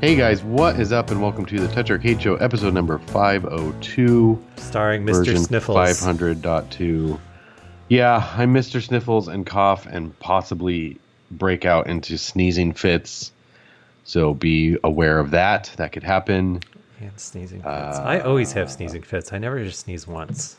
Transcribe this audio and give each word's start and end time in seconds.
Hey 0.00 0.16
guys, 0.16 0.42
what 0.42 0.80
is 0.80 0.92
up, 0.92 1.10
and 1.10 1.20
welcome 1.20 1.44
to 1.44 1.60
the 1.60 1.66
TouchArcade 1.68 2.20
Show, 2.22 2.36
episode 2.36 2.72
number 2.72 2.98
502, 2.98 4.42
starring 4.56 5.04
Mr. 5.04 5.36
Sniffles. 5.38 5.76
500.2. 5.76 7.20
Yeah, 7.88 8.26
I'm 8.34 8.54
Mr. 8.54 8.82
Sniffles 8.82 9.28
and 9.28 9.44
cough 9.44 9.84
and 9.84 10.18
possibly 10.18 10.98
break 11.30 11.66
out 11.66 11.86
into 11.86 12.16
sneezing 12.16 12.72
fits. 12.72 13.30
So 14.04 14.32
be 14.32 14.78
aware 14.82 15.18
of 15.18 15.32
that. 15.32 15.70
That 15.76 15.92
could 15.92 16.02
happen. 16.02 16.60
And 16.98 17.20
sneezing 17.20 17.58
fits. 17.58 17.68
Uh, 17.68 18.02
I 18.02 18.20
always 18.20 18.52
have 18.52 18.70
sneezing 18.70 19.02
fits. 19.02 19.34
I 19.34 19.38
never 19.38 19.62
just 19.62 19.80
sneeze 19.80 20.06
once. 20.08 20.56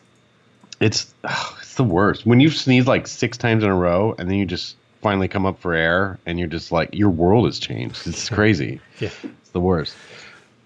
It's 0.79 1.13
ugh, 1.23 1.55
it's 1.61 1.75
the 1.75 1.83
worst 1.83 2.25
when 2.27 2.39
you 2.39 2.49
sneeze 2.49 2.85
like 2.85 3.07
six 3.07 3.37
times 3.37 3.63
in 3.63 3.69
a 3.69 3.75
row, 3.75 4.15
and 4.19 4.29
then 4.29 4.37
you 4.37 4.45
just 4.45 4.75
finally 5.01 5.27
come 5.27 5.45
up 5.45 5.59
for 5.59 5.73
air, 5.73 6.19
and 6.25 6.37
you're 6.39 6.47
just 6.47 6.71
like 6.71 6.89
your 6.93 7.09
world 7.09 7.45
has 7.45 7.59
changed. 7.59 8.07
It's 8.07 8.29
crazy. 8.29 8.79
Yeah. 8.99 9.09
The 9.53 9.59
worst. 9.59 9.95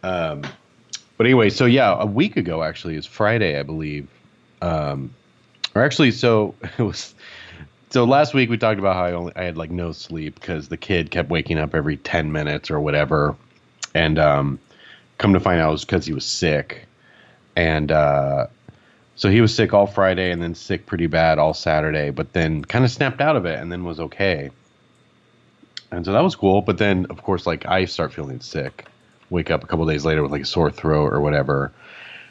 Um, 0.04 0.44
but 1.18 1.26
anyway, 1.26 1.50
so 1.50 1.66
yeah, 1.66 1.96
a 2.00 2.06
week 2.06 2.38
ago 2.38 2.64
actually 2.64 2.96
is 2.96 3.06
Friday, 3.06 3.60
I 3.60 3.64
believe. 3.64 4.08
Um, 4.62 5.14
or 5.74 5.84
actually, 5.84 6.12
so 6.12 6.56
it 6.78 6.84
was. 6.84 7.14
So 7.92 8.04
last 8.04 8.34
week 8.34 8.50
we 8.50 8.58
talked 8.58 8.80
about 8.80 8.96
how 8.96 9.06
I 9.06 9.12
only 9.14 9.34
I 9.36 9.44
had 9.44 9.58
like 9.58 9.72
no 9.72 9.92
sleep 9.92 10.36
because 10.36 10.68
the 10.68 10.78
kid 10.78 11.12
kept 11.12 11.30
waking 11.30 11.58
up 11.58 11.74
every 11.74 11.98
ten 11.98 12.32
minutes 12.32 12.70
or 12.70 12.80
whatever, 12.80 13.36
and 13.94 14.20
um, 14.20 14.60
come 15.18 15.34
to 15.34 15.40
find 15.40 15.62
out 15.62 15.70
it 15.70 15.72
was 15.72 15.86
because 15.86 16.06
he 16.06 16.14
was 16.14 16.26
sick, 16.26 16.88
and 17.56 17.92
uh, 17.92 18.48
so 19.16 19.30
he 19.30 19.40
was 19.40 19.56
sick 19.56 19.74
all 19.74 19.88
Friday 19.88 20.32
and 20.32 20.42
then 20.42 20.56
sick 20.56 20.86
pretty 20.86 21.08
bad 21.08 21.40
all 21.40 21.54
Saturday, 21.54 22.10
but 22.10 22.34
then 22.34 22.64
kind 22.64 22.84
of 22.84 22.92
snapped 22.92 23.22
out 23.22 23.36
of 23.36 23.46
it 23.46 23.60
and 23.60 23.72
then 23.72 23.86
was 23.86 24.00
okay. 24.00 24.52
And 25.96 26.06
so 26.06 26.12
that 26.14 26.24
was 26.24 26.36
cool. 26.36 26.62
But 26.62 26.78
then, 26.78 27.08
of 27.10 27.24
course, 27.24 27.46
like 27.46 27.66
I 27.66 27.86
start 27.86 28.14
feeling 28.14 28.42
sick, 28.42 28.86
wake 29.30 29.50
up 29.50 29.64
a 29.64 29.68
couple 29.68 29.86
days 29.86 30.06
later 30.06 30.22
with 30.22 30.32
like 30.32 30.44
a 30.44 30.46
sore 30.46 30.72
throat 30.72 31.14
or 31.14 31.22
whatever. 31.22 31.72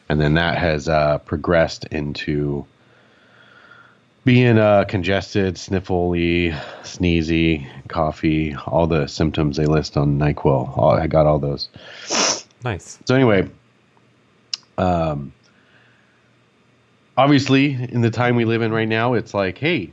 And 0.09 0.21
then 0.21 0.35
that 0.35 0.59
has 0.59 0.89
uh, 0.89 1.19
progressed 1.19 1.87
into 1.87 2.67
being 4.25 4.59
uh, 4.59 4.85
congested, 4.85 5.57
sniffly, 5.57 6.53
sneezy, 6.83 7.67
coughy, 7.89 8.61
all 8.67 8.87
the 8.87 9.07
symptoms 9.07 9.57
they 9.57 9.67
list 9.67 9.97
on 9.97 10.19
NyQuil. 10.19 10.79
All, 10.79 10.93
I 10.93 11.07
got 11.07 11.27
all 11.27 11.39
those. 11.39 11.69
Nice. 12.65 12.99
So 13.05 13.15
anyway, 13.15 13.51
um, 14.79 15.33
obviously, 17.17 17.73
in 17.73 18.01
the 18.01 18.11
time 18.11 18.37
we 18.37 18.45
live 18.45 18.63
in 18.63 18.73
right 18.73 18.89
now, 18.89 19.15
it's 19.15 19.35
like, 19.35 19.59
hey, 19.59 19.91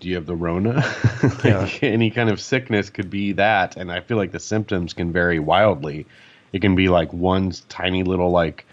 do 0.00 0.08
you 0.08 0.14
have 0.14 0.26
the 0.26 0.36
Rona? 0.36 0.84
like 1.44 1.82
any 1.82 2.10
kind 2.10 2.30
of 2.30 2.40
sickness 2.40 2.90
could 2.90 3.10
be 3.10 3.32
that, 3.32 3.76
and 3.76 3.90
I 3.90 4.00
feel 4.00 4.16
like 4.16 4.32
the 4.32 4.40
symptoms 4.40 4.92
can 4.92 5.12
vary 5.12 5.38
wildly. 5.38 6.06
It 6.52 6.60
can 6.60 6.74
be 6.74 6.88
like 6.88 7.12
one 7.12 7.52
tiny 7.68 8.02
little 8.02 8.30
like, 8.30 8.64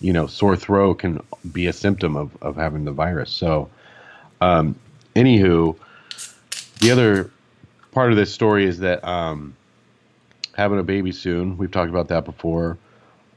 you 0.00 0.12
know, 0.12 0.26
sore 0.26 0.56
throat 0.56 0.94
can 0.94 1.22
be 1.52 1.66
a 1.66 1.72
symptom 1.72 2.16
of 2.16 2.36
of 2.42 2.56
having 2.56 2.84
the 2.84 2.92
virus. 2.92 3.30
So, 3.30 3.70
um, 4.40 4.76
anywho, 5.14 5.76
the 6.80 6.90
other 6.90 7.30
part 7.92 8.10
of 8.10 8.16
this 8.16 8.32
story 8.32 8.64
is 8.64 8.80
that 8.80 9.04
um, 9.04 9.56
having 10.54 10.78
a 10.78 10.82
baby 10.82 11.12
soon. 11.12 11.56
We've 11.58 11.70
talked 11.70 11.90
about 11.90 12.08
that 12.08 12.24
before. 12.24 12.78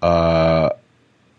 Uh, 0.02 0.72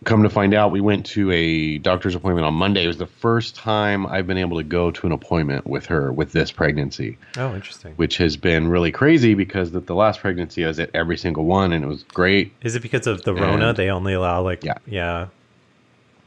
come 0.08 0.22
to 0.24 0.30
find 0.30 0.54
out, 0.54 0.72
we 0.72 0.80
went 0.80 1.06
to 1.06 1.30
a 1.30 1.78
doctor's 1.78 2.14
appointment 2.14 2.46
on 2.46 2.54
Monday. 2.54 2.82
It 2.84 2.88
was 2.88 2.96
the 2.98 3.06
first 3.06 3.54
time 3.54 4.06
I've 4.06 4.26
been 4.26 4.38
able 4.38 4.56
to 4.56 4.64
go 4.64 4.90
to 4.90 5.06
an 5.06 5.12
appointment 5.12 5.66
with 5.66 5.86
her 5.86 6.10
with 6.12 6.32
this 6.32 6.50
pregnancy, 6.50 7.18
Oh, 7.36 7.54
interesting. 7.54 7.92
which 7.96 8.16
has 8.16 8.36
been 8.36 8.68
really 8.68 8.90
crazy 8.90 9.34
because 9.34 9.70
the, 9.70 9.80
the 9.80 9.94
last 9.94 10.20
pregnancy 10.20 10.64
I 10.64 10.68
was 10.68 10.80
at 10.80 10.90
every 10.94 11.16
single 11.18 11.44
one 11.44 11.72
and 11.72 11.84
it 11.84 11.88
was 11.88 12.02
great. 12.02 12.52
Is 12.62 12.74
it 12.74 12.82
because 12.82 13.06
of 13.06 13.22
the 13.22 13.34
Rona? 13.34 13.68
And- 13.68 13.76
They 13.76 13.90
only 13.90 14.14
allow 14.14 14.42
like 14.42 14.64
Yeah. 14.64 14.78
yeah. 14.86 15.28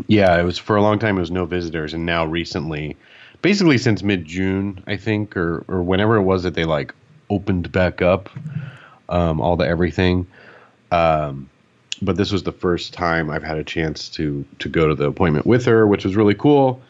Yeah, 0.07 0.39
it 0.39 0.43
was 0.43 0.57
for 0.57 0.75
a 0.77 0.81
long 0.81 0.97
time. 0.97 1.17
It 1.17 1.19
was 1.19 1.29
no 1.29 1.45
visitors, 1.45 1.93
and 1.93 2.07
now 2.07 2.25
recently, 2.25 2.97
basically 3.43 3.77
since 3.77 4.01
mid 4.01 4.25
June, 4.25 4.83
I 4.87 4.97
think, 4.97 5.37
or 5.37 5.63
or 5.67 5.83
whenever 5.83 6.15
it 6.15 6.23
was 6.23 6.41
that 6.41 6.55
they 6.55 6.65
like 6.65 6.95
opened 7.29 7.71
back 7.71 8.01
up, 8.01 8.27
um, 9.09 9.39
all 9.39 9.57
the 9.57 9.67
everything. 9.67 10.25
Um, 10.91 11.50
but 12.01 12.17
this 12.17 12.31
was 12.31 12.43
the 12.43 12.51
first 12.51 12.93
time 12.93 13.29
I've 13.29 13.43
had 13.43 13.57
a 13.57 13.63
chance 13.63 14.09
to 14.09 14.45
to 14.59 14.69
go 14.69 14.87
to 14.87 14.95
the 14.95 15.05
appointment 15.05 15.45
with 15.45 15.65
her, 15.65 15.85
which 15.85 16.03
was 16.03 16.15
really 16.15 16.35
cool 16.35 16.81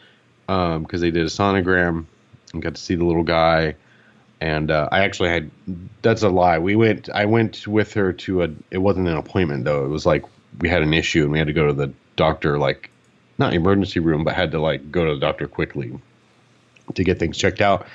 because 0.47 1.01
they 1.01 1.11
did 1.11 1.23
a 1.23 1.29
sonogram 1.29 2.05
and 2.53 2.61
got 2.61 2.75
to 2.75 2.81
see 2.81 2.95
the 2.95 3.05
little 3.05 3.23
guy. 3.23 3.75
And 4.39 4.71
uh, 4.71 4.89
I 4.91 5.01
actually 5.01 5.29
had 5.29 5.51
that's 6.01 6.23
a 6.23 6.29
lie. 6.29 6.57
We 6.57 6.75
went. 6.75 7.09
I 7.09 7.25
went 7.25 7.67
with 7.67 7.93
her 7.93 8.11
to 8.13 8.43
a. 8.43 8.49
It 8.71 8.79
wasn't 8.79 9.07
an 9.07 9.17
appointment 9.17 9.65
though. 9.65 9.85
It 9.85 9.89
was 9.89 10.05
like 10.05 10.25
we 10.59 10.67
had 10.67 10.81
an 10.81 10.93
issue 10.93 11.23
and 11.23 11.31
we 11.31 11.37
had 11.37 11.47
to 11.47 11.53
go 11.53 11.67
to 11.67 11.73
the 11.73 11.93
doctor, 12.15 12.57
like 12.57 12.89
not 13.37 13.53
emergency 13.53 13.99
room, 13.99 14.23
but 14.23 14.33
had 14.33 14.51
to 14.51 14.59
like 14.59 14.91
go 14.91 15.05
to 15.05 15.13
the 15.13 15.19
doctor 15.19 15.47
quickly 15.47 15.97
to 16.95 17.03
get 17.03 17.19
things 17.19 17.37
checked 17.37 17.61
out. 17.61 17.85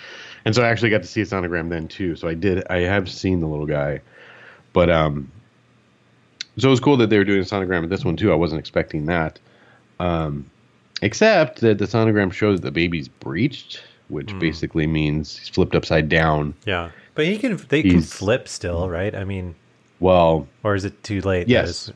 And 0.44 0.54
so 0.54 0.62
I 0.62 0.68
actually 0.68 0.90
got 0.90 1.02
to 1.02 1.08
see 1.08 1.20
a 1.20 1.24
sonogram 1.24 1.68
then 1.68 1.88
too. 1.88 2.14
So 2.14 2.28
I 2.28 2.34
did. 2.34 2.64
I 2.70 2.78
have 2.78 3.10
seen 3.10 3.40
the 3.40 3.48
little 3.48 3.66
guy, 3.66 4.00
but 4.72 4.88
um, 4.88 5.32
so 6.58 6.68
it 6.68 6.70
was 6.70 6.80
cool 6.80 6.96
that 6.98 7.10
they 7.10 7.18
were 7.18 7.24
doing 7.24 7.40
a 7.40 7.44
sonogram 7.44 7.82
at 7.84 7.90
this 7.90 8.04
one 8.04 8.16
too. 8.16 8.32
I 8.32 8.34
wasn't 8.34 8.58
expecting 8.60 9.06
that. 9.06 9.38
Um, 10.00 10.50
except 11.02 11.60
that 11.60 11.78
the 11.78 11.84
sonogram 11.86 12.32
shows 12.32 12.60
that 12.60 12.66
the 12.66 12.70
baby's 12.72 13.08
breached, 13.08 13.82
which 14.08 14.30
Hmm. 14.30 14.38
basically 14.38 14.86
means 14.86 15.36
he's 15.38 15.48
flipped 15.48 15.74
upside 15.74 16.08
down. 16.08 16.54
Yeah. 16.64 16.90
But 17.14 17.26
he 17.26 17.38
can 17.38 17.56
they 17.68 17.82
can 17.82 18.02
flip 18.02 18.46
still, 18.48 18.88
right? 18.90 19.14
I 19.14 19.24
mean, 19.24 19.54
Well, 20.00 20.46
or 20.62 20.74
is 20.74 20.84
it 20.84 21.02
too 21.02 21.20
late? 21.22 21.48
Yes. 21.48 21.90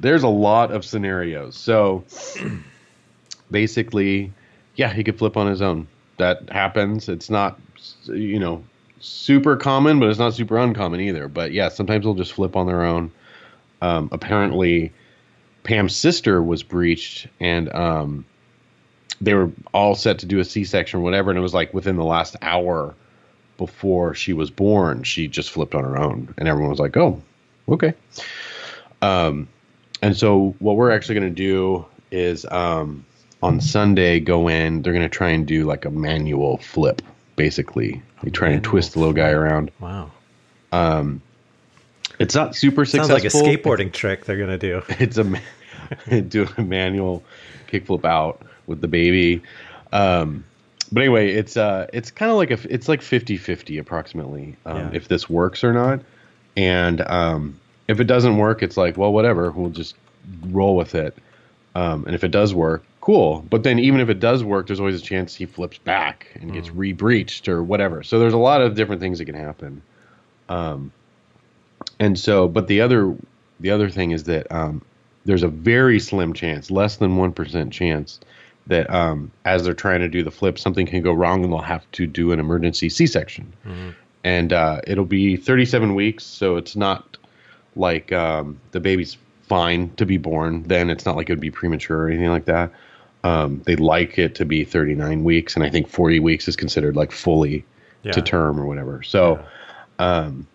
there's 0.00 0.24
a 0.24 0.28
lot 0.28 0.72
of 0.72 0.84
scenarios. 0.84 1.56
So 1.56 2.04
basically, 3.50 4.32
yeah, 4.76 4.92
he 4.92 5.04
could 5.04 5.18
flip 5.18 5.36
on 5.36 5.46
his 5.46 5.62
own. 5.62 5.86
That 6.18 6.48
happens. 6.50 7.08
It's 7.08 7.30
not, 7.30 7.58
you 8.06 8.38
know, 8.38 8.62
super 9.00 9.56
common, 9.56 10.00
but 10.00 10.08
it's 10.08 10.18
not 10.18 10.34
super 10.34 10.56
uncommon 10.58 11.00
either. 11.00 11.28
But 11.28 11.52
yeah, 11.52 11.68
sometimes 11.68 12.04
they'll 12.04 12.14
just 12.14 12.32
flip 12.32 12.56
on 12.56 12.66
their 12.66 12.82
own. 12.82 13.10
Um, 13.84 14.08
apparently, 14.12 14.92
Pam's 15.62 15.94
sister 15.94 16.42
was 16.42 16.62
breached, 16.62 17.26
and 17.38 17.70
um, 17.74 18.24
they 19.20 19.34
were 19.34 19.50
all 19.74 19.94
set 19.94 20.20
to 20.20 20.26
do 20.26 20.38
a 20.40 20.44
C-section 20.44 21.00
or 21.00 21.02
whatever, 21.02 21.30
and 21.30 21.38
it 21.38 21.42
was 21.42 21.52
like 21.52 21.74
within 21.74 21.96
the 21.96 22.04
last 22.04 22.34
hour 22.40 22.94
before 23.58 24.14
she 24.14 24.32
was 24.32 24.50
born, 24.50 25.02
she 25.02 25.28
just 25.28 25.50
flipped 25.50 25.74
on 25.74 25.84
her 25.84 25.98
own, 25.98 26.32
and 26.38 26.48
everyone 26.48 26.70
was 26.70 26.80
like, 26.80 26.96
"Oh, 26.96 27.20
okay." 27.68 27.92
Um, 29.02 29.48
and 30.00 30.16
so 30.16 30.54
what 30.60 30.76
we're 30.76 30.90
actually 30.90 31.16
going 31.16 31.34
to 31.34 31.42
do 31.42 31.84
is 32.10 32.46
um, 32.46 33.04
on 33.42 33.60
Sunday 33.60 34.18
go 34.18 34.48
in. 34.48 34.80
They're 34.80 34.94
going 34.94 35.04
to 35.04 35.14
try 35.14 35.28
and 35.28 35.46
do 35.46 35.66
like 35.66 35.84
a 35.84 35.90
manual 35.90 36.56
flip, 36.56 37.02
basically. 37.36 38.00
They 38.22 38.30
try 38.30 38.48
and 38.48 38.64
twist 38.64 38.94
the 38.94 39.00
little 39.00 39.12
guy 39.12 39.28
around. 39.28 39.70
Wow. 39.78 40.10
It's 42.18 42.34
not 42.34 42.54
super 42.54 42.84
Sounds 42.84 43.08
successful. 43.08 43.42
like 43.42 43.58
a 43.58 43.58
skateboarding 43.62 43.92
trick 43.92 44.24
they're 44.24 44.38
gonna 44.38 44.58
do. 44.58 44.82
It's 45.00 45.18
a 45.18 46.20
do 46.22 46.48
a 46.56 46.62
manual 46.62 47.22
kickflip 47.68 48.04
out 48.04 48.40
with 48.66 48.80
the 48.80 48.88
baby. 48.88 49.42
Um, 49.92 50.44
but 50.92 51.00
anyway, 51.02 51.32
it's 51.32 51.56
uh, 51.56 51.86
it's 51.92 52.10
kind 52.10 52.30
of 52.30 52.36
like 52.36 52.50
a 52.50 52.58
it's 52.72 52.88
like 52.88 53.00
50-50 53.00 53.80
approximately 53.80 54.56
um, 54.66 54.76
Yeah. 54.76 54.90
if 54.92 55.08
this 55.08 55.28
works 55.28 55.64
or 55.64 55.72
not. 55.72 56.00
And 56.56 57.00
um, 57.02 57.58
if 57.88 58.00
it 58.00 58.04
doesn't 58.04 58.36
work, 58.38 58.62
it's 58.62 58.76
like 58.76 58.96
well, 58.96 59.12
whatever. 59.12 59.50
We'll 59.50 59.70
just 59.70 59.96
roll 60.46 60.76
with 60.76 60.94
it. 60.94 61.16
Um, 61.74 62.04
and 62.06 62.14
if 62.14 62.22
it 62.22 62.30
does 62.30 62.54
work, 62.54 62.84
cool. 63.00 63.44
But 63.50 63.64
then 63.64 63.78
even 63.80 64.00
if 64.00 64.08
it 64.08 64.20
does 64.20 64.44
work, 64.44 64.68
there's 64.68 64.78
always 64.78 65.00
a 65.00 65.04
chance 65.04 65.34
he 65.34 65.44
flips 65.46 65.76
back 65.78 66.28
and 66.40 66.52
gets 66.52 66.70
re-breached 66.70 67.48
or 67.48 67.64
whatever. 67.64 68.04
So 68.04 68.20
there's 68.20 68.32
a 68.32 68.38
lot 68.38 68.62
of 68.62 68.76
different 68.76 69.00
things 69.00 69.18
that 69.18 69.24
can 69.24 69.34
happen. 69.34 69.82
Um, 70.48 70.92
and 72.00 72.18
so, 72.18 72.48
but 72.48 72.66
the 72.68 72.80
other 72.80 73.14
the 73.60 73.70
other 73.70 73.88
thing 73.90 74.10
is 74.10 74.24
that 74.24 74.50
um, 74.52 74.82
there's 75.24 75.42
a 75.42 75.48
very 75.48 75.98
slim 76.00 76.32
chance, 76.32 76.70
less 76.70 76.96
than 76.96 77.16
one 77.16 77.32
percent 77.32 77.72
chance, 77.72 78.20
that 78.66 78.88
um, 78.90 79.30
as 79.44 79.64
they're 79.64 79.74
trying 79.74 80.00
to 80.00 80.08
do 80.08 80.22
the 80.22 80.30
flip, 80.30 80.58
something 80.58 80.86
can 80.86 81.02
go 81.02 81.12
wrong 81.12 81.44
and 81.44 81.52
they'll 81.52 81.60
have 81.60 81.90
to 81.92 82.06
do 82.06 82.32
an 82.32 82.40
emergency 82.40 82.88
C-section. 82.88 83.52
and 84.24 84.52
uh, 84.52 84.80
it'll 84.86 85.04
be 85.04 85.36
37 85.36 85.94
weeks. 85.94 86.24
So 86.24 86.56
it's 86.56 86.74
not 86.76 87.16
like 87.76 88.10
um, 88.12 88.58
the 88.72 88.80
baby's 88.80 89.16
fine 89.42 89.90
to 89.96 90.06
be 90.06 90.16
born. 90.16 90.62
Then 90.62 90.88
it's 90.90 91.04
not 91.04 91.14
like 91.16 91.28
it 91.28 91.32
would 91.32 91.40
be 91.40 91.50
premature 91.50 92.04
or 92.04 92.08
anything 92.08 92.30
like 92.30 92.46
that. 92.46 92.70
Um, 93.22 93.62
they 93.64 93.76
like 93.76 94.18
it 94.18 94.34
to 94.36 94.44
be 94.44 94.64
39 94.64 95.24
weeks, 95.24 95.56
and 95.56 95.64
I 95.64 95.70
think 95.70 95.88
40 95.88 96.20
weeks 96.20 96.48
is 96.48 96.56
considered 96.56 96.96
like 96.96 97.12
fully 97.12 97.64
Yeah. 98.02 98.12
to 98.12 98.22
term 98.22 98.58
or 98.60 98.66
whatever. 98.66 99.02
So, 99.02 99.42
um, 99.98 100.46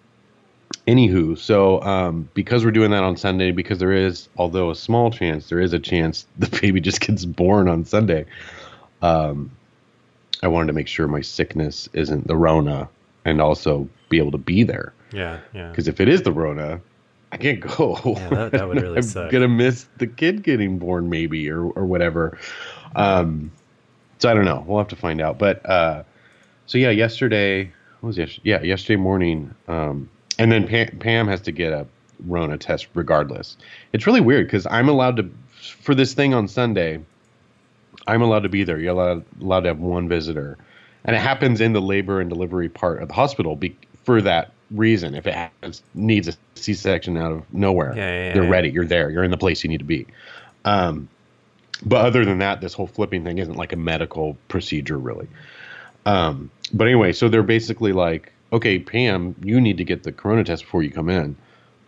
anywho, 0.94 1.38
so 1.38 1.82
um, 1.84 2.28
because 2.34 2.66
we're 2.66 2.72
doing 2.72 2.92
that 2.92 3.04
on 3.04 3.16
Sunday, 3.18 3.52
because 3.52 3.80
there 3.80 3.92
is, 3.94 4.28
although 4.38 4.70
a 4.72 4.76
small 4.76 5.12
chance, 5.12 5.50
there 5.50 5.60
is 5.60 5.74
a 5.74 5.80
chance 5.80 6.26
the 6.38 6.48
baby 6.62 6.82
just 6.82 7.02
gets 7.02 7.26
born 7.26 7.68
on 7.68 7.86
Sunday. 7.86 8.26
Um, 9.02 9.52
I 10.44 10.48
wanted 10.48 10.68
to 10.68 10.74
make 10.74 10.88
sure 10.88 11.08
my 11.08 11.22
sickness 11.22 11.90
isn't 11.94 12.28
the 12.28 12.36
Rona, 12.36 12.90
and 13.26 13.42
also 13.42 13.88
be 14.10 14.18
able 14.18 14.32
to 14.32 14.38
be 14.38 14.64
there. 14.64 14.94
Yeah, 15.14 15.40
yeah. 15.54 15.70
Because 15.70 15.88
if 15.88 16.00
it 16.00 16.08
is 16.08 16.22
the 16.24 16.32
Rona, 16.32 16.80
I 17.32 17.38
can't 17.38 17.60
go. 17.60 17.98
Yeah, 18.06 18.30
that- 18.30 18.52
that 18.54 18.68
would 18.68 18.82
really 18.82 18.98
I'm 18.98 19.04
suck. 19.04 19.32
gonna 19.32 19.48
miss 19.48 19.88
the 19.98 20.08
kid 20.08 20.44
getting 20.44 20.80
born, 20.80 21.10
maybe 21.10 21.50
or 21.50 21.64
or 21.64 21.86
whatever. 21.86 22.38
Um, 22.96 23.52
so 24.20 24.30
I 24.30 24.34
don't 24.34 24.46
know. 24.46 24.64
We'll 24.68 24.80
have 24.80 24.88
to 24.90 24.96
find 24.96 25.22
out. 25.22 25.38
But 25.38 25.66
uh, 25.70 26.04
so 26.66 26.78
yeah, 26.78 26.90
yesterday 26.90 27.72
what 28.02 28.08
was 28.08 28.18
yesterday? 28.18 28.42
Yeah, 28.50 28.62
yesterday 28.62 28.96
morning. 28.98 29.54
Um, 29.68 30.10
and 30.40 30.52
then 30.52 30.68
Pam, 30.68 30.98
Pam 31.00 31.28
has 31.28 31.42
to 31.42 31.52
get 31.52 31.74
a 31.74 31.86
Rona 32.26 32.58
test 32.58 32.88
regardless. 32.96 33.58
It's 33.94 34.08
really 34.08 34.22
weird 34.22 34.48
because 34.48 34.66
I'm 34.66 34.90
allowed 34.90 35.18
to 35.18 35.30
for 35.82 35.94
this 35.94 36.14
thing 36.14 36.34
on 36.34 36.48
Sunday. 36.48 37.00
I'm 38.08 38.22
allowed 38.22 38.44
to 38.44 38.50
be 38.50 38.64
there. 38.64 38.80
You're 38.80 38.94
allowed 38.94 39.26
allowed 39.42 39.62
to 39.62 39.68
have 39.68 39.80
one 39.80 40.10
visitor, 40.10 40.58
and 41.06 41.16
it 41.16 41.20
happens 41.20 41.62
in 41.62 41.74
the 41.74 41.82
labor 41.82 42.20
and 42.20 42.30
delivery 42.30 42.70
part 42.70 43.02
of 43.02 43.10
the 43.10 43.14
hospital 43.14 43.56
be, 43.56 43.76
for 44.04 44.22
that 44.22 44.52
reason. 44.72 45.14
If 45.14 45.28
it 45.28 45.36
happens, 45.36 45.84
needs 45.94 46.28
a 46.28 46.34
C-section 46.56 47.18
out 47.18 47.32
of 47.32 47.54
nowhere, 47.54 47.94
Yeah, 47.96 48.10
yeah, 48.10 48.28
yeah, 48.28 48.34
they're 48.34 48.50
ready. 48.50 48.70
You're 48.70 48.86
there. 48.86 49.10
You're 49.10 49.24
in 49.24 49.32
the 49.32 49.38
place 49.38 49.64
you 49.64 49.70
need 49.70 49.80
to 49.80 49.84
be. 49.84 50.08
Um, 50.66 51.10
but 51.86 52.06
other 52.06 52.26
than 52.26 52.40
that, 52.40 52.62
this 52.62 52.74
whole 52.74 52.88
flipping 52.88 53.24
thing 53.24 53.38
isn't 53.38 53.56
like 53.56 53.74
a 53.74 53.78
medical 53.78 54.38
procedure, 54.48 54.98
really. 54.98 55.28
Um, 56.06 56.52
but 56.74 56.88
anyway, 56.88 57.14
so 57.14 57.30
they're 57.30 57.44
basically 57.44 57.94
like, 57.94 58.34
okay, 58.52 58.80
Pam, 58.80 59.36
you 59.44 59.60
need 59.62 59.78
to 59.78 59.84
get 59.84 60.04
the 60.04 60.12
corona 60.12 60.44
test 60.44 60.64
before 60.64 60.84
you 60.84 60.92
come 60.92 61.10
in, 61.10 61.36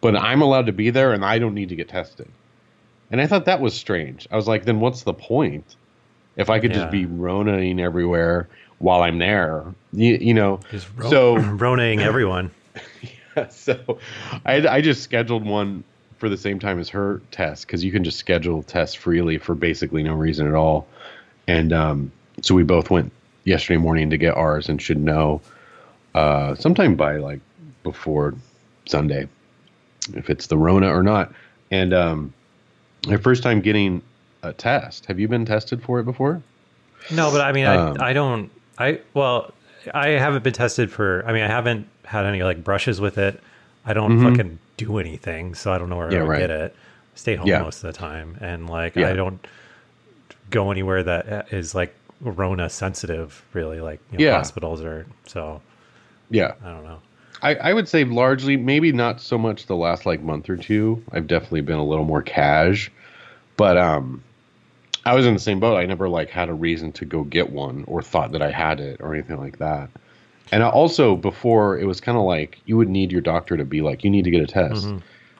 but 0.02 0.16
I'm 0.16 0.42
allowed 0.42 0.68
to 0.68 0.72
be 0.72 0.90
there 0.90 1.14
and 1.14 1.26
I 1.26 1.40
don't 1.40 1.54
need 1.54 1.70
to 1.70 1.76
get 1.76 1.90
tested. 1.90 2.28
And 3.10 3.20
I 3.20 3.28
thought 3.28 3.46
that 3.46 3.60
was 3.60 3.74
strange. 3.74 4.28
I 4.32 4.36
was 4.36 4.48
like, 4.48 4.66
then 4.66 4.80
what's 4.80 5.04
the 5.04 5.14
point? 5.14 5.76
If 6.38 6.50
I 6.50 6.60
could 6.60 6.72
Yeah. 6.72 6.80
just 6.80 6.92
be 6.92 7.06
ronaing 7.06 7.80
everywhere 7.82 8.48
while 8.80 9.04
I'm 9.04 9.20
there, 9.20 9.66
you, 9.92 10.16
you 10.16 10.34
know. 10.34 10.60
Just 10.72 10.88
ro- 10.98 11.10
so 11.10 11.36
ronaing 11.38 12.00
everyone. 12.02 12.52
yeah, 13.36 13.50
so 13.50 14.00
I, 14.46 14.66
I 14.68 14.82
just 14.82 15.04
scheduled 15.04 15.46
one 15.46 15.84
for 16.18 16.30
the 16.30 16.38
same 16.38 16.60
time 16.60 16.80
as 16.80 16.88
her 16.90 17.22
test 17.32 17.66
because 17.68 17.84
you 17.84 17.92
can 17.92 18.04
just 18.04 18.18
schedule 18.18 18.64
tests 18.64 18.96
freely 18.96 19.38
for 19.40 19.56
basically 19.56 20.04
no 20.04 20.14
reason 20.14 20.48
at 20.48 20.54
all. 20.54 20.88
And 21.48 21.74
um, 21.74 22.12
so 22.42 22.56
we 22.56 22.64
both 22.64 22.90
went 22.90 23.12
yesterday 23.44 23.78
morning 23.78 24.10
to 24.12 24.18
get 24.18 24.36
ours 24.36 24.70
and 24.70 24.82
should 24.82 25.00
know 25.00 25.42
uh, 26.16 26.56
sometime 26.56 26.96
by 26.96 27.18
like 27.18 27.40
before 27.84 28.36
Sunday 28.86 29.28
if 30.16 30.30
it's 30.30 30.48
the 30.48 30.58
Rona 30.58 30.88
or 30.94 31.04
not. 31.04 31.32
And 31.72 31.94
um, 31.94 32.34
my 33.08 33.18
first 33.18 33.44
time 33.44 33.62
getting 33.62 34.02
a 34.44 34.52
test. 34.54 35.06
Have 35.06 35.20
you 35.20 35.28
been 35.28 35.46
tested 35.46 35.84
for 35.84 36.00
it 36.00 36.04
before? 36.04 36.42
No, 37.12 37.32
but 37.32 37.42
I 37.42 37.52
mean, 37.52 37.66
Um, 37.66 37.98
I, 38.00 38.10
I 38.10 38.14
don't. 38.14 38.50
I 38.78 39.00
well, 39.14 39.54
I 39.94 40.10
haven't 40.10 40.44
been 40.44 40.54
tested 40.54 40.92
for. 40.92 41.24
I 41.28 41.34
mean, 41.34 41.44
I 41.44 41.48
haven't 41.48 41.88
had 42.06 42.26
any 42.26 42.44
like 42.44 42.64
brushes 42.64 43.00
with 43.00 43.18
it. 43.18 43.40
I 43.86 43.94
don't 43.94 44.22
fucking 44.22 44.60
do 44.78 44.98
anything, 45.00 45.56
so 45.56 45.72
I 45.72 45.78
don't 45.78 45.90
know 45.90 45.98
where 45.98 46.08
Mm-hmm. 46.08 46.14
Yeah, 46.16 46.20
I 46.20 46.24
would 46.24 46.30
right. 46.30 46.40
get 46.40 46.50
it. 46.52 46.76
Stay 47.16 47.36
home 47.36 47.48
Yeah. 47.48 47.62
most 47.62 47.84
of 47.84 47.94
the 47.94 47.98
time, 47.98 48.38
and 48.42 48.70
like 48.70 48.96
Yeah. 48.96 49.10
I 49.10 49.14
don't 49.14 49.46
go 50.50 50.72
anywhere 50.72 51.04
that 51.04 51.52
is 51.54 51.74
like 51.74 51.94
Rona 52.22 52.70
sensitive. 52.70 53.44
Really, 53.54 53.80
like 53.82 54.00
you 54.12 54.20
know, 54.26 54.34
hospitals 54.34 54.82
are. 54.84 55.06
So 55.26 55.62
Yeah. 56.32 56.54
I 56.64 56.72
don't 56.72 56.84
know. 56.84 57.00
I, 57.44 57.56
I 57.56 57.74
would 57.74 57.88
say 57.88 58.04
largely, 58.04 58.58
maybe 58.58 58.92
not 58.92 59.22
so 59.22 59.38
much 59.38 59.66
the 59.66 59.76
last 59.76 60.06
like 60.06 60.22
month 60.22 60.50
or 60.50 60.58
two. 60.58 61.04
I've 61.12 61.28
definitely 61.28 61.62
been 61.62 61.78
a 61.78 61.86
little 61.86 62.06
more 62.06 62.22
cash, 62.22 62.92
but 63.58 63.78
um, 63.78 64.24
I 65.06 65.16
was 65.16 65.26
in 65.26 65.34
the 65.34 65.40
same 65.40 65.60
boat. 65.60 65.78
I 65.78 65.86
never 65.86 66.08
like 66.08 66.30
had 66.30 66.50
a 66.50 66.54
reason 66.54 66.92
to 66.94 67.06
go 67.06 67.24
get 67.24 67.52
one 67.52 67.84
or 67.88 68.02
thought 68.02 68.32
that 68.34 68.42
I 68.42 68.52
had 68.52 68.80
it 68.80 69.02
or 69.02 69.14
anything 69.14 69.38
like 69.38 69.58
that. 69.58 69.90
And 70.52 70.64
I 70.64 70.70
also 70.70 71.16
before 71.16 71.80
it 71.80 71.86
was 71.86 72.00
kind 72.02 72.18
of 72.18 72.26
like 72.26 72.60
you 72.66 72.78
would 72.78 72.90
need 72.90 73.12
your 73.12 73.22
doctor 73.22 73.58
to 73.58 73.66
be 73.66 73.82
like, 73.82 74.04
you 74.04 74.10
need 74.10 74.26
to 74.26 74.32
get 74.32 74.44
a 74.44 74.48
test. 74.48 74.86
Mm-hmm. 74.86 74.98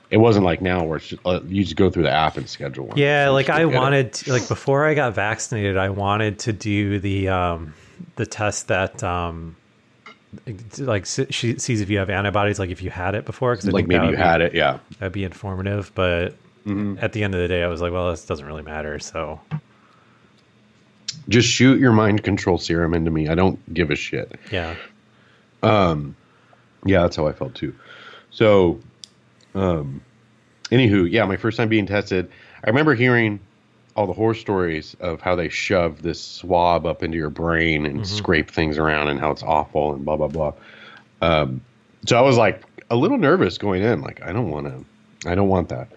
It 0.10 0.18
wasn't 0.18 0.44
like 0.44 0.62
now 0.62 0.84
where 0.84 0.98
it's 0.98 1.08
just, 1.08 1.22
uh, 1.26 1.40
you 1.46 1.64
just 1.64 1.76
go 1.76 1.90
through 1.90 2.04
the 2.04 2.12
app 2.12 2.36
and 2.36 2.50
schedule 2.50 2.88
one. 2.88 2.98
Yeah, 2.98 3.30
like 3.30 3.50
I 3.50 3.66
wanted, 3.66 4.12
to, 4.14 4.34
like 4.34 4.48
before 4.48 4.86
I 4.86 4.94
got 4.94 5.14
vaccinated, 5.14 5.78
I 5.78 5.90
wanted 5.90 6.40
to 6.40 6.54
do 6.54 7.00
the 7.00 7.30
um, 7.30 7.74
the 8.18 8.26
test 8.26 8.68
that 8.68 9.02
um, 9.04 9.56
like 10.78 11.06
she 11.06 11.58
sees 11.60 11.82
if 11.82 11.90
you 11.90 11.98
have 12.00 12.10
antibodies, 12.10 12.58
like 12.60 12.70
if 12.70 12.82
you 12.82 12.90
had 12.90 13.16
it 13.16 13.26
before, 13.26 13.54
because 13.56 13.72
like 13.72 13.88
maybe 13.88 14.08
you 14.08 14.16
had 14.16 14.42
it. 14.42 14.54
Yeah. 14.54 14.80
That'd 15.00 15.14
be 15.14 15.24
informative, 15.24 15.92
but 15.96 16.36
Mm-hmm. 16.66 17.04
at 17.04 17.12
the 17.14 17.24
end 17.24 17.34
of 17.34 17.42
the 17.42 17.48
day, 17.48 17.64
I 17.64 17.68
was 17.68 17.82
like, 17.82 17.92
well, 17.92 18.12
this 18.12 18.24
doesn't 18.24 18.46
really 18.46 18.62
matter. 18.62 19.00
So 19.00 19.40
Just 21.28 21.48
shoot 21.50 21.80
your 21.80 21.92
mind 21.92 22.24
control 22.24 22.60
serum 22.60 22.94
into 22.94 23.10
me. 23.10 23.28
I 23.30 23.34
don't 23.36 23.58
give 23.74 23.90
a 23.90 23.96
shit. 23.96 24.40
yeah, 24.52 24.76
Um, 25.64 26.16
Yeah, 26.86 27.02
that's 27.02 27.16
how 27.16 27.26
I 27.28 27.32
felt 27.32 27.56
too. 27.56 27.74
So, 28.30 28.80
um, 29.56 30.02
anywho, 30.72 31.10
yeah, 31.12 31.26
my 31.26 31.36
first 31.36 31.58
time 31.58 31.68
being 31.68 31.86
tested, 31.88 32.30
I 32.64 32.70
remember 32.70 32.94
hearing 32.94 33.40
all 33.96 34.08
the 34.08 34.14
horror 34.14 34.34
stories 34.34 34.96
of 35.00 35.22
how 35.22 35.36
they 35.36 35.50
shove 35.50 36.02
this 36.02 36.22
swab 36.22 36.86
up 36.86 37.04
into 37.04 37.18
your 37.18 37.30
brain 37.30 37.86
and 37.86 38.08
scrape 38.08 38.50
things 38.50 38.78
around 38.78 39.10
and 39.10 39.20
how 39.20 39.32
it's 39.32 39.44
awful 39.44 39.94
and 39.94 40.06
blah 40.06 40.18
blah 40.18 40.28
blah. 40.28 40.54
Um, 41.22 41.62
so 42.06 42.18
I 42.18 42.22
was 42.22 42.38
like 42.38 42.64
a 42.90 42.96
little 42.96 43.18
nervous 43.18 43.58
going 43.58 43.84
in, 43.84 44.02
like 44.02 44.22
I 44.22 44.34
don't 44.34 44.50
want 44.50 44.68
to, 44.68 45.30
I 45.30 45.36
don't 45.36 45.50
want 45.50 45.70
that. 45.70 45.90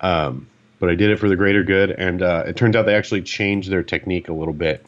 Um, 0.00 0.48
but 0.78 0.88
I 0.88 0.94
did 0.94 1.10
it 1.10 1.18
for 1.18 1.28
the 1.28 1.36
greater 1.36 1.62
good, 1.62 1.90
and 1.90 2.22
uh, 2.22 2.44
it 2.46 2.56
turns 2.56 2.74
out 2.74 2.86
they 2.86 2.94
actually 2.94 3.22
changed 3.22 3.70
their 3.70 3.82
technique 3.82 4.28
a 4.28 4.32
little 4.32 4.54
bit. 4.54 4.84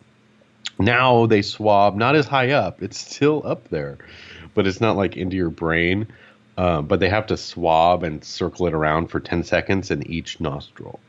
Now 0.79 1.27
they 1.27 1.43
swab 1.43 1.97
not 1.97 2.17
as 2.17 2.27
high 2.27 2.51
up; 2.51 2.83
it's 2.83 2.99
still 2.99 3.43
up 3.45 3.69
there, 3.69 3.99
but 4.55 4.67
it's 4.67 4.81
not 4.81 4.97
like 4.97 5.17
into 5.17 5.37
your 5.37 5.51
brain. 5.51 6.07
Um, 6.59 6.87
but 6.87 7.01
they 7.01 7.09
have 7.09 7.27
to 7.29 7.37
swab 7.39 8.03
and 8.03 8.23
circle 8.23 8.67
it 8.67 8.75
around 8.75 9.07
for 9.07 9.21
10 9.21 9.43
seconds 9.43 9.91
in 9.91 10.07
each 10.07 10.39
nostril. 10.39 11.01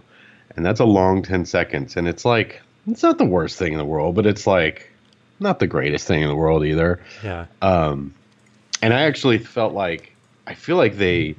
And 0.56 0.66
that's 0.66 0.80
a 0.80 0.86
long 0.86 1.24
10 1.24 1.46
seconds. 1.46 1.96
And 1.96 2.08
it's 2.08 2.26
like, 2.26 2.62
it's 2.88 3.04
not 3.04 3.18
the 3.18 3.26
worst 3.26 3.58
thing 3.58 3.74
in 3.74 3.78
the 3.78 3.86
world, 3.86 4.16
but 4.16 4.26
it's 4.26 4.46
like 4.46 4.92
not 5.40 5.60
the 5.60 5.68
greatest 5.68 6.08
thing 6.08 6.22
in 6.22 6.28
the 6.28 6.36
world 6.36 6.66
either. 6.66 7.02
yeah, 7.24 7.46
Um, 7.62 8.14
and 8.82 8.94
I 8.94 9.04
actually 9.04 9.38
felt 9.38 9.74
like, 9.74 10.16
I 10.46 10.54
feel 10.54 10.76
like 10.76 10.98
they, 10.98 11.36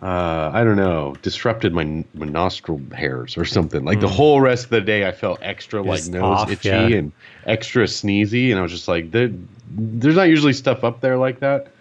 uh, 0.00 0.50
I 0.54 0.62
don't 0.62 0.76
know, 0.76 1.16
disrupted 1.22 1.72
my, 1.74 2.04
my 2.14 2.26
nostril 2.26 2.80
hairs 2.94 3.36
or 3.36 3.44
something. 3.44 3.84
Like 3.84 4.00
the 4.00 4.08
whole 4.08 4.40
rest 4.40 4.64
of 4.64 4.70
the 4.70 4.80
day, 4.80 5.06
I 5.06 5.12
felt 5.12 5.40
extra 5.42 5.82
like 5.82 6.06
nose 6.06 6.22
off, 6.22 6.50
itchy 6.50 6.68
yeah. 6.68 6.86
and 6.86 7.12
extra 7.46 7.84
sneezy. 7.84 8.50
And 8.50 8.60
I 8.60 8.62
was 8.62 8.70
just 8.70 8.86
like, 8.86 9.10
there's 9.10 10.16
not 10.16 10.28
usually 10.28 10.52
stuff 10.52 10.84
up 10.84 11.00
there 11.00 11.16
like 11.16 11.40
that. 11.40 11.72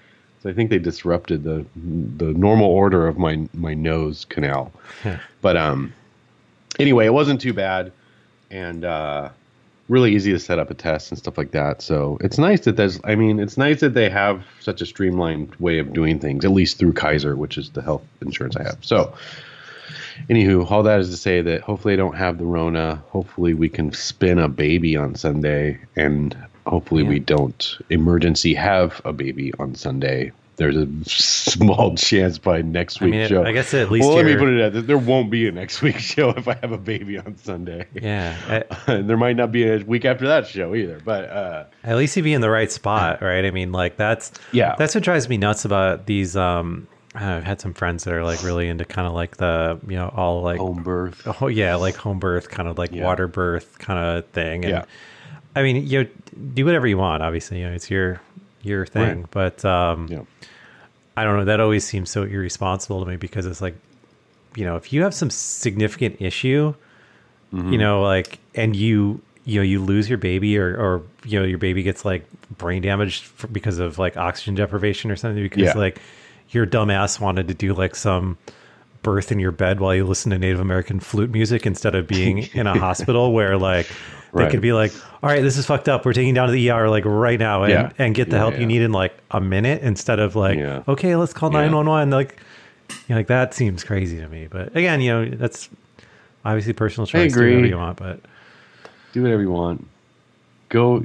So 0.41 0.49
I 0.49 0.53
think 0.53 0.69
they 0.69 0.79
disrupted 0.79 1.43
the 1.43 1.65
the 1.75 2.31
normal 2.33 2.67
order 2.67 3.07
of 3.07 3.17
my 3.17 3.47
my 3.53 3.73
nose 3.73 4.25
canal. 4.25 4.71
but 5.41 5.57
um, 5.57 5.93
anyway, 6.79 7.05
it 7.05 7.13
wasn't 7.13 7.41
too 7.41 7.53
bad, 7.53 7.91
and 8.49 8.85
uh, 8.85 9.29
really 9.89 10.13
easy 10.15 10.31
to 10.31 10.39
set 10.39 10.59
up 10.59 10.69
a 10.69 10.73
test 10.73 11.11
and 11.11 11.17
stuff 11.17 11.37
like 11.37 11.51
that. 11.51 11.81
So 11.81 12.17
it's 12.21 12.37
nice 12.37 12.61
that 12.61 12.77
there's. 12.77 12.99
I 13.03 13.15
mean, 13.15 13.39
it's 13.39 13.57
nice 13.57 13.79
that 13.81 13.93
they 13.93 14.09
have 14.09 14.43
such 14.59 14.81
a 14.81 14.85
streamlined 14.85 15.55
way 15.55 15.79
of 15.79 15.93
doing 15.93 16.19
things, 16.19 16.45
at 16.45 16.51
least 16.51 16.77
through 16.77 16.93
Kaiser, 16.93 17.35
which 17.35 17.57
is 17.57 17.71
the 17.71 17.81
health 17.81 18.03
insurance 18.21 18.55
I 18.55 18.63
have. 18.63 18.77
So. 18.81 19.13
Anywho, 20.31 20.69
all 20.71 20.81
that 20.81 20.99
is 20.99 21.11
to 21.11 21.15
say 21.15 21.41
that 21.43 21.61
hopefully 21.61 21.93
I 21.93 21.97
don't 21.97 22.15
have 22.15 22.39
the 22.39 22.43
Rona. 22.43 23.03
Hopefully 23.09 23.53
we 23.53 23.69
can 23.69 23.93
spin 23.93 24.39
a 24.39 24.49
baby 24.49 24.97
on 24.97 25.13
Sunday, 25.13 25.79
and 25.95 26.35
hopefully 26.65 27.03
we 27.03 27.19
don't 27.19 27.77
emergency 27.91 28.55
have 28.55 28.99
a 29.05 29.13
baby 29.13 29.53
on 29.59 29.75
Sunday. 29.75 30.31
There's 30.57 30.75
a 30.75 30.87
small 31.05 31.95
chance 31.97 32.37
by 32.37 32.61
next 32.61 33.01
I 33.01 33.05
week's 33.05 33.15
mean, 33.15 33.27
show. 33.29 33.43
I 33.43 33.51
guess 33.51 33.73
at 33.73 33.89
least 33.91 34.07
well, 34.07 34.15
let 34.17 34.25
me 34.25 34.35
put 34.35 34.49
it 34.49 34.59
at 34.59 34.73
this: 34.73 34.85
there 34.85 34.97
won't 34.97 35.29
be 35.31 35.47
a 35.47 35.51
next 35.51 35.81
week's 35.83 36.01
show 36.03 36.29
if 36.31 36.47
I 36.47 36.55
have 36.61 36.71
a 36.71 36.77
baby 36.77 37.17
on 37.17 37.37
Sunday. 37.37 37.85
yeah. 37.93 38.35
At, 38.49 38.87
and 38.89 39.09
there 39.09 39.17
might 39.17 39.35
not 39.35 39.51
be 39.51 39.67
a 39.67 39.77
week 39.79 40.03
after 40.05 40.27
that 40.27 40.47
show 40.47 40.73
either. 40.75 40.99
But 41.05 41.25
uh, 41.29 41.65
at 41.83 41.95
least 41.95 42.17
you 42.17 42.23
be 42.23 42.33
in 42.33 42.41
the 42.41 42.49
right 42.49 42.71
spot, 42.71 43.21
right? 43.21 43.45
I 43.45 43.51
mean, 43.51 43.71
like 43.71 43.97
that's 43.97 44.31
Yeah. 44.51 44.75
that's 44.77 44.93
what 44.95 45.03
drives 45.03 45.29
me 45.29 45.37
nuts 45.37 45.63
about 45.63 46.05
these. 46.07 46.35
Um, 46.35 46.87
I've 47.15 47.43
had 47.43 47.59
some 47.61 47.73
friends 47.73 48.03
that 48.03 48.13
are 48.13 48.23
like 48.23 48.43
really 48.43 48.67
into 48.67 48.85
kind 48.85 49.07
of 49.07 49.13
like 49.13 49.37
the 49.37 49.79
you 49.87 49.95
know 49.95 50.09
all 50.15 50.41
like 50.43 50.59
home 50.59 50.83
birth, 50.83 51.27
oh 51.41 51.47
yeah 51.47 51.73
like 51.75 51.95
home 51.95 52.19
birth 52.19 52.49
kind 52.49 52.67
of 52.67 52.77
like 52.77 52.91
Yeah. 52.91 53.05
water 53.05 53.27
birth 53.27 53.79
kind 53.79 53.97
of 53.99 54.25
thing 54.27 54.65
and 54.65 54.71
Yeah. 54.71 54.85
i 55.55 55.63
mean 55.63 55.87
you 55.87 56.03
know, 56.03 56.09
do 56.53 56.63
whatever 56.65 56.85
you 56.85 56.99
want 56.99 57.23
obviously 57.23 57.59
you 57.61 57.67
know 57.67 57.73
it's 57.73 57.89
your 57.89 58.21
your 58.61 58.85
thing. 58.85 59.21
Right. 59.21 59.31
But 59.31 59.65
um, 59.65 60.07
Yeah. 60.09 60.21
I 61.15 61.23
don't 61.23 61.37
know. 61.37 61.45
That 61.45 61.59
always 61.59 61.83
seems 61.83 62.09
so 62.11 62.23
irresponsible 62.23 63.03
to 63.03 63.09
me 63.09 63.15
because 63.15 63.45
it's 63.47 63.61
like, 63.61 63.75
you 64.55 64.65
know, 64.65 64.75
if 64.75 64.93
you 64.93 65.01
have 65.03 65.13
some 65.13 65.29
significant 65.29 66.21
issue, 66.21 66.73
Mm-hmm. 67.53 67.71
you 67.71 67.77
know, 67.77 68.01
like, 68.03 68.39
and 68.55 68.75
you, 68.75 69.21
you 69.45 69.55
know, 69.59 69.63
you 69.63 69.81
lose 69.81 70.09
your 70.09 70.17
baby 70.17 70.57
or, 70.57 70.75
or, 70.75 71.01
you 71.23 71.39
know, 71.39 71.45
your 71.45 71.57
baby 71.57 71.81
gets 71.81 72.03
like 72.03 72.25
brain 72.57 72.81
damage 72.81 73.21
for, 73.21 73.47
because 73.47 73.79
of 73.79 73.97
like 73.97 74.17
oxygen 74.17 74.53
deprivation 74.53 75.09
or 75.09 75.15
something 75.15 75.41
because 75.41 75.63
Yeah. 75.63 75.73
like 75.77 76.01
your 76.49 76.67
dumbass 76.67 77.21
wanted 77.21 77.47
to 77.47 77.53
do 77.53 77.73
like 77.73 77.95
some 77.95 78.37
birth 79.01 79.31
in 79.31 79.39
your 79.39 79.53
bed 79.53 79.79
while 79.79 79.95
you 79.95 80.03
listen 80.05 80.29
to 80.31 80.37
Native 80.37 80.59
American 80.59 80.99
flute 80.99 81.29
music 81.31 81.65
instead 81.65 81.95
of 81.95 82.05
being 82.05 82.39
in 82.53 82.67
a 82.67 82.77
hospital 82.79 83.31
where 83.31 83.57
like 83.57 83.87
they 84.33 84.43
Right. 84.43 84.51
could 84.51 84.61
be 84.61 84.73
like, 84.73 84.91
all 85.23 85.29
right, 85.29 85.41
this 85.41 85.57
is 85.57 85.65
fucked 85.65 85.87
up. 85.89 86.05
We're 86.05 86.13
taking 86.13 86.33
down 86.33 86.47
to 86.47 86.51
the 86.53 86.69
ER 86.69 86.89
like 86.89 87.05
right 87.05 87.39
now 87.39 87.63
and, 87.63 87.71
Yeah. 87.71 87.89
and 87.97 88.13
get 88.13 88.29
the 88.29 88.35
Yeah, 88.35 88.41
help 88.41 88.53
yeah. 88.55 88.59
you 88.61 88.65
need 88.65 88.81
in 88.81 88.91
like 88.91 89.17
a 89.31 89.39
minute 89.41 89.81
instead 89.81 90.19
of 90.19 90.35
like, 90.35 90.59
okay, 90.87 91.15
let's 91.15 91.33
call 91.33 91.51
Yeah. 91.51 91.59
911. 91.61 92.09
Like, 92.11 92.37
you 92.89 92.95
know, 93.09 93.15
like 93.17 93.27
that 93.27 93.53
seems 93.53 93.83
crazy 93.83 94.17
to 94.19 94.27
me. 94.27 94.47
But 94.49 94.75
again, 94.75 95.01
you 95.01 95.11
know, 95.11 95.29
that's 95.29 95.69
obviously 96.45 96.73
personal 96.73 97.07
choice. 97.07 97.33
Do 97.33 97.39
whatever 97.41 97.65
you 97.65 97.77
want, 97.77 97.97
but 97.97 98.19
Do 99.13 99.21
whatever 99.23 99.41
you 99.41 99.51
want. 99.51 99.87
Go, 100.69 100.99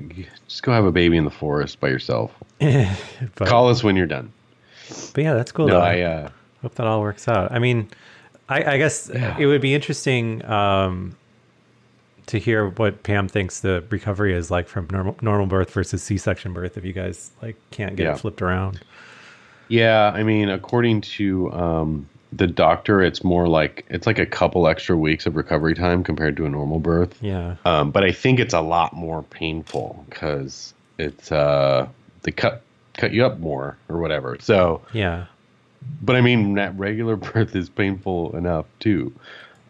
just 0.49 0.62
go 0.64 0.73
have 0.73 0.85
a 0.85 0.91
baby 0.93 1.17
in 1.17 1.25
the 1.25 1.31
forest 1.31 1.79
by 1.79 1.88
yourself. 1.88 2.33
but, 2.59 3.49
Call 3.49 3.69
us 3.69 3.85
when 3.85 3.95
you're 3.97 4.07
done. 4.07 4.33
but 5.14 5.23
yeah, 5.23 5.35
that's 5.35 5.52
cool. 5.52 5.69
No, 5.69 5.75
though. 5.75 5.81
I. 5.81 6.00
Uh, 6.00 6.29
Hope 6.62 6.75
that 6.76 6.87
all 6.87 7.00
works 7.00 7.26
out. 7.29 7.50
I 7.50 7.59
mean, 7.59 7.88
I, 8.49 8.75
I 8.75 8.79
guess 8.79 9.09
it 9.09 9.47
would 9.47 9.61
be 9.61 9.75
interesting 9.75 10.45
um, 10.45 11.17
to 12.26 12.38
hear 12.38 12.69
what 12.69 13.02
Pam 13.02 13.29
thinks 13.29 13.61
the 13.61 13.85
recovery 13.91 14.35
is 14.35 14.50
like 14.50 14.69
from 14.69 14.87
normal 14.91 15.17
normal 15.23 15.47
birth 15.47 15.71
versus 15.73 16.02
C-section 16.02 16.52
birth. 16.52 16.76
If 16.79 16.85
you 16.85 16.93
guys 16.93 17.31
like 17.43 17.57
can't 17.71 17.97
get 17.97 18.05
Yeah. 18.05 18.14
flipped 18.14 18.43
around, 18.43 18.81
Yeah, 19.69 20.11
I 20.14 20.23
mean, 20.23 20.49
according 20.49 21.00
to 21.02 21.52
um, 21.52 22.09
the 22.33 22.47
doctor, 22.47 23.02
it's 23.02 23.23
more 23.25 23.49
like 23.49 23.85
it's 23.91 24.07
like 24.07 24.19
a 24.19 24.26
couple 24.26 24.67
extra 24.69 24.97
weeks 24.97 25.26
of 25.26 25.37
recovery 25.37 25.75
time 25.75 26.02
compared 26.05 26.37
to 26.38 26.47
a 26.47 26.49
normal 26.49 26.79
birth. 26.79 27.17
yeah, 27.23 27.57
Um, 27.64 27.91
but 27.91 28.05
I 28.05 28.12
think 28.12 28.38
it's 28.41 28.55
a 28.55 28.61
lot 28.61 28.93
more 28.95 29.23
painful 29.25 30.05
because 30.09 30.75
it's 30.99 31.33
uh, 31.33 31.88
they 32.23 32.33
cut 32.33 32.62
cut 32.97 33.12
you 33.12 33.25
up 33.25 33.38
more 33.41 33.76
or 33.88 33.99
whatever. 33.99 34.37
So, 34.41 34.83
yeah, 34.93 35.26
but 36.02 36.14
I 36.17 36.21
mean, 36.21 36.55
that 36.55 36.76
regular 36.79 37.17
birth 37.33 37.57
is 37.57 37.69
painful 37.69 38.37
enough 38.37 38.67
too. 38.81 39.12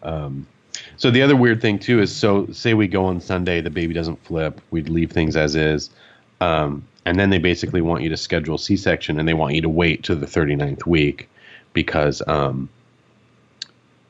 Um, 0.02 0.46
so 0.96 1.10
the 1.10 1.22
other 1.22 1.36
weird 1.36 1.60
thing 1.60 1.78
too 1.78 2.00
is, 2.00 2.14
so 2.14 2.46
say 2.52 2.74
we 2.74 2.88
go 2.88 3.04
on 3.04 3.20
Sunday, 3.20 3.60
the 3.60 3.70
baby 3.70 3.94
doesn't 3.94 4.22
flip, 4.24 4.60
we'd 4.70 4.88
leave 4.88 5.10
things 5.12 5.36
as 5.36 5.54
is, 5.54 5.90
um, 6.40 6.84
and 7.04 7.18
then 7.18 7.30
they 7.30 7.38
basically 7.38 7.80
want 7.80 8.02
you 8.02 8.08
to 8.10 8.16
schedule 8.16 8.58
C-section, 8.58 9.18
and 9.18 9.28
they 9.28 9.34
want 9.34 9.54
you 9.54 9.62
to 9.62 9.68
wait 9.68 10.02
to 10.04 10.14
the 10.14 10.26
39th 10.26 10.86
week 10.86 11.28
because 11.72 12.22
um, 12.28 12.68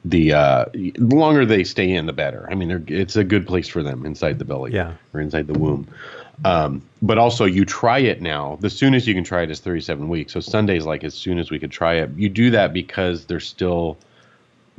the 0.05 0.33
uh, 0.33 0.65
the 0.73 0.93
longer 0.99 1.47
they 1.47 1.63
stay 1.65 1.91
in, 1.93 2.07
the 2.07 2.13
better. 2.13 2.47
I 2.51 2.55
mean, 2.55 2.69
they're, 2.69 2.83
it's 2.89 3.17
a 3.17 3.25
good 3.25 3.47
place 3.47 3.69
for 3.69 3.83
them 3.83 4.05
inside 4.05 4.39
the 4.39 4.45
belly, 4.45 4.73
Yeah. 4.73 4.95
or 5.15 5.21
inside 5.21 5.47
the 5.47 5.59
womb. 5.59 5.87
Um, 6.45 6.83
but 7.01 7.19
also, 7.19 7.45
you 7.45 7.65
try 7.65 7.99
it 7.99 8.21
now. 8.21 8.59
The 8.61 8.71
soonest 8.71 9.07
you 9.07 9.15
can 9.15 9.23
try 9.23 9.43
it 9.43 9.51
is 9.51 9.61
37 9.61 10.09
weeks. 10.09 10.33
So 10.33 10.41
Sunday's 10.41 10.85
like 10.85 11.05
as 11.05 11.15
soon 11.15 11.39
as 11.39 11.51
we 11.53 11.59
could 11.61 11.71
try 11.71 11.95
it. 11.95 12.11
You 12.17 12.29
do 12.29 12.51
that 12.51 12.73
because 12.73 13.27
they're 13.27 13.39
still 13.39 13.97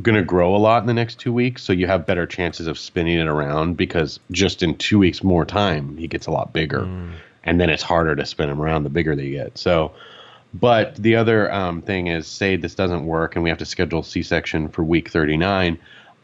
going 0.02 0.16
to 0.16 0.24
grow 0.24 0.56
a 0.56 0.58
lot 0.58 0.82
in 0.82 0.88
the 0.88 0.94
next 0.94 1.20
two 1.20 1.32
weeks. 1.32 1.64
So 1.64 1.74
you 1.74 1.88
have 1.88 2.06
better 2.06 2.26
chances 2.26 2.68
of 2.68 2.80
spinning 2.80 3.20
it 3.20 3.28
around 3.28 3.78
because 3.78 4.20
just 4.32 4.64
in 4.64 4.76
two 4.78 5.00
weeks 5.00 5.24
more 5.24 5.46
time, 5.46 5.98
he 5.98 6.08
gets 6.08 6.28
a 6.28 6.32
lot 6.32 6.54
bigger. 6.54 6.84
And 7.44 7.60
then 7.60 7.70
it's 7.70 7.84
harder 7.84 8.16
to 8.16 8.26
spin 8.26 8.50
him 8.50 8.62
around 8.62 8.84
the 8.84 8.90
bigger 8.90 9.16
they 9.16 9.30
get. 9.32 9.58
So, 9.58 9.92
but 10.54 10.96
the 10.96 11.16
other 11.16 11.52
um, 11.52 11.82
thing 11.82 12.08
is, 12.08 12.28
say 12.28 12.56
this 12.56 12.76
doesn't 12.76 13.06
work 13.06 13.36
and 13.36 13.44
we 13.44 13.50
have 13.50 13.60
to 13.60 13.66
schedule 13.66 14.04
C-section 14.04 14.70
for 14.70 14.84
week 14.84 15.10
39, 15.10 15.78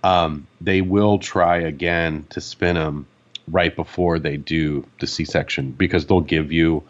um, 0.03 0.47
they 0.61 0.81
will 0.81 1.19
try 1.19 1.57
again 1.57 2.25
to 2.29 2.41
spin 2.41 2.75
them 2.75 3.05
right 3.51 3.75
before 3.75 4.19
they 4.19 4.37
do 4.37 4.85
the 4.99 5.07
C-section 5.07 5.71
because 5.71 6.05
they'll 6.05 6.21
give 6.21 6.51
you 6.51 6.83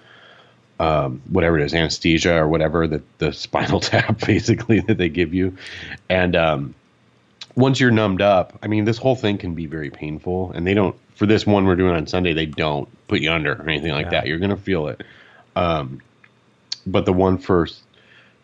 um, 0.79 1.21
whatever 1.29 1.59
it 1.59 1.65
is, 1.65 1.73
anesthesia 1.73 2.35
or 2.35 2.47
whatever 2.47 2.87
the 2.87 3.01
the 3.17 3.31
spinal 3.45 3.79
tap 3.79 4.19
basically 4.25 4.79
that 4.81 4.97
they 4.97 5.09
give 5.09 5.33
you, 5.33 5.57
and 6.09 6.35
um, 6.35 6.75
once 7.55 7.79
you're 7.79 7.91
numbed 7.91 8.21
up, 8.21 8.57
I 8.63 8.67
mean, 8.67 8.85
this 8.85 8.97
whole 8.97 9.15
thing 9.15 9.37
can 9.37 9.53
be 9.53 9.65
very 9.65 9.89
painful, 9.89 10.51
and 10.53 10.65
they 10.65 10.73
don't. 10.73 10.95
For 11.15 11.25
this 11.25 11.45
one 11.45 11.65
we're 11.65 11.75
doing 11.75 11.93
on 11.93 12.07
Sunday, 12.07 12.31
they 12.31 12.45
don't 12.45 12.87
put 13.09 13.19
you 13.19 13.31
under 13.31 13.53
or 13.53 13.69
anything 13.69 13.91
like 13.91 14.05
Yeah. 14.05 14.11
that. 14.11 14.27
You're 14.27 14.39
gonna 14.39 14.55
feel 14.55 14.87
it. 14.87 15.01
Um, 15.55 16.01
but 16.87 17.05
the 17.05 17.13
one 17.13 17.37
for 17.37 17.67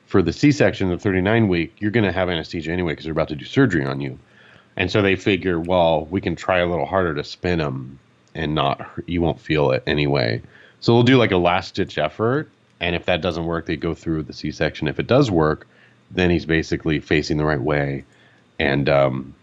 for 0.07 0.21
the 0.21 0.31
C-section, 0.33 0.89
the 0.89 0.97
39 0.99 1.47
week, 1.47 1.75
you're 1.79 1.91
gonna 1.91 2.11
have 2.11 2.29
anesthesia 2.29 2.71
anyway 2.71 2.91
because 2.91 3.05
they're 3.05 3.11
about 3.11 3.29
to 3.29 3.35
do 3.35 3.45
surgery 3.45 3.85
on 3.85 4.01
you, 4.01 4.19
and 4.75 4.91
so 4.91 5.01
they 5.01 5.15
figure, 5.15 5.59
well, 5.59 6.05
we 6.05 6.19
can 6.19 6.35
try 6.35 6.59
a 6.59 6.65
little 6.67 6.85
harder 6.85 7.15
to 7.15 7.23
spin 7.23 7.59
them 7.59 7.97
and 8.33 8.53
not 8.53 8.85
you 9.05 9.21
won't 9.21 9.39
feel 9.39 9.71
it 9.71 9.83
anyway. 9.87 10.41
So 10.85 10.93
they'll 10.93 11.01
do 11.01 11.17
like 11.17 11.31
a 11.31 11.37
last 11.37 11.73
ditch 11.73 11.97
effort, 11.97 12.47
and 12.79 12.95
if 12.95 13.05
that 13.07 13.19
doesn't 13.19 13.45
work, 13.47 13.65
they 13.65 13.75
go 13.75 13.95
through 13.95 14.21
the 14.21 14.33
C-section. 14.33 14.87
If 14.87 14.99
it 14.99 15.07
does 15.07 15.31
work, 15.31 15.65
then 16.11 16.29
he's 16.29 16.45
basically 16.45 16.99
facing 16.99 17.37
the 17.37 17.43
right 17.43 17.59
way, 17.59 18.03
and 18.59 18.87
um, 18.87 19.33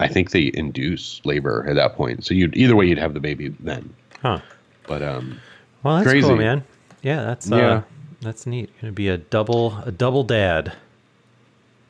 I 0.00 0.08
think 0.08 0.30
they 0.30 0.50
induce 0.54 1.20
labor 1.26 1.66
at 1.68 1.74
that 1.74 1.96
point. 1.96 2.24
So 2.24 2.32
you 2.32 2.44
would 2.46 2.56
either 2.56 2.74
way, 2.74 2.86
you'd 2.86 2.96
have 2.96 3.12
the 3.12 3.20
baby 3.20 3.48
then. 3.60 3.94
huh? 4.22 4.40
But 4.86 5.02
um, 5.02 5.38
Well, 5.82 5.96
that's 5.96 6.08
Crazy. 6.08 6.26
cool, 6.26 6.36
man. 6.36 6.64
Yeah, 7.02 7.24
that's 7.24 7.52
uh, 7.52 7.56
Yeah. 7.56 7.82
that's 8.22 8.46
neat. 8.46 8.70
Gonna 8.80 8.94
be 8.94 9.08
a 9.08 9.18
double 9.18 9.76
a 9.84 9.92
double 9.92 10.24
dad. 10.24 10.72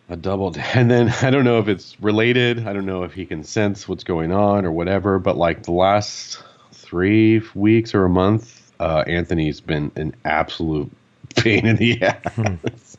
a 0.08 0.16
double, 0.16 0.50
dad, 0.50 0.66
and 0.76 0.90
then 0.90 1.14
I 1.22 1.30
don't 1.30 1.44
know 1.44 1.60
if 1.60 1.68
it's 1.68 1.96
related. 2.00 2.66
I 2.66 2.72
don't 2.72 2.86
know 2.86 3.04
if 3.04 3.12
he 3.12 3.24
can 3.24 3.44
sense 3.44 3.88
what's 3.88 4.02
going 4.02 4.32
on 4.32 4.64
or 4.66 4.72
whatever. 4.72 5.20
But 5.20 5.36
like 5.36 5.62
the 5.62 5.70
last 5.70 6.42
three 6.72 7.40
weeks 7.54 7.94
or 7.94 8.04
a 8.04 8.10
month, 8.10 8.55
uh, 8.80 9.04
Anthony's 9.06 9.60
been 9.60 9.90
an 9.96 10.14
absolute 10.24 10.90
pain 11.36 11.66
in 11.66 11.76
the 11.76 12.02
ass. 12.02 12.96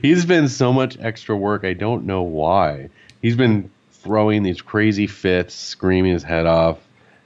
He's 0.00 0.24
been 0.24 0.48
so 0.48 0.72
much 0.72 0.96
extra 1.00 1.36
work. 1.36 1.64
I 1.64 1.72
don't 1.72 2.06
know 2.06 2.22
why. 2.22 2.90
He's 3.20 3.36
been 3.36 3.70
throwing 3.92 4.42
these 4.42 4.60
crazy 4.60 5.06
fits, 5.06 5.54
screaming 5.54 6.12
his 6.12 6.22
head 6.22 6.46
off, 6.46 6.78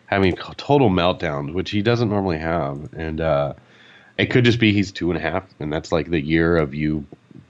having 0.07 0.35
total 0.37 0.90
meltdowns, 0.90 1.52
which 1.52 1.71
he 1.71 1.83
doesn't 1.83 2.09
normally 2.09 2.38
have. 2.38 2.93
And 2.95 3.21
uh, 3.21 3.55
it 4.19 4.26
could 4.26 4.45
just 4.45 4.59
be 4.59 4.73
he's 4.73 4.93
two 4.93 5.11
and 5.11 5.19
a 5.19 5.23
half, 5.23 5.45
and 5.61 5.73
that's 5.73 5.93
like 5.93 6.11
the 6.11 6.21
year 6.21 6.57
of 6.57 6.75
you 6.75 7.05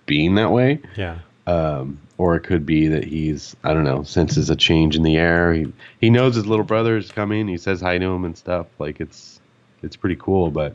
being 0.06 0.36
that 0.36 0.52
way 0.52 0.80
Yeah, 0.96 1.18
um, 1.46 1.98
or 2.18 2.36
it 2.36 2.40
could 2.40 2.64
be 2.64 2.88
that 2.88 3.04
he's 3.04 3.56
I 3.62 3.74
don't 3.74 3.84
know 3.84 4.02
senses 4.02 4.50
a 4.50 4.56
change 4.56 4.96
in 4.96 5.02
the 5.02 5.16
air. 5.16 5.52
He 5.52 5.72
he 6.00 6.10
knows 6.10 6.34
his 6.34 6.46
little 6.46 6.64
brother 6.64 6.96
is 6.96 7.10
coming. 7.12 7.48
He 7.48 7.56
says 7.56 7.80
hi 7.80 7.98
to 7.98 8.04
him 8.04 8.24
and 8.24 8.36
stuff. 8.36 8.66
Like 8.78 9.00
it's 9.00 9.35
it's 9.82 9.96
pretty 9.96 10.16
cool. 10.16 10.50
But 10.50 10.74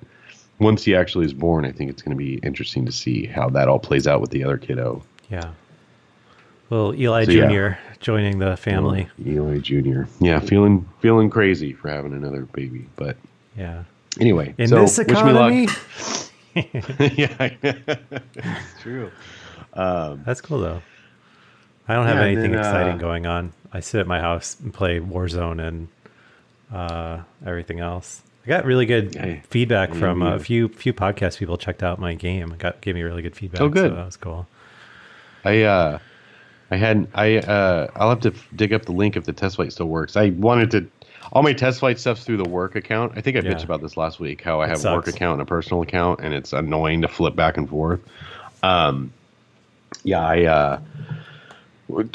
once 0.59 0.83
he 0.83 0.95
actually 0.95 1.25
is 1.25 1.33
born, 1.33 1.65
I 1.65 1.71
think 1.71 1.89
it's 1.89 2.01
going 2.01 2.15
to 2.17 2.23
be 2.23 2.35
interesting 2.43 2.85
to 2.85 2.91
see 2.91 3.25
how 3.25 3.49
that 3.49 3.67
all 3.67 3.79
plays 3.79 4.07
out 4.07 4.21
with 4.21 4.29
the 4.31 4.43
other 4.43 4.57
kiddo, 4.57 5.03
yeah. 5.29 5.51
Well, 6.69 6.93
Eli 6.95 7.25
So, 7.25 7.31
yeah. 7.31 7.41
Junior 7.41 7.79
joining 7.99 8.39
the 8.39 8.55
family. 8.57 9.07
Eli 9.25 9.59
Junior. 9.59 10.07
Yeah, 10.19 10.39
feeling 10.39 10.87
feeling 10.99 11.29
crazy 11.29 11.73
for 11.73 11.89
having 11.89 12.13
another 12.13 12.45
baby. 12.45 12.87
But 12.95 13.17
Yeah. 13.57 13.83
anyway, 14.19 14.53
In 14.57 14.67
so 14.67 14.81
this 14.81 14.97
wish 14.99 15.07
me 15.07 15.13
luck. 15.31 15.51
economy, 15.51 15.67
yeah, 17.17 17.49
it's 17.63 18.81
true. 18.81 19.11
that's 19.73 20.41
cool 20.41 20.59
though. 20.59 20.81
I 21.87 21.95
don't 21.95 22.05
have 22.07 22.17
Yeah, 22.17 22.23
anything 22.23 22.51
then, 22.51 22.59
exciting 22.59 22.93
uh, 22.95 22.97
going 22.99 23.25
on. 23.25 23.51
I 23.73 23.79
sit 23.81 23.99
at 23.99 24.07
my 24.07 24.19
house 24.21 24.57
and 24.59 24.73
play 24.73 24.99
Warzone 24.99 25.65
and 25.65 25.87
uh, 26.73 27.23
everything 27.45 27.79
else. 27.79 28.21
I 28.43 28.47
got 28.47 28.65
really 28.65 28.85
good 28.85 29.15
Hey, 29.15 29.43
feedback 29.49 29.89
yeah, 29.89 29.95
from 29.99 30.21
a 30.21 30.39
few 30.39 30.67
few 30.67 30.93
podcast 30.93 31.37
people 31.37 31.57
checked 31.57 31.83
out 31.83 31.99
my 31.99 32.15
game. 32.15 32.55
Got 32.57 32.81
gave 32.81 32.95
me 32.95 33.03
really 33.03 33.21
good 33.21 33.35
feedback. 33.35 33.61
Oh, 33.61 33.69
good. 33.69 33.89
So 33.91 33.95
that 33.95 34.05
was 34.05 34.17
cool. 34.17 34.47
I 35.45 35.61
uh 35.63 35.99
I 36.71 36.75
had 36.77 37.07
I 37.13 37.37
uh 37.37 37.87
I'll 37.95 38.09
have 38.09 38.21
to 38.21 38.29
f- 38.29 38.47
dig 38.55 38.73
up 38.73 38.85
the 38.85 38.93
link 38.93 39.15
if 39.15 39.25
the 39.25 39.33
test 39.33 39.57
flight 39.57 39.71
still 39.71 39.87
works. 39.87 40.15
I 40.17 40.29
wanted 40.31 40.71
to 40.71 40.87
all 41.31 41.43
my 41.43 41.53
test 41.53 41.79
flight 41.79 41.99
stuff's 41.99 42.23
through 42.23 42.37
the 42.37 42.49
work 42.49 42.75
account. 42.75 43.13
I 43.15 43.21
think 43.21 43.37
I 43.37 43.41
Yeah. 43.41 43.53
bitched 43.53 43.63
about 43.63 43.81
this 43.81 43.95
last 43.95 44.19
week 44.19 44.41
how 44.41 44.59
I 44.59 44.65
It 44.65 44.69
have 44.69 44.85
a 44.85 44.93
work 44.95 45.07
account 45.07 45.33
and 45.33 45.41
a 45.43 45.45
personal 45.45 45.83
account 45.83 46.21
and 46.21 46.33
it's 46.33 46.51
annoying 46.53 47.01
to 47.03 47.07
flip 47.07 47.35
back 47.35 47.57
and 47.57 47.69
forth. 47.69 47.99
Um 48.63 49.11
yeah, 50.03 50.21
I 50.25 50.43
uh 50.45 50.79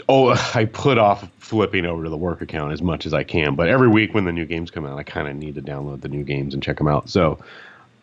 Oh, 0.08 0.30
I 0.54 0.64
put 0.66 0.98
off 0.98 1.28
flipping 1.38 1.86
over 1.86 2.04
to 2.04 2.10
the 2.10 2.16
work 2.16 2.40
account 2.42 2.72
as 2.72 2.82
much 2.82 3.06
as 3.06 3.14
I 3.14 3.22
can, 3.24 3.54
but 3.54 3.68
every 3.68 3.88
week 3.88 4.14
when 4.14 4.24
the 4.24 4.32
new 4.32 4.44
games 4.44 4.70
come 4.70 4.86
out, 4.86 4.98
I 4.98 5.02
kind 5.02 5.28
of 5.28 5.36
need 5.36 5.54
to 5.56 5.62
download 5.62 6.00
the 6.00 6.08
new 6.08 6.24
games 6.24 6.54
and 6.54 6.62
check 6.62 6.78
them 6.78 6.88
out. 6.88 7.08
So, 7.08 7.38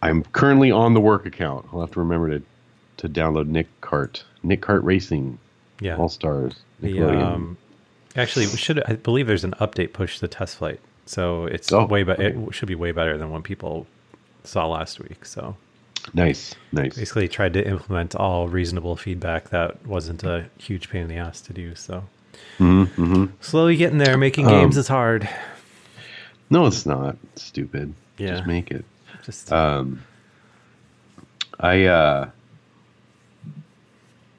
I'm 0.02 0.24
currently 0.24 0.70
on 0.72 0.94
the 0.94 1.00
work 1.02 1.26
account. 1.26 1.66
I'll 1.72 1.80
have 1.82 1.92
to 1.92 2.00
remember 2.00 2.40
to 2.40 2.46
to 2.98 3.10
download 3.10 3.48
Nick 3.48 3.68
Cart, 3.82 4.24
Nick 4.44 4.62
Cart 4.62 4.84
Racing, 4.84 5.38
Yeah. 5.82 5.98
All 5.98 6.10
Stars. 6.10 6.54
The, 6.80 7.02
um, 7.02 7.58
actually, 8.16 8.46
we 8.48 8.58
should 8.58 8.84
I 8.84 8.94
believe 8.98 9.28
there's 9.28 9.44
an 9.46 9.56
update 9.60 9.94
push 9.94 10.16
to 10.16 10.22
the 10.22 10.28
test 10.28 10.58
flight, 10.58 10.80
so 11.06 11.46
it's 11.46 11.72
Oh, 11.72 11.86
way 11.86 12.04
better. 12.04 12.22
It 12.28 12.54
should 12.54 12.68
be 12.68 12.76
way 12.76 12.92
better 12.92 13.18
than 13.18 13.32
what 13.32 13.44
people 13.44 13.88
saw 14.44 14.68
last 14.68 15.00
week. 15.00 15.26
So 15.26 15.56
Nice, 16.14 16.54
nice. 16.72 16.96
Basically, 16.96 17.28
tried 17.28 17.54
to 17.54 17.66
implement 17.68 18.16
all 18.16 18.48
reasonable 18.48 18.96
feedback 18.96 19.50
that 19.50 19.86
wasn't 19.86 20.24
a 20.24 20.46
huge 20.58 20.90
pain 20.90 21.04
in 21.04 21.08
the 21.08 21.16
ass 21.18 21.42
to 21.42 21.54
do. 21.54 21.76
So, 21.76 22.04
Mm-hmm, 22.60 23.02
mm-hmm. 23.02 23.26
slowly 23.42 23.76
getting 23.78 23.98
there. 24.00 24.18
Making 24.18 24.48
Um, 24.48 24.52
games 24.54 24.78
is 24.78 24.88
hard. 24.88 25.28
No, 26.50 26.66
it's 26.66 26.86
not. 26.86 27.16
It's 27.32 27.44
stupid. 27.44 27.94
Yeah. 28.18 28.36
Just 28.36 28.46
make 28.48 28.70
it. 28.72 28.86
Just 29.24 29.52
Um, 29.52 30.04
I 31.60 31.86
uh, 31.86 32.30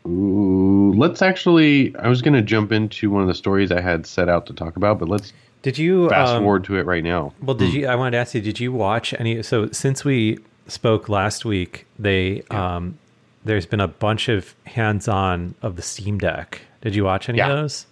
ooh, 0.06 0.92
let's 0.96 1.22
actually. 1.22 1.94
I 1.96 2.08
was 2.08 2.22
going 2.22 2.34
to 2.34 2.42
jump 2.42 2.72
into 2.72 3.10
one 3.10 3.22
of 3.22 3.28
the 3.28 3.34
stories 3.34 3.72
I 3.72 3.80
had 3.80 4.06
set 4.06 4.28
out 4.28 4.46
to 4.46 4.52
talk 4.52 4.76
about, 4.76 4.98
but 4.98 5.08
let's 5.08 5.32
did 5.62 5.78
you 5.78 6.08
fast 6.10 6.32
um, 6.34 6.42
forward 6.42 6.64
to 6.64 6.76
it 6.76 6.86
right 6.86 7.02
now. 7.02 7.32
Well, 7.40 7.56
did 7.56 7.72
you? 7.72 7.86
I 7.86 7.94
wanted 7.94 8.12
to 8.12 8.18
ask 8.18 8.34
you. 8.34 8.40
Did 8.40 8.60
you 8.60 8.72
watch 8.72 9.14
any? 9.18 9.42
So 9.42 9.70
since 9.70 10.04
we 10.04 10.38
spoke 10.66 11.08
last 11.08 11.44
week, 11.44 11.86
they 11.98 12.42
um, 12.50 12.98
there's 13.44 13.66
been 13.66 13.80
a 13.80 13.88
bunch 13.88 14.28
of 14.28 14.54
hands-on 14.66 15.54
of 15.62 15.76
the 15.76 15.82
Steam 15.82 16.18
Deck. 16.18 16.62
Did 16.80 16.94
you 16.94 17.04
watch 17.04 17.28
any 17.28 17.38
Yeah. 17.38 17.50
of 17.50 17.56
those? 17.56 17.86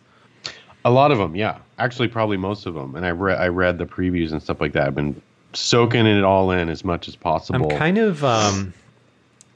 A 0.85 0.91
lot 0.91 1.13
of 1.13 1.19
them, 1.19 1.37
yeah. 1.37 1.59
Actually, 1.79 2.09
probably 2.09 2.37
most 2.37 2.67
of 2.67 2.75
them. 2.75 2.97
And 2.97 3.07
I 3.07 3.11
read 3.11 3.39
I 3.39 3.49
read 3.49 3.79
the 3.79 3.87
previews 3.87 4.33
and 4.33 4.43
stuff 4.43 4.61
like 4.61 4.73
that. 4.73 4.87
I've 4.89 4.95
been 4.95 5.21
soaking 5.53 6.07
it 6.07 6.25
all 6.25 6.51
in 6.51 6.69
as 6.69 6.85
much 6.85 7.09
as 7.09 7.15
possible. 7.17 7.71
I'm 7.73 7.79
kind 7.79 7.99
of 7.99 8.25
um, 8.25 8.73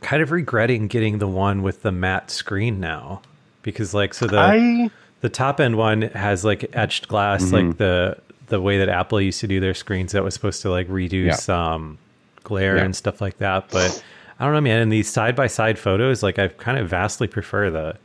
kind 0.02 0.22
of 0.22 0.30
regretting 0.30 0.86
getting 0.86 1.18
the 1.18 1.26
one 1.26 1.62
with 1.62 1.82
the 1.82 1.90
matte 1.92 2.30
screen 2.30 2.78
now 2.80 3.22
because 3.62 3.92
like 3.94 4.14
so 4.14 4.26
the 4.26 4.38
I 4.38 4.90
the 5.22 5.28
top 5.28 5.58
end 5.60 5.76
one 5.76 6.02
has 6.02 6.44
like 6.44 6.70
etched 6.76 7.08
glass 7.08 7.44
Mm-hmm. 7.46 7.68
like 7.68 7.78
the 7.78 8.18
the 8.48 8.60
way 8.60 8.78
that 8.78 8.88
apple 8.88 9.20
used 9.20 9.40
to 9.40 9.48
do 9.48 9.58
their 9.58 9.74
screens 9.74 10.12
that 10.12 10.22
was 10.22 10.32
supposed 10.34 10.62
to 10.62 10.70
like 10.70 10.86
reduce 10.88 11.48
um 11.48 11.98
glare 12.46 12.76
Yeah. 12.76 12.84
and 12.84 12.94
stuff 12.96 13.20
like 13.20 13.36
that 13.38 13.68
but 13.70 14.02
i 14.38 14.44
don't 14.44 14.54
know 14.54 14.60
man 14.60 14.80
in 14.80 14.88
these 14.88 15.08
side 15.10 15.34
by 15.36 15.48
side 15.48 15.78
photos 15.78 16.22
like 16.22 16.38
i 16.38 16.46
kind 16.48 16.78
of 16.78 16.88
vastly 16.88 17.26
prefer 17.26 17.70
the 17.70 17.96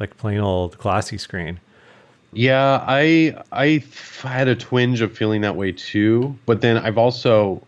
like 0.00 0.16
plain 0.16 0.38
old 0.38 0.76
glossy 0.78 1.18
screen 1.18 1.60
Yeah, 2.32 2.84
I 2.86 3.36
I 3.52 3.82
had 4.22 4.48
a 4.48 4.54
twinge 4.54 5.00
of 5.00 5.16
feeling 5.16 5.40
that 5.42 5.56
way 5.56 5.72
too, 5.72 6.36
but 6.46 6.60
then 6.60 6.76
I've 6.76 6.98
also 6.98 7.62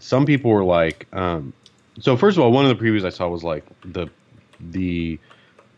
some 0.00 0.24
people 0.24 0.50
were 0.52 0.64
like 0.64 1.06
um 1.12 1.52
so 2.00 2.16
first 2.16 2.36
of 2.38 2.44
all, 2.44 2.52
one 2.52 2.64
of 2.64 2.70
the 2.76 2.82
previews 2.84 3.04
I 3.04 3.10
saw 3.10 3.28
was 3.28 3.42
like 3.42 3.64
the 3.84 4.06
the 4.70 5.18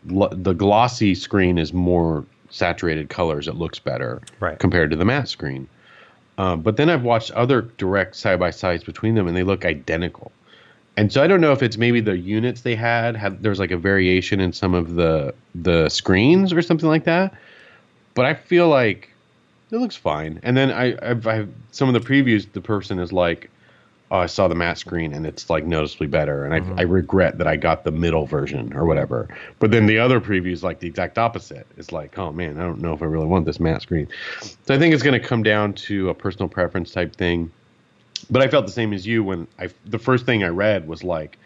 the 0.05 0.53
glossy 0.53 1.13
screen 1.15 1.57
is 1.57 1.73
more 1.73 2.23
saturated 2.51 3.09
colors, 3.09 3.47
it 3.47 3.55
looks 3.55 3.79
better 3.79 4.21
Right. 4.39 4.57
compared 4.59 4.89
to 4.91 4.95
the 4.97 5.05
matte 5.05 5.27
screen. 5.29 5.67
Um, 6.37 6.61
but 6.61 6.77
then 6.77 6.89
I've 6.89 7.03
watched 7.03 7.31
other 7.31 7.61
direct 7.61 8.15
side 8.15 8.39
by 8.39 8.51
sides 8.51 8.83
between 8.83 9.15
them 9.15 9.27
and 9.27 9.35
they 9.35 9.43
look 9.43 9.65
identical. 9.65 10.31
And 10.97 11.11
so 11.11 11.23
I 11.23 11.27
don't 11.27 11.41
know 11.41 11.51
if 11.51 11.63
it's 11.63 11.77
maybe 11.77 12.01
the 12.01 12.17
units 12.17 12.61
they 12.61 12.75
had 12.75 13.15
had 13.15 13.41
there's 13.43 13.59
like 13.59 13.71
a 13.71 13.77
variation 13.77 14.39
in 14.39 14.51
some 14.53 14.73
of 14.73 14.95
the 14.95 15.33
the 15.55 15.89
screens 15.89 16.51
or 16.51 16.61
something 16.61 16.89
like 16.89 17.05
that 17.05 17.33
but 18.13 18.25
I 18.25 18.33
feel 18.33 18.67
like 18.67 19.09
it 19.71 19.77
looks 19.77 19.95
fine. 19.95 20.39
And 20.43 20.57
then 20.57 20.71
I, 20.71 20.97
I've, 21.01 21.25
I've 21.25 21.49
some 21.71 21.93
of 21.93 21.93
the 21.93 22.07
previews, 22.07 22.51
the 22.51 22.61
person 22.61 22.99
is 22.99 23.13
like, 23.13 23.49
"Oh, 24.11 24.19
I 24.19 24.27
saw 24.27 24.47
the 24.47 24.55
matte 24.55 24.77
screen 24.77 25.13
and 25.13 25.25
it's 25.25 25.49
like 25.49 25.65
noticeably 25.65 26.07
better." 26.07 26.45
And 26.45 26.53
I, 26.53 26.81
I 26.81 26.83
regret 26.83 27.37
that 27.39 27.47
I 27.47 27.55
got 27.55 27.83
the 27.83 27.91
middle 27.91 28.25
version 28.25 28.73
or 28.73 28.85
whatever. 28.85 29.27
But 29.59 29.71
then 29.71 29.87
the 29.87 29.97
other 29.97 30.19
preview 30.21 30.51
is 30.51 30.63
like 30.63 30.79
the 30.79 30.87
exact 30.87 31.17
opposite, 31.17 31.65
it's 31.77 31.91
like, 31.91 32.19
"Oh 32.19 32.31
man, 32.31 32.57
I 32.59 32.61
don't 32.63 32.81
know 32.81 32.93
if 32.93 33.01
I 33.01 33.05
really 33.05 33.25
want 33.25 33.45
this 33.45 33.59
matte 33.59 33.81
screen." 33.81 34.07
So 34.41 34.75
I 34.75 34.77
think 34.77 34.93
it's 34.93 35.03
going 35.03 35.19
to 35.19 35.27
come 35.27 35.41
down 35.41 35.73
to 35.73 36.09
a 36.09 36.13
personal 36.13 36.47
preference 36.49 36.91
type 36.91 37.15
thing. 37.15 37.51
But 38.29 38.41
I 38.43 38.47
felt 38.47 38.67
the 38.67 38.71
same 38.71 38.93
as 38.93 39.07
you 39.07 39.23
when 39.23 39.47
I 39.57 39.69
the 39.85 39.97
first 39.99 40.25
thing 40.25 40.43
I 40.43 40.49
read 40.49 40.87
was 40.87 41.03
like. 41.03 41.37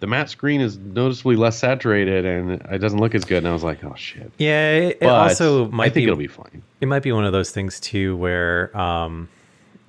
The 0.00 0.08
matte 0.08 0.30
screen 0.30 0.60
is 0.60 0.76
noticeably 0.78 1.36
less 1.36 1.56
saturated 1.56 2.24
and 2.26 2.50
it 2.50 2.78
doesn't 2.80 2.98
look 2.98 3.14
as 3.14 3.24
good. 3.24 3.38
And 3.38 3.46
I 3.46 3.52
was 3.52 3.62
like, 3.62 3.84
"Oh 3.84 3.94
shit!" 3.94 4.32
yeah 4.36 4.72
it, 4.72 4.98
it 5.00 5.06
also 5.06 5.70
might 5.70 5.84
I 5.84 5.88
think 5.90 5.94
be, 5.94 6.02
it'll 6.06 6.16
be 6.16 6.26
fine. 6.26 6.60
it 6.80 6.86
might 6.86 7.04
be 7.04 7.12
one 7.12 7.24
of 7.24 7.32
those 7.32 7.52
things 7.52 7.78
too 7.78 8.16
where 8.16 8.76
um 8.76 9.28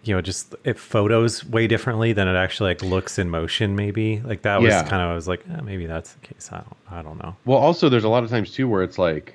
you 0.04 0.14
know 0.14 0.22
just 0.22 0.54
it 0.64 0.78
photos 0.78 1.46
way 1.46 1.66
differently 1.68 2.12
than 2.14 2.28
it 2.28 2.36
actually 2.36 2.72
like 2.72 2.82
looks 2.84 3.18
in 3.18 3.30
motion 3.30 3.76
maybe 3.76 4.20
like 4.26 4.42
that 4.42 4.62
was 4.62 4.72
Yeah. 4.72 4.84
kind 4.84 5.02
of 5.02 5.10
I 5.10 5.16
was 5.16 5.28
like 5.28 5.42
eh, 5.50 5.62
maybe 5.62 5.86
that's 5.86 6.14
the 6.14 6.28
case 6.28 6.50
i 6.52 6.58
don't 6.58 6.78
i 6.92 7.02
don't 7.02 7.18
know 7.24 7.36
Well, 7.46 7.58
also, 7.60 7.88
there's 7.90 8.04
a 8.04 8.10
lot 8.10 8.24
of 8.24 8.30
times 8.30 8.52
too 8.52 8.68
where 8.68 8.84
it's 8.84 8.98
like, 8.98 9.34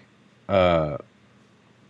uh, 0.48 0.98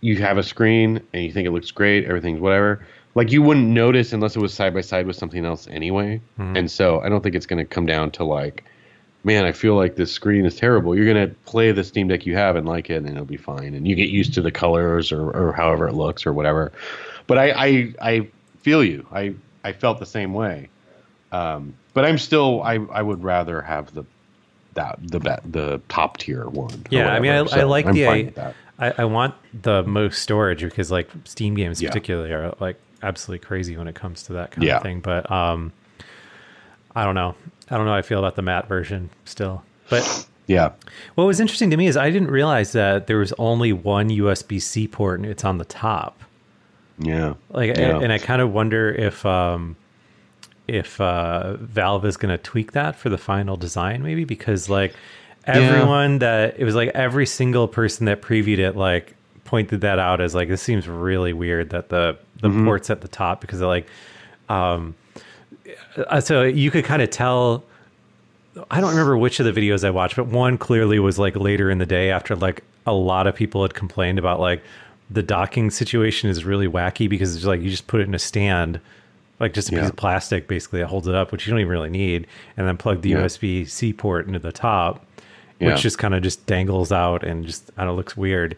you 0.00 0.16
have 0.18 0.38
a 0.38 0.42
screen 0.42 1.00
and 1.12 1.24
you 1.24 1.32
think 1.32 1.46
it 1.46 1.50
looks 1.50 1.70
great, 1.72 2.04
everything's 2.04 2.40
whatever. 2.40 2.86
Like 3.14 3.32
you 3.32 3.42
wouldn't 3.42 3.66
notice 3.66 4.12
unless 4.12 4.36
it 4.36 4.40
was 4.40 4.54
side 4.54 4.72
by 4.74 4.80
side 4.80 5.06
with 5.08 5.16
something 5.16 5.44
else 5.44 5.66
anyway. 5.68 6.20
And 6.38 6.70
so 6.70 7.00
I 7.00 7.08
don't 7.08 7.20
think 7.22 7.34
it's 7.34 7.46
going 7.46 7.58
to 7.58 7.64
come 7.64 7.84
down 7.84 8.12
to 8.12 8.22
like, 8.24 8.62
man, 9.24 9.44
I 9.44 9.50
feel 9.50 9.74
like 9.74 9.96
this 9.96 10.12
screen 10.12 10.46
is 10.46 10.54
terrible. 10.54 10.94
You're 10.94 11.12
going 11.12 11.28
to 11.28 11.34
play 11.46 11.72
the 11.72 11.82
Steam 11.82 12.06
Deck 12.06 12.26
you 12.26 12.36
have 12.36 12.54
and 12.54 12.64
like 12.68 12.90
it, 12.90 12.98
and 12.98 13.08
it'll 13.08 13.24
be 13.24 13.36
fine. 13.36 13.74
And 13.74 13.88
you 13.88 13.96
get 13.96 14.08
used 14.10 14.34
to 14.34 14.40
the 14.42 14.52
colors 14.52 15.10
or, 15.10 15.30
or 15.32 15.52
however 15.52 15.88
it 15.88 15.94
looks 15.94 16.26
or 16.26 16.32
whatever. 16.32 16.70
But 17.26 17.38
I, 17.38 17.50
I, 17.50 17.94
I 18.00 18.28
feel 18.68 18.84
you. 18.84 19.06
I, 19.12 19.34
I 19.64 19.72
felt 19.72 19.98
the 19.98 20.06
same 20.06 20.34
way. 20.34 20.68
Um, 21.32 21.74
but 21.94 22.04
I'm 22.04 22.18
still, 22.18 22.62
I, 22.62 22.74
I 22.92 23.02
would 23.02 23.22
rather 23.24 23.62
have 23.62 23.94
the 23.94 24.04
that 24.74 24.98
the 25.02 25.20
the 25.50 25.80
top 25.88 26.18
tier 26.18 26.44
one. 26.44 26.84
Yeah, 26.90 27.08
I 27.08 27.18
mean, 27.20 27.32
I, 27.32 27.42
whatever. 27.42 27.60
I 27.60 27.64
like 27.64 27.86
I'm 27.86 27.94
the. 27.94 28.06
I. 28.06 28.54
I, 28.80 28.94
I 28.98 29.04
want 29.06 29.34
the 29.62 29.82
most 29.82 30.22
storage 30.22 30.60
because, 30.62 30.90
like, 30.92 31.08
Steam 31.24 31.54
games 31.54 31.82
Yeah. 31.82 31.88
particularly 31.88 32.30
are 32.32 32.54
like 32.60 32.76
absolutely 33.02 33.44
crazy 33.44 33.76
when 33.76 33.88
it 33.88 33.96
comes 33.96 34.22
to 34.24 34.34
that 34.34 34.52
kind 34.52 34.66
Yeah. 34.66 34.76
of 34.76 34.82
thing. 34.84 35.00
But 35.00 35.28
um, 35.32 35.72
I 36.94 37.04
don't 37.04 37.16
know. 37.16 37.34
I 37.70 37.76
don't 37.76 37.86
know 37.86 37.92
how 37.92 37.98
I 37.98 38.02
feel 38.02 38.20
about 38.20 38.36
the 38.36 38.42
matte 38.42 38.68
version 38.68 39.10
still. 39.24 39.64
But 39.90 40.26
Yeah, 40.46 40.72
what 41.16 41.24
was 41.24 41.40
interesting 41.40 41.70
to 41.70 41.76
me 41.76 41.88
is 41.88 41.96
I 41.96 42.10
didn't 42.10 42.30
realize 42.30 42.70
that 42.72 43.06
there 43.08 43.18
was 43.18 43.32
only 43.38 43.72
one 43.72 44.10
USB 44.10 44.62
C 44.62 44.86
port 44.86 45.18
and 45.20 45.28
it's 45.28 45.44
on 45.44 45.58
the 45.58 45.64
top. 45.64 46.20
Yeah, 46.98 47.34
Like, 47.50 47.76
Yeah. 47.76 47.98
and 48.00 48.12
I 48.12 48.18
kind 48.18 48.42
of 48.42 48.52
wonder 48.52 48.90
if 48.90 49.24
um, 49.26 49.76
if 50.66 51.00
uh, 51.00 51.54
Valve 51.56 52.04
is 52.04 52.16
going 52.16 52.36
to 52.36 52.42
tweak 52.42 52.72
that 52.72 52.96
for 52.96 53.08
the 53.08 53.18
final 53.18 53.56
design, 53.56 54.02
maybe 54.02 54.24
because 54.24 54.68
like 54.68 54.94
everyone 55.44 56.18
that 56.18 56.58
it 56.58 56.64
was 56.64 56.74
like 56.74 56.90
every 56.90 57.24
single 57.26 57.66
person 57.68 58.06
that 58.06 58.20
previewed 58.20 58.58
it 58.58 58.76
like 58.76 59.14
pointed 59.44 59.80
that 59.80 59.98
out 59.98 60.20
as 60.20 60.34
like 60.34 60.48
this 60.48 60.60
seems 60.60 60.86
really 60.86 61.32
weird 61.32 61.70
that 61.70 61.88
the 61.88 62.18
the 62.42 62.48
Mm-hmm. 62.48 62.66
ports 62.66 62.90
at 62.90 63.00
the 63.00 63.08
top 63.08 63.40
because 63.40 63.58
they're 63.60 63.68
like 63.68 63.86
um 64.50 64.94
uh, 65.96 66.20
so 66.20 66.42
you 66.42 66.70
could 66.70 66.84
kind 66.84 67.00
of 67.02 67.08
tell 67.10 67.64
I 68.70 68.80
don't 68.80 68.90
remember 68.90 69.16
which 69.16 69.40
of 69.40 69.46
the 69.52 69.58
videos 69.58 69.84
I 69.84 69.90
watched, 69.90 70.16
but 70.16 70.26
one 70.26 70.58
clearly 70.58 70.98
was 70.98 71.18
like 71.18 71.34
later 71.36 71.70
in 71.70 71.78
the 71.78 71.86
day 71.86 72.10
after 72.10 72.34
like 72.36 72.62
a 72.86 72.92
lot 72.92 73.26
of 73.26 73.34
people 73.34 73.62
had 73.62 73.72
complained 73.74 74.18
about 74.18 74.40
like 74.40 74.62
the 75.10 75.22
docking 75.22 75.70
situation 75.70 76.28
is 76.30 76.44
really 76.44 76.68
wacky 76.68 77.08
because 77.08 77.34
it's 77.36 77.44
like 77.44 77.60
you 77.60 77.70
just 77.70 77.86
put 77.86 78.00
it 78.00 78.08
in 78.08 78.14
a 78.14 78.18
stand, 78.18 78.80
like 79.40 79.54
just 79.54 79.68
a 79.68 79.72
piece 79.72 79.88
of 79.88 79.96
plastic 79.96 80.46
basically 80.48 80.80
that 80.80 80.86
holds 80.88 81.08
it 81.08 81.14
up, 81.14 81.32
which 81.32 81.46
you 81.46 81.50
don't 81.50 81.60
even 81.60 81.70
really 81.70 81.90
need, 81.90 82.26
and 82.56 82.66
then 82.66 82.76
plug 82.76 83.02
the 83.02 83.10
Yeah. 83.10 83.18
USB 83.24 83.64
C 83.66 83.92
port 83.92 84.26
into 84.26 84.38
the 84.38 84.52
top, 84.52 85.06
Yeah. 85.60 85.68
which 85.72 85.82
just 85.82 85.98
kind 85.98 86.14
of 86.14 86.22
just 86.22 86.44
dangles 86.46 86.92
out 86.92 87.24
and 87.24 87.46
just 87.46 87.70
I 87.76 87.82
don't 87.84 87.88
know 87.92 87.96
looks 87.96 88.16
weird. 88.16 88.56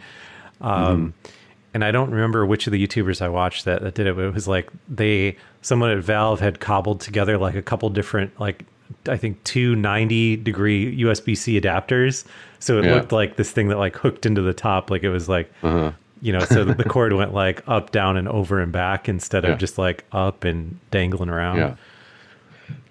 Um, 0.61 1.15
Mm-hmm. 1.25 1.31
and 1.75 1.85
I 1.85 1.91
don't 1.93 2.11
remember 2.11 2.45
which 2.45 2.67
of 2.67 2.73
the 2.73 2.85
YouTubers 2.87 3.23
I 3.23 3.29
watched 3.29 3.65
that, 3.67 3.83
that 3.83 3.95
did 3.95 4.07
it, 4.09 4.17
but 4.17 4.25
it 4.25 4.35
was 4.35 4.49
like 4.49 4.69
they 4.89 5.37
someone 5.63 5.91
at 5.91 5.99
Valve 5.99 6.41
had 6.41 6.59
cobbled 6.59 7.01
together 7.01 7.39
like 7.39 7.55
a 7.55 7.63
couple 7.63 7.89
different 7.91 8.39
like 8.41 8.65
I 9.09 9.17
think 9.17 9.43
two 9.45 9.77
90 9.77 10.37
degree 10.39 10.99
USB 11.01 11.37
C 11.37 11.61
adapters. 11.61 12.25
So 12.59 12.79
it 12.79 12.85
Yeah. 12.85 12.95
looked 12.97 13.13
like 13.13 13.37
this 13.37 13.53
thing 13.53 13.69
that 13.69 13.79
like 13.79 13.95
hooked 13.97 14.27
into 14.27 14.43
the 14.43 14.53
top, 14.53 14.91
like 14.91 15.05
it 15.05 15.11
was 15.11 15.29
like 15.29 15.49
Uh-huh. 15.63 15.93
You 16.23 16.33
know, 16.33 16.41
so 16.41 16.65
the 16.65 16.85
cord 16.85 17.13
went 17.13 17.33
like 17.35 17.63
up, 17.69 17.91
down, 17.93 18.17
and 18.17 18.29
over 18.29 18.61
and 18.61 18.73
back 18.73 19.09
instead 19.09 19.45
Yeah. 19.45 19.51
of 19.51 19.59
just 19.59 19.79
like 19.79 20.05
up 20.13 20.45
and 20.45 20.79
dangling 20.91 21.31
around. 21.31 21.57
yeah, 21.59 21.75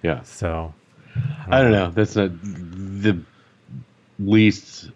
yeah. 0.01 0.21
So 0.23 0.73
I 1.49 1.61
don't 1.61 1.71
know. 1.71 1.91
That's 1.91 2.15
a, 2.15 2.29
the 2.29 3.19
least 4.19 4.89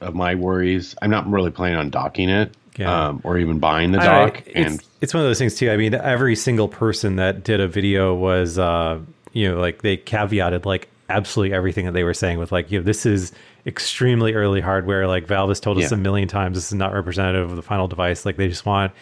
of 0.00 0.14
my 0.14 0.34
worries. 0.34 0.94
I'm 1.02 1.10
not 1.10 1.28
really 1.30 1.50
planning 1.50 1.78
on 1.78 1.90
docking 1.90 2.28
it, 2.28 2.54
Yeah. 2.78 3.08
um, 3.08 3.20
or 3.24 3.38
even 3.38 3.58
buying 3.58 3.92
the 3.92 4.00
I 4.00 4.04
don't 4.04 4.34
dock. 4.34 4.42
it's, 4.46 4.54
and 4.56 4.84
it's 5.00 5.14
one 5.14 5.22
of 5.22 5.28
those 5.28 5.38
things 5.38 5.54
too. 5.54 5.70
I 5.70 5.76
mean, 5.76 5.94
every 5.94 6.36
single 6.36 6.68
person 6.68 7.16
that 7.16 7.44
did 7.44 7.60
a 7.60 7.68
video 7.68 8.14
was, 8.14 8.58
uh, 8.58 8.98
you 9.32 9.48
know, 9.50 9.58
like 9.60 9.82
they 9.82 9.96
caveated 9.96 10.64
like 10.66 10.88
absolutely 11.08 11.54
everything 11.54 11.86
that 11.86 11.92
they 11.92 12.04
were 12.04 12.14
saying 12.14 12.38
with 12.38 12.52
like, 12.52 12.70
you 12.70 12.78
know, 12.78 12.84
this 12.84 13.06
is 13.06 13.32
extremely 13.66 14.34
early 14.34 14.60
hardware. 14.60 15.06
Like 15.06 15.26
Valve 15.26 15.48
has 15.50 15.60
told 15.60 15.78
us 15.78 15.90
Yeah. 15.90 15.96
a 15.98 16.00
million 16.00 16.28
times, 16.28 16.56
this 16.56 16.66
is 16.68 16.74
not 16.74 16.92
representative 16.92 17.50
of 17.50 17.56
the 17.56 17.62
final 17.62 17.88
device. 17.88 18.24
Like 18.24 18.36
they 18.36 18.48
just 18.48 18.64
want 18.66 18.92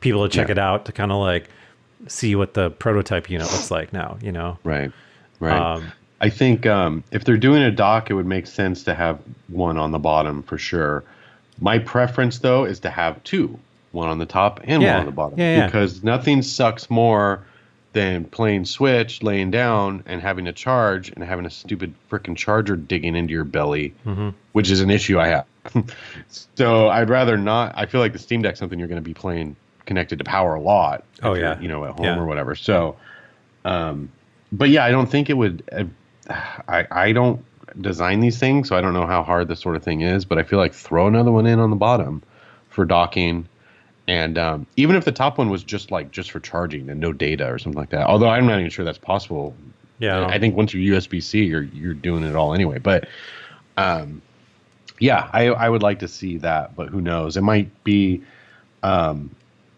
people 0.00 0.28
to 0.28 0.34
check 0.34 0.48
Yeah. 0.48 0.52
it 0.52 0.58
out 0.58 0.84
to 0.86 0.92
kind 0.92 1.10
of 1.12 1.18
like 1.18 1.48
see 2.06 2.34
what 2.34 2.54
the 2.54 2.70
prototype 2.70 3.28
unit 3.30 3.50
looks 3.50 3.70
like 3.70 3.92
now. 3.92 4.18
You 4.22 4.32
know, 4.32 4.58
right, 4.64 4.90
right. 5.38 5.58
Um, 5.58 5.92
I 6.20 6.28
think 6.28 6.66
um, 6.66 7.02
if 7.12 7.24
they're 7.24 7.38
doing 7.38 7.62
a 7.62 7.70
dock, 7.70 8.10
it 8.10 8.14
would 8.14 8.26
make 8.26 8.46
sense 8.46 8.82
to 8.84 8.94
have 8.94 9.18
one 9.48 9.78
on 9.78 9.90
the 9.90 9.98
bottom 9.98 10.42
for 10.42 10.58
sure. 10.58 11.02
My 11.60 11.78
preference, 11.78 12.38
though, 12.38 12.64
is 12.64 12.80
to 12.80 12.90
have 12.90 13.22
two, 13.24 13.58
one 13.92 14.08
on 14.08 14.18
the 14.18 14.26
top 14.26 14.60
and 14.64 14.82
Yeah, 14.82 14.92
one 14.92 15.00
on 15.00 15.06
the 15.06 15.12
bottom, 15.12 15.36
because 15.36 16.02
nothing 16.02 16.42
sucks 16.42 16.90
more 16.90 17.40
than 17.92 18.24
playing 18.24 18.64
Switch, 18.66 19.22
laying 19.22 19.50
down, 19.50 20.04
and 20.06 20.20
having 20.22 20.44
to 20.44 20.52
charge 20.52 21.10
and 21.10 21.24
having 21.24 21.44
a 21.46 21.50
stupid 21.50 21.92
freaking 22.10 22.36
charger 22.36 22.76
digging 22.76 23.16
into 23.16 23.32
your 23.32 23.44
belly, 23.44 23.94
Mm-hmm. 24.06 24.30
which 24.52 24.70
is 24.70 24.80
an 24.80 24.90
issue 24.90 25.18
I 25.18 25.28
have. 25.28 25.46
so 26.54 26.88
I'd 26.88 27.08
rather 27.10 27.36
not. 27.36 27.72
I 27.76 27.86
feel 27.86 28.00
like 28.00 28.12
the 28.12 28.18
Steam 28.18 28.42
Deck's 28.42 28.58
something 28.58 28.78
you're 28.78 28.88
going 28.88 29.02
to 29.02 29.08
be 29.08 29.14
playing 29.14 29.56
connected 29.86 30.18
to 30.18 30.24
power 30.24 30.54
a 30.54 30.60
lot. 30.60 31.04
Oh, 31.22 31.34
yeah. 31.34 31.58
you 31.60 31.68
know, 31.68 31.84
at 31.84 31.92
home 31.92 32.04
Yeah. 32.04 32.18
or 32.18 32.26
whatever. 32.26 32.54
So, 32.54 32.96
um, 33.64 34.10
but 34.52 34.68
yeah, 34.70 34.84
I 34.84 34.90
don't 34.90 35.10
think 35.10 35.28
it 35.30 35.34
would. 35.34 35.62
Uh, 35.72 35.84
I 36.68 36.86
I 36.90 37.12
don't 37.12 37.44
design 37.80 38.20
these 38.20 38.38
things, 38.38 38.68
so 38.68 38.76
I 38.76 38.80
don't 38.80 38.94
know 38.94 39.06
how 39.06 39.22
hard 39.22 39.48
this 39.48 39.60
sort 39.60 39.76
of 39.76 39.82
thing 39.82 40.00
is. 40.00 40.24
But 40.24 40.38
I 40.38 40.44
feel 40.44 40.58
like 40.58 40.74
throw 40.74 41.06
another 41.08 41.32
one 41.32 41.46
in 41.46 41.58
on 41.58 41.70
the 41.70 41.76
bottom 41.76 42.22
for 42.68 42.84
docking. 42.84 43.48
And 44.10 44.38
um, 44.38 44.66
even 44.76 44.96
if 44.96 45.04
the 45.04 45.12
top 45.12 45.38
one 45.38 45.50
was 45.50 45.62
just 45.62 45.92
like 45.92 46.10
just 46.10 46.32
for 46.32 46.40
charging 46.40 46.90
and 46.90 46.98
no 46.98 47.12
data 47.12 47.48
or 47.48 47.60
something 47.60 47.78
like 47.78 47.90
that, 47.90 48.08
although 48.08 48.28
I'm 48.28 48.44
not 48.44 48.58
even 48.58 48.68
sure 48.68 48.84
that's 48.84 48.98
possible. 48.98 49.54
Yeah. 50.00 50.26
I 50.26 50.40
think 50.40 50.56
once 50.56 50.74
you're 50.74 50.98
USB 50.98 51.22
C, 51.22 51.44
you're 51.44 51.62
you're 51.62 51.94
doing 51.94 52.24
it 52.24 52.34
all 52.34 52.52
anyway. 52.52 52.78
But 52.78 53.06
um, 53.76 54.20
yeah, 54.98 55.30
I 55.32 55.46
I 55.50 55.68
would 55.68 55.84
like 55.84 56.00
to 56.00 56.08
see 56.08 56.38
that, 56.38 56.74
but 56.74 56.88
who 56.88 57.00
knows? 57.00 57.36
It 57.36 57.42
might 57.42 57.84
be 57.84 58.20
um, 58.82 59.30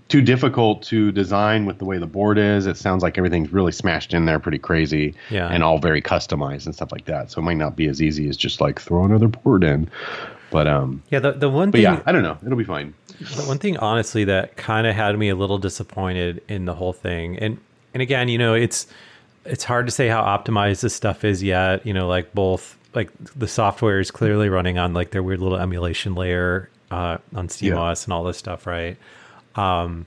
too 0.09 0.23
difficult 0.23 0.83
to 0.85 1.13
design 1.13 1.67
with 1.67 1.77
the 1.79 1.85
way 1.85 1.99
the 1.99 2.07
board 2.07 2.39
is. 2.39 2.67
It 2.67 2.79
sounds 2.79 3.03
like 3.03 3.19
everything's 3.19 3.53
really 3.53 3.73
smashed 3.73 4.15
in 4.15 4.25
there, 4.25 4.39
pretty 4.39 4.59
crazy, 4.59 5.15
Yeah. 5.29 5.49
and 5.49 5.63
all 5.63 5.79
very 5.79 6.01
customized 6.01 6.65
and 6.65 6.75
stuff 6.75 6.91
like 6.91 7.05
that. 7.05 7.31
So 7.31 7.43
it 7.43 7.45
might 7.45 7.59
not 7.59 7.77
be 7.77 7.87
as 7.87 8.01
easy 8.01 8.29
as 8.31 8.39
just 8.39 8.63
like 8.63 8.81
throw 8.81 9.05
another 9.05 9.29
board 9.29 9.63
in. 9.63 9.91
But 10.51 10.67
um, 10.67 11.03
Yeah, 11.11 11.19
the, 11.21 11.33
the 11.33 11.49
one 11.51 11.73
thing 11.73 11.83
yeah, 11.83 12.03
I 12.07 12.13
don't 12.13 12.23
know. 12.23 12.39
It'll 12.45 12.59
be 12.59 12.65
fine. 12.65 12.93
The 13.23 13.45
one 13.47 13.59
thing, 13.59 13.77
honestly, 13.79 14.25
that 14.25 14.57
kind 14.57 14.87
of 14.87 14.95
had 14.95 15.19
me 15.19 15.29
a 15.29 15.37
little 15.37 15.59
disappointed 15.59 16.43
in 16.49 16.65
the 16.65 16.75
whole 16.75 16.93
thing, 16.93 17.39
and 17.39 17.59
and 17.95 18.03
again, 18.03 18.29
you 18.29 18.39
know, 18.39 18.55
it's 18.55 18.87
it's 19.45 19.65
hard 19.65 19.87
to 19.87 19.93
say 19.93 20.09
how 20.09 20.23
optimized 20.23 20.81
this 20.83 20.95
stuff 20.95 21.25
is 21.25 21.43
yet. 21.43 21.85
You 21.87 21.93
know, 21.95 22.09
like 22.09 22.33
both 22.35 22.77
like 22.95 23.11
the 23.37 23.49
software 23.49 24.01
is 24.01 24.11
clearly 24.11 24.49
running 24.49 24.79
on 24.79 24.93
like 24.95 25.11
their 25.11 25.23
weird 25.23 25.41
little 25.41 25.59
emulation 25.59 26.15
layer 26.15 26.69
uh, 26.91 27.19
on 27.35 27.49
SteamOS 27.49 28.05
and 28.05 28.13
all 28.13 28.23
this 28.25 28.37
stuff, 28.37 28.67
right? 28.67 28.97
Um, 29.57 30.07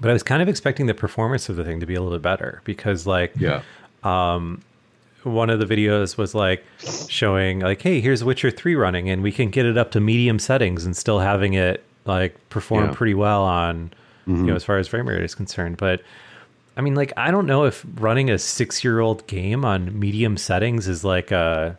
but 0.00 0.10
I 0.10 0.12
was 0.12 0.22
kind 0.22 0.42
of 0.42 0.48
expecting 0.48 0.86
the 0.86 0.94
performance 0.94 1.48
of 1.48 1.56
the 1.56 1.64
thing 1.64 1.80
to 1.80 1.86
be 1.86 1.94
a 1.94 2.00
little 2.02 2.16
bit 2.16 2.22
better 2.22 2.60
because, 2.64 3.06
like, 3.06 3.32
Yeah. 3.38 3.62
one 4.02 5.50
of 5.50 5.58
the 5.60 5.66
videos 5.66 6.16
was 6.18 6.34
like 6.34 6.64
showing 7.08 7.60
like 7.60 7.80
hey 7.80 8.00
here's 8.00 8.24
witcher 8.24 8.50
3 8.50 8.74
running 8.74 9.08
and 9.08 9.22
we 9.22 9.30
can 9.30 9.50
get 9.50 9.64
it 9.64 9.78
up 9.78 9.92
to 9.92 10.00
medium 10.00 10.38
settings 10.38 10.84
and 10.84 10.96
still 10.96 11.20
having 11.20 11.54
it 11.54 11.84
like 12.04 12.36
perform 12.48 12.86
Yeah. 12.86 12.94
pretty 12.94 13.14
well 13.14 13.42
on 13.42 13.92
you 14.26 14.34
know 14.34 14.54
as 14.54 14.62
far 14.62 14.78
as 14.78 14.86
frame 14.86 15.08
rate 15.08 15.20
is 15.22 15.34
concerned 15.34 15.76
but 15.78 16.00
i 16.76 16.80
mean 16.80 16.94
like 16.94 17.12
i 17.16 17.30
don't 17.32 17.46
know 17.46 17.64
if 17.64 17.84
running 17.96 18.30
a 18.30 18.38
six 18.38 18.84
year 18.84 19.00
old 19.00 19.26
game 19.26 19.64
on 19.64 19.98
medium 19.98 20.36
settings 20.36 20.86
is 20.86 21.02
like 21.04 21.32
a 21.32 21.76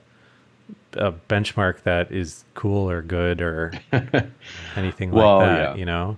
a 0.94 1.12
benchmark 1.30 1.82
that 1.84 2.12
is 2.12 2.44
cool 2.54 2.90
or 2.90 3.02
good 3.02 3.42
or 3.42 3.72
anything 4.76 5.12
Well, 5.12 5.38
like 5.38 5.48
that 5.48 5.62
yeah. 5.62 5.76
you 5.76 5.86
know 5.86 6.18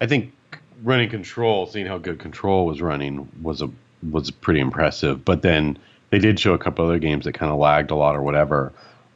I 0.00 0.06
think 0.06 0.32
running 0.82 1.10
control, 1.10 1.66
seeing 1.66 1.84
how 1.86 1.98
good 1.98 2.18
control 2.18 2.64
was 2.64 2.80
running, 2.80 3.28
was 3.42 3.60
a 3.60 3.68
was 4.10 4.30
pretty 4.30 4.60
impressive. 4.60 5.22
But 5.26 5.42
then 5.42 5.76
they 6.08 6.18
did 6.18 6.40
show 6.40 6.54
a 6.54 6.58
couple 6.58 6.86
other 6.86 6.98
games 6.98 7.26
that 7.26 7.34
kind 7.34 7.52
of 7.52 7.58
lagged 7.58 7.90
a 7.90 7.94
lot 7.96 8.16
or 8.16 8.22
whatever. 8.22 8.72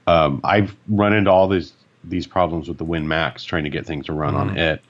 Um, 0.07 0.43
I've 0.45 0.77
run 0.89 1.15
into 1.15 1.31
all 1.31 1.49
these 1.49 1.73
these 2.09 2.27
problems 2.27 2.69
with 2.69 2.79
the 2.79 2.85
Win 2.85 3.09
Max 3.09 3.45
trying 3.45 3.65
to 3.65 3.71
get 3.71 3.87
things 3.87 4.07
to 4.07 4.13
run 4.13 4.35
on 4.35 4.57
it, 4.59 4.81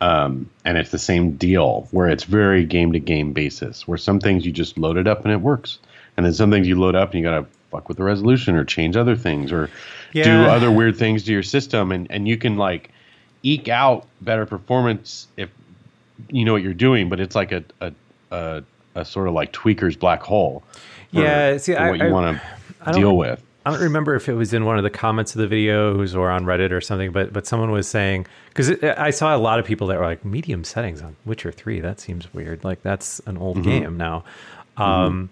um, 0.00 0.48
and 0.64 0.76
it's 0.78 0.90
the 0.90 0.98
same 0.98 1.32
deal 1.36 1.88
where 1.90 2.08
it's 2.08 2.24
very 2.24 2.64
game 2.64 2.92
to 2.92 2.98
game 2.98 3.32
basis. 3.32 3.86
Where 3.88 3.98
some 3.98 4.20
things 4.20 4.44
you 4.44 4.52
just 4.52 4.76
load 4.78 4.96
it 4.96 5.06
up 5.06 5.24
and 5.24 5.32
it 5.32 5.40
works, 5.40 5.78
and 6.16 6.24
then 6.26 6.32
some 6.34 6.50
things 6.50 6.66
you 6.68 6.78
load 6.78 6.94
up 6.94 7.10
and 7.12 7.20
you 7.20 7.24
gotta 7.28 7.46
fuck 7.70 7.88
with 7.88 7.96
the 7.96 8.04
resolution 8.04 8.54
or 8.56 8.64
change 8.64 8.96
other 8.96 9.16
things 9.16 9.50
or 9.52 9.68
do 10.24 10.30
other 10.50 10.70
weird 10.70 10.96
things 10.96 11.24
to 11.24 11.32
your 11.32 11.42
system, 11.42 11.92
and 11.92 12.06
and 12.10 12.26
you 12.28 12.36
can 12.36 12.56
like 12.56 12.90
eke 13.42 13.68
out 13.68 14.06
better 14.20 14.46
performance 14.46 15.26
if 15.36 15.50
you 16.30 16.44
know 16.44 16.52
what 16.52 16.62
you're 16.62 16.72
doing, 16.74 17.08
but 17.08 17.20
it's 17.20 17.34
like 17.34 17.52
a 17.52 17.64
a, 17.80 17.92
a, 18.30 18.62
a 18.94 19.04
sort 19.04 19.28
of 19.28 19.34
like 19.34 19.52
tweaker's 19.52 19.96
black 19.96 20.22
hole. 20.22 20.62
Yeah, 21.10 21.56
see, 21.58 21.74
I- 21.76 21.90
what 21.90 21.98
you 22.00 22.10
want 22.12 22.38
to 22.86 22.92
deal 22.92 23.16
with. 23.16 23.42
I 23.66 23.70
don't 23.70 23.80
remember 23.80 24.14
if 24.14 24.28
it 24.28 24.34
was 24.34 24.52
in 24.52 24.64
one 24.66 24.76
of 24.76 24.84
the 24.84 24.90
comments 24.90 25.34
of 25.34 25.48
the 25.48 25.54
videos 25.66 26.14
or 26.14 26.30
on 26.30 26.44
Reddit 26.44 26.70
or 26.70 26.80
something, 26.80 27.12
but 27.12 27.32
but 27.32 27.46
someone 27.46 27.70
was 27.70 27.88
saying 27.88 28.26
because 28.48 28.70
I 28.82 29.10
saw 29.10 29.34
a 29.34 29.38
lot 29.38 29.58
of 29.58 29.64
people 29.64 29.86
that 29.86 29.98
were 29.98 30.04
like 30.04 30.24
medium 30.24 30.64
settings 30.64 31.00
on 31.02 31.16
Witcher 31.24 31.50
Three. 31.50 31.80
That 31.80 31.98
seems 32.00 32.32
weird. 32.34 32.62
Like 32.64 32.82
that's 32.82 33.20
an 33.26 33.38
old 33.38 33.62
game 33.62 33.96
now. 33.96 34.24
Um, 34.76 35.30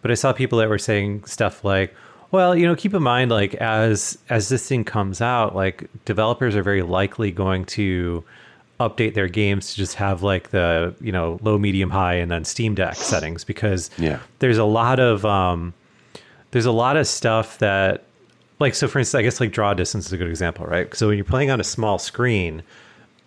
But 0.00 0.10
I 0.10 0.14
saw 0.14 0.32
people 0.32 0.58
that 0.58 0.68
were 0.68 0.78
saying 0.78 1.24
stuff 1.24 1.64
like, 1.64 1.94
"Well, 2.32 2.56
you 2.56 2.66
know, 2.66 2.74
keep 2.74 2.92
in 2.94 3.02
mind, 3.02 3.30
like 3.30 3.54
as 3.56 4.18
as 4.28 4.48
this 4.48 4.66
thing 4.68 4.84
comes 4.84 5.20
out, 5.20 5.54
like 5.54 5.88
developers 6.04 6.54
are 6.56 6.62
very 6.62 6.82
likely 6.82 7.30
going 7.32 7.64
to." 7.66 8.24
update 8.80 9.14
their 9.14 9.28
games 9.28 9.70
to 9.70 9.76
just 9.76 9.94
have 9.94 10.24
like 10.24 10.50
the 10.50 10.92
you 11.00 11.12
know 11.12 11.38
low 11.42 11.56
medium 11.56 11.88
high 11.90 12.14
and 12.14 12.32
then 12.32 12.44
steam 12.44 12.74
deck 12.74 12.96
settings 12.96 13.44
because 13.44 13.90
Yeah. 13.96 14.18
there's 14.40 14.58
a 14.58 14.64
lot 14.64 14.98
of 14.98 15.24
um 15.24 15.72
there's 16.52 16.66
a 16.66 16.72
lot 16.72 16.96
of 16.96 17.06
stuff 17.06 17.58
that 17.58 18.04
like 18.60 18.74
so 18.74 18.86
for 18.86 19.00
instance 19.00 19.18
i 19.18 19.22
guess 19.22 19.40
like 19.40 19.50
draw 19.50 19.74
distance 19.74 20.06
is 20.06 20.12
a 20.12 20.16
good 20.16 20.28
example 20.28 20.64
right? 20.66 20.94
So 20.94 21.08
when 21.08 21.18
you're 21.18 21.24
playing 21.24 21.50
on 21.50 21.60
a 21.60 21.64
small 21.64 21.98
screen 21.98 22.62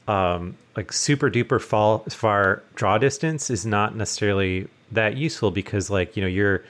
um 0.08 0.56
like 0.76 0.92
super 0.92 1.30
duper 1.30 1.62
fall, 1.62 2.00
far 2.10 2.62
draw 2.76 2.98
distance 2.98 3.50
is 3.50 3.66
not 3.66 3.96
necessarily 3.96 4.68
that 4.92 5.18
useful 5.18 5.52
because 5.52 5.90
like 5.90 6.16
you 6.16 6.22
know 6.22 6.28
you're 6.28 6.64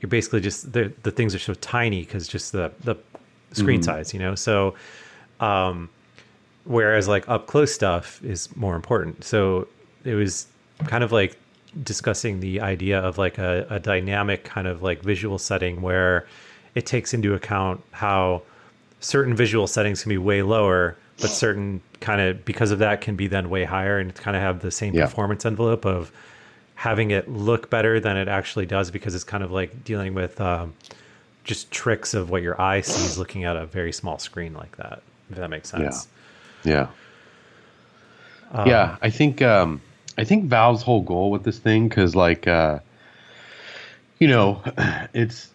you're 0.00 0.08
basically 0.08 0.40
just 0.40 0.72
the 0.72 0.92
the 1.02 1.10
things 1.10 1.34
are 1.34 1.38
so 1.38 1.54
tiny 1.54 2.00
because 2.02 2.28
just 2.28 2.52
the 2.52 2.72
the 2.84 2.96
screen 3.52 3.82
size 3.82 4.12
you 4.14 4.20
know? 4.20 4.34
So 4.34 4.74
um 5.40 5.90
whereas 6.64 7.08
like 7.08 7.28
up 7.28 7.46
close 7.46 7.72
stuff 7.72 8.22
is 8.22 8.54
more 8.56 8.76
important. 8.76 9.24
So 9.24 9.66
it 10.04 10.14
was 10.14 10.46
kind 10.86 11.02
of 11.02 11.12
like 11.12 11.36
discussing 11.84 12.40
the 12.40 12.60
idea 12.60 12.98
of 13.00 13.18
like 13.18 13.38
a, 13.38 13.66
a 13.70 13.78
dynamic 13.80 14.44
kind 14.44 14.66
of 14.66 14.82
like 14.82 15.02
visual 15.02 15.38
setting 15.38 15.82
where 15.82 16.26
it 16.74 16.86
takes 16.86 17.12
into 17.14 17.34
account 17.34 17.82
how 17.92 18.42
certain 19.00 19.34
visual 19.34 19.66
settings 19.66 20.02
can 20.02 20.10
be 20.10 20.18
way 20.18 20.42
lower 20.42 20.96
but 21.20 21.30
certain 21.30 21.80
kind 22.00 22.20
of 22.20 22.44
because 22.44 22.70
of 22.70 22.78
that 22.78 23.00
can 23.00 23.16
be 23.16 23.26
then 23.26 23.50
way 23.50 23.64
higher 23.64 23.98
and 23.98 24.14
kind 24.14 24.36
of 24.36 24.42
have 24.42 24.60
the 24.60 24.70
same 24.70 24.94
Yeah. 24.94 25.04
performance 25.06 25.44
envelope 25.44 25.84
of 25.84 26.12
having 26.76 27.10
it 27.10 27.28
look 27.28 27.70
better 27.70 27.98
than 27.98 28.16
it 28.16 28.28
actually 28.28 28.66
does 28.66 28.90
because 28.90 29.14
it's 29.14 29.24
kind 29.24 29.42
of 29.42 29.50
like 29.50 29.82
dealing 29.84 30.14
with 30.14 30.40
um, 30.40 30.74
just 31.42 31.70
tricks 31.72 32.14
of 32.14 32.30
what 32.30 32.40
your 32.42 32.60
eye 32.60 32.80
sees 32.80 33.18
looking 33.18 33.42
at 33.44 33.56
a 33.56 33.66
very 33.66 33.92
small 33.92 34.18
screen 34.18 34.54
like 34.54 34.76
that 34.76 35.02
if 35.30 35.36
that 35.36 35.50
makes 35.50 35.68
sense 35.70 36.06
Yeah. 36.64 36.88
Um, 38.52 38.68
yeah, 38.68 38.96
I 39.02 39.10
think 39.10 39.42
um, 39.42 39.80
I 40.18 40.24
think 40.24 40.44
Valve's 40.46 40.82
whole 40.82 41.02
goal 41.02 41.30
with 41.30 41.44
this 41.44 41.58
thing, 41.58 41.88
because 41.88 42.14
like, 42.16 42.46
uh, 42.48 42.80
you 44.18 44.28
know, 44.28 44.62
it's 45.14 45.48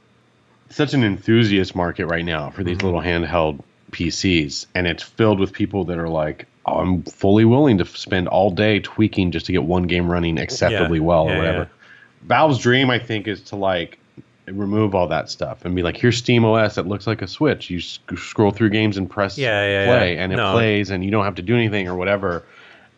such 0.70 0.94
an 0.94 1.04
enthusiast 1.04 1.76
market 1.76 2.06
right 2.08 2.26
now 2.26 2.50
for 2.50 2.62
Mm-hmm. 2.62 2.68
these 2.70 2.82
little 2.82 3.02
handheld 3.02 3.60
PCs, 3.92 4.66
and 4.74 4.88
it's 4.88 5.04
filled 5.04 5.40
with 5.40 5.54
people 5.54 5.86
that 5.86 5.98
are 6.00 6.10
like, 6.10 6.48
oh, 6.66 6.80
I'm 6.80 7.04
fully 7.04 7.46
willing 7.46 7.78
to 7.80 7.86
spend 7.86 8.28
all 8.28 8.50
day 8.52 8.80
tweaking 8.80 9.32
just 9.32 9.46
to 9.48 9.52
get 9.52 9.64
one 9.64 9.84
game 9.84 10.10
running 10.10 10.40
acceptably 10.40 11.00
well 11.00 11.28
Yeah, 11.28 11.34
or 11.34 11.38
whatever. 11.38 11.58
yeah. 11.60 12.28
Valve's 12.28 12.58
dream, 12.60 12.90
I 12.90 13.00
think, 13.00 13.28
is 13.28 13.42
to 13.42 13.56
like 13.58 14.00
remove 14.48 14.96
all 14.96 15.08
that 15.10 15.30
stuff 15.30 15.64
and 15.66 15.76
be 15.76 15.84
like, 15.84 15.96
here's 15.98 16.18
Steam 16.18 16.44
OS 16.46 16.76
that 16.76 16.88
looks 16.88 17.06
like 17.06 17.22
a 17.22 17.28
Switch. 17.28 17.70
You 17.70 17.80
sc- 17.82 18.18
scroll 18.18 18.52
through 18.52 18.70
games 18.72 18.98
and 18.98 19.10
press 19.10 19.38
Yeah, 19.38 19.66
yeah, 19.66 19.86
play, 19.86 20.16
yeah. 20.16 20.24
and 20.24 20.34
it 20.34 20.38
No. 20.38 20.54
plays, 20.54 20.90
and 20.90 21.04
you 21.04 21.12
don't 21.12 21.26
have 21.26 21.36
to 21.36 21.42
do 21.42 21.54
anything 21.56 21.88
or 21.88 21.96
whatever. 21.96 22.44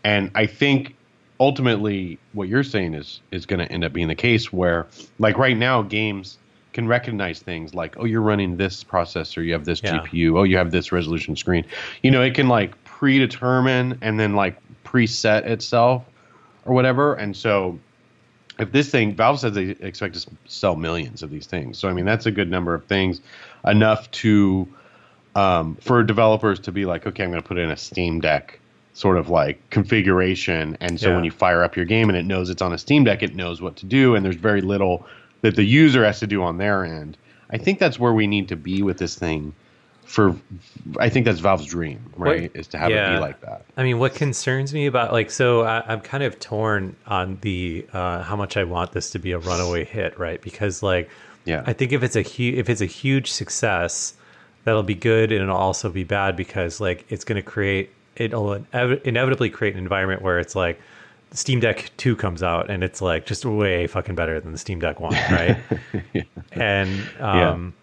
And 0.04 0.30
I 0.36 0.46
think 0.46 0.96
ultimately 1.40 2.18
what 2.34 2.48
you're 2.48 2.64
saying 2.64 2.94
is 2.94 3.22
is 3.32 3.46
going 3.46 3.60
to 3.60 3.72
end 3.72 3.84
up 3.84 3.94
being 3.94 4.08
the 4.08 4.16
case 4.16 4.52
where, 4.52 4.88
like 5.20 5.38
right 5.38 5.58
now, 5.58 5.82
games 5.82 6.38
can 6.74 6.88
recognize 6.88 7.40
things 7.40 7.74
like, 7.74 7.98
oh, 7.98 8.06
you're 8.06 8.22
running 8.22 8.58
this 8.58 8.84
processor, 8.84 9.44
you 9.46 9.54
have 9.54 9.66
this 9.66 9.82
Yeah. 9.82 10.00
GPU, 10.00 10.38
oh, 10.38 10.44
you 10.44 10.58
have 10.58 10.72
this 10.72 10.92
resolution 10.92 11.36
screen. 11.36 11.66
You 12.04 12.12
know, 12.12 12.22
it 12.22 12.36
can 12.36 12.48
like 12.48 12.72
predetermine 12.84 13.98
and 14.02 14.20
then 14.20 14.36
like 14.36 14.58
preset 14.84 15.46
itself 15.46 16.04
or 16.66 16.74
whatever. 16.74 17.14
And 17.14 17.36
so 17.36 17.80
if 18.60 18.72
this 18.72 18.90
thing 18.90 19.16
Valve 19.16 19.40
says 19.40 19.54
they 19.54 19.70
expect 19.70 20.16
to 20.16 20.30
sell 20.46 20.76
millions 20.76 21.24
of 21.24 21.30
these 21.30 21.46
things, 21.46 21.78
so 21.78 21.88
I 21.88 21.94
mean 21.94 22.06
that's 22.06 22.26
a 22.26 22.32
good 22.32 22.50
number 22.50 22.74
of 22.74 22.86
things, 22.86 23.22
enough 23.66 24.10
to 24.12 24.68
um, 25.36 25.76
for 25.82 26.04
developers 26.04 26.60
to 26.62 26.72
be 26.72 26.86
like, 26.86 27.06
okay, 27.06 27.24
I'm 27.24 27.30
going 27.30 27.42
to 27.42 27.48
put 27.48 27.58
in 27.58 27.70
a 27.70 27.78
Steam 27.78 28.22
Deck 28.22 28.60
sort 28.96 29.18
of 29.18 29.30
like 29.30 29.60
configuration, 29.70 30.78
and 30.82 31.00
so 31.00 31.10
Yeah. 31.10 31.16
when 31.16 31.24
you 31.26 31.32
fire 31.32 31.64
up 31.64 31.76
your 31.76 31.86
game 31.86 32.10
and 32.10 32.18
it 32.18 32.26
knows 32.26 32.50
it's 32.50 32.62
on 32.62 32.74
a 32.74 32.78
Steam 32.78 33.04
Deck, 33.04 33.22
it 33.22 33.36
knows 33.36 33.62
what 33.62 33.76
to 33.78 33.86
do, 33.86 34.16
and 34.16 34.26
there's 34.26 34.36
very 34.38 34.62
little 34.62 35.06
that 35.42 35.56
the 35.56 35.64
user 35.66 36.04
has 36.06 36.20
to 36.22 36.28
do 36.28 36.42
on 36.42 36.58
their 36.58 36.84
end. 36.84 37.18
I 37.52 37.58
think 37.58 37.78
that's 37.78 38.00
where 38.00 38.14
we 38.14 38.26
need 38.26 38.48
to 38.50 38.56
be 38.56 38.82
with 38.82 38.98
this 38.98 39.16
thing 39.16 39.54
for 40.06 40.36
I 41.00 41.10
think 41.10 41.26
that's 41.26 41.40
Valve's 41.40 41.66
dream, 41.66 42.00
right? 42.16 42.44
What- 42.44 42.56
Is 42.56 42.68
to 42.68 42.78
have 42.78 42.92
it 42.92 43.14
be 43.16 43.20
like 43.20 43.42
that. 43.42 43.66
I 43.76 43.84
mean, 43.84 43.98
what 44.00 44.14
concerns 44.16 44.74
me 44.74 44.86
about 44.86 45.12
like 45.12 45.30
so 45.32 45.64
I, 45.64 45.84
I'm 45.92 46.00
kind 46.00 46.24
of 46.24 46.40
torn 46.40 46.96
on 47.08 47.38
the 47.42 47.86
uh, 47.92 48.22
how 48.24 48.36
much 48.36 48.56
I 48.56 48.64
want 48.64 48.92
this 48.94 49.10
to 49.12 49.20
be 49.20 49.32
a 49.34 49.40
runaway 49.40 49.84
hit, 49.84 50.18
right? 50.20 50.40
Because 50.42 50.82
like, 50.84 51.10
Yeah. 51.44 51.64
I 51.66 51.74
think 51.74 51.92
if 51.92 52.02
it's 52.04 52.16
a 52.16 52.22
if 52.22 52.70
it's 52.70 52.82
a 52.82 52.86
huge 52.86 53.32
success, 53.32 54.14
that'll 54.64 54.84
be 54.84 54.96
good 54.96 55.32
and 55.32 55.42
it'll 55.42 55.56
also 55.58 55.90
be 55.90 56.04
bad 56.04 56.36
because 56.38 56.80
like 56.80 57.04
it's 57.10 57.24
going 57.26 57.38
to 57.44 57.48
create 57.48 57.90
it'll 58.16 58.60
inev- 58.60 59.02
inevitably 59.04 59.50
create 59.50 59.74
an 59.74 59.80
environment 59.80 60.22
where 60.22 60.40
it's 60.40 60.56
like 60.56 60.80
Steam 61.32 61.60
Deck 61.60 61.92
2 61.98 62.16
comes 62.16 62.42
out 62.44 62.70
and 62.70 62.84
it's 62.84 63.02
like 63.02 63.26
just 63.26 63.46
way 63.46 63.88
fucking 63.88 64.16
better 64.16 64.40
than 64.40 64.52
the 64.52 64.58
Steam 64.58 64.80
Deck 64.80 65.00
1, 65.00 65.14
right? 65.32 65.58
And 66.52 67.08
um 67.20 67.74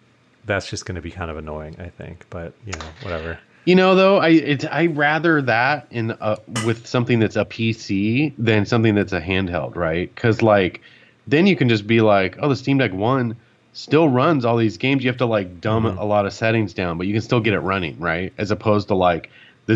that's 0.44 0.68
just 0.68 0.86
going 0.86 0.96
to 0.96 1.02
be 1.02 1.10
kind 1.10 1.30
of 1.30 1.36
annoying, 1.36 1.76
I 1.78 1.88
think, 1.88 2.26
but 2.30 2.52
you 2.66 2.72
know, 2.72 2.86
whatever. 3.02 3.38
You 3.64 3.76
know, 3.76 3.94
though, 3.94 4.18
I 4.18 4.30
it's 4.30 4.64
I 4.64 4.86
rather 4.86 5.40
that 5.42 5.86
in 5.90 6.10
uh, 6.12 6.36
with 6.66 6.86
something 6.86 7.20
that's 7.20 7.36
a 7.36 7.44
PC 7.44 8.32
than 8.36 8.66
something 8.66 8.94
that's 8.94 9.12
a 9.12 9.20
handheld, 9.20 9.76
right? 9.76 10.12
Because 10.12 10.42
like 10.42 10.80
then 11.28 11.46
you 11.46 11.54
can 11.54 11.68
just 11.68 11.86
be 11.86 12.00
like, 12.00 12.36
oh, 12.40 12.48
the 12.48 12.56
Steam 12.56 12.78
Deck 12.78 12.92
One 12.92 13.36
still 13.72 14.08
runs 14.08 14.44
all 14.44 14.56
these 14.56 14.76
games. 14.78 15.04
You 15.04 15.10
have 15.10 15.18
to 15.18 15.26
like 15.26 15.60
dumb 15.60 15.86
a 15.86 16.04
lot 16.04 16.26
of 16.26 16.32
settings 16.32 16.74
down, 16.74 16.98
but 16.98 17.06
you 17.06 17.12
can 17.12 17.22
still 17.22 17.40
get 17.40 17.54
it 17.54 17.60
running, 17.60 17.98
right? 18.00 18.32
As 18.36 18.50
opposed 18.50 18.88
to 18.88 18.96
like 18.96 19.30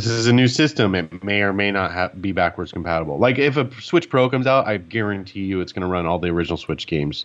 this 0.04 0.12
is 0.12 0.26
a 0.26 0.32
new 0.32 0.48
system; 0.48 0.94
it 0.94 1.24
may 1.24 1.40
or 1.40 1.52
may 1.52 1.70
not 1.70 1.90
have, 1.92 2.20
be 2.20 2.32
backwards 2.32 2.70
compatible. 2.70 3.18
Like 3.18 3.38
if 3.38 3.56
a 3.56 3.70
Switch 3.80 4.10
Pro 4.10 4.28
comes 4.28 4.46
out, 4.46 4.66
I 4.66 4.76
guarantee 4.76 5.44
you 5.44 5.60
it's 5.60 5.72
going 5.72 5.82
to 5.82 5.88
run 5.88 6.04
all 6.04 6.18
the 6.18 6.28
original 6.28 6.58
Switch 6.58 6.86
games, 6.86 7.24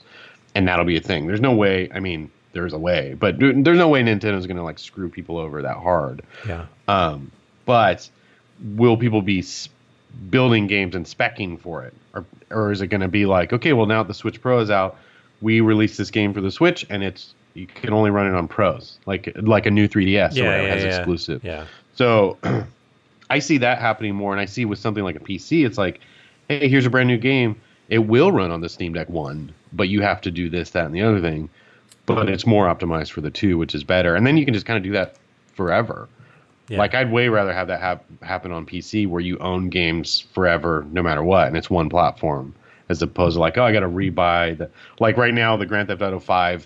and 0.55 0.67
that'll 0.67 0.85
be 0.85 0.95
a 0.95 1.01
thing. 1.01 1.27
There's 1.27 1.41
no 1.41 1.53
way. 1.53 1.89
I 1.93 1.99
mean, 1.99 2.31
there's 2.53 2.71
a 2.71 2.77
way, 2.77 3.15
but 3.19 3.39
there's 3.39 3.77
no 3.77 3.89
way 3.89 4.01
Nintendo's 4.03 4.47
going 4.47 4.57
to 4.57 4.63
like 4.63 4.79
screw 4.79 5.09
people 5.09 5.37
over 5.37 5.61
that 5.61 5.77
hard. 5.77 6.21
Yeah. 6.47 6.67
Um, 6.87 7.31
but 7.65 8.09
will 8.75 8.95
people 8.95 9.21
be 9.21 9.43
building 10.29 10.67
games 10.67 10.95
and 10.95 11.05
specking 11.05 11.59
for 11.59 11.83
it, 11.83 11.93
or 12.13 12.25
or 12.49 12.71
is 12.71 12.81
it 12.81 12.87
going 12.87 13.01
to 13.01 13.09
be 13.09 13.25
like, 13.25 13.51
okay, 13.51 13.73
well 13.73 13.85
now 13.85 14.03
the 14.03 14.13
Switch 14.13 14.41
Pro 14.41 14.59
is 14.59 14.69
out, 14.69 14.97
we 15.41 15.59
release 15.59 15.97
this 15.97 16.09
game 16.09 16.33
for 16.33 16.39
the 16.39 16.51
Switch, 16.51 16.85
and 16.89 17.03
it's 17.03 17.33
you 17.53 17.67
can 17.67 17.91
only 17.91 18.11
run 18.11 18.27
it 18.27 18.33
on 18.33 18.47
pros, 18.47 18.97
like 19.05 19.29
like 19.35 19.65
a 19.65 19.71
new 19.71 19.89
3DS 19.89 20.37
or 20.37 20.45
whatever 20.45 20.67
has 20.69 20.83
exclusive. 20.83 21.43
Yeah. 21.43 21.65
So 21.93 22.37
I 23.29 23.39
see 23.39 23.57
that 23.59 23.79
happening 23.79 24.15
more, 24.15 24.31
and 24.31 24.41
I 24.41 24.45
see 24.45 24.65
with 24.65 24.79
something 24.79 25.03
like 25.03 25.15
a 25.15 25.19
PC, 25.19 25.65
it's 25.65 25.77
like, 25.77 26.01
hey, 26.47 26.67
here's 26.67 26.85
a 26.85 26.89
brand 26.89 27.07
new 27.07 27.17
game. 27.17 27.59
It 27.89 27.99
will 27.99 28.31
run 28.31 28.51
on 28.51 28.61
the 28.61 28.69
Steam 28.69 28.93
Deck 28.93 29.09
One, 29.09 29.53
but 29.73 29.89
you 29.89 30.01
have 30.01 30.21
to 30.21 30.31
do 30.31 30.49
this, 30.49 30.71
that, 30.71 30.85
and 30.85 30.95
the 30.95 31.01
other 31.01 31.21
thing. 31.21 31.49
But 32.05 32.29
it's 32.29 32.45
more 32.45 32.65
optimized 32.65 33.11
for 33.11 33.21
the 33.21 33.31
two, 33.31 33.57
which 33.57 33.75
is 33.75 33.83
better. 33.83 34.15
And 34.15 34.25
then 34.25 34.35
you 34.35 34.43
can 34.43 34.53
just 34.53 34.65
kind 34.65 34.77
of 34.77 34.83
do 34.83 34.91
that 34.93 35.15
forever. 35.53 36.09
Yeah. 36.67 36.77
Like 36.77 36.95
I'd 36.95 37.11
way 37.11 37.29
rather 37.29 37.53
have 37.53 37.67
that 37.67 37.79
hap- 37.79 38.23
happen 38.23 38.51
on 38.51 38.65
PC, 38.65 39.07
where 39.07 39.21
you 39.21 39.37
own 39.39 39.69
games 39.69 40.21
forever, 40.33 40.85
no 40.91 41.03
matter 41.03 41.23
what, 41.23 41.47
and 41.47 41.57
it's 41.57 41.69
one 41.69 41.89
platform, 41.89 42.55
as 42.89 43.01
opposed 43.01 43.35
to 43.35 43.39
like, 43.39 43.57
oh, 43.57 43.63
I 43.63 43.73
got 43.73 43.81
to 43.81 43.89
rebuy 43.89 44.57
the 44.57 44.69
like 44.99 45.17
right 45.17 45.33
now 45.33 45.57
the 45.57 45.65
Grand 45.65 45.89
Theft 45.89 46.01
Auto 46.01 46.19
Five, 46.19 46.65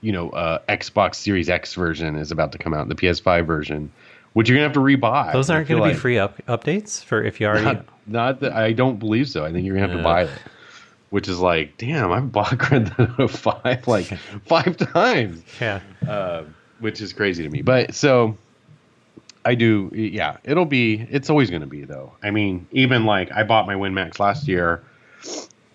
you 0.00 0.12
know, 0.12 0.30
uh, 0.30 0.60
Xbox 0.68 1.16
Series 1.16 1.50
X 1.50 1.74
version 1.74 2.16
is 2.16 2.30
about 2.30 2.52
to 2.52 2.58
come 2.58 2.72
out, 2.72 2.88
the 2.88 2.94
PS5 2.94 3.46
version, 3.46 3.92
which 4.32 4.48
you're 4.48 4.56
gonna 4.56 4.66
have 4.66 4.74
to 4.74 4.80
rebuy. 4.80 5.32
Those 5.32 5.50
aren't 5.50 5.68
going 5.68 5.82
to 5.82 5.88
be 5.88 5.94
free 5.94 6.18
up- 6.18 6.44
updates 6.46 7.04
for 7.04 7.22
if 7.22 7.40
you 7.40 7.46
already. 7.46 7.64
Not, 7.64 7.86
not 8.06 8.40
that 8.40 8.52
I 8.52 8.72
don't 8.72 8.98
believe 8.98 9.28
so. 9.28 9.44
I 9.44 9.52
think 9.52 9.66
you're 9.66 9.74
gonna 9.76 9.88
have 9.88 9.96
to 9.96 10.02
buy 10.02 10.22
it. 10.24 10.30
Which 11.10 11.28
is 11.28 11.38
like, 11.38 11.76
damn, 11.76 12.10
I've 12.10 12.32
bought 12.32 12.56
Grand 12.58 12.94
Theft 12.94 13.36
Five 13.36 13.86
like 13.86 14.06
five 14.46 14.76
times 14.78 15.42
yeah. 15.60 15.80
uh, 16.08 16.44
which 16.80 17.02
is 17.02 17.12
crazy 17.12 17.42
to 17.42 17.50
me. 17.50 17.60
But 17.60 17.94
so 17.94 18.38
I 19.44 19.54
do, 19.54 19.90
yeah. 19.92 20.36
It'll 20.44 20.64
be. 20.64 21.06
It's 21.10 21.28
always 21.28 21.50
going 21.50 21.62
to 21.62 21.66
be 21.66 21.84
though. 21.84 22.12
I 22.22 22.30
mean, 22.30 22.66
even 22.72 23.04
like 23.04 23.30
I 23.32 23.42
bought 23.42 23.66
my 23.66 23.74
WinMax 23.74 24.18
last 24.18 24.48
year. 24.48 24.82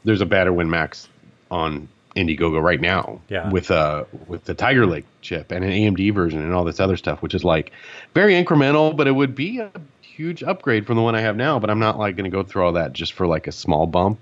There's 0.03 0.21
a 0.21 0.25
better 0.25 0.51
WinMax 0.51 1.07
on 1.51 1.87
Indiegogo 2.17 2.61
right 2.61 2.81
now. 2.81 3.21
Yeah. 3.29 3.49
With 3.49 3.71
uh 3.71 4.05
with 4.27 4.45
the 4.45 4.53
Tiger 4.53 4.85
Lake 4.85 5.05
chip 5.21 5.51
and 5.51 5.63
an 5.63 5.71
AMD 5.71 6.13
version 6.13 6.41
and 6.41 6.53
all 6.53 6.63
this 6.63 6.79
other 6.79 6.97
stuff, 6.97 7.21
which 7.21 7.33
is 7.33 7.43
like 7.43 7.71
very 8.13 8.33
incremental, 8.33 8.95
but 8.95 9.07
it 9.07 9.13
would 9.13 9.35
be 9.35 9.59
a 9.59 9.71
huge 10.01 10.43
upgrade 10.43 10.85
from 10.85 10.97
the 10.97 11.01
one 11.01 11.15
I 11.15 11.21
have 11.21 11.37
now. 11.37 11.59
But 11.59 11.69
I'm 11.69 11.79
not 11.79 11.97
like 11.97 12.15
going 12.15 12.29
to 12.29 12.35
go 12.35 12.43
through 12.43 12.65
all 12.65 12.73
that 12.73 12.93
just 12.93 13.13
for 13.13 13.27
like 13.27 13.47
a 13.47 13.51
small 13.51 13.85
bump. 13.85 14.19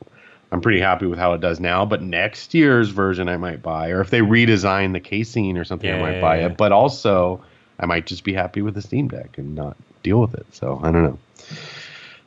I'm 0.51 0.62
pretty 0.62 0.79
happy 0.79 1.05
with 1.08 1.17
how 1.17 1.34
it 1.34 1.41
does 1.41 1.60
now, 1.60 1.86
but 1.86 2.01
next 2.01 2.53
year's 2.53 2.89
version 2.89 3.27
I 3.27 3.36
might 3.36 3.62
buy, 3.62 3.89
or 3.89 3.99
if 4.01 4.10
they 4.12 4.19
redesign 4.19 4.93
the 4.93 4.99
casing 4.99 5.58
or 5.58 5.63
something, 5.63 5.89
I 5.91 5.99
might 5.99 6.15
yeah, 6.15 6.21
buy 6.21 6.39
yeah. 6.39 6.45
it. 6.45 6.58
But 6.58 6.71
also, 6.71 7.43
I 7.79 7.88
might 7.88 8.05
just 8.05 8.23
be 8.23 8.34
happy 8.34 8.62
with 8.62 8.75
the 8.75 8.81
Steam 8.81 9.08
Deck 9.08 9.38
and 9.38 9.55
not 9.55 9.75
deal 10.03 10.21
with 10.21 10.36
it. 10.36 10.45
So 10.51 10.79
I 10.84 10.91
don't 10.91 11.03
know. 11.03 11.19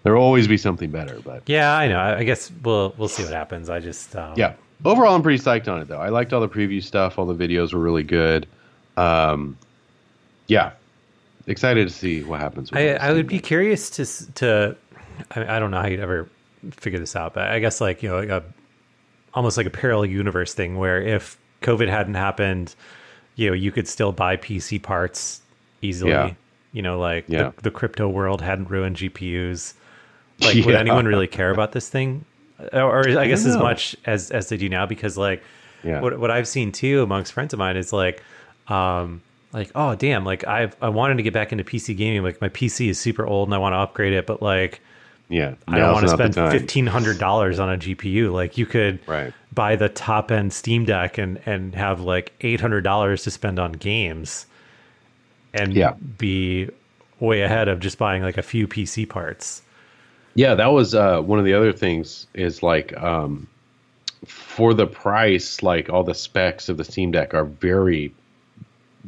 There 0.03 0.15
will 0.15 0.23
always 0.23 0.49
be 0.49 0.57
something 0.57 0.91
better, 0.91 1.21
but 1.25 1.43
Yeah, 1.47 1.75
I 1.75 1.89
know. 1.89 1.99
I 1.99 2.19
I 2.19 2.25
guess 2.25 2.51
we'll 2.63 2.95
we'll 2.99 3.09
see 3.09 3.25
what 3.25 3.33
happens. 3.33 3.71
I 3.71 3.81
just 3.81 4.15
um, 4.17 4.35
yeah. 4.37 4.55
Overall, 4.85 5.15
I'm 5.15 5.23
pretty 5.23 5.43
psyched 5.43 5.67
on 5.73 5.81
it 5.81 5.89
though. 5.89 6.01
I 6.01 6.09
liked 6.09 6.33
all 6.33 6.41
the 6.41 6.49
preview 6.49 6.83
stuff. 6.83 7.19
All 7.19 7.27
the 7.27 7.35
videos 7.35 7.73
were 7.73 7.81
really 7.81 8.05
good. 8.05 8.47
Um, 8.97 9.59
yeah, 10.47 10.73
excited 11.47 11.89
to 11.89 11.95
see 11.95 12.23
what 12.23 12.41
happens. 12.41 12.71
With 12.71 12.79
I, 12.79 13.09
I 13.09 13.13
would 13.13 13.27
be 13.27 13.41
curious 13.41 13.91
to 13.91 14.33
to. 14.35 14.77
I, 15.33 15.57
I 15.57 15.59
don't 15.59 15.71
know 15.71 15.81
how 15.81 15.89
you'd 15.89 16.01
ever 16.01 16.29
figure 16.71 16.99
this 16.99 17.17
out, 17.17 17.35
but 17.35 17.49
I 17.49 17.59
guess 17.59 17.81
like 17.81 18.03
you 18.03 18.09
know, 18.09 18.19
like 18.21 18.29
a 18.29 18.43
almost 19.35 19.57
like 19.57 19.67
a 19.67 19.71
parallel 19.71 20.07
universe 20.07 20.55
thing 20.55 20.77
where 20.79 21.01
if 21.03 21.39
COVID 21.63 21.89
hadn't 21.89 22.15
happened, 22.15 22.75
you 23.37 23.49
know, 23.49 23.55
you 23.55 23.71
could 23.73 23.87
still 23.89 24.13
buy 24.13 24.37
PC 24.37 24.83
parts 24.83 25.41
easily. 25.83 26.13
Yeah. 26.13 26.35
You 26.73 26.83
know, 26.83 26.99
like 26.99 27.25
Yeah. 27.29 27.51
the, 27.57 27.63
the 27.63 27.71
crypto 27.71 28.09
world 28.09 28.43
hadn't 28.43 28.71
ruined 28.71 28.97
GPUs. 28.97 29.75
Like, 30.41 30.65
would 30.65 30.75
anyone 30.77 31.07
really 31.07 31.27
care 31.27 31.51
about 31.51 31.73
this 31.73 31.89
thing? 31.89 32.25
Or, 32.73 32.83
or 33.01 33.19
I 33.19 33.27
guess 33.29 33.47
as 33.47 33.57
much 33.57 33.97
as 34.05 34.31
as 34.31 34.49
they 34.49 34.57
do 34.57 34.69
now, 34.69 34.85
because 34.87 35.17
like 35.17 35.43
Yeah. 35.85 36.01
what 36.01 36.19
what 36.19 36.31
I've 36.31 36.49
seen 36.49 36.73
too 36.73 37.03
amongst 37.03 37.33
friends 37.33 37.53
of 37.53 37.59
mine 37.59 37.77
is 37.77 37.93
like, 37.93 38.23
um, 38.69 39.21
like 39.53 39.71
oh 39.75 39.95
damn, 39.95 40.25
like 40.25 40.47
I've 40.47 40.77
I 40.83 40.89
wanted 40.89 41.19
to 41.19 41.23
get 41.23 41.33
back 41.33 41.53
into 41.53 41.65
PC 41.65 41.97
gaming. 41.97 42.23
Like 42.23 42.41
my 42.41 42.49
PC 42.49 42.89
is 42.89 42.99
super 42.99 43.27
old 43.27 43.49
and 43.49 43.55
I 43.55 43.59
want 43.59 43.75
to 43.75 43.79
upgrade 43.79 44.13
it, 44.13 44.27
but 44.27 44.43
like 44.43 44.81
Yeah, 45.29 45.55
I 45.69 45.79
don't 45.79 45.93
want 45.93 46.07
to 46.07 46.13
spend 46.13 46.35
fifteen 46.35 46.87
hundred 46.87 47.19
dollars 47.19 47.59
on 47.61 47.71
a 47.71 47.77
GPU. 47.79 48.33
Like 48.33 48.59
you 48.59 48.67
could 48.67 48.99
Right. 49.07 49.33
buy 49.55 49.77
the 49.77 49.89
top 49.89 50.31
end 50.33 50.53
Steam 50.53 50.85
Deck 50.85 51.17
and 51.19 51.41
and 51.47 51.75
have 51.77 52.01
like 52.01 52.33
eight 52.41 52.61
hundred 52.61 52.83
dollars 52.83 53.23
to 53.25 53.31
spend 53.31 53.59
on 53.61 53.73
games, 53.73 54.47
and 55.55 55.73
Yeah. 55.75 55.95
be 56.19 56.69
way 57.21 57.43
ahead 57.43 57.69
of 57.69 57.81
just 57.81 57.99
buying 57.99 58.23
like 58.23 58.37
a 58.39 58.43
few 58.43 58.67
PC 58.69 59.09
parts. 59.09 59.63
Yeah, 60.35 60.55
that 60.55 60.69
was 60.73 60.95
uh, 60.95 61.21
one 61.21 61.39
of 61.39 61.45
the 61.45 61.55
other 61.55 61.73
things. 61.73 62.27
Is 62.35 62.63
like 62.63 62.97
um, 62.97 63.49
for 64.27 64.75
the 64.75 64.87
price, 64.87 65.63
like 65.63 65.89
all 65.91 66.05
the 66.05 66.15
specs 66.15 66.69
of 66.69 66.77
the 66.77 66.85
Steam 66.85 67.11
Deck 67.11 67.35
are 67.35 67.45
very 67.45 68.13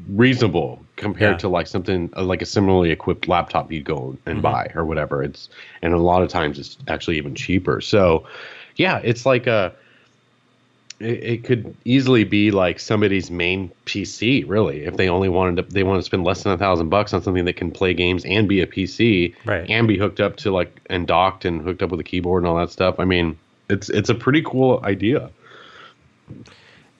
reasonable 0.08 0.84
compared 0.96 1.32
Yeah. 1.32 1.38
to 1.40 1.48
like 1.48 1.66
something 1.66 2.10
uh, 2.16 2.22
like 2.22 2.42
a 2.42 2.46
similarly 2.46 2.90
equipped 2.90 3.28
laptop 3.28 3.70
you'd 3.72 3.84
go 3.84 4.16
and 4.26 4.36
Mm-hmm. 4.36 4.42
buy 4.42 4.70
or 4.74 4.84
whatever. 4.84 5.22
It's 5.22 5.48
and 5.82 5.92
a 5.94 5.98
lot 5.98 6.22
of 6.22 6.28
times 6.28 6.58
it's 6.58 6.78
actually 6.88 7.18
even 7.18 7.34
cheaper. 7.34 7.80
So 7.80 8.26
yeah, 8.76 8.98
it's 9.04 9.26
like 9.26 9.46
a 9.46 9.74
it, 11.00 11.24
it 11.24 11.44
could 11.44 11.74
easily 11.84 12.24
be 12.24 12.50
like 12.50 12.78
somebody's 12.78 13.30
main 13.30 13.70
PC, 13.86 14.44
really, 14.48 14.84
if 14.84 14.96
they 14.96 15.08
only 15.08 15.28
wanted 15.28 15.56
to 15.56 15.74
they 15.74 15.82
want 15.82 15.98
to 15.98 16.02
spend 16.04 16.24
less 16.24 16.42
than 16.42 16.52
a 16.52 16.58
thousand 16.58 16.88
bucks 16.90 17.12
on 17.12 17.22
something 17.22 17.44
that 17.46 17.56
can 17.56 17.70
play 17.70 17.94
games 17.94 18.24
and 18.24 18.48
be 18.48 18.60
a 18.60 18.66
PC 18.66 19.34
Right. 19.44 19.68
and 19.68 19.88
be 19.88 19.98
hooked 19.98 20.20
up 20.20 20.36
to 20.36 20.50
like 20.50 20.80
and 20.88 21.06
docked 21.06 21.44
and 21.44 21.62
hooked 21.62 21.82
up 21.82 21.90
with 21.90 22.00
a 22.00 22.04
keyboard 22.04 22.42
and 22.42 22.48
all 22.48 22.56
that 22.58 22.70
stuff. 22.70 23.00
I 23.00 23.04
mean, 23.04 23.38
it's 23.68 23.88
it's 23.88 24.08
a 24.10 24.14
pretty 24.14 24.42
cool 24.42 24.80
idea. 24.84 25.30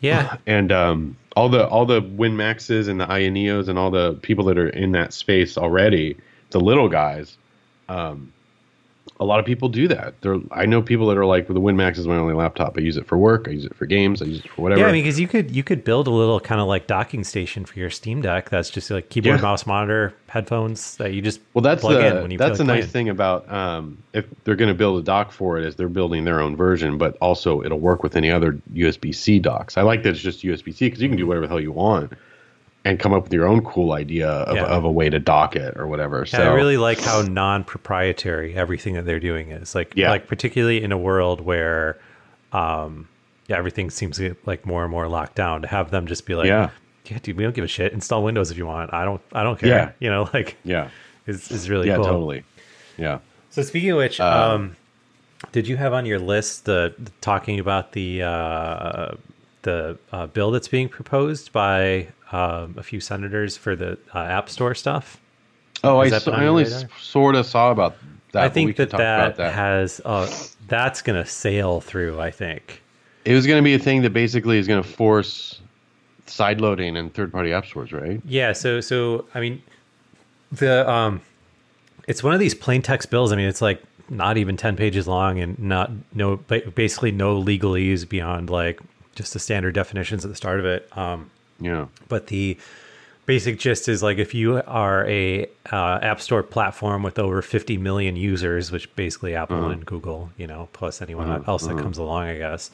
Yeah, 0.00 0.36
And 0.46 0.72
um, 0.72 1.16
all 1.36 1.48
the 1.48 1.66
all 1.68 1.86
the 1.86 2.00
Win 2.00 2.36
Maxes 2.36 2.88
and 2.88 3.00
the 3.00 3.10
Aya 3.10 3.30
Neos 3.30 3.68
and 3.68 3.78
all 3.78 3.90
the 3.90 4.14
people 4.14 4.46
that 4.46 4.58
are 4.58 4.68
in 4.68 4.92
that 4.92 5.12
space 5.12 5.56
already, 5.58 6.16
the 6.50 6.60
little 6.60 6.88
guys, 6.88 7.36
um, 7.88 8.32
a 9.18 9.24
lot 9.24 9.38
of 9.38 9.44
people 9.44 9.68
do 9.68 9.86
that. 9.88 10.18
There, 10.22 10.38
I 10.50 10.64
know 10.64 10.80
people 10.80 11.06
that 11.08 11.18
are 11.18 11.26
like, 11.26 11.46
well, 11.48 11.54
the 11.54 11.60
WinMax 11.60 11.98
is 11.98 12.06
my 12.06 12.16
only 12.16 12.32
laptop. 12.32 12.76
I 12.78 12.80
use 12.80 12.96
it 12.96 13.06
for 13.06 13.18
work. 13.18 13.48
I 13.48 13.50
use 13.50 13.66
it 13.66 13.74
for 13.74 13.84
games. 13.84 14.22
I 14.22 14.24
use 14.24 14.38
it 14.38 14.48
for 14.50 14.62
whatever. 14.62 14.80
yeah. 14.80 14.86
I 14.86 14.92
mean, 14.92 15.02
because 15.04 15.20
you 15.20 15.28
could 15.28 15.50
you 15.50 15.62
could 15.62 15.84
build 15.84 16.06
a 16.06 16.10
little 16.10 16.40
kind 16.40 16.58
of 16.60 16.66
like 16.68 16.86
docking 16.86 17.22
station 17.24 17.66
for 17.66 17.78
your 17.78 17.90
Steam 17.90 18.22
Deck. 18.22 18.48
That's 18.48 18.70
just 18.70 18.90
like 18.90 19.10
keyboard, 19.10 19.36
Yeah. 19.36 19.42
mouse, 19.42 19.66
monitor, 19.66 20.14
headphones 20.28 20.96
that 20.96 21.12
you 21.12 21.20
just 21.20 21.40
Well, 21.52 21.60
that's 21.62 21.82
plug 21.82 21.96
the 21.96 22.06
in 22.16 22.22
when 22.22 22.30
you 22.30 22.38
that's 22.38 22.58
the 22.58 22.64
nice 22.64 22.86
thing 22.86 23.10
about 23.10 23.50
um, 23.52 23.98
if 24.14 24.24
they're 24.44 24.56
going 24.56 24.68
to 24.68 24.74
build 24.74 24.98
a 24.98 25.02
dock 25.02 25.32
for 25.32 25.58
it 25.58 25.66
is 25.66 25.76
they're 25.76 25.88
building 25.88 26.24
their 26.24 26.40
own 26.40 26.56
version, 26.56 26.96
but 26.96 27.16
also 27.20 27.62
it'll 27.62 27.78
work 27.80 28.02
with 28.02 28.16
any 28.16 28.30
other 28.30 28.52
USB 28.72 29.14
C 29.14 29.38
docks. 29.38 29.76
I 29.76 29.82
like 29.82 30.02
that 30.04 30.10
it's 30.10 30.20
just 30.20 30.42
USB 30.42 30.74
C 30.74 30.86
because 30.86 31.02
you 31.02 31.08
can 31.08 31.18
do 31.18 31.26
whatever 31.26 31.46
the 31.46 31.50
hell 31.50 31.60
you 31.60 31.72
want 31.72 32.12
and 32.84 32.98
come 32.98 33.12
up 33.12 33.24
with 33.24 33.32
your 33.32 33.46
own 33.46 33.62
cool 33.64 33.92
idea 33.92 34.28
of, 34.28 34.56
Yeah. 34.56 34.64
of 34.64 34.84
a 34.84 34.90
way 34.90 35.10
to 35.10 35.18
dock 35.18 35.54
it 35.56 35.76
or 35.76 35.86
whatever. 35.86 36.20
Yeah, 36.20 36.38
so 36.38 36.50
I 36.50 36.54
really 36.54 36.76
like 36.78 36.98
how 37.00 37.20
non-proprietary 37.22 38.54
everything 38.54 38.94
that 38.94 39.04
they're 39.04 39.20
doing 39.20 39.50
is. 39.50 39.74
Like, 39.74 39.92
Yeah. 39.94 40.10
like 40.10 40.26
particularly 40.26 40.82
in 40.82 40.90
a 40.92 40.98
world 40.98 41.40
where, 41.42 41.98
um, 42.52 43.08
yeah, 43.48 43.56
everything 43.58 43.90
seems 43.90 44.20
like 44.46 44.64
more 44.64 44.82
and 44.82 44.90
more 44.90 45.08
locked 45.08 45.34
down. 45.36 45.62
To 45.62 45.68
have 45.68 45.90
them 45.90 46.06
just 46.06 46.24
be 46.26 46.34
like, 46.34 46.46
Yeah. 46.46 46.70
yeah, 47.06 47.18
dude, 47.22 47.36
we 47.36 47.42
don't 47.42 47.54
give 47.54 47.64
a 47.64 47.68
shit. 47.68 47.92
Install 47.92 48.22
Windows 48.22 48.50
if 48.50 48.56
you 48.56 48.66
want. 48.66 48.94
I 48.94 49.04
don't, 49.04 49.20
I 49.32 49.42
don't 49.42 49.58
care. 49.58 49.68
Yeah. 49.68 49.90
You 49.98 50.10
know, 50.10 50.30
like, 50.34 50.56
Yeah. 50.64 50.88
is 51.26 51.50
is 51.50 51.68
really 51.68 51.88
Yeah, 51.88 51.96
cool. 51.96 52.04
totally. 52.06 52.44
Yeah. 52.96 53.18
So 53.50 53.62
speaking 53.62 53.90
of 53.90 53.98
which, 53.98 54.20
Uh, 54.20 54.52
um, 54.54 54.76
did 55.52 55.66
you 55.68 55.76
have 55.76 55.92
on 55.92 56.06
your 56.06 56.18
list 56.18 56.64
the, 56.64 56.94
the 56.98 57.10
talking 57.20 57.58
about 57.60 57.92
the 57.92 58.22
uh, 58.22 59.14
the 59.62 59.98
uh, 60.12 60.26
bill 60.26 60.50
that's 60.50 60.68
being 60.68 60.88
proposed 60.88 61.52
by 61.52 62.08
um, 62.32 62.74
a 62.76 62.82
few 62.82 63.00
senators 63.00 63.56
for 63.56 63.74
the 63.76 63.98
uh, 64.14 64.18
App 64.18 64.48
Store 64.48 64.74
stuff? 64.74 65.20
Oh, 65.82 65.98
I, 65.98 66.04
Has 66.04 66.10
that 66.10 66.22
s- 66.22 66.28
on 66.28 66.34
I 66.40 66.46
only 66.46 66.66
sort 67.00 67.34
of 67.34 67.46
saw 67.46 67.70
about 67.70 67.96
that. 68.32 68.42
I 68.44 68.48
think 68.48 68.76
could 68.76 68.90
that 68.90 68.90
talk 68.90 69.00
about 69.00 69.36
that, 69.36 69.52
has 69.54 70.00
uh, 70.04 70.30
that's 70.68 71.02
going 71.02 71.22
to 71.22 71.28
sail 71.28 71.80
through. 71.80 72.20
I 72.20 72.30
think. 72.30 72.82
It 73.24 73.34
was 73.34 73.46
going 73.46 73.58
to 73.58 73.64
be 73.64 73.74
a 73.74 73.78
thing 73.78 74.02
that 74.02 74.12
basically 74.12 74.58
is 74.58 74.66
going 74.66 74.82
to 74.82 74.88
force 74.88 75.60
side 76.26 76.60
loading 76.60 76.96
in 76.96 77.10
third 77.10 77.32
party 77.32 77.52
app 77.52 77.66
stores, 77.66 77.92
right? 77.92 78.20
Yeah. 78.24 78.52
So 78.52 78.80
so 78.80 79.26
I 79.34 79.40
mean, 79.40 79.62
the 80.52 80.88
um, 80.90 81.20
it's 82.08 82.22
one 82.22 82.34
of 82.34 82.40
these 82.40 82.54
plain 82.54 82.82
text 82.82 83.10
bills. 83.10 83.32
I 83.32 83.36
mean, 83.36 83.48
it's 83.48 83.62
like 83.62 83.82
not 84.08 84.36
even 84.36 84.56
ten 84.56 84.76
pages 84.76 85.06
long 85.08 85.38
and 85.38 85.58
not 85.58 85.90
no 86.14 86.36
basically 86.36 87.12
no 87.12 87.40
legalese 87.40 88.08
beyond 88.08 88.50
like 88.50 88.80
just 89.14 89.32
the 89.32 89.38
standard 89.38 89.74
definitions 89.74 90.24
at 90.24 90.30
the 90.30 90.36
start 90.36 90.58
of 90.60 90.66
it. 90.66 90.88
Um, 90.96 91.30
Yeah. 91.60 91.86
but 92.08 92.28
the 92.28 92.56
basic 93.26 93.58
gist 93.60 93.88
is 93.88 94.02
like 94.02 94.18
if 94.18 94.34
you 94.34 94.60
are 94.66 95.06
a 95.06 95.46
uh, 95.70 95.98
app 96.02 96.20
store 96.20 96.42
platform 96.42 97.02
with 97.04 97.16
over 97.18 97.42
50 97.42 97.76
million 97.76 98.16
users 98.16 98.72
which 98.72 98.92
basically 98.96 99.36
apple 99.36 99.68
and 99.70 99.86
google 99.86 100.30
you 100.36 100.46
know 100.48 100.68
plus 100.72 101.00
anyone 101.00 101.44
else 101.46 101.64
that 101.66 101.78
comes 101.78 101.96
along 101.98 102.24
i 102.24 102.36
guess 102.38 102.70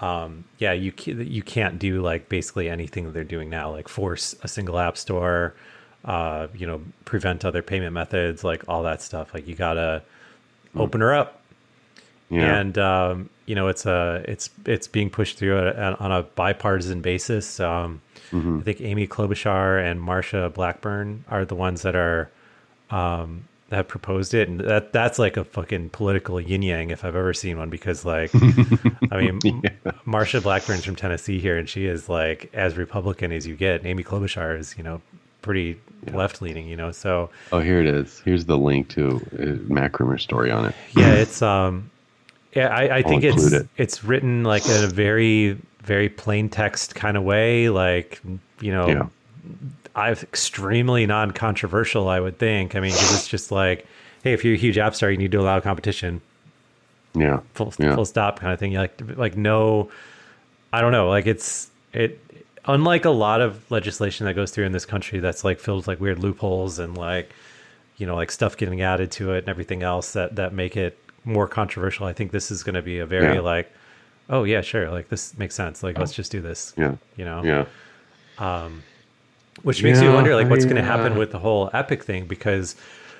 um, 0.00 0.44
yeah 0.58 0.72
you 0.72 0.92
you 1.06 1.42
can't 1.42 1.78
do 1.80 2.00
like 2.00 2.28
basically 2.28 2.68
anything 2.68 3.06
that 3.06 3.12
they're 3.12 3.24
doing 3.24 3.50
now 3.50 3.70
like 3.72 3.88
force 3.88 4.36
a 4.42 4.48
single 4.48 4.78
app 4.78 4.96
store 4.96 5.54
uh, 6.04 6.46
you 6.54 6.66
know 6.66 6.80
prevent 7.04 7.44
other 7.44 7.62
payment 7.62 7.92
methods 7.92 8.44
like 8.44 8.62
all 8.68 8.84
that 8.84 9.02
stuff 9.02 9.34
like 9.34 9.48
you 9.48 9.54
gotta 9.56 10.00
open 10.76 11.00
her 11.00 11.12
up 11.14 11.40
Yeah. 12.30 12.58
and 12.60 12.78
um, 12.78 13.30
you 13.46 13.56
know 13.56 13.66
it's 13.66 13.84
a 13.84 14.22
it's 14.28 14.48
it's 14.64 14.86
being 14.86 15.10
pushed 15.10 15.38
through 15.38 15.58
on 15.58 16.12
a 16.12 16.22
bipartisan 16.22 17.00
basis. 17.00 17.58
Um, 17.58 18.00
I 18.32 18.62
think 18.62 18.80
Amy 18.80 19.06
Klobuchar 19.06 19.82
and 19.84 20.00
Marsha 20.00 20.52
Blackburn 20.52 21.24
are 21.28 21.44
the 21.44 21.54
ones 21.54 21.82
that 21.82 21.96
are 21.96 22.30
um, 22.90 23.44
that 23.68 23.76
have 23.76 23.88
proposed 23.88 24.32
it, 24.34 24.48
and 24.48 24.60
that 24.60 24.92
that's 24.92 25.18
like 25.18 25.36
a 25.36 25.44
fucking 25.44 25.90
political 25.90 26.40
yin 26.40 26.62
yang 26.62 26.90
if 26.90 27.04
I've 27.04 27.16
ever 27.16 27.34
seen 27.34 27.58
one. 27.58 27.70
Because 27.70 28.04
like, 28.04 28.30
I 28.34 29.20
mean, 29.20 29.40
Marsha 30.06 30.42
Blackburn's 30.42 30.84
from 30.84 30.96
Tennessee 30.96 31.38
here, 31.38 31.58
and 31.58 31.68
she 31.68 31.86
is 31.86 32.08
like 32.08 32.50
as 32.54 32.76
Republican 32.76 33.32
as 33.32 33.46
you 33.46 33.56
get. 33.56 33.80
And 33.80 33.86
Amy 33.86 34.04
Klobuchar 34.04 34.58
is 34.58 34.74
you 34.78 34.84
know 34.84 35.00
pretty 35.42 35.78
left 36.12 36.40
leaning, 36.40 36.66
you 36.66 36.76
know. 36.76 36.92
So 36.92 37.30
oh, 37.52 37.60
here 37.60 37.80
it 37.80 37.86
is. 37.86 38.20
Here's 38.24 38.46
the 38.46 38.56
link 38.56 38.88
to 38.90 39.20
a 39.38 39.72
Mac 39.72 40.00
Rumor 40.00 40.18
story 40.18 40.50
on 40.50 40.64
it. 40.66 40.74
yeah 40.96 41.12
it's 41.12 41.42
um 41.42 41.90
yeah 42.54 42.68
i, 42.68 42.98
I 42.98 43.02
think 43.02 43.24
it's 43.24 43.52
it. 43.52 43.68
it's 43.76 44.02
written 44.04 44.42
like 44.42 44.64
in 44.66 44.84
a 44.84 44.86
very 44.86 45.58
very 45.88 46.08
plain 46.08 46.48
text 46.48 46.94
kind 46.94 47.16
of 47.16 47.22
way 47.24 47.68
like 47.70 48.20
you 48.60 48.70
know 48.70 48.86
Yeah. 48.88 49.06
i've 49.96 50.22
extremely 50.22 51.06
non-controversial 51.06 52.08
i 52.08 52.20
would 52.20 52.38
think 52.38 52.76
i 52.76 52.80
mean 52.80 52.92
'cause 52.92 53.14
it's 53.14 53.26
just 53.28 53.50
like 53.50 53.86
hey 54.22 54.32
if 54.34 54.44
you're 54.44 54.54
a 54.54 54.58
huge 54.58 54.78
app 54.78 54.94
star 54.94 55.10
you 55.10 55.16
need 55.16 55.32
to 55.32 55.40
allow 55.40 55.58
competition 55.60 56.20
Yeah. 57.14 57.40
full, 57.54 57.72
Yeah. 57.78 57.94
full 57.94 58.04
stop 58.04 58.38
kind 58.40 58.52
of 58.52 58.58
thing 58.60 58.74
like 58.74 58.92
like 59.16 59.36
no 59.36 59.88
i 60.72 60.80
don't 60.82 60.92
know 60.92 61.08
like 61.08 61.26
it's 61.26 61.70
it 61.94 62.20
unlike 62.66 63.06
a 63.06 63.10
lot 63.10 63.40
of 63.40 63.68
legislation 63.70 64.26
that 64.26 64.34
goes 64.34 64.50
through 64.50 64.66
in 64.66 64.72
this 64.72 64.84
country 64.84 65.18
that's 65.20 65.42
like 65.42 65.58
filled 65.58 65.78
with 65.78 65.88
like 65.88 66.00
weird 66.00 66.18
loopholes 66.18 66.78
and 66.78 66.96
like 66.98 67.32
you 67.96 68.06
know 68.06 68.14
like 68.14 68.30
stuff 68.30 68.56
getting 68.58 68.82
added 68.82 69.10
to 69.10 69.32
it 69.32 69.38
and 69.38 69.48
everything 69.48 69.82
else 69.82 70.12
that 70.12 70.36
that 70.36 70.52
make 70.52 70.76
it 70.76 70.98
more 71.24 71.48
controversial 71.48 72.06
i 72.06 72.12
think 72.12 72.30
this 72.30 72.50
is 72.50 72.62
going 72.62 72.74
to 72.74 72.82
be 72.82 72.98
a 72.98 73.06
very 73.06 73.34
Yeah. 73.36 73.40
like 73.40 73.72
oh 74.28 74.44
yeah 74.44 74.60
sure 74.60 74.90
like 74.90 75.08
this 75.08 75.36
makes 75.38 75.54
sense 75.54 75.82
like 75.82 75.98
let's 75.98 76.12
just 76.12 76.30
do 76.32 76.40
this 76.40 76.74
Yeah. 76.76 76.96
you 77.16 77.24
know 77.24 77.42
Yeah. 77.44 77.64
which 79.62 79.82
makes 79.82 80.00
you 80.00 80.12
wonder 80.12 80.34
like 80.34 80.48
what's 80.48 80.64
going 80.64 80.76
to 80.76 80.82
happen 80.82 81.14
uh, 81.14 81.18
with 81.18 81.30
the 81.32 81.38
whole 81.38 81.70
epic 81.72 82.04
thing 82.04 82.26
because 82.26 82.76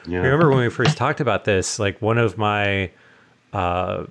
Yeah. 0.07 0.19
remember 0.19 0.51
when 0.51 0.61
we 0.61 0.69
first 0.71 0.97
talked 0.97 1.21
about 1.21 1.45
this 1.45 1.79
like 1.79 2.01
one 2.01 2.19
of 2.19 2.39
my 2.39 2.91
uh 3.53 4.05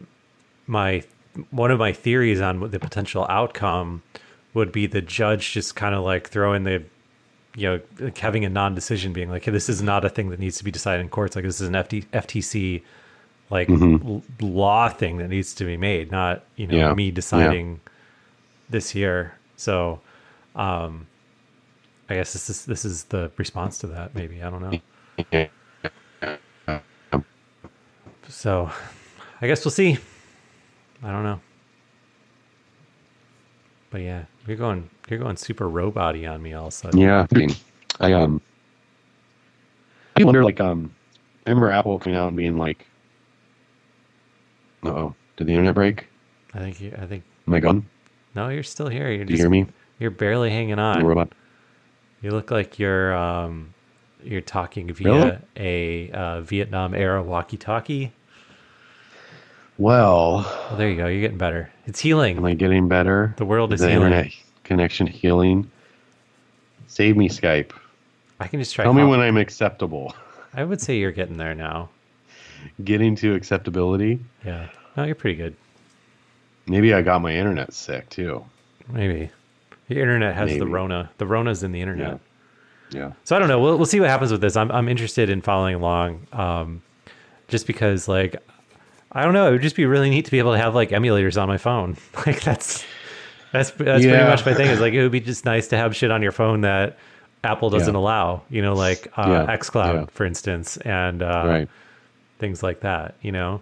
my 0.65 1.03
one 1.51 1.71
of 1.71 1.79
my 1.79 1.93
theories 1.93 2.41
on 2.41 2.59
what 2.59 2.71
the 2.71 2.79
potential 2.79 3.25
outcome 3.29 4.01
would 4.53 4.71
be 4.71 4.87
the 4.87 5.01
judge 5.01 5.53
just 5.53 5.75
kind 5.75 5.93
of 5.93 6.03
like 6.03 6.29
throwing 6.29 6.63
the 6.63 6.83
you 7.55 7.67
know 7.69 7.79
like 7.99 8.17
having 8.17 8.43
a 8.43 8.49
non-decision 8.49 9.13
being 9.13 9.29
like 9.29 9.45
hey, 9.45 9.51
this 9.51 9.69
is 9.69 9.81
not 9.81 10.03
a 10.03 10.09
thing 10.09 10.29
that 10.29 10.39
needs 10.39 10.57
to 10.57 10.63
be 10.63 10.71
decided 10.71 11.01
in 11.01 11.09
courts 11.09 11.35
like 11.35 11.45
this 11.45 11.61
is 11.61 11.67
an 11.67 11.73
FT, 11.75 12.05
ftc 12.07 12.81
like 13.49 13.67
Mm-hmm. 13.67 14.07
l- 14.07 14.23
law 14.41 14.89
thing 14.89 15.17
that 15.17 15.29
needs 15.29 15.53
to 15.55 15.63
be 15.65 15.77
made 15.77 16.11
not 16.11 16.43
you 16.55 16.67
know 16.67 16.75
Yeah. 16.75 16.93
me 16.93 17.11
deciding 17.11 17.79
this 18.69 18.93
year 18.95 19.33
so 19.55 19.99
um 20.55 21.07
i 22.09 22.15
guess 22.15 22.33
this 22.33 22.49
is 22.49 22.65
this 22.65 22.83
is 22.85 23.05
the 23.05 23.31
response 23.37 23.77
to 23.79 23.87
that 23.87 24.13
maybe 24.15 24.41
i 24.43 24.49
don't 24.49 24.61
know 24.61 24.79
so 28.29 28.69
I 29.41 29.47
guess 29.47 29.63
we'll 29.63 29.71
see. 29.71 29.97
I 31.03 31.11
don't 31.11 31.23
know. 31.23 31.39
But 33.89 34.01
yeah, 34.01 34.25
you're 34.45 34.57
going 34.57 34.89
you're 35.09 35.19
going 35.19 35.37
super 35.37 35.69
robot 35.69 36.15
on 36.25 36.41
me 36.41 36.53
all 36.53 36.67
of 36.67 36.73
a 36.73 36.75
sudden. 36.75 36.99
Yeah. 36.99 37.25
I 37.31 37.37
mean, 37.37 37.55
I 37.99 38.13
um, 38.13 38.41
I 40.19 40.23
wonder 40.23 40.43
like 40.43 40.59
um, 40.59 40.93
I 41.45 41.51
remember 41.51 41.71
Apple 41.71 41.99
coming 41.99 42.17
out 42.17 42.27
and 42.27 42.35
being 42.37 42.57
like, 42.57 42.85
"Uh 44.85 44.89
oh, 44.89 45.15
did 45.37 45.47
the 45.47 45.51
internet 45.53 45.75
break? 45.75 46.07
I 46.53 46.59
think 46.59 46.79
you 46.81 46.93
I 47.01 47.05
think 47.05 47.23
Am 47.47 47.53
I 47.53 47.59
gone? 47.59 47.85
no, 48.35 48.49
you're 48.49 48.63
still 48.63 48.87
here. 48.87 49.11
You're 49.11 49.25
Do 49.25 49.33
you 49.33 49.39
hear 49.39 49.49
me? 49.49 49.67
you're 49.99 50.11
barely 50.11 50.49
hanging 50.49 50.79
on. 50.79 51.03
robot. 51.05 51.29
You 52.21 52.31
look 52.31 52.51
like 52.51 52.79
you're 52.79 53.15
um 53.15 53.73
you're 54.23 54.41
talking 54.41 54.87
Really? 54.87 55.29
via 55.29 55.41
a 55.57 56.11
uh, 56.11 56.41
Vietnam 56.41 56.93
era 56.95 57.21
walkie-talkie. 57.21 58.11
Well, 59.77 60.37
Well, 60.69 60.77
there 60.77 60.89
you 60.89 60.97
go. 60.97 61.07
You're 61.07 61.21
getting 61.21 61.37
better. 61.37 61.71
It's 61.85 61.99
healing. 61.99 62.37
am 62.37 62.45
I 62.45 62.55
getting 62.55 62.87
better? 62.87 63.35
The 63.37 63.45
world 63.45 63.73
is 63.73 63.81
the 63.81 63.89
healing. 63.89 64.07
internet 64.11 64.33
connection 64.63 65.05
healing. 65.07 65.69
Save 66.87 67.15
me, 67.15 67.29
Skype. 67.29 67.71
I 68.39 68.47
can 68.47 68.59
just 68.59 68.73
try. 68.73 68.83
Tell 68.85 68.93
me 68.93 69.03
when 69.03 69.19
I'm 69.19 69.37
acceptable. 69.37 70.15
I 70.53 70.63
would 70.63 70.81
say 70.81 70.97
you're 70.97 71.11
getting 71.11 71.37
there 71.37 71.53
now. 71.53 71.89
Getting 72.83 73.15
to 73.17 73.33
acceptability. 73.35 74.19
Yeah. 74.45 74.69
No, 74.95 75.03
you're 75.03 75.15
pretty 75.15 75.35
good. 75.37 75.55
Maybe 76.67 76.93
I 76.93 77.01
got 77.01 77.21
my 77.21 77.33
internet 77.33 77.73
sick 77.73 78.09
too. 78.09 78.43
Maybe. 78.89 79.29
The 79.87 79.99
internet 80.01 80.35
has 80.35 80.57
the 80.57 80.67
Rona. 80.67 81.09
The 81.17 81.25
Rona's 81.25 81.63
in 81.63 81.71
the 81.71 81.81
internet. 81.81 82.19
Yeah. 82.91 82.99
Yeah. 82.99 83.11
So 83.23 83.35
I 83.35 83.39
don't 83.39 83.47
know. 83.47 83.59
We'll 83.59 83.77
we'll 83.77 83.85
see 83.85 83.99
what 83.99 84.09
happens 84.09 84.31
with 84.31 84.41
this. 84.41 84.55
I'm 84.55 84.71
I'm 84.71 84.87
interested 84.89 85.29
in 85.29 85.41
following 85.41 85.75
along, 85.75 86.25
um, 86.33 86.81
just 87.47 87.67
because 87.67 88.07
like 88.07 88.35
I 89.11 89.23
don't 89.23 89.33
know. 89.33 89.47
It 89.49 89.51
would 89.51 89.61
just 89.61 89.75
be 89.75 89.85
really 89.85 90.09
neat 90.09 90.25
to 90.25 90.31
be 90.31 90.39
able 90.39 90.53
to 90.53 90.57
have 90.57 90.73
like 90.75 90.89
emulators 90.89 91.41
on 91.41 91.47
my 91.47 91.57
phone. 91.57 91.97
Like 92.25 92.41
that's 92.41 92.85
that's 93.53 93.71
that's 93.71 94.03
pretty 94.05 94.23
much 94.23 94.45
my 94.45 94.53
thing. 94.53 94.67
Is 94.67 94.79
like 94.81 94.93
it 94.93 95.01
would 95.03 95.11
be 95.11 95.19
just 95.21 95.45
nice 95.45 95.67
to 95.69 95.77
have 95.77 95.95
shit 95.95 96.11
on 96.11 96.21
your 96.21 96.31
phone 96.33 96.61
that 96.61 96.97
Apple 97.43 97.69
doesn't 97.69 97.93
Yeah. 97.93 97.99
allow. 97.99 98.41
You 98.49 98.61
know, 98.61 98.73
like 98.73 99.07
uh, 99.17 99.45
Yeah. 99.47 99.55
XCloud, 99.57 99.93
Yeah. 99.93 100.05
for 100.11 100.25
instance, 100.25 100.77
and 100.77 101.21
uh, 101.23 101.43
Right. 101.45 101.69
Things 102.39 102.63
like 102.63 102.81
that. 102.81 103.15
You 103.21 103.31
know. 103.31 103.61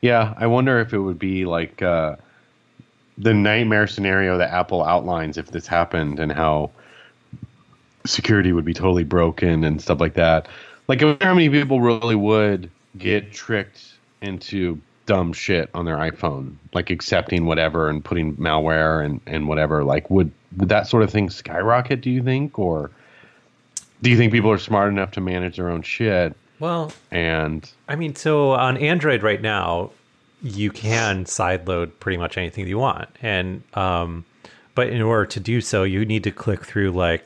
Yeah, 0.00 0.34
I 0.36 0.46
wonder 0.46 0.78
if 0.80 0.92
it 0.92 0.98
would 0.98 1.18
be 1.18 1.44
like 1.44 1.82
uh, 1.82 2.16
the 3.16 3.34
nightmare 3.34 3.86
scenario 3.86 4.38
that 4.38 4.50
Apple 4.50 4.84
outlines 4.84 5.36
if 5.36 5.50
this 5.50 5.66
happened 5.66 6.20
and 6.20 6.30
how 6.30 6.70
security 8.06 8.52
would 8.52 8.64
be 8.64 8.74
totally 8.74 9.04
broken 9.04 9.64
and 9.64 9.82
stuff 9.82 10.00
like 10.00 10.14
that. 10.14 10.46
Like, 10.86 11.00
how 11.00 11.34
many 11.34 11.50
people 11.50 11.80
really 11.80 12.14
would 12.14 12.70
get 12.96 13.32
tricked 13.32 13.84
into 14.22 14.80
dumb 15.06 15.32
shit 15.32 15.70
on 15.74 15.84
their 15.84 15.96
iPhone, 15.96 16.54
like 16.74 16.90
accepting 16.90 17.46
whatever 17.46 17.88
and 17.88 18.04
putting 18.04 18.36
malware 18.36 19.04
and, 19.04 19.20
and 19.26 19.48
whatever. 19.48 19.82
Like, 19.82 20.10
would, 20.10 20.30
would 20.56 20.68
that 20.68 20.86
sort 20.86 21.02
of 21.02 21.10
thing 21.10 21.30
skyrocket, 21.30 22.00
do 22.00 22.10
you 22.10 22.22
think? 22.22 22.58
Or 22.58 22.90
do 24.02 24.10
you 24.10 24.16
think 24.16 24.32
people 24.32 24.50
are 24.50 24.58
smart 24.58 24.90
enough 24.90 25.12
to 25.12 25.20
manage 25.20 25.56
their 25.56 25.70
own 25.70 25.82
shit 25.82 26.36
Well, 26.60 26.92
and 27.10 27.70
I 27.88 27.96
mean, 27.96 28.14
so 28.16 28.50
on 28.52 28.76
Android 28.76 29.22
right 29.22 29.40
now, 29.40 29.90
you 30.42 30.70
can 30.70 31.24
sideload 31.24 31.92
pretty 32.00 32.16
much 32.16 32.36
anything 32.38 32.66
you 32.66 32.78
want, 32.78 33.08
and 33.22 33.62
um, 33.74 34.24
but 34.74 34.88
in 34.88 35.02
order 35.02 35.26
to 35.26 35.40
do 35.40 35.60
so, 35.60 35.82
you 35.84 36.04
need 36.04 36.24
to 36.24 36.30
click 36.30 36.64
through 36.64 36.90
like 36.92 37.24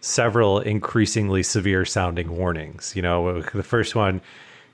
several 0.00 0.58
increasingly 0.60 1.42
severe 1.42 1.84
sounding 1.84 2.36
warnings. 2.36 2.94
You 2.96 3.02
know, 3.02 3.40
the 3.42 3.62
first 3.62 3.94
one 3.94 4.20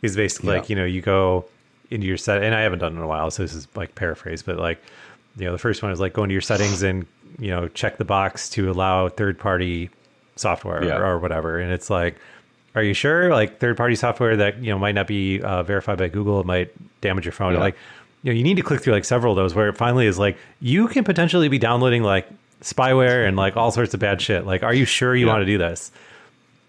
is 0.02 0.16
basically 0.16 0.52
Yeah. 0.54 0.60
like 0.60 0.70
you 0.70 0.76
know 0.76 0.84
you 0.84 1.00
go 1.00 1.44
into 1.90 2.06
your 2.06 2.16
set, 2.16 2.42
and 2.42 2.54
I 2.54 2.60
haven't 2.60 2.78
done 2.80 2.92
it 2.92 2.96
in 2.96 3.02
a 3.02 3.06
while, 3.06 3.30
so 3.30 3.42
this 3.42 3.54
is 3.54 3.66
like 3.74 3.94
paraphrase, 3.94 4.42
but 4.42 4.58
like 4.58 4.80
you 5.36 5.44
know, 5.44 5.52
the 5.52 5.58
first 5.58 5.82
one 5.82 5.92
is 5.92 6.00
like 6.00 6.12
go 6.12 6.22
into 6.24 6.32
your 6.34 6.42
settings 6.42 6.82
and 6.82 7.06
you 7.38 7.50
know 7.50 7.68
check 7.68 7.98
the 7.98 8.04
box 8.04 8.48
to 8.50 8.70
allow 8.70 9.08
third 9.08 9.38
party 9.38 9.90
software 10.36 10.84
Yeah. 10.84 10.98
or, 10.98 11.04
or 11.14 11.18
whatever, 11.18 11.58
and 11.58 11.72
it's 11.72 11.90
like. 11.90 12.16
Are 12.74 12.82
you 12.82 12.94
sure? 12.94 13.30
Like 13.30 13.58
third 13.58 13.76
party 13.76 13.94
software 13.96 14.36
that 14.36 14.58
you 14.62 14.70
know 14.70 14.78
might 14.78 14.94
not 14.94 15.06
be 15.06 15.40
uh, 15.42 15.62
verified 15.62 15.98
by 15.98 16.08
Google, 16.08 16.40
it 16.40 16.46
might 16.46 16.72
damage 17.00 17.24
your 17.24 17.32
phone. 17.32 17.54
Yeah. 17.54 17.60
Like, 17.60 17.76
you 18.22 18.32
know, 18.32 18.36
you 18.36 18.42
need 18.44 18.56
to 18.56 18.62
click 18.62 18.80
through 18.82 18.92
like 18.92 19.04
several 19.04 19.32
of 19.32 19.36
those 19.36 19.54
where 19.54 19.68
it 19.68 19.76
finally 19.76 20.06
is 20.06 20.18
like 20.18 20.36
you 20.60 20.88
can 20.88 21.04
potentially 21.04 21.48
be 21.48 21.58
downloading 21.58 22.02
like 22.02 22.28
spyware 22.62 23.26
and 23.26 23.36
like 23.36 23.56
all 23.56 23.70
sorts 23.70 23.94
of 23.94 24.00
bad 24.00 24.20
shit. 24.20 24.44
Like, 24.46 24.62
are 24.62 24.74
you 24.74 24.84
sure 24.84 25.14
you 25.16 25.26
Yeah. 25.26 25.32
want 25.32 25.42
to 25.42 25.46
do 25.46 25.58
this? 25.58 25.90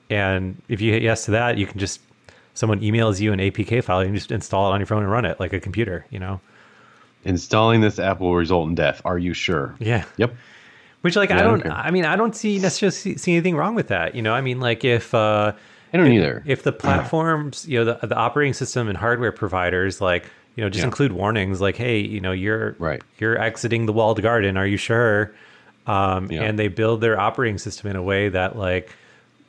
And 0.10 0.62
if 0.68 0.82
you 0.82 0.92
hit 0.94 1.04
yes 1.04 1.26
to 1.26 1.32
that, 1.32 1.58
you 1.58 1.68
can 1.68 1.80
just 1.80 2.02
someone 2.56 2.80
emails 2.82 3.20
you 3.20 3.32
an 3.32 3.40
APK 3.40 3.84
file, 3.84 4.00
and 4.00 4.08
you 4.08 4.12
can 4.12 4.18
just 4.20 4.32
install 4.32 4.70
it 4.70 4.74
on 4.74 4.80
your 4.80 4.88
phone 4.88 5.04
and 5.04 5.12
run 5.12 5.26
it 5.26 5.40
like 5.40 5.54
a 5.54 5.60
computer, 5.60 6.06
you 6.10 6.20
know? 6.20 6.42
Installing 7.26 7.82
this 7.82 8.00
app 8.00 8.20
will 8.20 8.36
result 8.36 8.68
in 8.70 8.76
death. 8.76 9.02
Are 9.06 9.18
you 9.20 9.34
sure? 9.34 9.76
Yeah. 9.80 10.06
Yep. 10.18 10.34
Which 11.02 11.16
like 11.16 11.30
Yeah, 11.30 11.38
I 11.38 11.40
I 11.40 11.44
don't 11.44 11.64
don't. 11.64 11.72
I 11.72 11.92
mean 11.92 12.06
I 12.06 12.16
don't 12.16 12.36
see 12.36 12.60
necessarily 12.60 12.92
see, 12.96 13.18
see 13.18 13.34
anything 13.34 13.56
wrong 13.56 13.76
with 13.76 13.88
that. 13.90 14.16
You 14.16 14.22
know, 14.22 14.34
I 14.34 14.42
mean 14.42 14.60
like 14.60 14.84
if 14.84 15.14
uh 15.14 15.54
I 15.94 15.98
don't 15.98 16.12
either. 16.12 16.44
if 16.46 16.64
the 16.64 16.72
platforms, 16.72 17.68
you 17.68 17.80
know, 17.84 17.86
the, 18.00 18.08
the 18.08 18.16
operating 18.16 18.54
system 18.54 18.88
and 18.88 18.98
hardware 18.98 19.32
providers 19.32 20.00
like, 20.02 20.26
you 20.56 20.64
know, 20.64 20.70
just 20.70 20.82
Yeah. 20.82 20.86
include 20.88 21.12
warnings 21.14 21.62
like, 21.62 21.76
hey, 21.78 22.00
you 22.00 22.20
know, 22.22 22.32
you're 22.32 22.76
Right. 22.80 23.02
you're 23.18 23.40
exiting 23.42 23.86
the 23.86 23.94
walled 23.94 24.22
garden, 24.22 24.58
are 24.58 24.68
you 24.68 24.78
sure? 24.78 25.32
Um 25.88 26.32
Yeah. 26.32 26.44
and 26.44 26.60
they 26.60 26.68
build 26.68 27.02
their 27.02 27.20
operating 27.20 27.58
system 27.58 27.90
in 27.90 27.96
a 27.96 28.04
way 28.04 28.30
that 28.30 28.56
like 28.58 28.90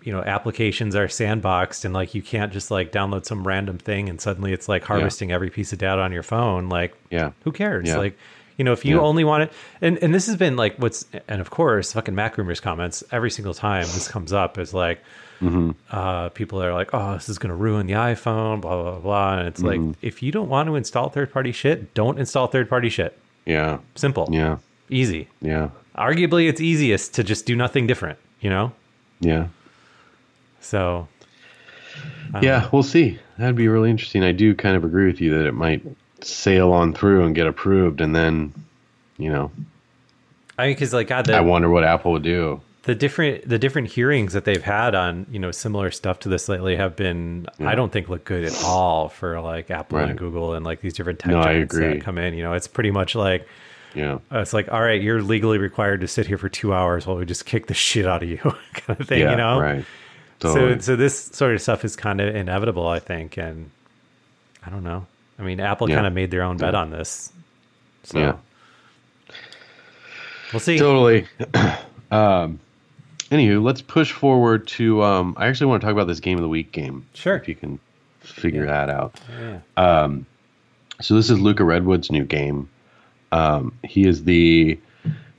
you 0.03 0.13
know 0.13 0.23
applications 0.23 0.97
are 0.97 1.09
sandboxed 1.09 1.85
and 1.85 1.93
like 1.93 2.15
you 2.15 2.23
can't 2.23 2.53
just 2.55 2.71
like 2.71 2.91
download 2.91 3.27
some 3.27 3.47
random 3.47 3.77
thing 3.77 4.09
and 4.09 4.19
suddenly 4.19 4.53
it's 4.55 4.67
like 4.67 4.83
harvesting 4.83 5.31
every 5.31 5.51
piece 5.51 5.75
of 5.75 5.79
data 5.79 6.01
on 6.01 6.11
your 6.11 6.23
phone 6.23 6.71
like 6.71 6.95
Yeah. 7.11 7.33
who 7.45 7.53
cares 7.53 7.87
Yeah. 7.89 7.99
like 7.99 8.17
you 8.57 8.65
know 8.65 8.73
if 8.73 8.87
you 8.87 8.97
Yeah. 8.97 9.03
only 9.03 9.25
want 9.25 9.43
it 9.43 9.53
and 9.83 9.99
and 9.99 10.15
this 10.15 10.27
has 10.27 10.37
been 10.37 10.57
like 10.57 10.77
what's 10.79 11.05
and 11.29 11.43
of 11.43 11.51
course 11.51 11.93
fucking 11.93 12.15
MacRumors 12.15 12.63
comments 12.63 13.05
every 13.13 13.31
single 13.31 13.53
time 13.53 13.83
this 13.83 14.09
comes 14.09 14.33
up 14.33 14.57
is 14.57 14.73
like 14.73 15.03
Mm-hmm. 15.41 15.71
uh 15.91 16.29
people 16.31 16.63
are 16.63 16.75
like 16.75 16.91
oh 16.93 17.15
this 17.15 17.29
is 17.31 17.39
going 17.39 17.49
to 17.49 17.55
ruin 17.55 17.87
the 17.87 17.95
iphone 17.95 18.61
blah 18.61 18.83
blah 18.83 18.99
blah 18.99 19.39
and 19.39 19.49
it's 19.49 19.63
like 19.63 19.81
if 20.03 20.23
you 20.23 20.31
don't 20.33 20.51
want 20.51 20.67
to 20.69 20.77
install 20.77 21.09
third 21.09 21.33
party 21.33 21.51
shit 21.51 21.95
don't 21.95 22.19
install 22.19 22.47
third 22.47 22.69
party 22.69 22.91
shit 22.91 23.17
Yeah. 23.47 23.79
simple 23.95 24.29
Yeah. 24.31 24.59
easy 24.91 25.29
Yeah. 25.41 25.71
arguably 25.97 26.47
it's 26.49 26.61
easiest 26.61 27.15
to 27.15 27.25
just 27.25 27.47
do 27.47 27.57
nothing 27.57 27.87
different 27.87 28.19
you 28.41 28.51
know 28.51 28.73
Yeah. 29.21 29.47
so 30.61 31.09
Yeah, 32.43 32.69
we'll 32.71 32.83
see. 32.83 33.19
That'd 33.39 33.57
be 33.57 33.67
really 33.69 33.91
interesting. 33.91 34.23
I 34.23 34.33
do 34.33 34.55
kind 34.55 34.77
of 34.77 34.85
agree 34.85 35.07
with 35.07 35.21
you 35.21 35.37
that 35.39 35.47
it 35.47 35.53
might 35.55 35.83
sail 36.21 36.71
on 36.73 36.93
through 36.93 37.25
and 37.25 37.35
get 37.35 37.47
approved, 37.49 38.01
and 38.01 38.15
then, 38.15 38.53
you 39.17 39.31
know, 39.31 39.51
i 40.59 40.67
mean 40.67 40.75
because 40.77 40.93
like 40.93 41.09
god 41.09 41.27
the, 41.27 41.35
I 41.35 41.41
wonder 41.41 41.69
what 41.71 41.83
Apple 41.83 42.13
would 42.13 42.23
do. 42.23 42.61
The 42.85 42.95
different 42.95 43.47
the 43.49 43.59
different 43.59 43.89
hearings 43.89 44.33
that 44.33 44.45
they've 44.45 44.63
had 44.63 44.95
on 44.95 45.27
you 45.31 45.39
know 45.39 45.51
similar 45.51 45.91
stuff 45.91 46.19
to 46.21 46.29
this 46.31 46.49
lately 46.49 46.77
have 46.77 46.97
been 46.97 47.47
I 47.59 47.75
don't 47.75 47.93
think 47.93 48.09
look 48.09 48.25
good 48.25 48.45
at 48.45 48.63
all 48.65 49.09
for 49.11 49.39
like 49.41 49.71
Apple 49.71 49.99
Right. 49.99 50.09
and 50.09 50.19
Google 50.19 50.55
and 50.55 50.65
like 50.65 50.81
these 50.81 50.95
different 50.95 51.19
tech 51.19 51.31
No, 51.31 51.43
giants 51.43 51.75
that 51.77 52.01
come 52.01 52.17
in. 52.19 52.33
You 52.35 52.43
know, 52.43 52.55
it's 52.55 52.67
pretty 52.69 52.91
much 52.91 53.15
like 53.15 53.47
Yeah. 53.95 54.15
uh, 54.33 54.39
it's 54.39 54.53
like 54.55 54.73
all 54.73 54.81
right, 54.81 55.01
you're 55.01 55.21
legally 55.23 55.59
required 55.59 56.01
to 56.01 56.09
sit 56.09 56.27
here 56.27 56.39
for 56.39 56.49
two 56.49 56.73
hours 56.73 57.07
while 57.07 57.17
we 57.19 57.27
just 57.27 57.45
kick 57.45 57.67
the 57.67 57.75
shit 57.75 58.07
out 58.07 58.23
of 58.23 58.29
you, 58.31 58.39
kind 58.75 58.99
of 59.01 59.07
thing. 59.07 59.21
yeah. 59.21 59.33
you 59.33 59.37
know, 59.37 59.61
Right. 59.61 59.85
Totally. 60.39 60.75
so 60.77 60.81
so 60.81 60.97
this 60.97 61.19
sort 61.27 61.55
of 61.55 61.61
stuff 61.61 61.85
is 61.85 61.97
kind 61.97 62.19
of 62.21 62.35
inevitable, 62.35 62.89
I 62.89 62.99
think, 62.99 63.37
and 63.37 63.71
I 64.65 64.71
don't 64.71 64.85
know. 64.85 65.07
I 65.39 65.43
mean, 65.43 65.61
Apple 65.61 65.89
Yeah. 65.91 65.97
kind 65.97 66.07
of 66.07 66.15
made 66.15 66.31
their 66.31 66.43
own 66.43 66.57
bet 66.57 66.75
on 66.75 66.91
this, 66.91 67.31
so 68.05 68.19
yeah. 68.19 68.37
we'll 70.53 70.61
see. 70.61 70.79
Totally. 70.79 71.27
um, 72.11 72.59
anywho, 73.31 73.63
let's 73.63 73.83
push 73.83 74.13
forward 74.13 74.67
to. 74.69 75.03
Um, 75.03 75.35
I 75.37 75.47
actually 75.47 75.67
want 75.67 75.81
to 75.83 75.87
talk 75.87 75.93
about 75.93 76.07
this 76.07 76.21
game 76.21 76.39
of 76.39 76.43
the 76.43 76.49
week 76.49 76.73
game. 76.73 77.07
Sure. 77.15 77.37
If 77.37 77.49
you 77.49 77.55
can 77.55 77.79
figure 78.21 78.67
that 78.67 78.91
out. 78.91 79.19
Yeah. 79.39 79.61
So 81.01 81.15
this 81.15 81.31
is 81.31 81.41
Luca 81.41 81.65
Redwood's 81.65 82.13
new 82.13 82.25
game. 82.25 82.69
Um, 83.33 83.73
he 83.85 84.07
is 84.07 84.25
the 84.25 84.79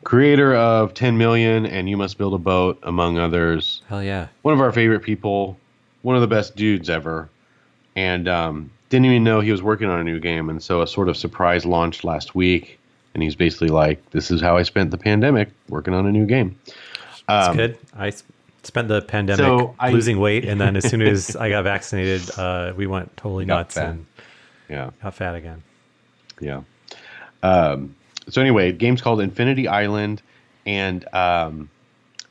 creator 0.04 0.56
of 0.56 0.94
10 0.96 1.18
Million 1.18 1.68
and 1.68 1.88
You 1.88 1.98
Must 1.98 2.18
Build 2.18 2.34
a 2.34 2.40
Boat, 2.40 2.80
among 2.84 3.20
others. 3.20 3.82
Hell 3.88 4.02
yeah. 4.02 4.28
One 4.42 4.56
of 4.56 4.60
our 4.60 4.72
favorite 4.72 5.02
people, 5.02 5.58
one 6.02 6.16
of 6.16 6.22
the 6.22 6.28
best 6.28 6.56
dudes 6.56 6.90
ever, 6.90 7.30
and 7.96 8.28
um, 8.28 8.72
didn't 8.90 9.06
even 9.06 9.24
know 9.24 9.40
he 9.40 9.52
was 9.52 9.62
working 9.62 9.88
on 9.88 10.00
a 10.00 10.04
new 10.04 10.20
game. 10.20 10.50
And 10.50 10.64
so 10.64 10.82
a 10.82 10.88
sort 10.88 11.10
of 11.10 11.16
surprise 11.16 11.64
launch 11.64 12.04
last 12.04 12.34
week, 12.34 12.80
and 13.14 13.22
he's 13.22 13.36
basically 13.36 13.68
like, 13.68 14.10
"This 14.12 14.32
is 14.32 14.42
how 14.42 14.58
I 14.58 14.64
spent 14.64 14.90
the 14.90 14.98
pandemic 14.98 15.50
working 15.70 15.94
on 15.94 16.08
a 16.08 16.12
new 16.12 16.26
game." 16.26 16.58
It's 17.40 17.48
Um, 17.50 17.56
good. 17.58 17.78
I 17.98 18.12
spent 18.64 18.88
the 18.88 19.02
pandemic 19.02 19.40
So 19.46 19.76
I- 19.80 19.92
losing 19.92 20.20
weight, 20.20 20.46
and 20.46 20.60
then 20.60 20.76
as 20.76 20.88
soon 20.90 21.02
as 21.02 21.36
I 21.36 21.50
got 21.50 21.64
vaccinated, 21.64 22.30
uh, 22.38 22.74
we 22.76 22.88
went 22.88 23.16
totally 23.18 23.46
nuts 23.46 23.76
fat. 23.76 23.90
and 23.90 24.06
Yeah. 24.70 24.90
got 25.04 25.14
fat 25.16 25.36
again. 25.36 25.64
Yeah. 26.40 26.62
Um, 27.44 27.96
so 28.30 28.42
anyway, 28.42 28.72
the 28.72 28.78
game's 28.78 29.02
called 29.02 29.22
Infinity 29.22 29.68
Island, 29.68 30.22
and 30.66 31.06
um, 31.14 31.70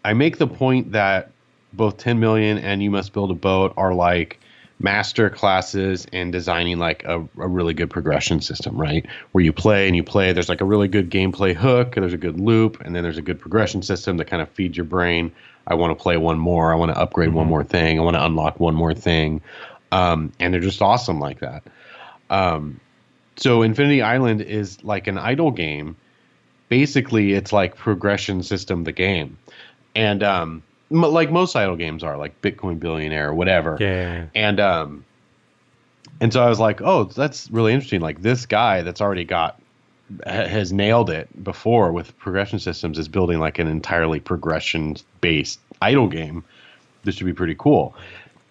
I 0.05 0.12
make 0.12 0.38
the 0.38 0.46
point 0.46 0.92
that 0.92 1.30
both 1.72 1.98
10 1.98 2.18
million 2.18 2.59
and 2.59 2.82
You 2.82 2.90
Must 2.90 3.12
Build 3.12 3.30
a 3.30 3.34
Boat 3.34 3.72
are 3.76 3.94
like 3.94 4.39
master 4.81 5.31
classes 5.31 6.07
in 6.07 6.31
designing 6.31 6.78
like 6.78 7.05
a, 7.05 7.20
a 7.20 7.49
really 7.49 7.74
good 7.74 7.91
progression 7.91 8.41
system, 8.41 8.81
right? 8.81 9.07
Where 9.33 9.45
you 9.45 9.53
play 9.53 9.87
and 9.87 9.95
you 9.95 10.03
play, 10.03 10.33
there's 10.33 10.49
like 10.49 10.62
a 10.62 10.64
really 10.64 10.89
good 10.89 11.11
gameplay 11.11 11.55
hook, 11.55 11.95
there's 11.95 12.14
a 12.14 12.18
good 12.18 12.41
loop, 12.41 12.81
and 12.81 12.97
then 12.97 13.03
there's 13.03 13.18
a 13.18 13.22
good 13.22 13.39
progression 13.41 13.83
system 13.83 14.16
that 14.16 14.24
kind 14.26 14.43
of 14.43 14.49
feeds 14.49 14.76
your 14.76 14.87
brain. 14.87 15.33
I 15.66 15.74
want 15.74 15.97
to 15.97 16.03
play 16.03 16.16
one 16.16 16.39
more, 16.39 16.72
I 16.72 16.76
want 16.76 16.93
to 16.93 16.99
upgrade 16.99 17.33
one 17.33 17.47
more 17.47 17.62
thing, 17.62 18.01
I 18.01 18.03
want 18.03 18.16
to 18.16 18.24
unlock 18.24 18.59
one 18.59 18.74
more 18.74 18.95
thing. 18.95 19.43
Um, 19.93 20.33
and 20.41 20.53
they're 20.53 20.61
just 20.61 20.83
awesome 20.83 21.20
like 21.20 21.41
that. 21.41 21.62
So 23.37 23.62
Infinity 23.62 24.03
Island 24.03 24.43
is 24.43 24.83
like 24.85 25.07
an 25.07 25.18
idle 25.18 25.51
game. 25.51 25.97
Basically, 26.68 27.33
it's 27.33 27.53
like 27.53 27.76
progression 27.76 28.43
system 28.43 28.85
the 28.85 28.93
game, 28.93 29.39
and 29.95 30.22
um, 30.22 30.62
like 30.91 31.30
most 31.30 31.55
idle 31.57 31.76
games 31.76 32.03
are, 32.03 32.16
like 32.16 32.41
Bitcoin 32.43 32.78
Billionaire 32.78 33.28
or 33.28 33.34
whatever. 33.34 33.76
Yeah. 33.80 34.26
And 34.34 34.61
um, 34.61 35.05
and 36.20 36.32
so 36.32 36.43
I 36.43 36.49
was 36.49 36.61
like, 36.61 36.80
oh, 36.82 37.05
that's 37.05 37.51
really 37.51 37.72
interesting. 37.72 38.01
Like 38.01 38.22
this 38.22 38.47
guy 38.47 38.82
that's 38.82 39.01
already 39.01 39.24
got 39.24 39.61
has 40.26 40.72
nailed 40.72 41.09
it 41.09 41.28
before 41.43 41.93
with 41.93 42.16
progression 42.18 42.59
systems 42.59 42.99
is 42.99 43.07
building 43.09 43.38
like 43.38 43.59
an 43.59 43.68
entirely 43.68 44.20
progression 44.20 44.97
based 45.20 45.61
idle 45.80 46.09
game. 46.09 46.45
This 47.05 47.14
should 47.14 47.26
be 47.26 47.32
pretty 47.32 47.55
cool, 47.57 47.95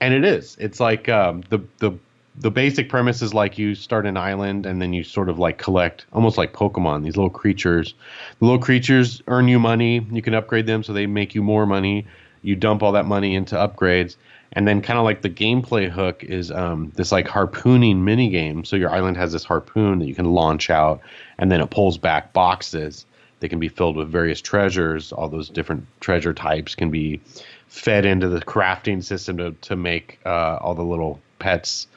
and 0.02 0.14
it 0.14 0.24
is. 0.24 0.56
It's 0.60 0.80
like 0.80 1.10
um, 1.10 1.44
the 1.50 1.60
the 1.80 1.92
the 2.40 2.50
basic 2.50 2.88
premise 2.88 3.22
is 3.22 3.34
like 3.34 3.58
you 3.58 3.76
start 3.76 4.06
an 4.06 4.16
island 4.16 4.66
and 4.66 4.82
then 4.82 4.94
you 4.94 5.04
sort 5.04 5.28
of 5.28 5.38
like 5.38 5.58
collect 5.58 6.06
almost 6.14 6.38
like 6.38 6.54
Pokemon 6.54 7.04
these 7.04 7.18
little 7.18 7.30
creatures. 7.30 7.94
The 8.40 8.46
little 8.46 8.62
creatures 8.62 9.22
earn 9.28 9.48
you 9.50 9.60
money. 9.60 10.08
You 10.12 10.22
can 10.22 10.34
upgrade 10.34 10.66
them 10.66 10.82
so 10.82 10.94
they 10.94 11.06
make 11.06 11.36
you 11.36 11.44
more 11.44 11.66
money. 11.66 12.08
You 12.42 12.56
dump 12.56 12.84
all 12.84 12.94
that 12.94 13.06
money 13.06 13.36
into 13.36 13.56
upgrades. 13.56 14.16
And 14.54 14.68
then 14.68 14.82
kind 14.82 14.98
of 14.98 15.06
like 15.06 15.22
the 15.22 15.30
gameplay 15.30 15.90
hook 15.90 16.24
is 16.24 16.52
um, 16.52 16.92
this 16.96 17.12
like 17.12 17.28
harpooning 17.28 18.04
mini 18.04 18.30
game. 18.30 18.66
So 18.66 18.76
your 18.76 18.90
island 18.90 19.18
has 19.18 19.32
this 19.32 19.44
harpoon 19.44 20.00
that 20.00 20.08
you 20.08 20.16
can 20.16 20.34
launch 20.34 20.70
out 20.70 21.02
and 21.38 21.52
then 21.52 21.62
it 21.62 21.70
pulls 21.70 21.98
back 21.98 22.34
boxes. 22.34 23.06
that 23.40 23.50
can 23.50 23.60
be 23.60 23.70
filled 23.70 23.96
with 23.96 24.10
various 24.10 24.42
treasures. 24.42 25.12
All 25.12 25.30
those 25.30 25.50
different 25.50 25.86
treasure 26.00 26.34
types 26.34 26.76
can 26.76 26.90
be 26.90 27.22
fed 27.68 28.06
into 28.06 28.28
the 28.28 28.42
crafting 28.42 29.04
system 29.04 29.38
to, 29.38 29.52
to 29.62 29.76
make 29.76 30.20
uh, 30.26 30.58
all 30.62 30.76
the 30.76 30.84
little 30.84 31.20
pets 31.40 31.88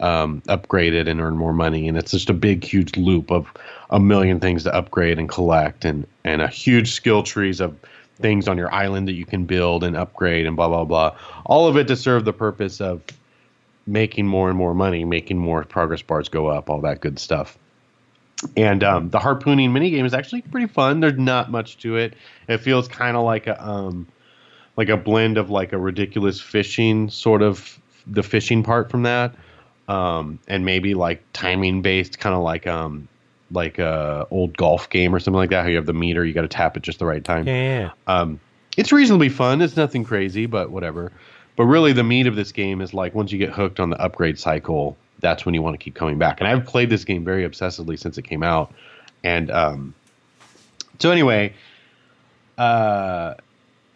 um, 0.00 0.42
upgraded 0.48 1.08
and 1.08 1.20
earn 1.20 1.36
more 1.36 1.52
money. 1.52 1.88
And 1.88 1.98
it's 1.98 2.12
just 2.12 2.30
a 2.30 2.34
big, 2.34 2.64
huge 2.64 2.96
loop 2.96 3.30
of 3.30 3.52
a 3.90 4.00
million 4.00 4.40
things 4.40 4.64
to 4.64 4.74
upgrade 4.74 5.18
and 5.18 5.28
collect, 5.28 5.84
and 5.84 6.06
and 6.24 6.42
a 6.42 6.48
huge 6.48 6.92
skill 6.92 7.22
trees 7.22 7.60
of 7.60 7.76
things 8.20 8.48
on 8.48 8.58
your 8.58 8.72
island 8.72 9.08
that 9.08 9.14
you 9.14 9.24
can 9.24 9.44
build 9.44 9.84
and 9.84 9.96
upgrade 9.96 10.46
and 10.46 10.56
blah 10.56 10.68
blah 10.68 10.84
blah. 10.84 11.16
All 11.46 11.66
of 11.66 11.76
it 11.76 11.88
to 11.88 11.96
serve 11.96 12.24
the 12.24 12.32
purpose 12.32 12.80
of 12.80 13.02
making 13.86 14.26
more 14.26 14.48
and 14.48 14.58
more 14.58 14.74
money, 14.74 15.04
making 15.04 15.38
more 15.38 15.64
progress 15.64 16.02
bars 16.02 16.28
go 16.28 16.48
up, 16.48 16.68
all 16.68 16.80
that 16.82 17.00
good 17.00 17.18
stuff. 17.18 17.56
And 18.56 18.84
um, 18.84 19.10
the 19.10 19.18
harpooning 19.18 19.70
minigame 19.70 20.04
is 20.04 20.14
actually 20.14 20.42
pretty 20.42 20.68
fun. 20.68 21.00
There's 21.00 21.18
not 21.18 21.50
much 21.50 21.78
to 21.78 21.96
it. 21.96 22.14
It 22.48 22.58
feels 22.58 22.86
kind 22.86 23.16
of 23.16 23.24
like 23.24 23.46
a 23.46 23.66
um, 23.66 24.06
like 24.76 24.88
a 24.88 24.96
blend 24.96 25.38
of 25.38 25.50
like 25.50 25.72
a 25.72 25.78
ridiculous 25.78 26.40
fishing 26.40 27.10
sort 27.10 27.42
of 27.42 27.78
the 28.06 28.22
fishing 28.22 28.62
part 28.62 28.90
from 28.90 29.02
that 29.02 29.34
um, 29.88 30.38
and 30.46 30.64
maybe 30.64 30.94
like 30.94 31.22
timing 31.32 31.82
based, 31.82 32.18
kind 32.20 32.34
of 32.34 32.42
like 32.42 32.66
um, 32.66 33.08
like 33.50 33.78
a 33.78 34.26
old 34.30 34.56
golf 34.56 34.90
game 34.90 35.14
or 35.14 35.20
something 35.20 35.38
like 35.38 35.50
that. 35.50 35.62
How 35.62 35.68
you 35.68 35.76
have 35.76 35.86
the 35.86 35.92
meter, 35.94 36.24
you 36.24 36.34
got 36.34 36.42
to 36.42 36.48
tap 36.48 36.76
it 36.76 36.82
just 36.82 36.98
the 36.98 37.06
right 37.06 37.24
time. 37.24 37.46
yeah, 37.46 37.54
yeah, 37.54 37.80
yeah. 37.80 37.90
Um, 38.06 38.40
it's 38.76 38.92
reasonably 38.92 39.28
fun. 39.28 39.60
It's 39.60 39.76
nothing 39.76 40.04
crazy, 40.04 40.46
but 40.46 40.70
whatever. 40.70 41.10
But 41.56 41.64
really, 41.64 41.92
the 41.92 42.04
meat 42.04 42.26
of 42.26 42.36
this 42.36 42.52
game 42.52 42.80
is 42.80 42.94
like 42.94 43.14
once 43.14 43.32
you 43.32 43.38
get 43.38 43.50
hooked 43.50 43.80
on 43.80 43.90
the 43.90 44.00
upgrade 44.00 44.38
cycle, 44.38 44.96
that's 45.18 45.44
when 45.44 45.54
you 45.54 45.62
want 45.62 45.74
to 45.74 45.78
keep 45.82 45.94
coming 45.94 46.18
back. 46.18 46.40
And 46.40 46.46
I've 46.48 46.64
played 46.64 46.88
this 46.90 47.04
game 47.04 47.24
very 47.24 47.48
obsessively 47.48 47.98
since 47.98 48.18
it 48.18 48.22
came 48.22 48.42
out, 48.44 48.72
and 49.24 49.50
um, 49.50 49.94
So 51.00 51.10
anyway, 51.10 51.54
uh, 52.56 53.34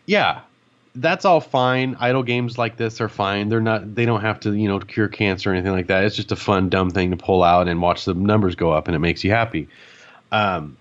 yeah, 0.06 0.40
that's 0.94 1.24
all 1.24 1.40
fine. 1.40 1.96
Idle 1.98 2.22
games 2.22 2.58
like 2.58 2.76
this 2.76 3.00
are 3.00 3.08
fine. 3.08 3.48
They're 3.48 3.60
not. 3.60 3.94
They 3.94 4.04
don't 4.04 4.20
have 4.20 4.40
to, 4.40 4.52
you 4.52 4.68
know, 4.68 4.78
cure 4.78 5.08
cancer 5.08 5.50
or 5.50 5.54
anything 5.54 5.72
like 5.72 5.86
that. 5.86 6.04
It's 6.04 6.16
just 6.16 6.32
a 6.32 6.36
fun, 6.36 6.68
dumb 6.68 6.90
thing 6.90 7.10
to 7.10 7.16
pull 7.16 7.42
out 7.42 7.68
and 7.68 7.80
watch 7.80 8.04
the 8.04 8.14
numbers 8.14 8.54
go 8.54 8.72
up, 8.72 8.88
and 8.88 8.94
it 8.94 8.98
makes 8.98 9.24
you 9.24 9.30
happy. 9.30 9.68
Um, 10.30 10.76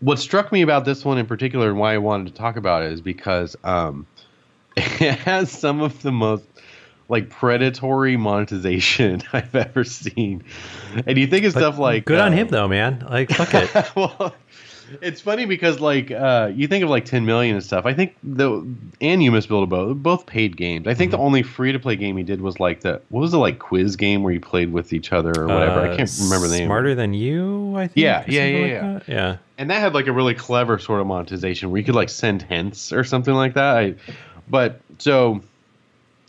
what 0.00 0.18
struck 0.18 0.52
me 0.52 0.62
about 0.62 0.84
this 0.84 1.04
one 1.04 1.18
in 1.18 1.26
particular, 1.26 1.70
and 1.70 1.78
why 1.78 1.94
I 1.94 1.98
wanted 1.98 2.28
to 2.28 2.34
talk 2.34 2.56
about 2.56 2.82
it, 2.82 2.92
is 2.92 3.00
because 3.00 3.56
um, 3.64 4.06
it 4.76 5.18
has 5.20 5.50
some 5.50 5.80
of 5.80 6.02
the 6.02 6.12
most 6.12 6.44
like 7.08 7.30
predatory 7.30 8.16
monetization 8.16 9.22
I've 9.32 9.54
ever 9.54 9.84
seen. 9.84 10.44
And 11.06 11.16
you 11.16 11.26
think 11.26 11.46
of 11.46 11.52
stuff 11.52 11.78
like 11.78 12.04
Good 12.04 12.20
on 12.20 12.32
uh, 12.32 12.36
him 12.36 12.48
though, 12.48 12.68
man. 12.68 13.06
Like 13.08 13.30
fuck 13.30 13.54
it. 13.54 13.72
well, 13.96 14.34
it's 15.02 15.20
funny 15.20 15.44
because 15.44 15.80
like 15.80 16.10
uh, 16.10 16.50
you 16.54 16.66
think 16.68 16.82
of 16.84 16.90
like 16.90 17.04
10 17.04 17.24
million 17.26 17.54
and 17.56 17.64
stuff. 17.64 17.86
I 17.86 17.94
think 17.94 18.16
the 18.22 18.66
and 19.00 19.22
you 19.22 19.30
must 19.30 19.48
build 19.48 19.64
a 19.64 19.66
boat 19.66 19.94
both 20.02 20.26
paid 20.26 20.56
games. 20.56 20.86
I 20.86 20.94
think 20.94 21.10
Mm-hmm. 21.12 21.18
the 21.20 21.24
only 21.24 21.42
free 21.42 21.72
to 21.72 21.78
play 21.78 21.96
game 21.96 22.16
he 22.16 22.22
did 22.22 22.40
was 22.40 22.58
like 22.60 22.80
the 22.80 23.00
what 23.08 23.20
was 23.20 23.32
the 23.32 23.38
like 23.38 23.58
quiz 23.58 23.96
game 23.96 24.22
where 24.22 24.32
you 24.32 24.40
played 24.40 24.72
with 24.72 24.92
each 24.92 25.12
other 25.12 25.32
or 25.38 25.46
whatever. 25.46 25.80
I 25.80 25.88
Uh, 25.90 25.96
can't 25.96 26.10
remember 26.24 26.48
the 26.48 26.58
name. 26.58 26.66
Smarter 26.66 26.94
than 26.94 27.14
you, 27.14 27.76
I 27.76 27.86
think. 27.88 27.96
Yeah, 27.96 28.22
or 28.22 28.30
yeah, 28.30 28.44
yeah, 28.46 28.60
like 28.92 29.06
yeah. 29.08 29.14
Yeah. 29.14 29.36
and 29.58 29.70
that 29.70 29.80
had 29.80 29.94
like 29.94 30.06
a 30.06 30.12
really 30.12 30.34
clever 30.34 30.78
sort 30.78 31.00
of 31.00 31.06
monetization 31.06 31.70
where 31.70 31.78
you 31.78 31.84
could 31.84 31.94
like 31.94 32.08
send 32.10 32.42
hints 32.42 32.92
or 32.92 33.04
something 33.04 33.34
like 33.34 33.54
that. 33.54 33.76
I, 33.76 33.94
but 34.48 34.80
so 34.98 35.42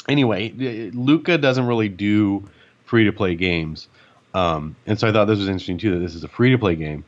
anyway, 0.08 0.50
Luca 0.94 1.38
doesn't 1.38 1.66
really 1.68 1.90
do 1.90 2.48
free 2.86 3.06
to 3.06 3.12
play 3.12 3.36
games, 3.36 3.88
um, 4.34 4.76
and 4.88 5.00
so 5.00 5.08
I 5.08 5.12
thought 5.12 5.26
this 5.26 5.40
was 5.40 5.48
interesting 5.48 5.78
too 5.78 5.92
that 5.92 6.00
this 6.00 6.16
is 6.16 6.24
a 6.24 6.28
free 6.28 6.52
to 6.52 6.58
play 6.58 6.76
game, 6.76 7.04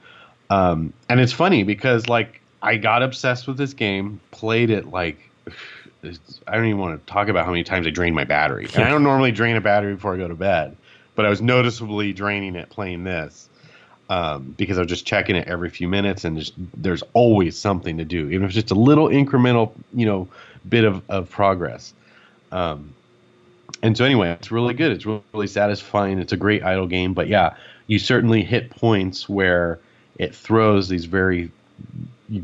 um, 0.52 0.94
and 1.08 1.20
it's 1.20 1.32
funny 1.32 1.64
because 1.64 2.10
like 2.10 2.42
I 2.62 2.76
got 2.76 3.04
obsessed 3.04 3.48
with 3.48 3.58
this 3.58 3.74
game, 3.74 4.20
played 4.32 4.70
it 4.70 4.88
like. 4.88 5.18
I 6.48 6.56
don't 6.56 6.66
even 6.66 6.80
want 6.80 7.00
to 7.00 7.14
talk 7.14 7.28
about 7.28 7.46
how 7.46 7.52
many 7.52 7.64
times 7.64 7.86
I 7.86 7.92
drained 7.92 8.16
my 8.16 8.24
battery. 8.24 8.68
And 8.74 8.84
I 8.84 8.90
don't 8.90 9.04
normally 9.12 9.32
drain 9.32 9.56
a 9.56 9.62
battery 9.62 9.94
before 9.94 10.16
I 10.16 10.18
go 10.18 10.28
to 10.28 10.34
bed, 10.34 10.76
but 11.14 11.28
I 11.28 11.30
was 11.30 11.44
noticeably 11.44 12.12
draining 12.12 12.56
it 12.56 12.72
playing 12.72 13.04
this 13.04 13.48
um, 14.10 14.56
because 14.58 14.80
I 14.80 14.82
was 14.82 14.90
just 14.90 15.06
checking 15.06 15.36
it 15.36 15.48
every 15.48 15.70
few 15.70 15.88
minutes, 15.88 16.26
and 16.26 16.40
just 16.40 16.54
there's 16.76 17.04
always 17.14 17.56
something 17.56 18.00
to 18.00 18.04
do, 18.04 18.30
even 18.30 18.44
if 18.44 18.50
it's 18.50 18.56
just 18.56 18.72
a 18.72 18.76
little 18.76 19.10
incremental, 19.10 19.74
you 19.94 20.08
know, 20.08 20.28
bit 20.68 20.86
of, 20.86 21.04
of 21.08 21.30
progress. 21.30 21.94
Um, 22.52 22.96
and 23.84 23.96
so 23.96 24.04
anyway, 24.04 24.32
it's 24.32 24.52
really 24.52 24.74
good. 24.74 24.92
It's 24.92 25.06
really, 25.06 25.22
really 25.34 25.48
satisfying. 25.48 26.18
It's 26.18 26.34
a 26.34 26.38
great 26.38 26.64
idle 26.64 26.88
game, 26.88 27.14
but 27.14 27.28
yeah, 27.28 27.56
you 27.86 28.00
certainly 28.00 28.44
hit 28.44 28.72
points 28.72 29.30
where 29.30 29.80
it 30.22 30.36
throws 30.36 30.88
these 30.88 31.06
very 31.06 31.52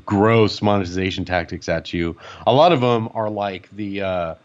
gross 0.05 0.61
monetization 0.61 1.23
tactics 1.25 1.69
at 1.69 1.93
you. 1.93 2.17
A 2.45 2.53
lot 2.53 2.71
of 2.71 2.81
them 2.81 3.07
are 3.13 3.29
like 3.29 3.69
the 3.71 4.01
uh, 4.01 4.35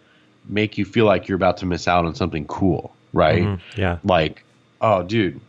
make 0.48 0.76
you 0.78 0.84
feel 0.84 1.06
like 1.06 1.26
you're 1.28 1.36
about 1.36 1.56
to 1.58 1.66
miss 1.66 1.88
out 1.88 2.04
on 2.04 2.14
something 2.14 2.44
cool, 2.46 2.94
right? 3.12 3.42
Mhm. 3.42 3.60
Yeah. 3.76 3.98
like 4.04 4.44
oh 4.80 5.02
dude 5.04 5.40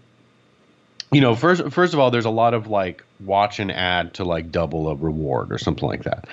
you 1.12 1.20
know 1.22 1.36
first 1.36 1.72
first 1.72 1.94
of 1.94 2.00
all 2.00 2.12
there's 2.12 2.26
a 2.26 2.30
lot 2.30 2.54
of 2.54 2.68
like 2.68 3.04
watch 3.26 3.60
an 3.60 3.72
ad 3.72 4.14
to 4.14 4.24
like 4.24 4.52
double 4.52 4.88
a 4.90 4.96
reward 4.96 5.52
or 5.52 5.58
something 5.58 5.88
like 5.90 6.04
that 6.04 6.28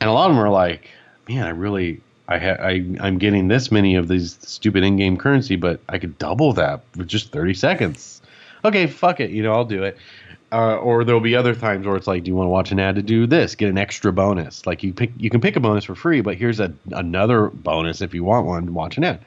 and 0.00 0.10
a 0.10 0.12
lot 0.12 0.28
of 0.30 0.36
them 0.36 0.44
are 0.44 0.50
like 0.50 0.90
man 1.28 1.46
i 1.46 1.50
really 1.50 2.00
i 2.28 2.38
ha- 2.38 2.58
I, 2.60 2.84
i'm 3.00 3.18
getting 3.18 3.46
this 3.46 3.70
many 3.70 3.94
of 3.94 4.08
these 4.08 4.36
stupid 4.42 4.82
in-game 4.82 5.16
currency 5.16 5.54
but 5.56 5.78
i 5.88 5.98
could 5.98 6.18
double 6.18 6.52
that 6.54 6.80
with 6.96 7.06
just 7.06 7.30
30 7.30 7.54
seconds 7.54 8.20
okay 8.64 8.88
fuck 8.88 9.20
it 9.20 9.30
you 9.30 9.44
know 9.44 9.52
i'll 9.52 9.64
do 9.64 9.84
it 9.84 9.96
uh, 10.52 10.76
or 10.76 11.04
there'll 11.04 11.20
be 11.20 11.36
other 11.36 11.54
times 11.54 11.86
where 11.86 11.96
it's 11.96 12.06
like, 12.06 12.24
do 12.24 12.28
you 12.28 12.34
want 12.34 12.46
to 12.46 12.50
watch 12.50 12.72
an 12.72 12.80
ad 12.80 12.96
to 12.96 13.02
do 13.02 13.26
this? 13.26 13.54
Get 13.54 13.68
an 13.68 13.78
extra 13.78 14.12
bonus. 14.12 14.66
Like 14.66 14.82
you 14.82 14.92
pick, 14.92 15.12
you 15.16 15.30
can 15.30 15.40
pick 15.40 15.56
a 15.56 15.60
bonus 15.60 15.84
for 15.84 15.94
free, 15.94 16.20
but 16.20 16.36
here's 16.36 16.60
a 16.60 16.72
another 16.92 17.48
bonus 17.48 18.00
if 18.00 18.14
you 18.14 18.24
want 18.24 18.46
one. 18.46 18.74
Watch 18.74 18.96
an 18.96 19.04
ad. 19.04 19.20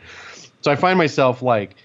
So 0.62 0.72
I 0.72 0.76
find 0.76 0.98
myself 0.98 1.42
like 1.42 1.76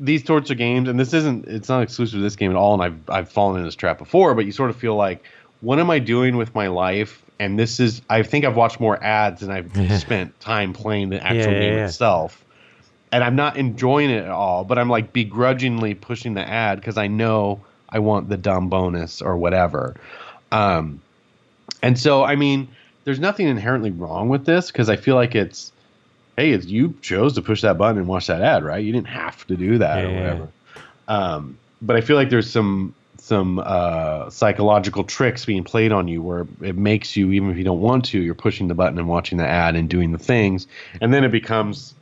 these 0.00 0.24
sorts 0.24 0.50
of 0.50 0.56
games, 0.58 0.88
and 0.88 0.98
this 0.98 1.12
isn't 1.14 1.46
it's 1.46 1.68
not 1.68 1.82
exclusive 1.82 2.18
to 2.18 2.22
this 2.22 2.36
game 2.36 2.50
at 2.50 2.56
all, 2.56 2.74
and 2.74 2.82
I've 2.82 3.10
I've 3.10 3.28
fallen 3.30 3.58
in 3.58 3.64
this 3.64 3.74
trap 3.74 3.98
before, 3.98 4.34
but 4.34 4.44
you 4.46 4.52
sort 4.52 4.70
of 4.70 4.76
feel 4.76 4.96
like, 4.96 5.22
what 5.60 5.78
am 5.78 5.90
I 5.90 5.98
doing 5.98 6.36
with 6.36 6.54
my 6.54 6.68
life? 6.68 7.22
And 7.38 7.58
this 7.58 7.80
is 7.80 8.00
I 8.08 8.22
think 8.22 8.44
I've 8.44 8.56
watched 8.56 8.80
more 8.80 9.02
ads 9.02 9.40
than 9.40 9.50
I've 9.50 10.00
spent 10.00 10.38
time 10.40 10.72
playing 10.72 11.10
the 11.10 11.22
actual 11.22 11.36
Yeah, 11.36 11.50
yeah, 11.52 11.58
game 11.60 11.78
yeah. 11.78 11.86
itself. 11.86 12.44
And 13.12 13.22
I'm 13.22 13.36
not 13.36 13.56
enjoying 13.56 14.10
it 14.10 14.24
at 14.24 14.30
all, 14.30 14.64
but 14.64 14.78
I'm 14.78 14.88
like 14.88 15.12
begrudgingly 15.12 15.94
pushing 15.94 16.34
the 16.34 16.46
ad 16.46 16.80
because 16.80 16.96
I 16.98 17.06
know 17.06 17.60
I 17.94 18.00
want 18.00 18.28
the 18.28 18.36
dumb 18.36 18.68
bonus 18.68 19.22
or 19.22 19.36
whatever. 19.36 19.94
Um, 20.52 21.00
and 21.82 21.98
so, 21.98 22.24
I 22.24 22.34
mean, 22.34 22.68
there's 23.04 23.20
nothing 23.20 23.46
inherently 23.46 23.92
wrong 23.92 24.28
with 24.28 24.44
this 24.44 24.70
because 24.70 24.90
I 24.90 24.96
feel 24.96 25.14
like 25.14 25.34
it's, 25.34 25.72
hey, 26.36 26.50
it's, 26.50 26.66
you 26.66 26.94
chose 27.00 27.34
to 27.34 27.42
push 27.42 27.62
that 27.62 27.78
button 27.78 27.98
and 27.98 28.08
watch 28.08 28.26
that 28.26 28.42
ad, 28.42 28.64
right? 28.64 28.84
You 28.84 28.92
didn't 28.92 29.08
have 29.08 29.46
to 29.46 29.56
do 29.56 29.78
that 29.78 29.98
Yeah, 29.98 30.04
or 30.04 30.10
yeah, 30.10 30.20
whatever. 30.20 30.48
Um, 31.06 31.58
but 31.80 31.96
I 31.96 32.00
feel 32.00 32.16
like 32.16 32.30
there's 32.30 32.50
some 32.50 32.94
some 33.18 33.58
uh, 33.64 34.28
psychological 34.28 35.02
tricks 35.02 35.46
being 35.46 35.64
played 35.64 35.92
on 35.92 36.08
you 36.08 36.20
where 36.20 36.46
it 36.60 36.76
makes 36.76 37.16
you, 37.16 37.32
even 37.32 37.50
if 37.50 37.56
you 37.56 37.64
don't 37.64 37.80
want 37.80 38.04
to, 38.04 38.20
you're 38.20 38.34
pushing 38.34 38.68
the 38.68 38.74
button 38.74 38.98
and 38.98 39.08
watching 39.08 39.38
the 39.38 39.46
ad 39.46 39.76
and 39.76 39.88
doing 39.88 40.12
the 40.12 40.18
things, 40.18 40.66
and 41.00 41.14
then 41.14 41.24
it 41.24 41.32
becomes, 41.32 41.94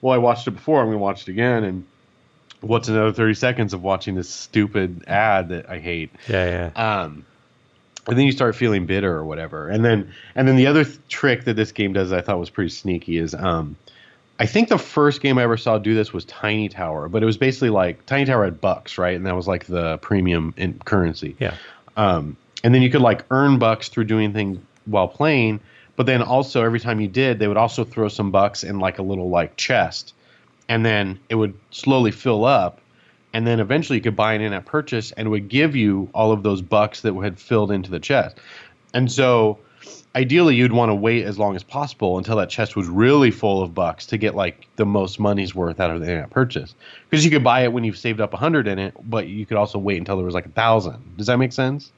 well, 0.00 0.14
I 0.14 0.18
watched 0.18 0.48
it 0.48 0.52
before, 0.52 0.80
I'm 0.80 0.86
going 0.86 0.96
to 0.96 1.02
watch 1.02 1.22
it 1.22 1.28
again, 1.28 1.64
and 1.64 1.84
what's 2.62 2.88
another 2.88 3.12
30 3.12 3.34
seconds 3.34 3.74
of 3.74 3.82
watching 3.82 4.14
this 4.14 4.30
stupid 4.30 5.04
ad 5.06 5.50
that 5.50 5.68
I 5.68 5.78
hate? 5.78 6.10
Yeah. 6.28 6.70
Yeah. 6.74 7.02
um, 7.02 7.26
and 8.08 8.18
then 8.18 8.26
you 8.26 8.32
start 8.32 8.56
feeling 8.56 8.86
bitter 8.86 9.14
or 9.14 9.24
whatever. 9.24 9.68
And 9.68 9.84
then 9.84 10.12
and 10.34 10.48
then 10.48 10.56
the 10.56 10.66
other 10.66 10.84
th- 10.84 10.98
trick 11.08 11.44
that 11.44 11.54
this 11.54 11.70
game 11.72 11.92
does, 11.92 12.12
I 12.12 12.20
thought 12.20 12.38
was 12.38 12.50
pretty 12.50 12.70
sneaky, 12.70 13.16
is 13.18 13.34
um, 13.34 13.76
I 14.40 14.46
think 14.46 14.68
the 14.68 14.78
first 14.78 15.20
game 15.20 15.38
I 15.38 15.44
ever 15.44 15.56
saw 15.56 15.78
do 15.78 15.94
this 15.94 16.12
was 16.12 16.24
Tiny 16.24 16.68
Tower, 16.68 17.08
but 17.08 17.22
it 17.22 17.26
was 17.26 17.36
basically 17.36 17.70
like 17.70 18.04
Tiny 18.06 18.24
Tower 18.24 18.44
had 18.44 18.60
bucks, 18.60 18.98
right? 18.98 19.14
And 19.14 19.24
that 19.26 19.36
was 19.36 19.46
like 19.46 19.66
the 19.66 19.98
premium 19.98 20.52
in 20.56 20.80
currency. 20.84 21.36
Yeah. 21.38 21.54
Um, 21.96 22.36
and 22.64 22.74
then 22.74 22.82
you 22.82 22.90
could 22.90 23.02
like 23.02 23.24
earn 23.30 23.58
bucks 23.58 23.88
through 23.88 24.04
doing 24.04 24.32
things 24.32 24.58
while 24.86 25.08
playing. 25.08 25.60
But 25.94 26.06
then 26.06 26.22
also 26.22 26.64
every 26.64 26.80
time 26.80 27.00
you 27.00 27.08
did, 27.08 27.38
they 27.38 27.46
would 27.46 27.56
also 27.56 27.84
throw 27.84 28.08
some 28.08 28.30
bucks 28.30 28.64
in 28.64 28.78
like 28.80 28.98
a 28.98 29.02
little 29.02 29.28
like 29.28 29.56
chest, 29.56 30.14
and 30.68 30.84
then 30.84 31.18
it 31.28 31.34
would 31.36 31.54
slowly 31.70 32.10
fill 32.10 32.44
up, 32.44 32.80
and 33.32 33.46
then 33.46 33.60
eventually 33.60 33.98
you 33.98 34.02
could 34.02 34.16
buy 34.16 34.34
an 34.34 34.40
in-app 34.40 34.66
purchase, 34.66 35.12
and 35.12 35.26
it 35.26 35.30
would 35.30 35.48
give 35.48 35.74
you 35.76 36.08
all 36.14 36.32
of 36.32 36.42
those 36.42 36.62
bucks 36.62 37.00
that 37.02 37.14
had 37.14 37.38
filled 37.38 37.70
into 37.70 37.90
the 37.90 38.00
chest. 38.00 38.36
And 38.94 39.10
so, 39.10 39.58
ideally, 40.14 40.54
you'd 40.54 40.72
want 40.72 40.90
to 40.90 40.94
wait 40.94 41.24
as 41.24 41.38
long 41.38 41.56
as 41.56 41.62
possible 41.62 42.18
until 42.18 42.36
that 42.36 42.50
chest 42.50 42.76
was 42.76 42.86
really 42.88 43.30
full 43.30 43.62
of 43.62 43.74
bucks 43.74 44.04
to 44.06 44.18
get 44.18 44.34
like 44.34 44.66
the 44.76 44.84
most 44.84 45.18
money's 45.18 45.54
worth 45.54 45.80
out 45.80 45.90
of 45.90 46.00
the 46.00 46.10
in-app 46.10 46.30
purchase. 46.30 46.74
Because 47.08 47.24
you 47.24 47.30
could 47.30 47.42
buy 47.42 47.62
it 47.62 47.72
when 47.72 47.84
you've 47.84 47.96
saved 47.98 48.20
up 48.20 48.34
a 48.34 48.36
hundred 48.36 48.68
in 48.68 48.78
it, 48.78 48.94
but 49.08 49.28
you 49.28 49.46
could 49.46 49.56
also 49.56 49.78
wait 49.78 49.96
until 49.98 50.16
there 50.16 50.26
was 50.26 50.34
like 50.34 50.46
a 50.46 50.50
thousand. 50.50 51.16
Does 51.16 51.26
that 51.28 51.38
make 51.38 51.52
sense? 51.52 51.90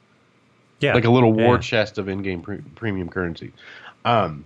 Yeah. 0.81 0.93
like 0.93 1.05
a 1.05 1.09
little 1.09 1.31
war 1.31 1.55
Yeah. 1.55 1.61
chest 1.61 1.97
of 1.97 2.09
in-game 2.09 2.41
pre- 2.41 2.61
premium 2.75 3.07
currency. 3.09 3.53
Um, 4.03 4.45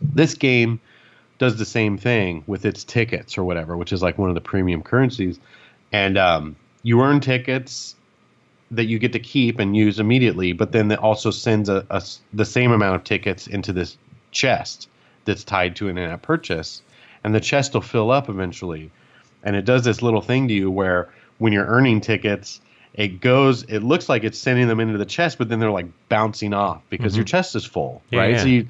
this 0.00 0.34
game 0.34 0.80
does 1.38 1.56
the 1.56 1.64
same 1.64 1.96
thing 1.98 2.42
with 2.46 2.64
its 2.64 2.84
tickets 2.84 3.38
or 3.38 3.44
whatever, 3.44 3.76
which 3.76 3.92
is 3.92 4.02
like 4.02 4.18
one 4.18 4.28
of 4.28 4.34
the 4.34 4.40
premium 4.40 4.82
currencies, 4.82 5.38
and 5.92 6.18
um, 6.18 6.56
you 6.82 7.00
earn 7.00 7.20
tickets 7.20 7.94
that 8.70 8.84
you 8.84 8.98
get 8.98 9.12
to 9.12 9.20
keep 9.20 9.58
and 9.58 9.76
use 9.76 9.98
immediately, 9.98 10.52
but 10.52 10.72
then 10.72 10.90
it 10.90 10.98
also 10.98 11.30
sends 11.30 11.68
a, 11.68 11.86
a 11.90 12.02
the 12.34 12.44
same 12.44 12.72
amount 12.72 12.96
of 12.96 13.04
tickets 13.04 13.46
into 13.46 13.72
this 13.72 13.96
chest 14.30 14.88
that's 15.24 15.44
tied 15.44 15.76
to 15.76 15.88
an 15.88 15.96
in-app 15.96 16.22
purchase, 16.22 16.82
and 17.24 17.34
the 17.34 17.40
chest 17.40 17.74
will 17.74 17.80
fill 17.80 18.10
up 18.10 18.28
eventually, 18.28 18.90
and 19.42 19.56
it 19.56 19.64
does 19.64 19.84
this 19.84 20.02
little 20.02 20.20
thing 20.20 20.48
to 20.48 20.54
you 20.54 20.70
where 20.70 21.08
when 21.38 21.52
you're 21.52 21.66
earning 21.66 22.00
tickets 22.00 22.60
it 22.94 23.20
goes 23.20 23.62
it 23.64 23.80
looks 23.80 24.08
like 24.08 24.24
it's 24.24 24.38
sending 24.38 24.66
them 24.66 24.80
into 24.80 24.98
the 24.98 25.06
chest 25.06 25.38
but 25.38 25.48
then 25.48 25.60
they're 25.60 25.70
like 25.70 25.86
bouncing 26.08 26.52
off 26.52 26.82
because 26.90 27.14
your 27.14 27.24
chest 27.24 27.54
is 27.54 27.64
full 27.64 28.02
Yeah, 28.10 28.20
right? 28.20 28.30
Yeah. 28.32 28.42
so 28.42 28.46
you 28.48 28.68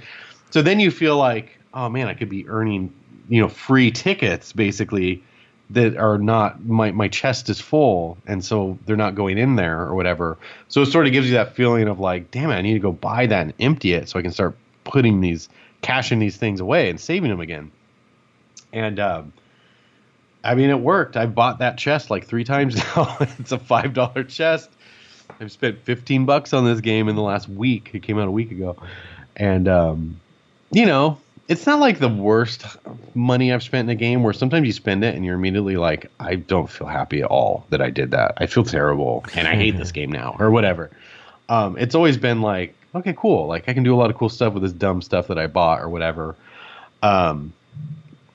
so 0.51 0.63
then 0.63 0.81
you 0.81 0.91
feel 0.91 1.17
like 1.17 1.58
oh 1.75 1.89
man 1.89 2.09
i 2.09 2.15
could 2.15 2.29
be 2.29 2.49
earning 2.49 2.93
you 3.29 3.41
know 3.41 3.49
free 3.49 3.91
tickets 3.91 4.53
basically 4.53 5.23
that 5.71 5.97
are 5.97 6.19
not 6.19 6.65
my 6.65 6.91
my 6.93 7.09
chest 7.09 7.49
is 7.51 7.61
full 7.61 8.17
and 8.27 8.45
so 8.45 8.79
they're 8.87 8.97
not 8.97 9.15
going 9.15 9.39
in 9.39 9.57
there 9.57 9.81
or 9.81 9.95
whatever 9.95 10.39
so 10.69 10.83
it 10.83 10.87
sort 10.87 11.07
of 11.07 11.13
gives 11.13 11.27
you 11.27 11.35
that 11.35 11.55
feeling 11.55 11.89
of 11.89 12.01
like 12.01 12.31
damn 12.31 12.51
it 12.51 12.55
i 12.55 12.63
need 12.63 12.75
to 12.75 12.79
go 12.79 12.93
buy 12.93 13.27
that 13.27 13.43
and 13.43 13.55
empty 13.61 13.93
it 13.93 14.09
so 14.09 14.19
i 14.19 14.23
can 14.23 14.33
start 14.33 14.57
putting 14.85 15.21
these 15.21 15.49
cashing 15.83 16.19
these 16.19 16.37
things 16.37 16.61
away 16.61 16.89
and 16.89 17.01
saving 17.01 17.31
them 17.31 17.41
again 17.41 17.71
and 18.73 18.99
um 18.99 19.33
I 20.45 20.55
mean, 20.55 20.71
it 20.71 20.81
worked. 20.81 21.17
I 21.17 21.27
bought 21.27 21.59
that 21.59 21.79
chest 21.79 22.11
like 22.11 22.27
three 22.27 22.45
times 22.45 22.77
now. 22.77 23.17
it's 23.39 23.53
a 23.53 23.59
five 23.59 23.93
dollar 23.93 24.25
chest. 24.25 24.71
I've 25.41 25.53
spent 25.53 25.81
fifteen 25.81 26.25
bucks 26.25 26.53
on 26.53 26.65
this 26.65 26.81
game 26.81 27.09
in 27.09 27.17
the 27.17 27.23
last 27.23 27.49
week. 27.49 27.91
It 27.93 28.03
came 28.03 28.19
out 28.19 28.29
a 28.29 28.31
week 28.31 28.51
ago, 28.51 28.77
and 29.37 29.69
um, 29.69 30.21
you 30.71 30.87
know, 30.87 31.19
it's 31.49 31.67
not 31.67 31.81
like 31.81 31.99
the 31.99 32.09
worst 32.09 32.65
money 33.15 33.53
I've 33.53 33.63
spent 33.63 33.89
in 33.89 33.91
a 33.91 33.99
game. 33.99 34.23
Where 34.23 34.33
sometimes 34.33 34.67
you 34.67 34.73
spend 34.73 35.03
it 35.03 35.15
and 35.15 35.25
you're 35.25 35.35
immediately 35.35 35.77
like, 35.77 36.11
I 36.21 36.37
don't 36.37 36.69
feel 36.69 36.87
happy 36.87 37.23
at 37.23 37.27
all 37.27 37.67
that 37.71 37.81
I 37.81 37.91
did 37.91 38.11
that. 38.13 38.35
I 38.37 38.47
feel 38.47 38.65
terrible, 38.65 39.25
and 39.35 39.49
I 39.49 39.55
hate 39.57 39.77
this 39.77 39.93
game 39.99 40.13
now, 40.13 40.37
or 40.39 40.51
whatever. 40.51 40.91
um, 41.49 41.77
it's 41.79 41.95
always 41.95 42.17
been 42.17 42.43
like, 42.43 42.75
okay, 42.95 43.15
cool. 43.17 43.47
Like 43.47 43.69
I 43.69 43.75
can 43.75 43.83
do 43.83 43.95
a 43.95 43.99
lot 43.99 44.11
of 44.11 44.17
cool 44.17 44.29
stuff 44.29 44.53
with 44.55 44.63
this 44.63 44.73
dumb 44.73 45.03
stuff 45.03 45.29
that 45.29 45.39
I 45.39 45.47
bought 45.47 45.81
or 45.81 45.89
whatever. 45.89 46.37
Um, 47.03 47.53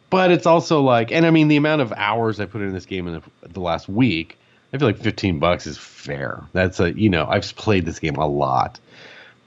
but 0.10 0.32
it's 0.32 0.46
also 0.46 0.82
like, 0.82 1.12
and 1.12 1.26
I 1.26 1.32
mean, 1.32 1.48
the 1.48 1.58
amount 1.58 1.82
of 1.82 1.92
hours 1.94 2.40
I 2.40 2.46
put 2.46 2.62
in 2.62 2.72
this 2.72 2.86
game 2.86 3.08
in 3.08 3.14
the, 3.16 3.50
the 3.50 3.60
last 3.60 3.90
week, 3.90 4.38
I 4.72 4.78
feel 4.78 4.88
like 4.88 4.98
15 4.98 5.40
bucks 5.40 5.68
is 5.68 5.78
fair. 5.78 6.44
That's 6.54 6.80
a, 6.80 6.94
you 6.98 7.10
know, 7.10 7.26
I've 7.28 7.56
played 7.56 7.86
this 7.86 8.00
game 8.00 8.16
a 8.16 8.28
lot, 8.28 8.80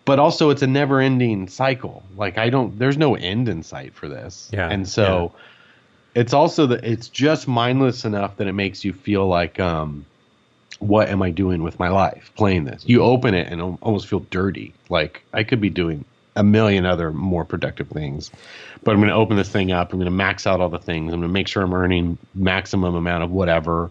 but 0.07 0.19
also 0.19 0.49
it's 0.49 0.63
a 0.63 0.67
never 0.67 1.01
ending 1.01 1.49
cycle. 1.49 2.03
Like 2.17 2.39
I 2.39 2.49
don't, 2.49 2.79
there's 2.79 2.97
no 2.97 3.17
end 3.17 3.51
in 3.51 3.63
sight 3.63 3.93
for 3.93 4.09
this. 4.09 4.49
Yeah, 4.53 4.69
And 4.69 4.89
so 4.89 5.33
it's 6.15 6.33
also 6.33 6.67
that 6.69 6.85
it's 6.85 7.09
just 7.09 7.47
mindless 7.47 8.07
enough 8.07 8.37
that 8.39 8.47
it 8.47 8.55
makes 8.55 8.85
you 8.85 8.95
feel 8.95 9.27
like, 9.27 9.61
um, 9.61 10.07
what 10.79 11.09
am 11.09 11.23
I 11.23 11.31
doing 11.31 11.63
with 11.63 11.79
my 11.79 11.89
life 11.89 12.31
playing 12.37 12.65
this? 12.65 12.85
You 12.87 13.03
open 13.03 13.35
it 13.35 13.49
and 13.51 13.61
almost 13.83 14.07
feel 14.07 14.21
dirty. 14.31 14.73
Like 14.89 15.23
I 15.33 15.43
could 15.43 15.61
be 15.61 15.71
doing 15.71 16.05
a 16.37 16.45
million 16.45 16.87
other 16.87 17.13
more 17.13 17.45
productive 17.45 17.89
things, 17.89 18.31
but 18.85 18.93
I'm 18.93 18.99
going 18.99 19.09
to 19.09 19.15
open 19.15 19.37
this 19.37 19.49
thing 19.49 19.73
up. 19.73 19.93
I'm 19.93 19.99
going 19.99 20.05
to 20.05 20.11
max 20.11 20.47
out 20.47 20.61
all 20.61 20.69
the 20.69 20.79
things. 20.79 21.13
I'm 21.13 21.21
going 21.21 21.31
to 21.31 21.33
make 21.33 21.49
sure 21.49 21.63
I'm 21.63 21.75
earning 21.75 22.19
maximum 22.35 22.95
amount 22.95 23.25
of 23.25 23.31
whatever. 23.31 23.91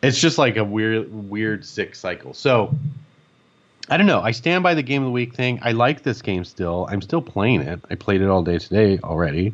It's 0.00 0.18
just 0.18 0.38
like 0.38 0.56
a 0.56 0.64
weird, 0.64 1.12
weird 1.28 1.64
sick 1.64 1.94
cycle. 1.96 2.34
So 2.34 2.72
I 3.90 3.96
don't 3.96 4.06
know. 4.06 4.20
I 4.20 4.30
stand 4.30 4.62
by 4.62 4.74
the 4.74 4.82
game 4.82 5.02
of 5.02 5.06
the 5.06 5.12
week 5.12 5.34
thing. 5.34 5.58
I 5.62 5.72
like 5.72 6.02
this 6.02 6.22
game 6.22 6.44
still. 6.44 6.86
I'm 6.90 7.02
still 7.02 7.20
playing 7.20 7.60
it. 7.60 7.80
I 7.90 7.94
played 7.96 8.22
it 8.22 8.28
all 8.28 8.42
day 8.42 8.58
today 8.58 8.98
already. 9.04 9.52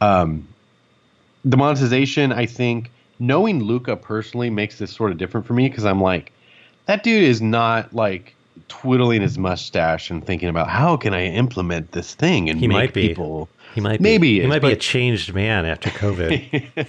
Um, 0.00 0.48
the 1.44 1.56
monetization, 1.56 2.32
I 2.32 2.46
think, 2.46 2.90
knowing 3.18 3.62
Luca 3.62 3.96
personally 3.96 4.50
makes 4.50 4.78
this 4.78 4.90
sort 4.92 5.12
of 5.12 5.18
different 5.18 5.46
for 5.46 5.54
me 5.54 5.68
because 5.68 5.84
I'm 5.84 6.00
like, 6.00 6.32
that 6.86 7.04
dude 7.04 7.22
is 7.22 7.40
not 7.40 7.94
like 7.94 8.34
twiddling 8.68 9.22
his 9.22 9.38
mustache 9.38 10.10
and 10.10 10.24
thinking 10.26 10.48
about 10.48 10.68
how 10.68 10.96
can 10.96 11.14
I 11.14 11.26
implement 11.26 11.92
this 11.92 12.14
thing 12.14 12.50
and 12.50 12.58
He 12.58 12.66
make 12.66 12.76
might 12.76 12.94
be. 12.94 13.08
people. 13.08 13.48
He 13.74 13.80
might 13.80 13.98
be. 13.98 14.02
Maybe 14.02 14.40
he 14.40 14.46
might 14.46 14.62
be 14.62 14.72
a 14.72 14.76
changed 14.76 15.32
man 15.32 15.66
after 15.66 15.88
COVID. 15.90 16.74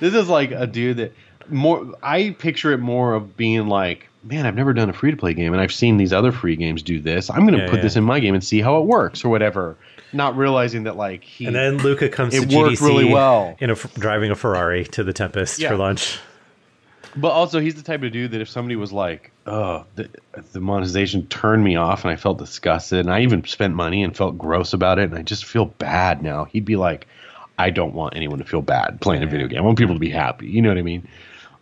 this 0.00 0.14
is 0.14 0.28
like 0.28 0.52
a 0.52 0.66
dude 0.66 0.96
that 0.98 1.12
more. 1.50 1.94
I 2.02 2.34
picture 2.38 2.72
it 2.72 2.78
more 2.78 3.14
of 3.14 3.36
being 3.36 3.68
like, 3.68 4.08
man, 4.22 4.46
I've 4.46 4.54
never 4.54 4.72
done 4.72 4.88
a 4.88 4.92
free 4.92 5.10
to 5.10 5.16
play 5.16 5.34
game, 5.34 5.52
and 5.52 5.60
I've 5.60 5.72
seen 5.72 5.96
these 5.96 6.12
other 6.12 6.32
free 6.32 6.56
games 6.56 6.82
do 6.82 7.00
this. 7.00 7.30
I'm 7.30 7.40
going 7.46 7.52
to 7.54 7.64
Yeah, 7.64 7.70
put 7.70 7.76
yeah. 7.76 7.82
this 7.82 7.96
in 7.96 8.04
my 8.04 8.20
game 8.20 8.34
and 8.34 8.42
see 8.42 8.60
how 8.60 8.78
it 8.80 8.86
works 8.86 9.24
or 9.24 9.28
whatever. 9.28 9.76
Not 10.12 10.36
realizing 10.36 10.84
that 10.84 10.96
like 10.96 11.24
he 11.24 11.46
and 11.46 11.56
then 11.56 11.78
Luca 11.78 12.08
comes 12.08 12.34
It 12.34 12.48
to 12.48 12.56
worked 12.56 12.76
GDC 12.78 12.86
really 12.86 13.12
well. 13.12 13.56
in 13.58 13.70
a 13.70 13.74
driving 13.74 14.30
a 14.30 14.34
Ferrari 14.36 14.84
to 14.86 15.02
the 15.04 15.12
Tempest 15.12 15.58
Yeah. 15.58 15.70
for 15.70 15.76
lunch. 15.76 16.18
But 17.16 17.28
also, 17.30 17.60
he's 17.60 17.76
the 17.76 17.82
type 17.82 18.02
of 18.02 18.10
dude 18.10 18.32
that 18.32 18.40
if 18.40 18.48
somebody 18.48 18.74
was 18.74 18.90
like, 18.92 19.30
"Oh, 19.46 19.84
the, 19.94 20.08
the 20.52 20.58
monetization 20.60 21.26
turned 21.28 21.62
me 21.62 21.76
off," 21.76 22.02
and 22.04 22.10
I 22.10 22.16
felt 22.16 22.38
disgusted, 22.38 23.00
and 23.00 23.10
I 23.12 23.20
even 23.20 23.44
spent 23.44 23.74
money 23.74 24.02
and 24.02 24.16
felt 24.16 24.36
gross 24.36 24.72
about 24.72 24.98
it, 24.98 25.10
and 25.10 25.14
I 25.18 25.22
just 25.22 25.44
feel 25.44 25.66
bad 25.66 26.22
now. 26.22 26.46
He'd 26.46 26.64
be 26.64 26.74
like, 26.74 27.06
"I 27.58 27.70
don't 27.70 27.94
want 27.94 28.16
anyone 28.16 28.38
to 28.38 28.44
feel 28.44 28.62
bad 28.62 29.00
playing 29.00 29.22
a 29.22 29.26
video 29.26 29.46
game. 29.46 29.58
I 29.58 29.62
want 29.62 29.78
people 29.78 29.94
to 29.94 30.00
be 30.00 30.10
happy." 30.10 30.46
You 30.46 30.62
know 30.62 30.68
what 30.68 30.78
I 30.78 30.82
mean? 30.82 31.08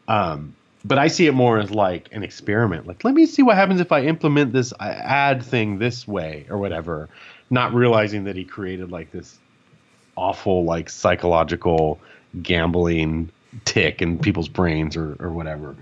Um, 0.08 0.54
but 0.84 0.98
I 0.98 1.08
see 1.08 1.26
it 1.26 1.32
more 1.32 1.58
as 1.58 1.70
like 1.70 2.08
an 2.12 2.22
experiment. 2.22 2.86
Like, 2.86 3.04
let 3.04 3.14
me 3.14 3.26
see 3.26 3.42
what 3.42 3.56
happens 3.56 3.80
if 3.80 3.92
I 3.92 4.02
implement 4.02 4.52
this 4.52 4.72
uh, 4.72 4.82
ad 4.82 5.42
thing 5.42 5.78
this 5.78 6.06
way 6.06 6.46
or 6.50 6.58
whatever. 6.58 7.08
Not 7.50 7.74
realizing 7.74 8.24
that 8.24 8.36
he 8.36 8.44
created 8.44 8.90
like 8.90 9.12
this 9.12 9.38
awful 10.16 10.64
like 10.64 10.90
psychological 10.90 12.00
gambling 12.42 13.30
tick 13.64 14.02
in 14.02 14.18
people's 14.18 14.48
brains 14.48 14.96
or, 14.96 15.16
or 15.20 15.30
whatever. 15.30 15.76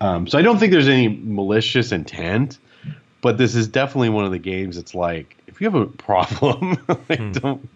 Um, 0.00 0.26
so 0.26 0.38
I 0.38 0.42
don't 0.42 0.58
think 0.58 0.72
there's 0.72 0.88
any 0.88 1.08
malicious 1.08 1.92
intent, 1.92 2.58
but 3.20 3.38
this 3.38 3.54
is 3.54 3.68
definitely 3.68 4.08
one 4.08 4.24
of 4.24 4.32
the 4.32 4.38
games. 4.38 4.76
It's 4.76 4.94
like 4.94 5.36
if 5.46 5.60
you 5.60 5.70
have 5.70 5.80
a 5.80 5.86
problem, 5.98 6.84
like, 7.08 7.32
don't 7.32 7.68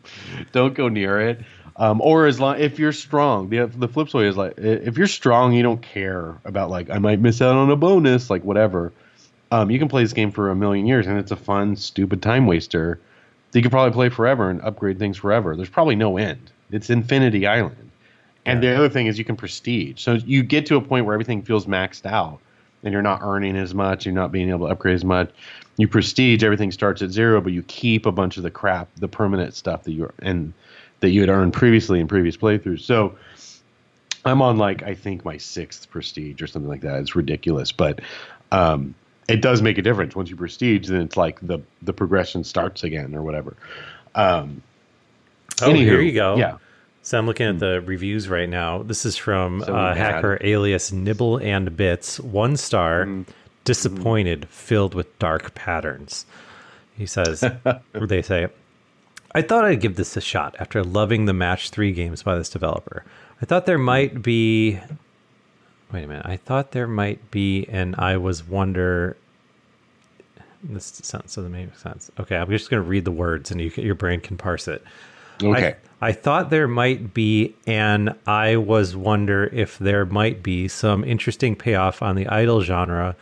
don't 0.53 0.75
go 0.75 0.89
near 0.89 1.21
it. 1.21 1.41
Um, 1.79 2.01
or 2.01 2.27
as 2.27 2.41
long 2.41 2.59
if 2.59 2.79
you're 2.79 2.93
strong, 2.93 3.51
the 3.51 3.67
the 3.67 3.89
flip 3.89 4.09
side 4.09 4.25
is 4.25 4.37
like 4.37 4.55
if 4.57 4.97
you're 4.97 5.07
strong, 5.07 5.53
you 5.53 5.63
don't 5.63 5.83
care 5.83 6.39
about 6.45 6.71
like 6.71 6.89
I 6.91 6.99
might 6.99 7.21
miss 7.21 7.43
out 7.43 7.55
on 7.55 7.71
a 7.71 7.77
bonus, 7.77 8.31
like 8.31 8.45
whatever. 8.45 8.93
Um, 9.51 9.71
you 9.71 9.79
can 9.79 9.89
play 9.89 10.03
this 10.03 10.13
game 10.13 10.33
for 10.33 10.51
a 10.51 10.57
million 10.57 10.87
years, 10.87 11.07
and 11.07 11.19
it's 11.19 11.31
a 11.31 11.37
fun, 11.37 11.77
stupid 11.77 12.23
time 12.23 12.47
waster 12.47 12.99
you 13.57 13.63
could 13.63 13.71
probably 13.71 13.93
play 13.93 14.09
forever 14.11 14.51
and 14.51 14.61
upgrade 14.61 14.99
things 14.99 15.17
forever. 15.17 15.57
There's 15.57 15.71
probably 15.71 15.97
no 15.97 16.19
end. 16.19 16.51
It's 16.71 16.91
Infinity 16.91 17.47
Island. 17.47 17.91
And 18.45 18.63
the 18.63 18.77
other 18.77 18.89
thing 18.89 19.07
is 19.07 19.19
you 19.19 19.25
can 19.25 19.35
prestige. 19.35 20.01
So 20.01 20.13
you 20.15 20.43
get 20.43 20.67
to 20.67 20.77
a 20.77 20.81
point 20.81 21.05
where 21.05 21.15
everything 21.15 21.43
feels 21.43 21.67
maxed 21.67 22.07
out 22.07 22.39
and 22.85 22.93
you're 22.93 23.03
not 23.03 23.21
earning 23.23 23.57
as 23.57 23.75
much, 23.75 24.05
you're 24.05 24.15
not 24.15 24.31
being 24.31 24.51
able 24.51 24.67
to 24.67 24.73
upgrade 24.73 24.95
as 24.95 25.05
much. 25.05 25.31
You 25.79 25.89
prestige, 25.89 26.45
everything 26.45 26.71
starts 26.71 27.03
at 27.03 27.11
zero, 27.11 27.41
but 27.41 27.53
you 27.53 27.63
keep 27.65 28.07
a 28.07 28.13
bunch 28.13 28.37
of 28.37 28.45
the 28.45 28.51
crap, 28.51 28.89
the 28.97 29.09
permanent 29.09 29.55
stuff 29.55 29.83
that 29.85 29.93
you're 29.93 30.15
and 30.21 30.53
that 31.01 31.11
you 31.11 31.21
had 31.21 31.31
earned 31.31 31.53
previously 31.53 32.01
in 32.01 32.09
previous 32.09 32.37
playthroughs. 32.37 32.81
So 32.81 33.17
I'm 34.25 34.43
on 34.43 34.59
like 34.59 34.83
I 34.83 34.95
think 34.95 35.25
my 35.25 35.37
sixth 35.37 35.91
prestige 35.91 36.43
or 36.43 36.47
something 36.47 36.69
like 36.69 36.81
that. 36.83 36.99
It's 37.01 37.15
ridiculous, 37.15 37.71
but 37.73 38.01
um, 38.53 38.95
it 39.29 39.41
does 39.43 39.63
make 39.63 39.79
a 39.79 39.83
difference 39.83 40.17
once 40.17 40.31
you 40.31 40.37
prestige. 40.37 40.89
Then 40.89 41.03
it's 41.03 41.17
like 41.17 41.39
the 41.41 41.61
the 41.83 41.93
progression 41.93 42.45
starts 42.45 42.83
again 42.85 43.15
or 43.15 43.23
whatever. 43.23 43.57
Um, 44.15 44.63
Oh, 45.63 45.71
anywho, 45.71 45.85
here 45.85 46.01
you 46.03 46.13
go. 46.13 46.37
Yeah, 46.37 46.59
So 47.03 47.19
I'm 47.19 47.25
looking 47.27 47.47
at 47.47 47.59
the 47.61 47.81
reviews 47.81 48.29
right 48.29 48.49
now. 48.49 48.83
This 48.83 49.07
is 49.07 49.17
from 49.17 49.63
So 49.63 49.75
uh, 49.75 49.95
hacker 49.95 50.39
alias 50.43 50.93
Nibble 50.93 51.39
and 51.39 51.75
Bits. 51.77 52.21
One 52.21 52.57
star, 52.59 53.07
Mm-hmm. 53.07 53.31
disappointed, 53.65 54.49
filled 54.51 54.95
with 54.95 55.19
dark 55.19 55.55
patterns. 55.55 56.27
He 56.95 57.07
says, 57.07 57.43
they 57.93 58.21
say, 58.23 58.49
I 59.37 59.43
thought 59.43 59.67
I'd 59.67 59.83
give 59.83 59.97
this 59.97 60.17
a 60.17 60.23
shot 60.23 60.57
after 60.59 60.83
loving 60.83 61.27
the 61.27 61.35
Match 61.35 61.69
3 61.69 61.93
games 61.93 62.23
by 62.23 62.37
this 62.37 62.49
developer. 62.49 63.05
I 63.43 63.45
thought 63.45 63.67
there 63.67 63.77
might 63.77 64.23
be. 64.23 64.81
Wait 65.93 66.05
a 66.05 66.07
minute. 66.07 66.25
I 66.25 66.39
thought 66.39 66.71
there 66.71 66.87
might 66.87 67.31
be, 67.31 67.67
and 67.67 67.95
I 67.99 68.17
was 68.17 68.43
wonder. 68.43 69.15
This 70.63 70.87
sounds 71.03 71.35
doesn't 71.35 71.53
make 71.53 71.77
sense. 71.77 72.11
Okay, 72.19 72.35
I'm 72.35 72.49
just 72.49 72.71
going 72.71 72.83
to 72.83 72.89
read 72.89 73.05
the 73.05 73.11
words, 73.11 73.51
and 73.51 73.61
you, 73.61 73.71
can- 73.71 73.85
your 73.85 73.95
brain 73.95 74.21
can 74.21 74.39
parse 74.39 74.69
it. 74.69 74.83
okay. 75.43 75.77
I, 76.01 76.09
I 76.09 76.13
thought 76.13 76.49
there 76.49 76.67
might 76.67 77.13
be, 77.13 77.55
and 77.67 78.15
I 78.27 78.57
was 78.57 78.97
wonder 78.97 79.51
if 79.53 79.79
there 79.79 80.07
might 80.07 80.43
be 80.43 80.67
some 80.67 81.05
interesting 81.05 81.57
payoff 81.57 82.01
on 82.01 82.17
the 82.17 82.27
idle 82.27 82.63
genre, 82.63 83.15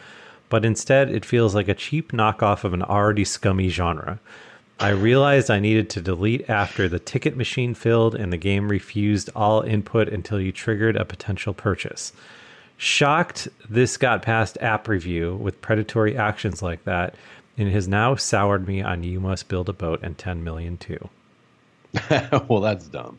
but 0.49 0.65
instead 0.65 1.11
it 1.11 1.25
feels 1.25 1.57
like 1.57 1.67
a 1.67 1.75
cheap 1.75 2.13
knockoff 2.13 2.63
of 2.63 2.73
an 2.73 2.85
already 2.85 3.25
scummy 3.25 3.69
genre. 3.69 4.21
I 4.81 4.91
realized 4.91 5.51
I 5.51 5.61
needed 5.61 5.89
to 5.91 6.01
delete 6.01 6.49
after 6.51 6.89
the 6.89 6.99
ticket 6.99 7.37
machine 7.37 7.75
filled 7.75 8.15
and 8.15 8.33
the 8.33 8.37
game 8.37 8.69
refused 8.69 9.31
all 9.35 9.63
input 9.63 10.09
until 10.09 10.41
you 10.41 10.53
triggered 10.53 10.97
a 10.97 11.05
potential 11.05 11.55
purchase. 11.55 12.13
Shocked 12.77 13.47
this 13.69 13.97
got 13.97 14.23
past 14.23 14.59
app 14.61 14.89
review 14.89 15.37
with 15.37 15.63
predatory 15.63 16.17
actions 16.17 16.61
like 16.61 16.85
that, 16.85 17.15
and 17.57 17.69
it 17.69 17.71
has 17.71 17.87
now 17.87 18.17
soured 18.17 18.67
me 18.67 18.83
on 18.83 19.05
You 19.05 19.21
Must 19.21 19.49
Build 19.49 19.69
a 19.69 19.73
Boat 19.73 20.01
and 20.03 20.19
10 20.19 20.43
Million 20.43 20.77
too. 20.77 21.09
well, 22.49 22.61
that's 22.61 22.89
dumb. 22.89 23.17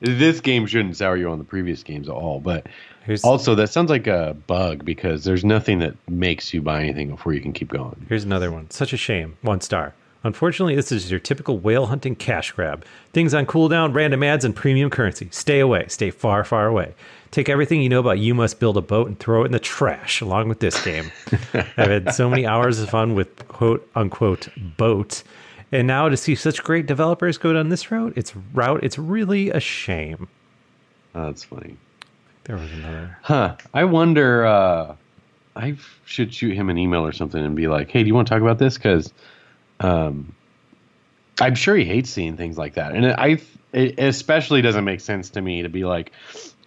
This 0.00 0.40
game 0.40 0.66
shouldn't 0.66 0.96
sour 0.96 1.16
you 1.16 1.28
on 1.28 1.38
the 1.38 1.44
previous 1.44 1.82
games 1.82 2.08
at 2.08 2.14
all. 2.14 2.38
But 2.38 2.68
Here's- 3.04 3.24
also, 3.24 3.56
that 3.56 3.70
sounds 3.70 3.90
like 3.90 4.06
a 4.06 4.36
bug 4.46 4.84
because 4.84 5.24
there's 5.24 5.44
nothing 5.44 5.80
that 5.80 5.96
makes 6.08 6.54
you 6.54 6.62
buy 6.62 6.80
anything 6.82 7.10
before 7.10 7.32
you 7.32 7.40
can 7.40 7.52
keep 7.52 7.68
going. 7.68 8.06
Here's 8.08 8.24
another 8.24 8.52
one. 8.52 8.70
Such 8.70 8.92
a 8.92 8.96
shame. 8.96 9.36
One 9.42 9.60
star. 9.60 9.92
Unfortunately, 10.24 10.74
this 10.74 10.90
is 10.90 11.10
your 11.10 11.20
typical 11.20 11.58
whale 11.58 11.86
hunting 11.86 12.16
cash 12.16 12.50
grab. 12.52 12.84
Things 13.12 13.34
on 13.34 13.44
cooldown, 13.44 13.94
random 13.94 14.22
ads, 14.22 14.44
and 14.44 14.56
premium 14.56 14.88
currency. 14.90 15.28
Stay 15.30 15.60
away. 15.60 15.84
Stay 15.88 16.10
far, 16.10 16.44
far 16.44 16.66
away. 16.66 16.94
Take 17.30 17.48
everything 17.48 17.82
you 17.82 17.88
know 17.88 18.00
about 18.00 18.18
You 18.18 18.34
Must 18.34 18.58
Build 18.58 18.76
a 18.76 18.80
Boat 18.80 19.06
and 19.08 19.18
throw 19.18 19.42
it 19.42 19.46
in 19.46 19.52
the 19.52 19.58
trash 19.58 20.20
along 20.20 20.48
with 20.48 20.60
this 20.60 20.82
game. 20.82 21.12
I've 21.54 21.90
had 21.90 22.14
so 22.14 22.30
many 22.30 22.46
hours 22.46 22.80
of 22.80 22.88
fun 22.88 23.14
with 23.14 23.46
quote 23.48 23.88
unquote 23.94 24.48
boat. 24.56 25.22
And 25.72 25.86
now 25.86 26.08
to 26.08 26.16
see 26.16 26.34
such 26.34 26.62
great 26.62 26.86
developers 26.86 27.36
go 27.36 27.52
down 27.52 27.68
this 27.68 27.90
route, 27.90 28.14
it's 28.16 28.34
route, 28.36 28.82
it's 28.82 28.98
really 28.98 29.50
a 29.50 29.60
shame. 29.60 30.28
Oh, 31.14 31.26
that's 31.26 31.44
funny. 31.44 31.76
There 32.44 32.56
was 32.56 32.70
another. 32.72 33.18
Huh. 33.22 33.56
I 33.74 33.84
wonder. 33.84 34.46
Uh, 34.46 34.96
I 35.56 35.76
should 36.04 36.32
shoot 36.32 36.54
him 36.54 36.70
an 36.70 36.78
email 36.78 37.04
or 37.04 37.12
something 37.12 37.44
and 37.44 37.56
be 37.56 37.68
like, 37.68 37.90
"Hey, 37.90 38.02
do 38.02 38.06
you 38.06 38.14
want 38.14 38.28
to 38.28 38.34
talk 38.34 38.42
about 38.42 38.58
this?" 38.58 38.76
Because 38.76 39.12
um, 39.80 40.34
I'm 41.40 41.54
sure 41.54 41.74
he 41.76 41.84
hates 41.84 42.10
seeing 42.10 42.36
things 42.36 42.56
like 42.58 42.74
that, 42.74 42.92
and 42.94 43.06
I 43.06 43.40
it 43.72 43.98
especially 43.98 44.62
doesn't 44.62 44.84
make 44.84 45.00
sense 45.00 45.30
to 45.30 45.40
me 45.42 45.62
to 45.62 45.68
be 45.68 45.84
like, 45.84 46.12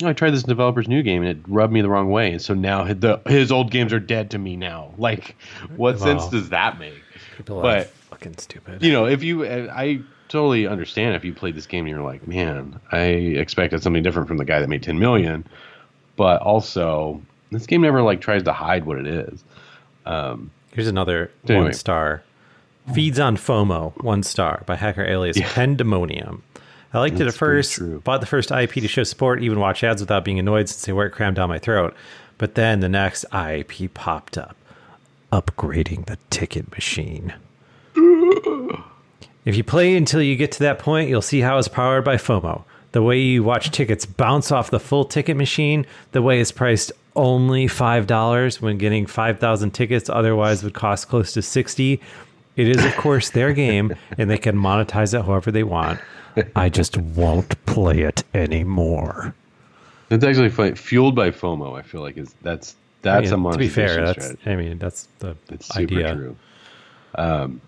"Oh, 0.03 0.08
I 0.10 0.14
tried 0.14 0.32
this 0.32 0.43
developer's 0.43 0.88
new 0.89 1.03
game 1.03 1.24
and 1.24 1.32
it 1.39 1.45
rubbed 1.47 1.72
me 1.72 1.82
the 1.82 1.89
wrong 1.89 2.10
way, 2.10 2.32
and 2.34 2.41
so 2.41 2.53
now 2.53 2.84
his, 2.84 2.97
the, 2.99 3.22
his 3.28 3.51
old 3.51 3.72
games 3.72 3.93
are 3.93 3.99
dead 3.99 4.32
to 4.32 4.38
me 4.38 4.55
now." 4.58 4.93
Like, 4.97 5.38
what 5.76 5.99
sense 5.99 6.28
does 6.28 6.49
that 6.49 6.80
make? 6.80 7.01
People 7.38 7.62
But- 7.62 7.78
are 7.78 7.84
fucking 8.10 8.38
stupid. 8.39 8.84
you 8.84 8.91
know, 8.91 9.05
if 9.05 9.24
you, 9.24 9.45
I 9.47 10.01
totally 10.28 10.68
understand 10.68 11.16
if 11.16 11.24
you 11.24 11.34
played 11.34 11.55
this 11.55 11.66
game 11.68 11.86
and 11.86 11.89
you're 11.95 12.03
like, 12.03 12.28
man, 12.28 12.80
I 12.91 13.03
expected 13.05 13.82
something 13.84 14.03
different 14.03 14.28
from 14.28 14.36
the 14.38 14.43
guy 14.45 14.60
that 14.60 14.68
made 14.68 14.84
10 14.84 14.99
million, 14.99 15.45
but 16.18 16.41
also 16.41 17.22
this 17.51 17.66
game 17.68 17.82
never 17.82 18.01
like 18.01 18.20
tries 18.20 18.43
to 18.43 18.51
hide 18.53 18.86
what 18.86 18.97
it 18.97 19.08
is. 19.08 19.43
Um, 20.05 20.51
Here's 20.74 20.88
another 20.88 21.32
Anyway. 21.47 21.64
one 21.66 21.74
star. 21.74 22.24
Feeds 22.94 23.20
on 23.20 23.38
FOMO, 23.38 24.02
one 24.02 24.24
star 24.24 24.64
by 24.66 24.76
hacker 24.76 25.06
alias 25.06 25.38
Pendemonium. 25.38 26.42
I 26.94 27.00
liked 27.00 27.20
it 27.20 27.28
at 27.28 27.34
first, 27.34 27.80
bought 28.04 28.22
the 28.22 28.28
first 28.28 28.50
IP 28.50 28.74
to 28.76 28.88
show 28.88 29.04
support, 29.04 29.44
even 29.44 29.60
watch 29.60 29.84
ads 29.84 30.02
without 30.02 30.24
being 30.24 30.40
annoyed 30.40 30.70
since 30.70 30.86
they 30.86 30.94
weren't 30.94 31.14
crammed 31.14 31.36
down 31.36 31.50
my 31.50 31.60
throat. 31.60 31.94
But 32.38 32.56
then 32.56 32.80
the 32.80 32.90
next 32.90 33.26
IP 33.34 33.94
popped 33.94 34.38
up 34.38 34.56
upgrading 35.32 36.06
the 36.06 36.18
ticket 36.30 36.72
machine. 36.72 37.34
If 39.46 39.56
you 39.56 39.64
play 39.64 39.96
until 39.96 40.22
you 40.22 40.36
get 40.36 40.52
to 40.54 40.60
that 40.60 40.80
point, 40.80 41.10
you'll 41.10 41.22
see 41.22 41.42
how 41.42 41.58
it's 41.58 41.68
powered 41.68 42.06
by 42.06 42.16
FOMO. 42.16 42.64
The 42.94 43.04
way 43.04 43.20
you 43.20 43.44
watch 43.44 43.72
tickets 43.72 44.06
bounce 44.06 44.52
off 44.52 44.72
the 44.72 44.80
full 44.80 45.06
ticket 45.06 45.38
machine, 45.38 45.86
the 46.14 46.22
way 46.22 46.40
it's 46.40 46.52
priced 46.52 46.92
only 47.16 47.68
$5 47.68 48.62
when 48.62 48.78
getting 48.78 49.06
5,000 49.06 49.72
tickets 49.72 50.10
otherwise 50.10 50.64
would 50.64 50.74
cost 50.74 51.10
close 51.10 51.34
to 51.34 51.42
60. 51.42 52.02
It 52.58 52.68
is 52.68 52.84
of 52.84 52.95
course 52.97 53.30
their 53.30 53.53
game 53.53 53.95
and 54.18 54.30
they 54.30 54.38
can 54.38 54.58
monetize 54.58 55.18
it 55.18 55.24
however 55.26 55.51
they 55.51 55.64
want. 55.64 55.99
I 56.55 56.70
just 56.70 56.97
won't 56.97 57.66
play 57.66 58.01
it 58.01 58.24
anymore. 58.34 59.34
It's 60.10 60.24
actually 60.24 60.49
fun. 60.49 60.76
fueled 60.76 61.16
by 61.16 61.32
FOMO. 61.32 61.78
I 61.78 61.82
feel 61.82 62.01
like 62.01 62.18
is 62.18 62.36
that's 62.41 62.76
that's 63.01 63.32
I 63.32 63.36
mean, 63.36 63.45
a 63.45 63.51
to 63.51 63.58
be 63.58 63.70
fair, 63.70 64.05
that's 64.05 64.26
strategy. 64.26 64.51
I 64.51 64.55
mean 64.55 64.78
that's 64.80 65.08
the 65.20 65.36
It's 65.49 65.68
super 65.68 65.95
idea. 65.95 66.16
true. 66.16 66.36
Um, 67.16 67.62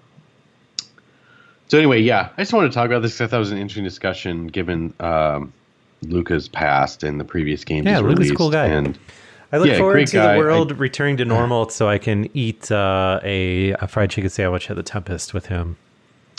so 1.68 1.78
anyway, 1.78 2.02
yeah, 2.02 2.30
I 2.36 2.42
just 2.42 2.52
wanted 2.52 2.70
to 2.70 2.74
talk 2.74 2.88
about 2.88 3.02
this 3.04 3.14
because 3.14 3.22
I 3.22 3.28
thought 3.30 3.38
it 3.38 3.40
was 3.40 3.52
an 3.52 3.58
interesting 3.60 3.84
discussion 3.84 4.48
given 4.48 4.94
um, 5.00 5.54
Luca's 6.02 6.48
past 6.48 7.04
and 7.04 7.20
the 7.20 7.24
previous 7.24 7.64
games. 7.64 7.86
Yeah, 7.86 8.00
Luca's 8.00 8.32
a 8.32 8.36
cool 8.36 8.50
guy. 8.50 8.66
And 8.66 8.98
I 9.52 9.58
look 9.58 9.68
Yeah, 9.68 9.78
forward 9.78 10.06
to 10.08 10.14
guy. 10.14 10.34
the 10.34 10.40
world 10.40 10.78
returning 10.78 11.18
to 11.18 11.26
normal 11.26 11.70
so 11.70 11.88
I 11.90 11.98
can 11.98 12.30
eat 12.36 12.72
uh, 12.72 13.20
a, 13.24 13.72
a 13.72 13.88
fried 13.88 14.12
chicken 14.12 14.30
sandwich 14.30 14.70
at 14.70 14.76
the 14.76 14.84
Tempest 14.84 15.34
with 15.34 15.48
him 15.48 15.76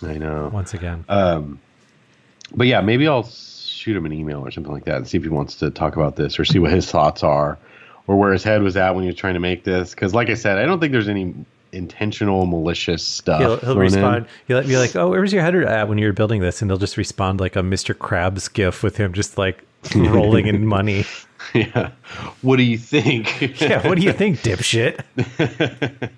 I 0.02 0.14
know. 0.18 0.48
once 0.52 0.74
again. 0.74 1.04
But 1.08 2.66
yeah, 2.66 2.80
maybe 2.80 3.06
I'll 3.06 3.24
shoot 3.24 3.96
him 3.96 4.06
an 4.06 4.12
email 4.12 4.40
or 4.44 4.50
something 4.50 4.72
like 4.72 4.84
that 4.84 4.96
and 4.96 5.08
see 5.08 5.16
if 5.16 5.22
he 5.22 5.28
wants 5.28 5.54
to 5.56 5.70
talk 5.70 5.96
about 5.96 6.16
this 6.16 6.38
or 6.38 6.44
see 6.44 6.58
what 6.58 6.70
his 6.72 6.90
thoughts 6.90 7.22
are 7.22 7.58
or 8.06 8.16
where 8.16 8.32
his 8.32 8.42
head 8.44 8.62
was 8.62 8.76
at 8.76 8.94
when 8.94 9.04
he 9.04 9.08
was 9.08 9.16
trying 9.16 9.34
to 9.34 9.40
make 9.40 9.64
this. 9.64 9.90
Because, 9.94 10.14
like 10.14 10.28
I 10.30 10.34
said, 10.34 10.58
I 10.58 10.64
don't 10.66 10.80
think 10.80 10.92
there's 10.92 11.08
any 11.08 11.34
intentional 11.72 12.46
malicious 12.46 13.06
stuff. 13.06 13.40
he'll, 13.40 13.56
he'll 13.58 13.76
respond. 13.78 14.26
He'll 14.48 14.62
be 14.64 14.76
like, 14.76 14.96
"Oh, 14.96 15.10
where's 15.10 15.32
your 15.32 15.42
header 15.42 15.64
at 15.64 15.88
when 15.88 15.98
you 15.98 16.06
were 16.06 16.12
building 16.12 16.40
this?" 16.40 16.60
And 16.60 16.68
they'll 16.70 16.78
just 16.78 16.96
respond 16.96 17.38
like 17.40 17.54
a 17.54 17.60
Mr. 17.60 17.94
Krabs 17.94 18.52
gif 18.52 18.82
with 18.82 18.96
him 18.96 19.12
just 19.12 19.38
like 19.38 19.64
rolling 19.96 20.46
in 20.46 20.66
money. 20.78 21.04
yeah. 21.54 21.90
What 22.42 22.56
do 22.56 22.62
you 22.62 22.78
think? 22.78 23.40
Yeah, 23.60 23.86
what 23.86 23.98
do 23.98 24.04
you 24.04 24.12
think, 24.12 24.38
dipshit? 24.40 25.00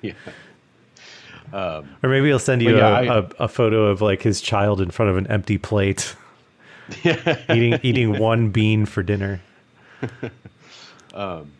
Yeah. 0.03 0.13
or 2.03 2.09
maybe 2.09 2.27
he'll 2.29 2.39
send 2.39 2.63
you 2.63 2.77
yeah, 2.77 2.89
a, 2.89 2.93
I- 3.11 3.19
a, 3.19 3.25
a 3.41 3.49
photo 3.49 3.87
of 3.87 4.01
like 4.01 4.23
his 4.23 4.41
child 4.41 4.81
in 4.81 4.91
front 4.91 5.11
of 5.11 5.17
an 5.17 5.27
empty 5.29 5.59
plate, 5.59 6.15
eating 7.05 7.79
eating 7.83 8.19
one 8.19 8.51
bean 8.51 8.87
for 8.87 9.03
dinner. 9.03 9.41
um, 11.15 11.51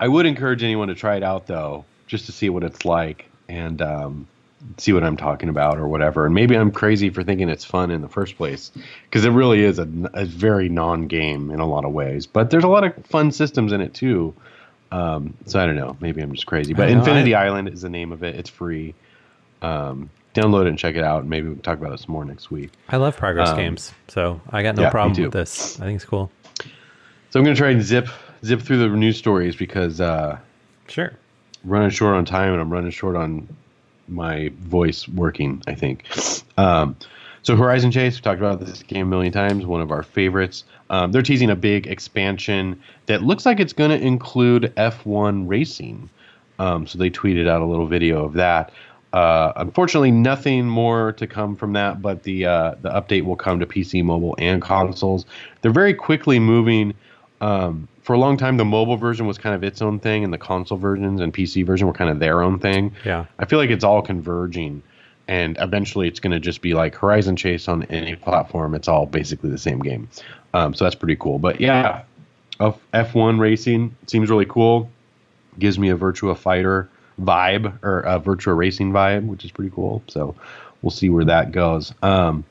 I 0.00 0.08
would 0.08 0.26
encourage 0.26 0.62
anyone 0.62 0.88
to 0.88 0.94
try 0.94 1.16
it 1.16 1.22
out 1.22 1.46
though, 1.46 1.84
just 2.06 2.26
to 2.26 2.32
see 2.32 2.48
what 2.48 2.64
it's 2.64 2.84
like 2.84 3.28
and 3.48 3.80
um, 3.82 4.26
see 4.78 4.92
what 4.92 5.04
I'm 5.04 5.16
talking 5.16 5.48
about 5.48 5.78
or 5.78 5.86
whatever. 5.88 6.26
And 6.26 6.34
maybe 6.34 6.56
I'm 6.56 6.70
crazy 6.70 7.10
for 7.10 7.22
thinking 7.22 7.48
it's 7.48 7.64
fun 7.64 7.90
in 7.90 8.00
the 8.02 8.08
first 8.08 8.36
place 8.36 8.72
because 9.04 9.24
it 9.24 9.30
really 9.30 9.60
is 9.62 9.78
a, 9.78 9.88
a 10.14 10.24
very 10.24 10.68
non-game 10.68 11.50
in 11.50 11.60
a 11.60 11.66
lot 11.66 11.84
of 11.84 11.92
ways. 11.92 12.26
But 12.26 12.50
there's 12.50 12.64
a 12.64 12.68
lot 12.68 12.84
of 12.84 13.06
fun 13.06 13.30
systems 13.32 13.72
in 13.72 13.80
it 13.80 13.94
too. 13.94 14.34
Um, 14.92 15.34
so 15.46 15.60
I 15.60 15.66
don't 15.66 15.76
know. 15.76 15.96
Maybe 16.00 16.22
I'm 16.22 16.32
just 16.32 16.46
crazy. 16.46 16.72
But 16.74 16.88
know, 16.90 16.98
Infinity 16.98 17.34
I- 17.34 17.46
Island 17.46 17.68
is 17.68 17.82
the 17.82 17.90
name 17.90 18.12
of 18.12 18.22
it. 18.22 18.36
It's 18.36 18.50
free. 18.50 18.94
Um, 19.62 20.10
download 20.34 20.62
it 20.62 20.68
and 20.68 20.78
check 20.78 20.94
it 20.96 21.04
out. 21.04 21.24
Maybe 21.26 21.48
we 21.48 21.54
can 21.54 21.62
talk 21.62 21.78
about 21.78 21.92
it 21.92 22.00
some 22.00 22.12
more 22.12 22.24
next 22.24 22.50
week. 22.50 22.70
I 22.88 22.96
love 22.96 23.16
progress 23.16 23.50
Um, 23.50 23.56
games, 23.56 23.92
so 24.08 24.40
I 24.50 24.62
got 24.62 24.76
no 24.76 24.82
yeah, 24.82 24.90
problem 24.90 25.20
with 25.22 25.32
this. 25.32 25.80
I 25.80 25.84
think 25.84 25.96
it's 25.96 26.04
cool. 26.04 26.30
So 27.30 27.40
I'm 27.40 27.44
going 27.44 27.54
to 27.56 27.60
try 27.60 27.70
and 27.70 27.82
zip 27.82 28.08
zip 28.44 28.60
through 28.60 28.78
the 28.78 28.88
news 28.88 29.16
stories 29.16 29.56
because 29.56 30.00
uh, 30.00 30.38
Sure. 30.88 31.12
running 31.64 31.90
short 31.90 32.14
on 32.14 32.24
time 32.24 32.52
and 32.52 32.60
I'm 32.60 32.70
running 32.70 32.90
short 32.90 33.16
on 33.16 33.48
my 34.08 34.50
voice 34.60 35.08
working, 35.08 35.62
I 35.66 35.74
think. 35.74 36.04
Um, 36.56 36.96
so 37.42 37.56
Horizon 37.56 37.90
Chase, 37.90 38.16
we 38.16 38.22
talked 38.22 38.40
about 38.40 38.60
this 38.60 38.82
game 38.82 39.06
a 39.06 39.10
million 39.10 39.32
times, 39.32 39.66
one 39.66 39.82
of 39.82 39.90
our 39.90 40.02
favorites. 40.02 40.64
Um, 40.88 41.12
they're 41.12 41.22
teasing 41.22 41.50
a 41.50 41.56
big 41.56 41.86
expansion 41.86 42.80
that 43.06 43.22
looks 43.22 43.44
like 43.44 43.60
it's 43.60 43.72
going 43.72 43.90
to 43.90 43.98
include 43.98 44.72
F1 44.76 45.46
racing. 45.46 46.08
Um, 46.58 46.86
so 46.86 46.98
they 46.98 47.10
tweeted 47.10 47.48
out 47.48 47.60
a 47.60 47.66
little 47.66 47.86
video 47.86 48.24
of 48.24 48.34
that. 48.34 48.72
Uh, 49.12 49.52
unfortunately, 49.56 50.10
nothing 50.10 50.66
more 50.66 51.12
to 51.12 51.26
come 51.26 51.54
from 51.54 51.72
that, 51.74 52.02
but 52.02 52.24
the 52.24 52.46
uh, 52.46 52.74
the 52.82 52.90
update 52.90 53.24
will 53.24 53.36
come 53.36 53.60
to 53.60 53.66
PC, 53.66 54.02
mobile, 54.02 54.34
and 54.38 54.60
consoles. 54.60 55.24
They're 55.62 55.70
very 55.70 55.94
quickly 55.94 56.40
moving. 56.40 56.94
Um, 57.40 57.86
for 58.04 58.12
a 58.12 58.18
long 58.18 58.36
time, 58.36 58.58
the 58.58 58.66
mobile 58.66 58.98
version 58.98 59.26
was 59.26 59.38
kind 59.38 59.54
of 59.54 59.64
its 59.64 59.80
own 59.80 59.98
thing, 59.98 60.24
and 60.24 60.32
the 60.32 60.38
console 60.38 60.76
versions 60.76 61.20
and 61.22 61.32
PC 61.32 61.64
version 61.64 61.86
were 61.86 61.94
kind 61.94 62.10
of 62.10 62.18
their 62.20 62.42
own 62.42 62.58
thing. 62.58 62.94
Yeah. 63.04 63.24
I 63.38 63.46
feel 63.46 63.58
like 63.58 63.70
it's 63.70 63.82
all 63.82 64.02
converging, 64.02 64.82
and 65.26 65.56
eventually 65.58 66.06
it's 66.06 66.20
going 66.20 66.32
to 66.32 66.38
just 66.38 66.60
be 66.60 66.74
like 66.74 66.94
Horizon 66.94 67.34
Chase 67.34 67.66
on 67.66 67.84
any 67.84 68.14
platform. 68.14 68.74
It's 68.74 68.88
all 68.88 69.06
basically 69.06 69.48
the 69.48 69.58
same 69.58 69.80
game. 69.80 70.08
Um, 70.52 70.74
so 70.74 70.84
that's 70.84 70.94
pretty 70.94 71.16
cool. 71.16 71.38
But 71.38 71.62
yeah, 71.62 72.02
F- 72.60 72.78
F1 72.92 73.40
racing 73.40 73.96
seems 74.06 74.28
really 74.28 74.46
cool. 74.46 74.90
Gives 75.58 75.78
me 75.78 75.88
a 75.88 75.96
Virtua 75.96 76.36
Fighter 76.36 76.90
vibe 77.18 77.82
or 77.82 78.00
a 78.00 78.20
Virtua 78.20 78.54
Racing 78.54 78.92
vibe, 78.92 79.26
which 79.26 79.46
is 79.46 79.50
pretty 79.50 79.70
cool. 79.74 80.02
So 80.08 80.34
we'll 80.82 80.90
see 80.90 81.08
where 81.08 81.24
that 81.24 81.52
goes. 81.52 81.94
Um, 82.02 82.44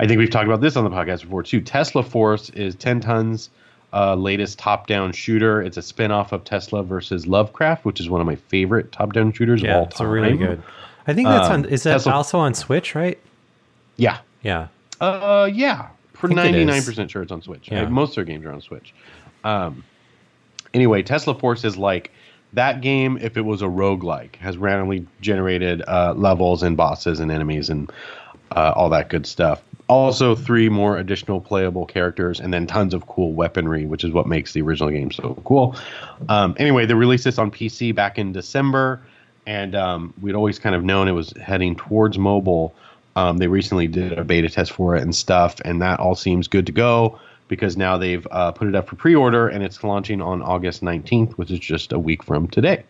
I 0.00 0.06
think 0.08 0.18
we've 0.18 0.30
talked 0.30 0.46
about 0.46 0.60
this 0.60 0.76
on 0.76 0.82
the 0.82 0.90
podcast 0.90 1.22
before 1.22 1.44
too. 1.44 1.60
Tesla 1.60 2.02
Force 2.02 2.50
is 2.50 2.74
10tons. 2.74 3.50
Uh, 3.96 4.14
latest 4.14 4.58
top-down 4.58 5.10
shooter. 5.12 5.62
It's 5.62 5.78
a 5.78 5.82
spin-off 5.82 6.32
of 6.32 6.44
Tesla 6.44 6.82
versus 6.82 7.26
Lovecraft, 7.26 7.86
which 7.86 7.98
is 7.98 8.10
one 8.10 8.20
of 8.20 8.26
my 8.26 8.36
favorite 8.36 8.92
top-down 8.92 9.32
shooters 9.32 9.62
of 9.62 9.70
all 9.70 9.86
time. 9.86 10.06
a 10.06 10.10
really 10.10 10.36
good. 10.36 10.62
I 11.06 11.14
think 11.14 11.28
that's 11.28 11.46
Um, 11.48 11.52
on. 11.52 11.64
Is 11.64 11.82
that 11.84 11.92
Tesla- 11.92 12.12
also 12.12 12.38
on 12.38 12.52
Switch? 12.52 12.94
Right? 12.94 13.18
Yeah, 13.96 14.18
Yeah. 14.42 14.66
Uh, 15.00 15.48
yeah, 15.50 15.86
for 16.12 16.28
think 16.28 16.40
it 16.40 16.42
ninety 16.42 16.60
is. 16.60 16.66
nine 16.66 16.82
percent 16.82 17.10
sure 17.10 17.22
it's 17.22 17.32
on 17.32 17.40
Switch. 17.40 17.70
Yeah. 17.70 17.84
Uh, 17.84 17.88
most 17.90 18.10
of 18.10 18.14
their 18.16 18.24
games 18.24 18.44
are 18.44 18.52
on 18.52 18.60
Switch. 18.60 18.92
Um, 19.44 19.82
anyway, 20.74 21.02
Tesla 21.02 21.34
Force 21.34 21.64
is 21.64 21.76
like 21.78 22.10
that 22.52 22.80
game 22.82 23.18
if 23.22 23.36
it 23.38 23.44
was 23.46 23.62
a 23.62 23.66
roguelike, 23.66 24.36
has 24.36 24.56
randomly 24.58 25.06
generated 25.22 25.82
uh, 25.88 26.12
levels 26.16 26.62
and 26.62 26.76
bosses 26.76 27.18
and 27.20 27.30
enemies 27.30 27.70
and 27.70 27.90
uh, 28.52 28.72
all 28.76 28.90
that 28.90 29.08
good 29.08 29.26
stuff. 29.26 29.62
Also, 29.88 30.34
three 30.34 30.68
more 30.68 30.96
additional 30.96 31.40
playable 31.40 31.86
characters 31.86 32.40
and 32.40 32.52
then 32.52 32.66
tons 32.66 32.92
of 32.92 33.06
cool 33.06 33.32
weaponry, 33.32 33.86
which 33.86 34.02
is 34.02 34.12
what 34.12 34.26
makes 34.26 34.52
the 34.52 34.60
original 34.60 34.90
game 34.90 35.12
so 35.12 35.40
cool. 35.44 35.76
Um, 36.28 36.56
anyway, 36.58 36.86
they 36.86 36.94
released 36.94 37.22
this 37.22 37.38
on 37.38 37.52
PC 37.52 37.94
back 37.94 38.18
in 38.18 38.32
December, 38.32 39.00
and 39.46 39.76
um, 39.76 40.12
we'd 40.20 40.34
always 40.34 40.58
kind 40.58 40.74
of 40.74 40.82
known 40.82 41.06
it 41.06 41.12
was 41.12 41.32
heading 41.40 41.76
towards 41.76 42.18
mobile. 42.18 42.74
Um, 43.14 43.38
they 43.38 43.46
recently 43.46 43.86
did 43.86 44.18
a 44.18 44.24
beta 44.24 44.48
test 44.48 44.72
for 44.72 44.96
it 44.96 45.02
and 45.02 45.14
stuff, 45.14 45.60
and 45.64 45.80
that 45.82 46.00
all 46.00 46.16
seems 46.16 46.48
good 46.48 46.66
to 46.66 46.72
go 46.72 47.20
because 47.48 47.76
now 47.76 47.96
they've 47.96 48.26
uh, 48.30 48.52
put 48.52 48.68
it 48.68 48.74
up 48.74 48.88
for 48.88 48.96
pre-order 48.96 49.48
and 49.48 49.62
it's 49.62 49.82
launching 49.84 50.20
on 50.20 50.42
August 50.42 50.82
19th, 50.82 51.32
which 51.34 51.50
is 51.50 51.58
just 51.58 51.92
a 51.92 51.98
week 51.98 52.22
from 52.22 52.48
today. 52.48 52.84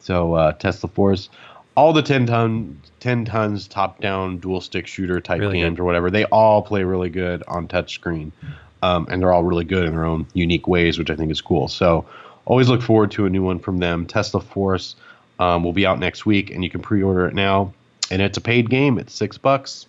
So 0.00 0.34
uh, 0.34 0.52
Tesla 0.52 0.88
Force, 0.88 1.28
all 1.76 1.92
the 1.92 2.02
10 2.02 2.26
ton, 2.26 2.80
10tons 3.00 3.68
top 3.68 4.00
down 4.00 4.38
dual 4.38 4.60
stick 4.60 4.86
shooter 4.86 5.20
type 5.20 5.40
Really 5.40 5.60
games 5.60 5.76
good. 5.76 5.82
or 5.82 5.84
whatever, 5.84 6.10
they 6.10 6.24
all 6.26 6.62
play 6.62 6.82
really 6.84 7.10
good 7.10 7.42
on 7.46 7.68
touchscreen, 7.68 8.32
um, 8.82 9.06
and 9.10 9.20
they're 9.20 9.32
all 9.32 9.44
really 9.44 9.64
good 9.64 9.84
in 9.84 9.92
their 9.92 10.04
own 10.04 10.26
unique 10.32 10.66
ways, 10.66 10.98
which 10.98 11.10
I 11.10 11.16
think 11.16 11.30
is 11.30 11.40
cool. 11.40 11.68
So 11.68 12.06
always 12.46 12.68
look 12.68 12.82
forward 12.82 13.10
to 13.12 13.26
a 13.26 13.30
new 13.30 13.42
one 13.42 13.58
from 13.58 13.78
them. 13.78 14.06
Tesla 14.06 14.40
Force 14.40 14.96
um, 15.38 15.62
will 15.62 15.72
be 15.72 15.86
out 15.86 15.98
next 15.98 16.24
week, 16.26 16.50
and 16.50 16.64
you 16.64 16.70
can 16.70 16.80
pre-order 16.80 17.26
it 17.28 17.34
now. 17.34 17.72
And 18.10 18.22
it's 18.22 18.38
a 18.38 18.40
paid 18.40 18.70
game. 18.70 18.98
It's 18.98 19.12
six 19.12 19.36
bucks, 19.36 19.86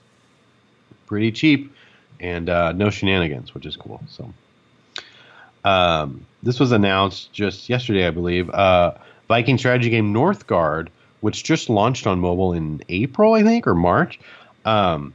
pretty 1.06 1.32
cheap, 1.32 1.74
and 2.20 2.50
uh, 2.50 2.72
no 2.74 2.90
shenanigans, 2.90 3.54
which 3.54 3.66
is 3.66 3.76
cool. 3.76 4.02
So. 4.10 4.32
Um, 5.66 6.26
this 6.44 6.60
was 6.60 6.72
announced 6.72 7.34
just 7.34 7.68
yesterday, 7.68 8.08
I 8.08 8.12
believe. 8.12 8.50
Uh, 8.50 8.94
Viking 9.28 9.58
strategy 9.58 9.90
game 9.90 10.14
Northgard, 10.14 10.88
which 11.22 11.44
just 11.44 11.70
launched 11.70 12.06
on 12.08 12.20
mobile 12.20 12.54
in 12.54 12.82
April, 12.90 13.34
I 13.34 13.44
think, 13.44 13.66
or 13.68 13.76
March, 13.76 14.20
um, 14.66 15.14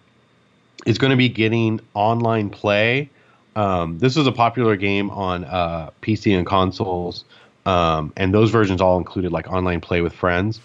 is 0.86 0.98
going 0.98 1.10
to 1.10 1.16
be 1.16 1.28
getting 1.28 1.80
online 1.94 2.50
play. 2.50 3.08
Um, 3.54 3.98
this 3.98 4.16
was 4.16 4.26
a 4.26 4.32
popular 4.32 4.76
game 4.76 5.10
on 5.10 5.44
uh, 5.44 5.90
PC 6.02 6.36
and 6.36 6.46
consoles, 6.46 7.24
um, 7.66 8.12
and 8.16 8.32
those 8.34 8.50
versions 8.50 8.80
all 8.80 8.96
included 8.98 9.30
like 9.32 9.46
online 9.48 9.80
play 9.80 10.00
with 10.00 10.12
friends. 10.14 10.60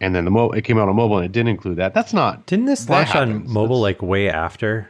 And 0.00 0.14
then 0.14 0.24
the 0.24 0.30
mo- 0.30 0.50
it 0.52 0.62
came 0.62 0.78
out 0.78 0.88
on 0.88 0.94
mobile 0.94 1.16
and 1.16 1.24
it 1.26 1.32
didn't 1.32 1.48
include 1.48 1.76
that. 1.78 1.92
That's 1.92 2.12
not 2.14 2.46
Didn't 2.46 2.66
this 2.66 2.88
launch 2.88 3.08
happens. 3.08 3.48
on 3.48 3.52
mobile 3.52 3.82
That's- 3.82 4.00
like 4.00 4.08
way 4.08 4.28
after? 4.30 4.88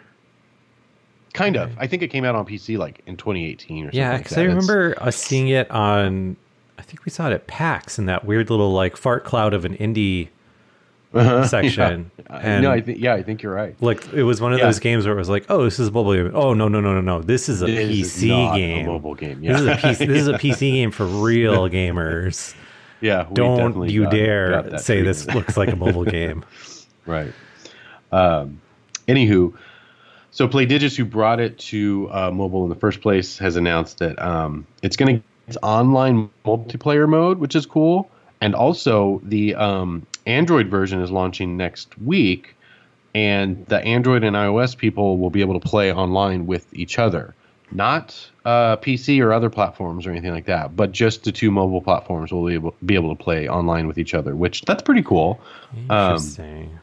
kind 1.35 1.57
of. 1.57 1.71
I 1.79 1.87
think 1.87 2.03
it 2.03 2.09
came 2.09 2.25
out 2.25 2.35
on 2.35 2.45
PC 2.45 2.77
like 2.79 3.01
in 3.07 3.17
2018 3.17 3.85
or 3.85 3.87
something. 3.87 3.99
Yeah, 3.99 4.17
because 4.19 4.33
that. 4.35 4.41
I 4.41 4.45
remember 4.45 4.95
us 5.01 5.17
seeing 5.17 5.49
it 5.49 5.71
on. 5.71 6.37
I 6.79 6.83
think 6.83 7.05
we 7.05 7.11
saw 7.11 7.29
it 7.29 7.33
at 7.33 7.47
PAX 7.47 7.99
in 7.99 8.07
that 8.07 8.25
weird 8.25 8.49
little 8.51 8.73
like 8.73 8.97
fart 8.97 9.25
cloud 9.25 9.53
of 9.53 9.65
an 9.65 9.77
indie 9.77 10.29
section. 11.49 12.11
Uh, 12.31 12.35
And 12.43 12.63
no, 12.65 12.71
I 12.71 12.81
think 12.81 12.99
yeah, 13.01 13.15
I 13.15 13.23
think 13.23 13.43
you're 13.43 13.53
right. 13.55 13.75
like 13.83 14.13
it 14.13 14.23
was 14.23 14.41
one 14.41 14.53
of 14.53 14.59
Yeah. 14.59 14.67
those 14.67 14.79
games 14.79 15.05
where 15.07 15.15
it 15.15 15.19
was 15.19 15.29
like, 15.29 15.47
oh, 15.49 15.65
this 15.65 15.79
is 15.79 15.89
a 15.89 15.91
mobile 15.91 16.15
game. 16.15 16.31
Oh 16.35 16.55
no, 16.55 16.69
no, 16.69 16.81
no, 16.81 16.95
no, 16.95 17.01
no. 17.01 17.21
This 17.23 17.49
is 17.49 17.63
a 17.63 17.67
is 17.67 18.15
PC 18.15 18.53
a 18.53 18.57
game. 18.57 18.87
mobile 18.87 19.15
game, 19.15 19.41
This 19.41 19.61
is 19.61 19.67
a. 19.67 19.75
PC. 19.75 19.99
This 20.07 20.19
is 20.23 20.29
a 20.29 20.35
PC 20.35 20.73
game 20.73 20.91
for 20.91 21.05
real 21.07 21.69
gamers. 21.71 22.55
Yeah, 23.01 23.29
we 23.29 23.35
Don't 23.35 23.89
you 23.89 24.03
got- 24.05 24.11
got 24.11 24.17
dare 24.17 24.63
that 24.63 24.81
say 24.81 25.03
this 25.03 25.27
looks 25.29 25.57
like 25.57 25.71
a 25.71 25.77
mobile 25.77 26.05
game. 26.19 26.45
Right. 27.07 27.33
Um, 28.13 28.61
anywho, 29.07 29.55
so 30.31 30.49
Playdigious, 30.49 30.97
who 30.97 31.05
brought 31.05 31.41
it 31.41 31.59
to 31.59 32.09
uh, 32.11 32.31
mobile 32.31 32.65
in 32.65 32.69
the 32.71 32.75
first 32.75 33.01
place, 33.01 33.39
has 33.39 33.57
announced 33.57 33.99
that 33.99 34.21
um, 34.21 34.67
it's 34.83 34.97
going 34.97 35.17
to 35.19 35.23
it's 35.49 35.57
online 35.63 36.31
multiplayer 36.45 37.09
mode, 37.09 37.39
which 37.39 37.57
is 37.57 37.67
cool, 37.67 38.11
and 38.41 38.55
also 38.55 39.21
the 39.25 39.55
um, 39.55 40.07
Android 40.27 40.69
version 40.69 41.01
is 41.01 41.11
launching 41.11 41.57
next 41.57 41.99
week, 41.99 42.55
and 43.15 43.65
the 43.67 43.83
Android 43.85 44.23
and 44.23 44.37
iOS 44.37 44.77
people 44.77 45.19
will 45.19 45.31
be 45.31 45.41
able 45.41 45.59
to 45.59 45.67
play 45.67 45.93
online 45.93 46.47
with 46.47 46.73
each 46.75 46.99
other, 46.99 47.35
not 47.73 48.31
uh, 48.45 48.77
PC 48.77 49.23
or 49.23 49.33
other 49.33 49.49
platforms 49.51 50.07
or 50.07 50.11
anything 50.11 50.33
like 50.33 50.45
that, 50.45 50.77
but 50.77 50.93
just 50.93 51.25
the 51.25 51.33
two 51.33 51.51
mobile 51.51 51.81
platforms 51.81 52.31
will 52.31 52.47
be 52.47 52.55
able, 52.55 52.75
be 52.85 52.95
able 52.95 53.15
to 53.15 53.23
play 53.23 53.49
online 53.49 53.87
with 53.87 53.99
each 53.99 54.15
other, 54.15 54.37
which 54.37 54.63
that's 54.63 54.83
pretty 54.83 55.03
cool. 55.03 55.41
Um, 55.89 56.13
Interesting. 56.13 56.79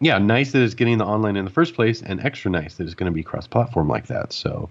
yeah, 0.00 0.18
nice 0.18 0.52
that 0.52 0.62
it's 0.62 0.74
getting 0.74 0.98
the 0.98 1.04
online 1.04 1.36
in 1.36 1.44
the 1.44 1.50
first 1.50 1.74
place, 1.74 2.00
and 2.00 2.20
extra 2.20 2.50
nice 2.50 2.76
that 2.76 2.84
it's 2.84 2.94
going 2.94 3.10
to 3.10 3.14
be 3.14 3.24
cross-platform 3.24 3.88
like 3.88 4.06
that. 4.06 4.32
So, 4.32 4.70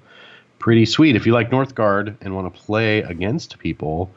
pretty 0.60 0.86
sweet. 0.86 1.16
If 1.16 1.26
you 1.26 1.34
like 1.34 1.50
Northgard 1.50 2.16
and 2.22 2.36
want 2.36 2.54
to 2.54 2.60
play 2.60 3.00
against 3.00 3.60
people, 3.60 4.12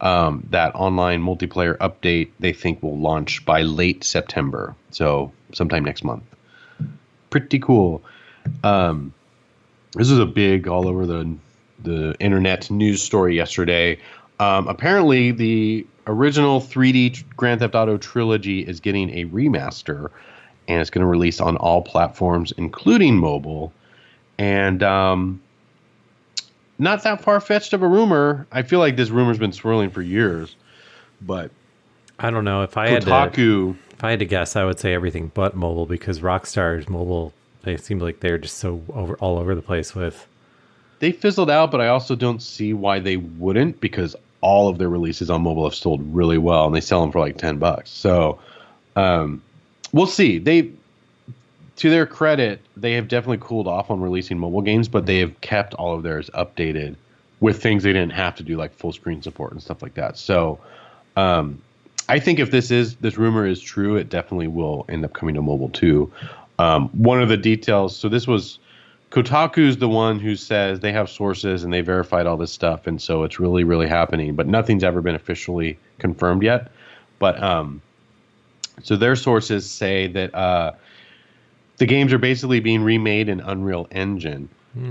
um, 0.00 0.46
that 0.50 0.74
online 0.74 1.22
multiplayer 1.22 1.76
update 1.78 2.30
they 2.40 2.52
think 2.52 2.82
will 2.82 2.98
launch 2.98 3.44
by 3.44 3.62
late 3.62 4.04
September, 4.04 4.74
so 4.90 5.32
sometime 5.52 5.84
next 5.84 6.04
month. 6.04 6.24
Pretty 7.30 7.58
cool. 7.58 8.02
Um, 8.62 9.14
this 9.94 10.10
is 10.10 10.18
a 10.18 10.26
big 10.26 10.68
all 10.68 10.88
over 10.88 11.06
the 11.06 11.36
the 11.82 12.14
internet 12.20 12.70
news 12.70 13.02
story 13.02 13.36
yesterday. 13.36 13.98
Um, 14.40 14.68
apparently, 14.68 15.30
the 15.30 15.86
original 16.06 16.60
3D 16.60 17.24
Grand 17.36 17.60
Theft 17.60 17.74
Auto 17.74 17.96
trilogy 17.96 18.60
is 18.60 18.80
getting 18.80 19.10
a 19.10 19.24
remaster, 19.26 20.10
and 20.66 20.80
it's 20.80 20.90
going 20.90 21.02
to 21.02 21.06
release 21.06 21.40
on 21.40 21.56
all 21.56 21.82
platforms, 21.82 22.52
including 22.56 23.16
mobile. 23.16 23.72
And 24.38 24.82
um, 24.82 25.40
not 26.78 27.02
that 27.04 27.22
far 27.22 27.40
fetched 27.40 27.72
of 27.72 27.82
a 27.82 27.88
rumor. 27.88 28.46
I 28.50 28.62
feel 28.62 28.78
like 28.78 28.96
this 28.96 29.10
rumor's 29.10 29.38
been 29.38 29.52
swirling 29.52 29.90
for 29.90 30.02
years, 30.02 30.56
but 31.20 31.50
I 32.18 32.30
don't 32.30 32.44
know 32.44 32.62
if 32.62 32.76
I 32.76 32.88
had 32.88 33.02
to, 33.02 33.08
Kotaku. 33.08 33.76
if 33.92 34.04
I 34.04 34.10
had 34.10 34.18
to 34.20 34.24
guess, 34.26 34.56
I 34.56 34.64
would 34.64 34.78
say 34.78 34.94
everything 34.94 35.30
but 35.34 35.54
mobile 35.56 35.86
because 35.86 36.20
Rockstar's 36.20 36.88
mobile. 36.88 37.32
They 37.62 37.76
seem 37.78 37.98
like 37.98 38.20
they're 38.20 38.36
just 38.38 38.58
so 38.58 38.82
over 38.92 39.14
all 39.16 39.38
over 39.38 39.54
the 39.54 39.62
place 39.62 39.94
with. 39.94 40.26
they 40.98 41.12
fizzled 41.12 41.48
out, 41.48 41.70
but 41.70 41.80
I 41.80 41.88
also 41.88 42.14
don't 42.14 42.42
see 42.42 42.74
why 42.74 42.98
they 42.98 43.16
wouldn't 43.16 43.80
because 43.80 44.14
all 44.42 44.68
of 44.68 44.76
their 44.76 44.90
releases 44.90 45.30
on 45.30 45.40
mobile 45.42 45.64
have 45.64 45.74
sold 45.74 46.02
really 46.14 46.36
well 46.36 46.66
and 46.66 46.74
they 46.74 46.80
sell 46.82 47.00
them 47.00 47.10
for 47.10 47.20
like 47.20 47.38
10 47.38 47.56
bucks. 47.58 47.90
So, 47.90 48.38
um, 48.94 49.40
we'll 49.92 50.06
see. 50.06 50.36
They, 50.38 50.72
to 51.76 51.90
their 51.90 52.06
credit, 52.06 52.60
they 52.76 52.92
have 52.92 53.08
definitely 53.08 53.38
cooled 53.40 53.66
off 53.66 53.90
on 53.90 54.00
releasing 54.00 54.38
mobile 54.38 54.62
games, 54.62 54.88
but 54.88 55.06
they 55.06 55.18
have 55.18 55.40
kept 55.40 55.74
all 55.74 55.94
of 55.94 56.02
theirs 56.02 56.30
updated 56.34 56.96
with 57.40 57.62
things 57.62 57.82
they 57.82 57.92
didn't 57.92 58.12
have 58.12 58.36
to 58.36 58.42
do, 58.42 58.56
like 58.56 58.72
full 58.72 58.92
screen 58.92 59.20
support 59.22 59.52
and 59.52 59.62
stuff 59.62 59.82
like 59.82 59.94
that. 59.94 60.16
So, 60.16 60.58
um, 61.16 61.60
I 62.08 62.18
think 62.18 62.38
if 62.38 62.50
this 62.50 62.70
is 62.70 62.96
this 62.96 63.16
rumor 63.16 63.46
is 63.46 63.60
true, 63.60 63.96
it 63.96 64.08
definitely 64.08 64.48
will 64.48 64.84
end 64.88 65.04
up 65.04 65.14
coming 65.14 65.34
to 65.34 65.42
mobile 65.42 65.70
too. 65.70 66.12
Um, 66.58 66.88
one 66.90 67.22
of 67.22 67.28
the 67.28 67.36
details. 67.36 67.96
So 67.96 68.08
this 68.08 68.26
was 68.26 68.58
Kotaku's 69.10 69.78
the 69.78 69.88
one 69.88 70.18
who 70.18 70.36
says 70.36 70.80
they 70.80 70.92
have 70.92 71.08
sources 71.08 71.64
and 71.64 71.72
they 71.72 71.80
verified 71.80 72.26
all 72.26 72.36
this 72.36 72.52
stuff, 72.52 72.86
and 72.86 73.00
so 73.00 73.24
it's 73.24 73.40
really, 73.40 73.64
really 73.64 73.88
happening. 73.88 74.34
But 74.34 74.46
nothing's 74.46 74.84
ever 74.84 75.00
been 75.00 75.14
officially 75.14 75.78
confirmed 75.98 76.42
yet. 76.42 76.70
But 77.18 77.42
um, 77.42 77.80
so 78.82 78.96
their 78.96 79.16
sources 79.16 79.70
say 79.70 80.08
that 80.08 80.34
uh, 80.34 80.72
the 81.78 81.86
games 81.86 82.12
are 82.12 82.18
basically 82.18 82.60
being 82.60 82.82
remade 82.82 83.28
in 83.28 83.40
Unreal 83.40 83.86
Engine, 83.90 84.48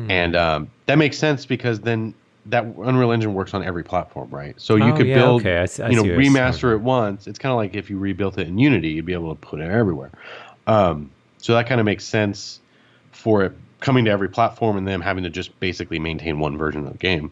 and 0.10 0.36
um, 0.36 0.70
that 0.86 0.98
makes 0.98 1.18
sense 1.18 1.46
because 1.46 1.82
then 1.82 2.14
that 2.48 2.64
Unreal 2.66 3.12
Engine 3.12 3.34
works 3.34 3.54
on 3.54 3.64
every 3.64 3.84
platform, 3.84 4.30
right? 4.30 4.60
So 4.60 4.76
you 4.76 4.92
Oh, 4.92 4.98
could 4.98 5.08
yeah, 5.08 5.16
build, 5.16 5.42
okay, 5.42 5.58
I 5.58 5.62
I 5.62 5.66
you 5.66 5.96
know, 5.96 6.04
see 6.04 6.10
what 6.10 6.24
you're 6.24 6.24
saying. 6.24 6.34
remaster 6.34 6.72
it 6.74 6.82
once. 6.82 7.28
It's 7.28 7.40
kind 7.40 7.52
of 7.52 7.58
like 7.58 7.76
if 7.76 7.90
you 7.90 7.98
rebuilt 7.98 8.38
it 8.38 8.48
in 8.48 8.58
Unity, 8.58 8.90
you'd 8.90 9.06
be 9.06 9.14
able 9.14 9.34
to 9.36 9.40
put 9.42 9.60
it 9.60 9.70
everywhere. 9.70 10.12
Um, 10.68 11.10
so 11.38 11.54
that 11.54 11.68
kind 11.68 11.80
of 11.82 11.86
makes 11.86 12.06
sense 12.06 12.60
for 13.12 13.44
it 13.44 13.54
coming 13.82 14.06
to 14.06 14.12
every 14.12 14.30
platform 14.30 14.78
and 14.78 14.88
them 14.88 15.02
having 15.02 15.24
to 15.26 15.30
just 15.30 15.58
basically 15.60 16.00
maintain 16.00 16.40
one 16.40 16.58
version 16.58 16.86
of 16.86 16.92
the 16.94 16.98
game. 16.98 17.32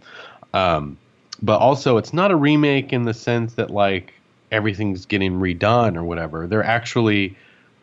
Um, 0.54 0.98
but 1.42 1.58
also, 1.60 1.98
it's 1.98 2.14
not 2.14 2.32
a 2.32 2.36
remake 2.36 2.92
in 2.94 3.04
the 3.04 3.14
sense 3.14 3.54
that 3.54 3.70
like 3.70 4.14
everything's 4.52 5.06
getting 5.06 5.40
redone 5.40 5.96
or 5.96 6.04
whatever. 6.04 6.48
They're 6.48 6.64
actually 6.64 7.38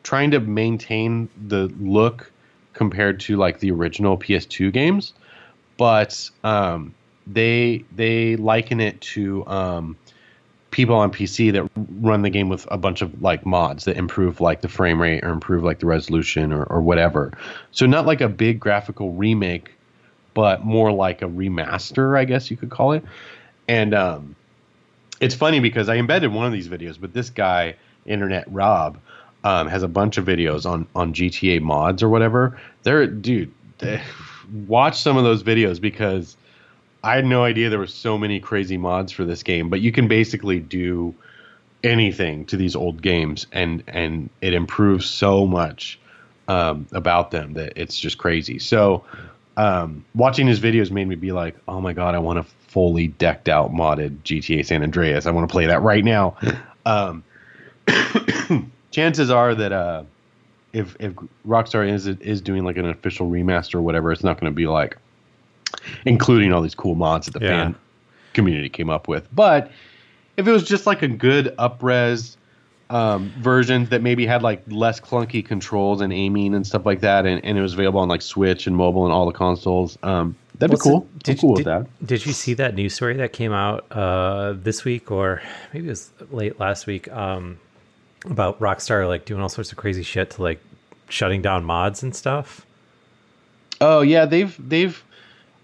trying 0.09 0.30
to 0.30 0.40
maintain 0.40 1.28
the 1.48 1.66
look 1.80 2.32
compared 2.72 3.20
to 3.20 3.36
like 3.36 3.61
the 3.61 3.70
original 3.70 4.16
PS2 4.16 4.72
games, 4.72 5.12
but 5.76 6.30
um, 6.44 6.94
they 7.26 7.84
they 7.94 8.34
liken 8.36 8.80
it 8.80 8.98
to 9.02 9.46
um, 9.46 9.98
people 10.70 10.94
on 10.94 11.12
PC 11.12 11.52
that 11.52 11.70
run 12.00 12.22
the 12.22 12.30
game 12.30 12.48
with 12.48 12.66
a 12.70 12.78
bunch 12.78 13.02
of 13.02 13.20
like 13.20 13.44
mods 13.44 13.84
that 13.84 13.98
improve 13.98 14.40
like 14.40 14.62
the 14.62 14.68
frame 14.68 14.98
rate 14.98 15.22
or 15.22 15.28
improve 15.28 15.62
like 15.62 15.80
the 15.80 15.86
resolution 15.86 16.54
or, 16.54 16.62
or 16.64 16.80
whatever. 16.80 17.30
So 17.72 17.84
not 17.84 18.06
like 18.06 18.22
a 18.22 18.30
big 18.30 18.59
graphical 18.59 19.12
remake, 19.12 19.74
but 20.32 20.64
more 20.64 20.90
like 20.90 21.20
a 21.20 21.26
remaster, 21.26 22.18
I 22.18 22.24
guess 22.24 22.50
you 22.50 22.56
could 22.56 22.70
call 22.70 22.92
it. 22.92 23.04
And 23.68 23.92
um, 23.92 24.36
it's 25.20 25.34
funny 25.34 25.61
because 25.61 25.90
I 25.90 25.96
embedded 25.96 26.32
one 26.32 26.46
of 26.46 26.52
these 26.54 26.68
videos, 26.68 26.98
but 26.98 27.12
this 27.12 27.28
guy, 27.28 27.74
Internet 28.06 28.50
Rob, 28.50 28.96
um, 29.45 29.68
has 29.68 29.82
a 29.82 29.89
bunch 29.89 30.18
of 30.18 30.24
videos 30.24 30.68
on 30.68 30.86
on 30.95 31.12
GTA 31.12 31.61
mods 31.61 32.03
or 32.03 32.09
whatever. 32.09 32.61
They're 32.82 33.07
dude, 33.07 33.53
they- 33.78 34.03
watch 34.66 35.01
some 35.01 35.16
of 35.16 35.24
those 35.24 35.43
videos 35.43 35.80
because 35.80 36.36
I 37.05 37.14
had 37.14 37.24
no 37.24 37.45
idea 37.45 37.70
there 37.70 37.78
were 37.78 37.86
so 37.86 38.18
many 38.18 38.41
crazy 38.41 38.76
mods 38.76 39.12
for 39.12 39.24
this 39.24 39.43
game. 39.43 39.68
But 39.68 39.80
you 39.80 39.93
can 39.93 40.09
basically 40.09 40.59
do 40.59 41.14
anything 41.84 42.45
to 42.47 42.57
these 42.57 42.74
old 42.74 43.03
games, 43.03 43.47
and 43.53 43.82
and 43.86 44.30
it 44.41 44.55
improves 44.55 45.07
so 45.07 45.47
much 45.47 45.99
um, 46.49 46.86
about 46.93 47.30
them 47.30 47.55
that 47.55 47.74
it's 47.76 47.99
just 47.99 48.18
crazy. 48.18 48.59
So 48.59 49.05
um, 49.57 50.05
watching 50.14 50.47
his 50.47 50.61
videos 50.61 50.91
made 50.91 51.07
me 51.07 51.14
be 51.14 51.32
like, 51.32 51.57
oh 51.68 51.80
my 51.80 51.93
god, 51.93 52.14
I 52.14 52.18
want 52.18 52.39
a 52.39 52.45
fully 52.68 53.09
decked 53.09 53.49
out 53.49 53.72
modded 53.72 54.18
GTA 54.24 54.66
San 54.66 54.82
Andreas. 54.82 55.26
I 55.26 55.30
want 55.30 55.49
to 55.49 55.53
play 55.53 55.66
that 55.66 55.82
right 55.82 56.05
now. 56.05 56.36
chances 58.91 59.30
are 59.30 59.55
that 59.55 59.72
uh, 59.72 60.03
if 60.72 60.97
if 61.01 61.12
Rockstar 61.47 61.89
is 61.91 62.07
is 62.07 62.41
doing 62.41 62.64
like 62.64 62.76
an 62.76 62.86
official 62.89 63.30
remaster 63.30 63.76
or 63.76 63.82
whatever, 63.82 64.12
it's 64.12 64.24
not 64.24 64.41
going 64.41 64.51
to 64.53 64.57
be 64.57 64.66
like 64.66 64.97
including 66.07 66.53
all 66.53 66.62
these 66.62 66.74
cool 66.74 66.95
mods 66.95 67.26
that 67.26 67.39
the 67.39 67.45
Yeah. 67.45 67.49
fan 67.64 67.74
community 68.34 68.68
came 68.68 68.91
up 68.91 69.09
with. 69.09 69.28
But 69.34 69.70
if 70.36 70.47
it 70.47 70.53
was 70.53 70.64
just 70.64 70.86
like 70.86 71.03
a 71.03 71.09
good 71.09 71.55
upres 71.59 72.36
um, 72.91 73.30
version 73.39 73.84
that 73.86 74.01
maybe 74.03 74.24
had 74.26 74.43
like 74.43 74.62
less 74.68 74.99
clunky 75.01 75.45
controls 75.45 76.01
and 76.01 76.11
aiming 76.12 76.55
and 76.55 76.66
stuff 76.66 76.86
like 76.86 77.01
that, 77.01 77.26
and, 77.26 77.45
and 77.45 77.59
it 77.59 77.61
was 77.61 77.74
available 77.74 78.01
on 78.01 78.09
like 78.09 78.22
Switch 78.22 78.66
and 78.66 78.74
mobile 78.76 79.05
and 79.05 79.12
all 79.12 79.26
the 79.26 79.32
consoles, 79.32 79.99
um, 80.03 80.34
that'd 80.59 80.70
What's 80.72 80.84
be 80.84 80.91
cool. 80.91 81.03
it- 81.16 81.22
Did, 81.24 81.41
cool 81.41 81.55
did, 81.57 81.66
with 81.66 81.86
that. 81.86 82.07
did 82.07 82.24
you 82.24 82.32
see 82.32 82.55
that 82.55 82.74
news 82.74 82.95
story 82.95 83.16
that 83.16 83.32
came 83.34 83.53
out 83.53 83.84
uh, 83.93 84.55
this 84.57 84.84
week 84.86 85.11
or 85.11 85.43
maybe 85.74 85.86
it 85.86 85.91
was 85.91 86.11
late 86.30 86.59
last 86.59 86.86
week 86.86 87.09
um, 87.12 87.59
about 88.25 88.59
Rockstar 88.61 89.07
like 89.07 89.25
doing 89.25 89.41
all 89.41 89.49
sorts 89.49 89.73
of 89.73 89.79
crazy 89.79 90.03
shit 90.03 90.31
to 90.31 90.43
like 90.43 90.61
shutting 91.09 91.43
down 91.43 91.64
mods 91.64 92.03
and 92.03 92.14
stuff? 92.14 92.66
Oh 93.81 94.01
yeah, 94.01 94.25
they've 94.25 94.57
they've 94.69 95.03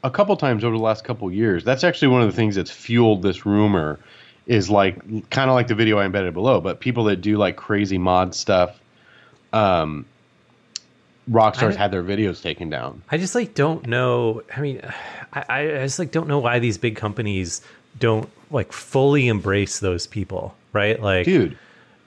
a 0.02 0.10
couple 0.10 0.36
times 0.36 0.64
over 0.64 0.76
the 0.76 0.82
last 0.82 1.04
couple 1.04 1.30
years. 1.32 1.64
That's 1.64 1.84
actually 1.84 2.08
one 2.08 2.22
of 2.22 2.28
the 2.28 2.36
things 2.36 2.54
that's 2.54 2.70
fueled 2.70 3.22
this 3.22 3.46
rumor. 3.46 3.98
Is 4.46 4.68
like 4.68 4.96
kind 5.30 5.48
of 5.48 5.54
like 5.54 5.68
the 5.68 5.74
video 5.74 5.98
I 5.98 6.04
embedded 6.04 6.34
below, 6.34 6.60
but 6.60 6.78
people 6.80 7.04
that 7.04 7.22
do 7.22 7.38
like 7.38 7.56
crazy 7.56 7.96
mod 7.96 8.34
stuff, 8.34 8.78
um, 9.54 10.04
Rockstar's 11.30 11.76
had 11.76 11.90
their 11.90 12.02
videos 12.02 12.42
taken 12.42 12.68
down. 12.68 13.02
I 13.10 13.16
just 13.16 13.34
like 13.34 13.54
don't 13.54 13.86
know. 13.86 14.42
I 14.54 14.60
mean, 14.60 14.82
I, 15.32 15.44
I 15.48 15.66
just 15.84 15.98
like 15.98 16.10
don't 16.10 16.28
know 16.28 16.38
why 16.38 16.58
these 16.58 16.76
big 16.76 16.96
companies 16.96 17.62
don't 17.98 18.28
like 18.50 18.72
fully 18.72 19.28
embrace 19.28 19.80
those 19.80 20.06
people, 20.06 20.54
right? 20.74 21.00
Like, 21.00 21.24
Dude, 21.24 21.56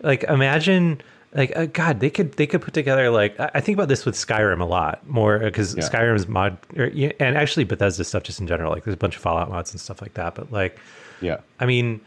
like 0.02 0.24
imagine 0.24 1.02
like 1.34 1.52
uh, 1.58 1.66
god 1.66 2.00
they 2.00 2.10
could 2.10 2.34
they 2.34 2.48
could 2.48 2.62
put 2.62 2.74
together 2.74 3.10
like 3.10 3.38
i 3.39 3.50
I 3.56 3.60
think 3.62 3.76
about 3.78 3.88
this 3.89 4.06
with 4.06 4.16
skyrim 4.16 4.62
a 4.62 4.66
lot 4.66 5.08
more 5.08 5.39
because 5.39 5.76
Yeah. 5.76 5.84
skyrim's 5.89 6.28
mod 6.28 6.58
or, 6.78 6.86
and 7.20 7.38
actually 7.38 7.64
bethesda 7.66 8.04
stuff 8.04 8.24
just 8.24 8.39
in 8.39 8.48
general 8.48 8.72
like 8.72 8.84
there's 8.86 8.93
a 8.93 8.98
bunch 8.98 9.16
of 9.16 9.22
fallout 9.22 9.50
mods 9.50 9.72
and 9.72 9.80
stuff 9.82 10.02
like 10.02 10.14
that 10.16 10.36
but 10.36 10.52
like 10.52 10.80
yeah, 11.22 11.38
i 11.60 11.66
mean 11.66 12.00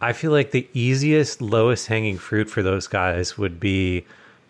I 0.00 0.12
feel 0.12 0.30
like 0.30 0.52
the 0.52 0.64
easiest, 0.74 1.42
lowest 1.42 1.88
hanging 1.88 2.18
fruit 2.18 2.48
for 2.48 2.62
those 2.62 2.86
guys 2.86 3.36
would 3.36 3.58
be 3.58 4.04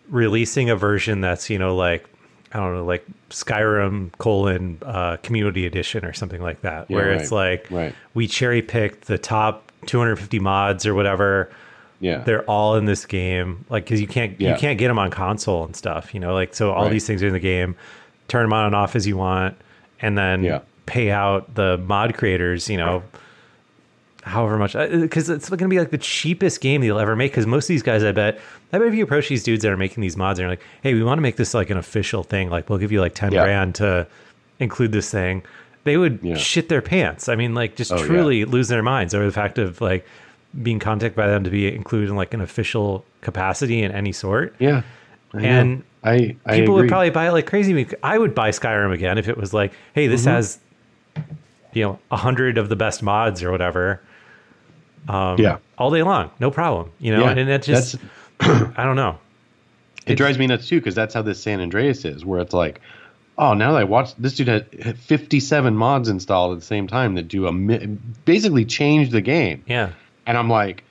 releasing 0.09 0.69
a 0.69 0.75
version 0.75 1.21
that's, 1.21 1.49
you 1.49 1.57
know, 1.57 1.75
like, 1.75 2.05
I 2.53 2.59
don't 2.59 2.75
know, 2.75 2.85
like 2.85 3.03
Skyrim 3.31 4.11
colon 4.19 4.77
uh, 4.83 5.17
community 5.23 5.65
edition 5.65 6.05
or 6.05 6.13
something 6.13 6.39
like 6.39 6.61
that, 6.61 6.85
Yeah, 6.87 6.95
where 6.95 7.09
right, 7.09 7.19
it's 7.21 7.31
like 7.31 7.65
right. 7.71 7.95
we 8.13 8.27
cherry 8.27 8.61
picked 8.61 9.05
the 9.07 9.17
top 9.17 9.71
250 9.87 10.37
mods 10.39 10.85
or 10.85 10.93
whatever. 10.93 11.49
Yeah. 12.01 12.19
They're 12.19 12.43
all 12.43 12.75
in 12.75 12.85
this 12.85 13.05
game, 13.05 13.65
like 13.69 13.83
because 13.85 13.99
you 14.01 14.07
can't 14.07 14.39
Yeah. 14.39 14.51
you 14.53 14.57
can't 14.59 14.77
get 14.79 14.87
them 14.87 14.97
on 14.99 15.09
console 15.11 15.65
and 15.65 15.75
stuff, 15.75 16.13
you 16.13 16.19
know, 16.19 16.33
like 16.33 16.53
so 16.55 16.71
all 16.71 16.83
Right. 16.83 16.91
these 16.91 17.05
things 17.05 17.21
are 17.23 17.27
in 17.27 17.33
the 17.33 17.39
game. 17.39 17.75
Turn 18.27 18.43
them 18.43 18.53
on 18.53 18.65
and 18.67 18.75
off 18.75 18.95
as 18.95 19.05
you 19.07 19.17
want, 19.17 19.55
and 20.01 20.17
then 20.17 20.43
Yeah. 20.43 20.59
pay 20.85 21.11
out 21.11 21.55
the 21.55 21.77
mod 21.77 22.13
creators, 22.15 22.69
you 22.69 22.77
know, 22.77 23.03
however 24.23 24.57
much 24.57 24.75
uh, 24.75 24.85
because 24.87 25.29
it's 25.29 25.49
going 25.49 25.57
to 25.59 25.67
be 25.69 25.79
like 25.79 25.91
the 25.91 25.97
cheapest 25.97 26.59
game 26.61 26.81
they'll 26.81 26.99
ever 26.99 27.15
make 27.15 27.31
because 27.31 27.47
most 27.47 27.63
of 27.65 27.67
these 27.69 27.81
guys 27.81 28.03
i 28.03 28.11
bet 28.11 28.37
i 28.73 28.77
bet 28.77 28.85
if 28.87 28.93
you 28.93 29.01
approach 29.03 29.29
these 29.29 29.43
dudes 29.43 29.63
that 29.63 29.71
are 29.71 29.77
making 29.77 30.01
these 30.01 30.17
mods 30.17 30.37
and 30.37 30.43
they're 30.43 30.49
like 30.51 30.61
hey 30.83 30.93
we 30.93 31.01
want 31.01 31.17
to 31.17 31.21
make 31.21 31.37
this 31.37 31.53
like 31.53 31.69
an 31.69 31.77
official 31.77 32.21
thing 32.21 32.49
like 32.49 32.69
we'll 32.69 32.77
give 32.77 32.91
you 32.91 32.99
like 32.99 33.15
10 33.15 33.31
Yeah. 33.31 33.45
grand 33.45 33.75
to 33.75 34.05
include 34.59 34.91
this 34.91 35.09
thing 35.09 35.41
they 35.85 35.95
would 35.95 36.19
Yeah. 36.21 36.35
shit 36.35 36.67
their 36.67 36.81
pants 36.81 37.29
i 37.29 37.35
mean 37.35 37.55
like 37.55 37.77
just 37.77 37.93
Oh, 37.93 37.97
yeah. 37.97 38.05
truly 38.05 38.45
lose 38.45 38.67
their 38.67 38.83
minds 38.83 39.15
over 39.15 39.25
the 39.25 39.31
fact 39.31 39.57
of 39.57 39.79
like 39.79 40.05
being 40.63 40.79
contacted 40.79 41.15
by 41.15 41.27
them 41.27 41.43
to 41.43 41.49
be 41.49 41.73
included 41.73 42.09
in 42.09 42.15
like 42.15 42.33
an 42.33 42.41
official 42.41 43.05
capacity 43.21 43.83
in 43.83 43.91
any 43.91 44.11
sort 44.11 44.55
Yeah. 44.59 44.81
I 45.33 45.41
and 45.41 45.83
I, 46.03 46.35
I 46.45 46.59
people 46.59 46.73
agree. 46.75 46.83
would 46.83 46.87
probably 46.89 47.09
buy 47.11 47.27
it 47.27 47.31
like 47.33 47.45
crazy. 47.45 47.87
I 48.01 48.17
would 48.17 48.33
buy 48.33 48.49
Skyrim 48.51 48.93
again 48.93 49.17
if 49.17 49.27
it 49.27 49.37
was 49.37 49.53
like, 49.53 49.73
hey, 49.93 50.07
this 50.07 50.21
Mm-hmm. 50.21 50.29
has 50.31 50.59
you 51.73 51.83
know 51.83 51.99
a 52.09 52.17
hundred 52.17 52.57
of 52.57 52.67
the 52.69 52.75
best 52.75 53.03
mods 53.03 53.43
or 53.43 53.51
whatever 53.51 54.01
yeah. 55.07 55.57
all 55.77 55.91
day 55.91 56.03
long, 56.03 56.31
no 56.39 56.51
problem. 56.51 56.91
You 56.99 57.11
know, 57.15 57.23
Yeah, 57.25 57.31
and 57.31 57.49
it 57.49 57.61
just 57.63 57.95
I 58.41 58.83
don't 58.83 58.95
know. 58.95 59.17
It 60.07 60.15
drives 60.15 60.39
me 60.39 60.47
nuts 60.47 60.67
too 60.67 60.79
because 60.79 60.95
that's 60.95 61.13
how 61.13 61.21
this 61.21 61.39
San 61.39 61.61
Andreas 61.61 62.03
is, 62.03 62.25
where 62.25 62.39
it's 62.39 62.53
like, 62.53 62.81
oh, 63.37 63.53
now 63.53 63.73
that 63.73 63.77
I 63.81 63.83
watch 63.83 64.15
this 64.15 64.35
dude 64.35 64.47
had 64.47 64.65
had 64.81 64.97
57 64.97 65.75
mods 65.75 66.09
installed 66.09 66.53
at 66.53 66.59
the 66.59 66.65
same 66.65 66.87
time 66.87 67.13
that 67.13 67.27
do 67.27 67.45
a 67.45 67.51
basically 68.25 68.65
change 68.65 69.11
the 69.11 69.21
game, 69.21 69.63
Yeah, 69.67 69.91
and 70.29 70.37
I'm 70.37 70.49
like, 70.49 70.83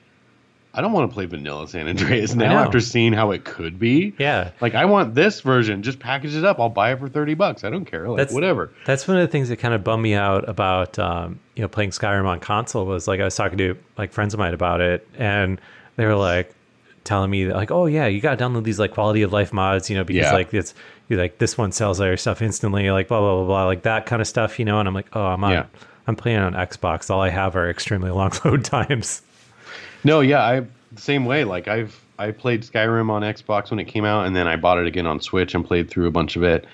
I 0.71 0.81
don't 0.81 0.91
want 0.91 1.09
to 1.09 1.13
play 1.15 1.25
vanilla 1.25 1.67
San 1.67 1.87
Andreas 1.87 2.35
now 2.35 2.59
after 2.59 2.79
seeing 2.79 3.11
how 3.13 3.31
it 3.31 3.43
could 3.43 3.79
be. 3.79 4.13
yeah. 4.19 4.51
Like 4.61 4.75
I 4.75 4.85
want 4.85 5.15
this 5.15 5.41
version, 5.41 5.81
just 5.81 5.97
package 5.97 6.35
it 6.35 6.45
up. 6.45 6.59
I'll 6.59 6.69
buy 6.69 6.91
it 6.91 6.99
for 6.99 7.09
30 7.09 7.33
bucks. 7.33 7.63
I 7.63 7.71
don't 7.71 7.85
care. 7.85 8.07
Like 8.07 8.17
That's- 8.17 8.33
whatever. 8.35 8.71
That's 8.85 9.07
one 9.07 9.17
of 9.17 9.21
the 9.23 9.31
things 9.31 9.49
that 9.49 9.57
kind 9.57 9.73
of 9.73 9.83
bummed 9.83 10.03
me 10.03 10.13
out 10.13 10.47
about 10.47 10.99
um, 10.99 11.39
you 11.55 11.63
know 11.63 11.67
playing 11.67 11.89
Skyrim 11.89 12.25
on 12.25 12.39
console 12.39 12.85
was 12.85 13.07
like 13.07 13.19
I 13.19 13.23
was 13.23 13.35
talking 13.35 13.57
to 13.57 13.75
like 13.97 14.11
friends 14.11 14.35
of 14.35 14.39
mine 14.39 14.53
about 14.53 14.79
it, 14.81 15.07
and 15.17 15.59
they 15.95 16.05
were 16.05 16.15
like 16.15 16.53
telling 17.03 17.31
me 17.31 17.45
that, 17.45 17.55
like, 17.55 17.71
oh 17.71 17.87
yeah, 17.87 18.05
you 18.05 18.21
got 18.21 18.37
to 18.37 18.43
download 18.43 18.63
these 18.63 18.77
like 18.77 18.91
quality 18.91 19.23
of 19.23 19.33
life 19.33 19.51
mods, 19.51 19.89
you 19.89 19.95
know, 19.97 20.03
because 20.03 20.25
Yeah. 20.27 20.33
like 20.33 20.53
it's 20.53 20.75
you 21.07 21.17
like 21.17 21.39
this 21.39 21.57
one 21.57 21.71
sells 21.71 21.99
all 21.99 22.05
your 22.05 22.17
stuff 22.17 22.43
instantly, 22.43 22.91
like 22.91 23.07
blah 23.07 23.19
blah 23.19 23.37
blah 23.37 23.45
blah, 23.47 23.65
like 23.65 23.81
that 23.83 24.05
kind 24.05 24.21
of 24.21 24.27
stuff, 24.27 24.59
you 24.59 24.65
know. 24.65 24.79
And 24.79 24.87
I'm 24.87 24.93
like, 24.93 25.07
oh, 25.13 25.25
I'm 25.25 25.43
on, 25.43 25.51
Yeah. 25.51 25.65
I'm 26.05 26.15
playing 26.15 26.39
on 26.39 26.53
Xbox. 26.53 27.09
All 27.09 27.21
I 27.21 27.29
have 27.29 27.55
are 27.55 27.67
extremely 27.69 28.11
long 28.11 28.31
load 28.45 28.63
times. 28.63 29.23
No, 30.03 30.21
yeah, 30.21 30.41
I 30.41 30.65
same 30.95 31.25
way. 31.25 31.43
Like 31.43 31.67
I've 31.67 31.99
I 32.17 32.31
played 32.31 32.63
Skyrim 32.63 33.09
on 33.09 33.21
Xbox 33.21 33.69
when 33.71 33.79
it 33.79 33.85
came 33.85 34.05
out, 34.05 34.25
and 34.25 34.35
then 34.35 34.47
I 34.47 34.55
bought 34.55 34.77
it 34.77 34.87
again 34.87 35.05
on 35.07 35.21
Switch 35.21 35.55
and 35.55 35.65
played 35.65 35.89
through 35.89 36.07
a 36.07 36.11
bunch 36.11 36.35
of 36.35 36.43
it. 36.43 36.65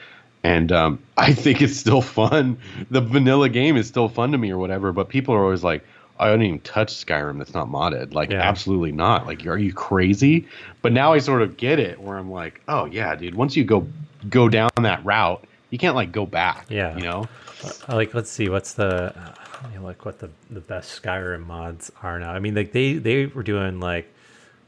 And 0.44 0.72
um, 0.72 1.00
I 1.18 1.34
think 1.34 1.62
it's 1.62 1.78
still 1.78 2.02
fun. 2.02 2.58
The 2.92 3.02
vanilla 3.02 3.50
game 3.50 3.78
is 3.78 3.88
still 3.88 4.10
fun 4.10 4.32
to 4.32 4.38
me, 4.38 4.52
or 4.52 4.58
whatever. 4.58 4.92
But 4.92 5.10
people 5.10 5.34
are 5.36 5.44
always 5.44 5.64
like, 5.64 5.84
"I 6.20 6.28
don't 6.28 6.42
even 6.44 6.60
touch 6.62 6.94
Skyrim 6.94 7.38
that's 7.40 7.54
not 7.54 7.68
modded." 7.68 8.14
Like, 8.14 8.30
Yeah. 8.32 8.42
absolutely 8.42 8.92
not. 8.92 9.26
Like, 9.28 9.46
are 9.48 9.58
you 9.58 9.74
crazy? 9.74 10.48
But 10.82 10.94
now 10.94 11.14
I 11.14 11.18
sort 11.20 11.42
of 11.42 11.58
get 11.58 11.80
it, 11.80 12.00
where 12.00 12.18
I'm 12.18 12.32
like, 12.32 12.62
"Oh 12.68 12.86
yeah, 12.86 13.16
dude. 13.16 13.36
Once 13.36 13.56
you 13.56 13.64
go 13.64 13.88
go 14.30 14.50
down 14.50 14.70
that 14.82 15.04
route, 15.06 15.44
you 15.72 15.78
can't 15.78 15.96
like 15.96 16.12
go 16.12 16.26
back." 16.26 16.66
Yeah. 16.70 16.96
you 16.96 17.04
know. 17.04 17.28
Like 17.88 18.14
let's 18.14 18.30
see 18.30 18.50
what's 18.50 18.74
the 18.74 19.14
look 19.82 20.06
what 20.06 20.20
the 20.20 20.30
the 20.50 20.60
best 20.62 21.02
skyrim 21.02 21.46
mods 21.46 21.92
are 22.04 22.20
now 22.20 22.32
i 22.32 22.40
mean 22.40 22.56
like 22.56 22.72
they 22.72 22.94
they 22.94 23.26
were 23.28 23.44
doing 23.44 23.80
like 23.80 24.12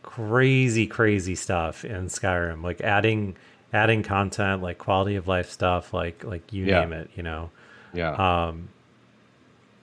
crazy 0.04 0.88
crazy 0.88 1.36
stuff 1.36 1.84
in 1.86 2.08
skyrim 2.08 2.64
like 2.64 2.82
adding 2.82 3.36
adding 3.74 4.04
content 4.04 4.62
like 4.62 4.78
quality 4.78 5.16
of 5.16 5.28
life 5.28 5.50
stuff 5.50 5.94
like 5.94 6.24
like 6.24 6.54
you 6.54 6.66
Yeah. 6.66 6.82
name 6.82 6.94
it 6.94 7.10
you 7.16 7.24
know 7.24 7.50
Yeah. 7.94 8.12
Um 8.48 8.70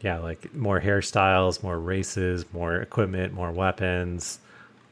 yeah 0.00 0.18
like 0.18 0.54
more 0.54 0.80
hairstyles 0.80 1.62
more 1.62 1.78
races 1.78 2.44
more 2.52 2.76
equipment 2.76 3.32
more 3.32 3.50
weapons 3.50 4.38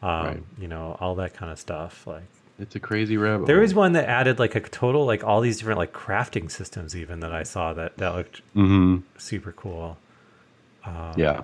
um 0.02 0.24
Right. 0.26 0.42
you 0.58 0.68
know 0.68 0.96
all 1.00 1.14
that 1.16 1.34
kind 1.34 1.50
of 1.52 1.58
stuff 1.58 2.06
like 2.06 2.24
it's 2.58 2.76
a 2.76 2.80
crazy 2.80 3.16
rabbit. 3.16 3.46
there 3.46 3.60
was 3.60 3.74
one 3.74 3.92
that 3.94 4.08
added 4.08 4.38
like 4.38 4.54
a 4.54 4.60
total 4.60 5.04
like 5.06 5.24
all 5.24 5.40
these 5.40 5.58
different 5.58 5.78
like 5.78 5.92
crafting 5.92 6.50
systems 6.50 6.94
even 6.94 7.20
that 7.20 7.32
i 7.32 7.42
saw 7.42 7.72
that 7.72 7.96
that 7.98 8.14
looked 8.14 8.42
Mhm. 8.54 9.02
super 9.18 9.52
cool 9.52 9.96
Yeah. 10.87 11.43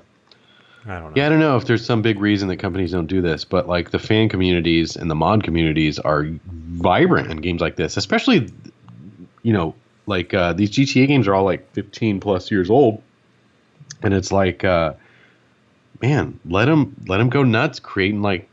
i 0.87 0.99
don't 0.99 1.03
know 1.05 1.13
Yeah, 1.17 1.27
I 1.27 1.29
don't 1.29 1.41
know 1.41 1.57
if 1.57 1.67
there's 1.67 1.85
some 1.85 2.03
big 2.03 2.21
reason 2.21 2.49
that 2.49 2.57
companies 2.57 2.93
don't 2.93 3.07
do 3.07 3.21
this, 3.21 3.45
but 3.45 3.69
like 3.69 3.91
the 3.91 3.99
fan 3.99 4.29
communities 4.29 4.97
and 4.97 5.11
the 5.11 5.15
mod 5.15 5.45
communities 5.45 5.99
are 5.99 6.27
vibrant 6.47 7.31
in 7.31 7.39
games 7.39 7.61
like 7.61 7.77
this, 7.77 7.97
especially, 7.97 8.51
you 9.43 9.53
know, 9.53 9.75
like 10.07 10.33
uh, 10.33 10.53
these 10.53 10.71
GTA 10.71 11.07
games 11.07 11.29
are 11.29 11.35
all 11.35 11.45
like 11.45 11.71
15 11.73 12.21
plus 12.21 12.51
years 12.51 12.71
old, 12.71 13.03
and 14.03 14.15
it's 14.15 14.33
like, 14.33 14.65
uh, 14.65 14.95
man, 16.01 16.39
let 16.47 16.67
them 16.67 16.95
let 17.07 17.19
them 17.19 17.29
go 17.29 17.43
nuts 17.43 17.79
creating 17.79 18.23
like 18.23 18.49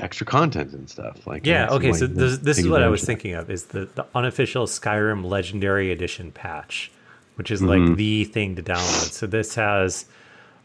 extra 0.00 0.26
content 0.26 0.72
and 0.72 0.88
stuff. 0.90 1.26
Like 1.26 1.46
Yeah. 1.46 1.68
Okay. 1.70 1.90
like, 1.90 1.98
So 1.98 2.06
this, 2.06 2.38
this 2.38 2.58
is 2.58 2.68
what 2.68 2.82
I 2.82 2.88
was 2.88 3.04
thinking 3.04 3.34
of: 3.34 3.50
is 3.50 3.66
the, 3.66 3.88
the 3.94 4.06
unofficial 4.14 4.66
Skyrim 4.66 5.24
Legendary 5.24 5.90
Edition 5.90 6.30
patch, 6.32 6.90
which 7.36 7.50
is 7.50 7.60
Mm-hmm. 7.62 7.86
like 7.88 7.96
the 7.96 8.24
thing 8.24 8.56
to 8.56 8.62
download. 8.62 9.10
So 9.12 9.26
this 9.26 9.54
has 9.56 10.06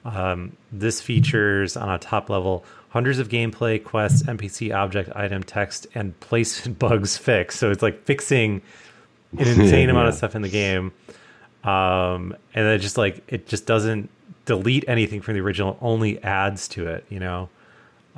um, 0.06 0.56
this 0.72 1.02
features 1.02 1.76
on 1.76 1.90
a 1.90 1.98
top 1.98 2.30
level 2.30 2.64
hundreds 2.90 3.20
of 3.20 3.28
gameplay 3.30 3.84
quests, 3.84 4.24
NPC 4.24 4.74
object, 4.74 5.10
item, 5.16 5.44
text, 5.44 5.88
and 5.96 6.18
placement 6.22 6.80
bugs 6.86 7.18
fixed. 7.18 7.60
So 7.60 7.72
it's 7.72 7.82
like 7.84 8.04
fixing 8.06 8.62
an 9.38 9.48
insane 9.48 9.90
amount 9.90 10.08
of 10.08 10.14
stuff 10.16 10.36
in 10.36 10.42
the 10.42 10.50
game, 10.50 10.94
um, 11.64 12.36
and 12.54 12.66
it 12.68 12.80
just 12.80 12.98
like 12.98 13.22
it 13.28 13.48
just 13.48 13.66
doesn't 13.66 14.10
delete 14.46 14.86
anything 14.88 15.20
from 15.22 15.34
the 15.34 15.42
original, 15.42 15.78
only 15.82 16.22
adds 16.24 16.68
to 16.70 16.88
it. 16.88 17.06
You 17.10 17.20
know. 17.20 17.50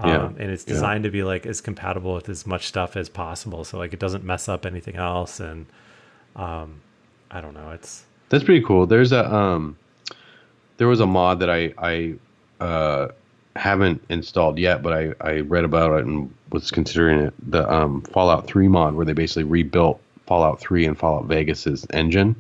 Yeah. 0.06 0.18
Um, 0.26 0.36
and 0.40 0.50
it's 0.52 0.64
Yeah. 0.66 0.76
designed 0.76 1.04
to 1.06 1.10
be 1.10 1.24
like 1.24 1.46
as 1.46 1.60
compatible 1.60 2.14
with 2.14 2.30
as 2.30 2.48
much 2.48 2.68
stuff 2.68 2.96
as 2.96 3.10
possible 3.10 3.66
so 3.66 3.78
like 3.78 3.92
it 3.92 4.00
doesn't 4.00 4.24
mess 4.24 4.48
up 4.48 4.66
anything 4.66 4.96
else 4.96 5.42
and 5.42 5.66
um 6.38 6.80
i 7.30 7.42
don't 7.42 7.54
know 7.54 7.72
it's 7.72 8.06
That's 8.30 8.44
pretty 8.44 8.64
cool. 8.64 8.86
There's 8.86 9.12
a 9.12 9.34
um, 9.34 9.78
there 10.78 10.88
was 10.88 11.00
a 11.00 11.06
mod 11.06 11.40
that 11.40 11.50
I 11.50 11.74
I 11.78 12.16
uh, 12.64 13.10
haven't 13.56 14.04
installed 14.10 14.58
yet, 14.60 14.82
but 14.82 14.94
I 14.94 15.14
I 15.20 15.40
read 15.42 15.64
about 15.66 16.00
it 16.00 16.06
and 16.06 16.34
was 16.52 16.72
considering 16.72 17.20
it. 17.20 17.34
The 17.52 17.72
um, 17.72 18.02
Fallout 18.02 18.48
3 18.48 18.68
mod 18.68 18.96
where 18.96 19.06
they 19.06 19.14
basically 19.14 19.44
rebuilt 19.44 20.00
Fallout 20.28 20.60
3 20.60 20.86
and 20.86 20.98
Fallout 20.98 21.26
Vegas's 21.26 21.86
engine, 21.94 22.36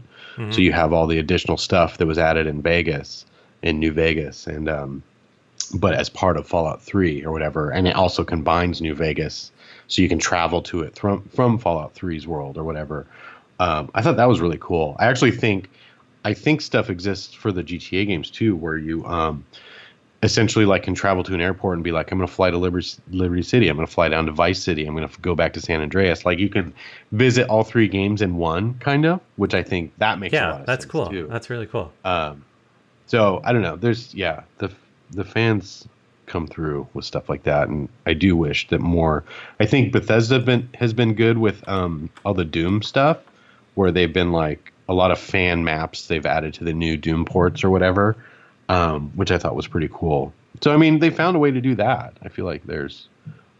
so 0.52 0.62
you 0.62 0.72
have 0.72 0.94
all 0.94 1.08
the 1.08 1.20
additional 1.20 1.58
stuff 1.58 1.98
that 1.98 2.06
was 2.06 2.18
added 2.18 2.48
in 2.48 2.62
Vegas 2.62 3.26
in 3.62 3.80
New 3.80 3.92
Vegas, 3.92 4.48
and 4.48 4.70
um, 4.70 5.04
but 5.74 5.94
as 5.94 6.08
part 6.10 6.38
of 6.38 6.48
Fallout 6.48 6.82
3 6.82 7.26
or 7.26 7.32
whatever, 7.32 7.72
and 7.72 7.88
it 7.88 7.96
also 7.96 8.24
combines 8.24 8.80
New 8.82 8.96
Vegas, 8.96 9.52
so 9.88 10.02
you 10.02 10.08
can 10.10 10.20
travel 10.20 10.62
to 10.62 10.82
it 10.82 10.98
from 10.98 11.24
from 11.36 11.58
Fallout 11.58 11.96
3's 11.96 12.28
world 12.28 12.58
or 12.58 12.64
whatever. 12.64 13.06
Um, 13.60 13.92
I 13.94 14.02
thought 14.02 14.18
that 14.18 14.28
was 14.28 14.40
really 14.40 14.58
cool. 14.60 14.96
I 15.00 15.08
actually 15.08 15.32
think, 15.32 15.70
I 16.24 16.34
think 16.34 16.62
stuff 16.62 16.90
exists 16.90 17.34
for 17.34 17.52
the 17.52 17.64
GTA 17.64 18.08
games 18.08 18.30
too, 18.30 18.56
where 18.56 18.78
you 18.78 19.06
um, 19.06 19.46
essentially 20.24 20.66
like 20.66 20.84
can 20.84 20.94
travel 20.96 21.24
to 21.24 21.34
an 21.34 21.42
airport 21.42 21.76
and 21.78 21.84
be 21.84 21.92
like, 21.92 22.12
I'm 22.12 22.18
going 22.18 22.28
to 22.28 22.34
fly 22.34 22.50
to 22.50 22.58
Liberty, 22.58 22.90
Liberty 23.12 23.42
City, 23.42 23.68
I'm 23.68 23.76
going 23.76 23.88
to 23.88 23.94
fly 23.94 24.10
down 24.10 24.26
to 24.26 24.32
Vice 24.32 24.62
City, 24.62 24.86
I'm 24.86 24.96
going 24.96 25.08
to 25.08 25.20
go 25.22 25.36
back 25.36 25.54
to 25.54 25.62
San 25.62 25.82
Andreas. 25.82 26.26
Like 26.26 26.40
you 26.40 26.50
can 26.50 26.74
visit 27.12 27.48
all 27.50 27.64
three 27.64 27.88
games 27.88 28.22
in 28.22 28.38
one, 28.38 28.76
kind 28.76 29.06
of, 29.06 29.20
which 29.36 29.54
I 29.54 29.64
think 29.64 29.94
that 29.98 30.20
makes 30.20 30.34
a 30.34 30.38
lot 30.38 30.60
yeah 30.60 30.66
that's 30.66 30.86
cool 30.86 31.08
too. 31.08 31.28
that's 31.30 31.50
really 31.50 31.68
cool 31.68 31.92
Um, 32.06 32.44
so 33.10 33.42
I 33.44 33.54
don't 33.54 33.64
know. 33.64 33.76
There's 33.76 34.14
yeah, 34.14 34.44
the 34.60 34.72
the 35.12 35.24
fans 35.24 35.88
come 36.28 36.46
through 36.46 36.88
with 36.94 37.06
stuff 37.06 37.28
like 37.28 37.44
that, 37.44 37.68
and 37.68 37.90
I 38.06 38.14
do 38.14 38.36
wish 38.38 38.68
that 38.68 38.82
more. 38.82 39.24
I 39.60 39.66
think 39.66 39.92
Bethesda 39.92 40.40
been 40.40 40.70
has 40.76 40.94
been 40.94 41.16
good 41.16 41.40
with 41.40 41.68
um, 41.68 42.10
all 42.24 42.36
the 42.36 42.46
Doom 42.46 42.84
stuff, 42.84 43.18
where 43.76 43.92
they've 43.92 44.14
been 44.14 44.32
like 44.32 44.72
a 44.88 44.94
lot 44.94 45.12
of 45.12 45.20
fan 45.20 45.64
maps 45.64 46.08
they've 46.08 46.26
added 46.26 46.54
to 46.56 46.64
the 46.64 46.74
new 46.74 46.98
Doom 46.98 47.26
ports 47.26 47.64
or 47.64 47.70
whatever, 47.70 48.16
um, 48.70 49.12
which 49.16 49.32
I 49.32 49.38
thought 49.38 49.56
was 49.56 49.68
pretty 49.68 49.90
cool. 49.92 50.34
So 50.62 50.74
I 50.74 50.78
mean, 50.78 51.00
they 51.00 51.10
found 51.10 51.36
a 51.36 51.40
way 51.40 51.52
to 51.52 51.62
do 51.62 51.76
that. 51.76 52.14
I 52.24 52.30
feel 52.30 52.46
like 52.46 52.64
there's 52.64 53.08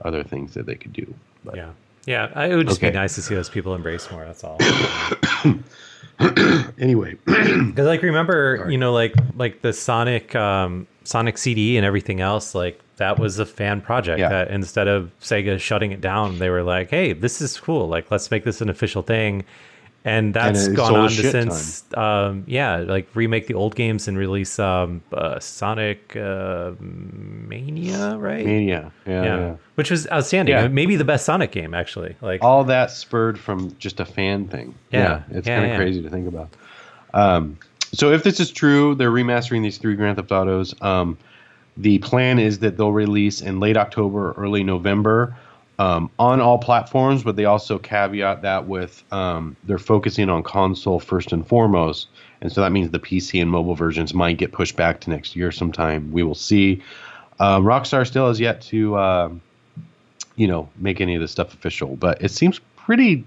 other 0.04 0.24
things 0.24 0.54
that 0.56 0.66
they 0.66 0.76
could 0.76 0.94
do. 0.94 1.14
But 1.46 1.56
yeah 1.56 1.70
yeah 2.06 2.46
it 2.46 2.56
would 2.56 2.68
just 2.68 2.80
Okay. 2.80 2.90
be 2.90 2.96
nice 2.96 3.16
to 3.16 3.22
see 3.22 3.36
those 3.36 3.50
people 3.50 3.76
embrace 3.76 4.10
more 4.10 4.24
that's 4.26 4.44
all 4.44 4.58
anyway, 6.80 7.16
Because 7.26 7.86
like 7.86 8.02
remember, 8.02 8.68
you 8.70 8.78
know, 8.78 8.94
like 8.94 9.14
like 9.36 9.62
the 9.62 9.74
Sonic 9.74 10.36
um, 10.36 10.88
Sonic 11.04 11.38
CD 11.38 11.78
and 11.78 11.86
everything 11.86 12.22
else, 12.22 12.54
like 12.56 12.80
that 12.98 13.20
was 13.20 13.40
a 13.40 13.46
fan 13.46 13.82
project. 13.82 14.20
Yeah. 14.20 14.30
That 14.30 14.52
instead 14.52 14.88
of 14.88 15.12
Sega 15.22 15.60
shutting 15.60 15.92
it 15.92 16.02
down, 16.02 16.40
they 16.40 16.50
were 16.50 16.64
like, 16.64 16.90
"Hey, 16.90 17.14
this 17.14 17.42
is 17.42 17.58
cool. 17.60 17.88
Like, 17.88 18.12
let's 18.12 18.30
make 18.32 18.44
this 18.44 18.62
an 18.62 18.70
official 18.70 19.02
thing." 19.02 19.44
And 20.06 20.34
that's 20.34 20.68
it 20.68 20.76
gone 20.76 20.96
on 20.96 21.10
since, 21.10 21.84
um, 21.94 22.46
yeah, 22.48 22.78
like 22.78 23.10
remake 23.16 23.48
the 23.48 23.54
old 23.54 23.76
games 23.76 24.08
and 24.08 24.18
release 24.18 24.58
um, 24.58 25.02
uh, 25.12 25.40
Sonic 25.40 26.16
uh, 26.16 26.72
Mania, 26.80 28.16
right? 28.18 28.46
Mania. 28.46 28.94
Yeah, 29.06 29.24
yeah. 29.24 29.38
yeah. 29.38 29.56
which 29.76 29.92
was 29.92 30.08
outstanding. 30.10 30.56
Yeah. 30.56 30.70
Maybe 30.70 30.96
the 30.96 31.04
best 31.04 31.26
Sonic 31.26 31.52
game, 31.52 31.74
actually. 31.74 32.16
Like, 32.22 32.42
All 32.42 32.64
that 32.64 32.92
spurred 32.92 33.38
from 33.38 33.76
just 33.78 34.00
a 34.00 34.06
fan 34.06 34.48
thing. 34.48 34.74
Yeah, 34.90 35.24
it's 35.32 35.46
kind 35.46 35.70
of 35.70 35.76
crazy 35.76 36.02
to 36.02 36.10
think 36.10 36.28
about. 36.28 36.50
Um, 37.14 37.58
so 37.92 38.12
if 38.12 38.24
this 38.24 38.40
is 38.40 38.52
true, 38.52 38.96
they're 38.96 39.12
remastering 39.12 39.64
these 39.64 39.78
three 39.78 39.96
Grand 39.96 40.16
Theft 40.16 40.32
Autos. 40.32 40.74
Um, 40.82 41.18
the 41.76 42.00
plan 42.00 42.40
is 42.40 42.60
that 42.60 42.78
they'll 42.78 42.92
release 42.92 43.42
in 43.42 43.60
late 43.60 43.78
October, 43.78 44.34
early 44.38 44.64
November, 44.64 45.36
um, 45.80 46.12
on 46.20 46.40
all 46.42 46.60
platforms. 46.60 47.24
But 47.24 47.36
they 47.36 47.46
also 47.46 47.80
caveat 47.80 48.44
that 48.44 48.68
with 48.68 49.04
um, 49.12 49.56
they're 49.64 49.80
focusing 49.80 50.30
on 50.30 50.44
console 50.44 51.00
first 51.00 51.32
and 51.32 51.46
foremost, 51.48 52.08
and 52.42 52.52
so 52.52 52.62
that 52.62 52.72
means 52.72 52.92
the 52.92 53.00
PC 53.00 53.42
and 53.42 53.50
mobile 53.50 53.74
versions 53.76 54.14
might 54.14 54.38
get 54.38 54.52
pushed 54.52 54.76
back 54.76 55.00
to 55.02 55.10
next 55.10 55.36
year 55.36 55.52
sometime. 55.52 56.12
We 56.12 56.22
will 56.22 56.36
see. 56.36 56.84
Um, 57.40 57.64
Rockstar 57.64 58.06
still 58.06 58.28
has 58.28 58.40
yet 58.40 58.60
to, 58.64 58.96
uh, 58.96 59.30
you 60.36 60.46
know, 60.48 60.68
make 60.78 61.00
any 61.02 61.16
of 61.16 61.22
this 61.22 61.32
stuff 61.32 61.54
official, 61.54 61.96
but 61.96 62.22
it 62.22 62.32
seems 62.32 62.60
pretty 62.76 63.24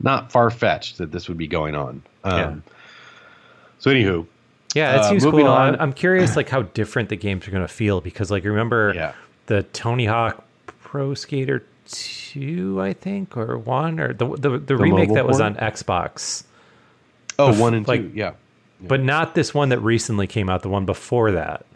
not 0.00 0.30
far 0.30 0.48
fetched 0.50 0.98
that 0.98 1.10
this 1.10 1.28
would 1.28 1.36
be 1.38 1.48
going 1.48 1.74
on. 1.74 2.02
Um, 2.22 2.38
Yeah. 2.38 2.54
So, 3.80 3.90
anywho, 3.90 4.26
Yeah, 4.74 4.94
it 4.94 4.98
Uh, 5.00 5.08
seems 5.08 5.24
moving 5.24 5.46
cool. 5.46 5.54
on. 5.54 5.74
I'm, 5.74 5.80
I'm 5.80 5.92
curious, 5.92 6.36
like 6.36 6.48
how 6.50 6.62
different 6.62 7.08
the 7.08 7.16
games 7.16 7.48
are 7.48 7.50
going 7.50 7.66
to 7.66 7.72
feel 7.72 8.00
because, 8.00 8.30
like, 8.30 8.44
remember 8.44 8.92
Yeah. 8.94 9.12
the 9.46 9.64
Tony 9.64 10.04
Hawk 10.06 10.44
Pro 10.82 11.14
Skater 11.14 11.64
two, 11.88 12.80
I 12.80 12.92
think, 12.92 13.36
or 13.36 13.58
one, 13.58 13.98
or 13.98 14.12
the 14.12 14.26
the, 14.36 14.58
the, 14.58 14.76
remake 14.76 15.12
that 15.14 15.26
was 15.26 15.40
on 15.40 15.56
Xbox, 15.56 16.44
oh, 17.38 17.50
Bef- 17.52 17.60
one 17.60 17.74
and 17.74 17.88
like- 17.88 18.00
two, 18.00 18.12
yeah. 18.14 18.32
but 18.80 19.00
not 19.02 19.34
this 19.34 19.52
one 19.54 19.70
that 19.70 19.80
recently 19.80 20.26
came 20.26 20.48
out. 20.48 20.62
The 20.62 20.68
one 20.68 20.84
before 20.84 21.32
that. 21.32 21.66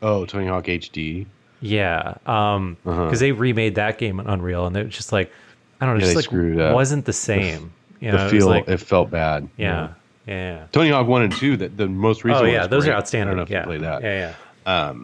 Oh, 0.00 0.24
Tony 0.26 0.46
Hawk 0.46 0.64
HD. 0.64 1.26
Yeah, 1.60 2.14
um, 2.24 2.76
because 2.84 2.98
Uh-huh. 2.98 3.16
they 3.16 3.32
remade 3.32 3.74
that 3.74 3.98
game 3.98 4.20
Unreal, 4.20 4.66
and 4.66 4.76
it 4.76 4.86
was 4.86 4.94
just 4.94 5.12
like 5.12 5.32
I 5.80 5.86
don't 5.86 5.98
know, 5.98 6.00
Yeah, 6.00 6.12
just 6.12 6.16
like 6.16 6.24
screwed 6.24 6.56
it 6.58 6.60
up. 6.60 6.74
wasn't 6.74 7.04
the 7.04 7.12
same. 7.12 7.72
You 8.00 8.12
know, 8.12 8.18
the 8.18 8.26
it 8.26 8.30
feel 8.30 8.46
like, 8.46 8.68
it 8.68 8.78
felt 8.78 9.10
bad. 9.10 9.48
yeah, 9.56 9.94
yeah. 10.26 10.66
Tony 10.70 10.90
Hawk 10.90 11.08
one 11.08 11.22
and 11.22 11.32
two, 11.32 11.56
that 11.56 11.76
the 11.76 11.88
most 11.88 12.22
recent. 12.22 12.44
Oh 12.44 12.48
yeah, 12.48 12.66
those 12.68 12.84
great. 12.84 12.92
are 12.94 12.96
outstanding. 12.96 13.28
I 13.28 13.30
don't 13.30 13.36
know 13.38 13.42
if 13.42 13.50
yeah. 13.50 13.60
you 13.60 13.66
played 13.66 13.80
that. 13.80 14.02
Yeah, 14.02 14.34
yeah. 14.66 14.94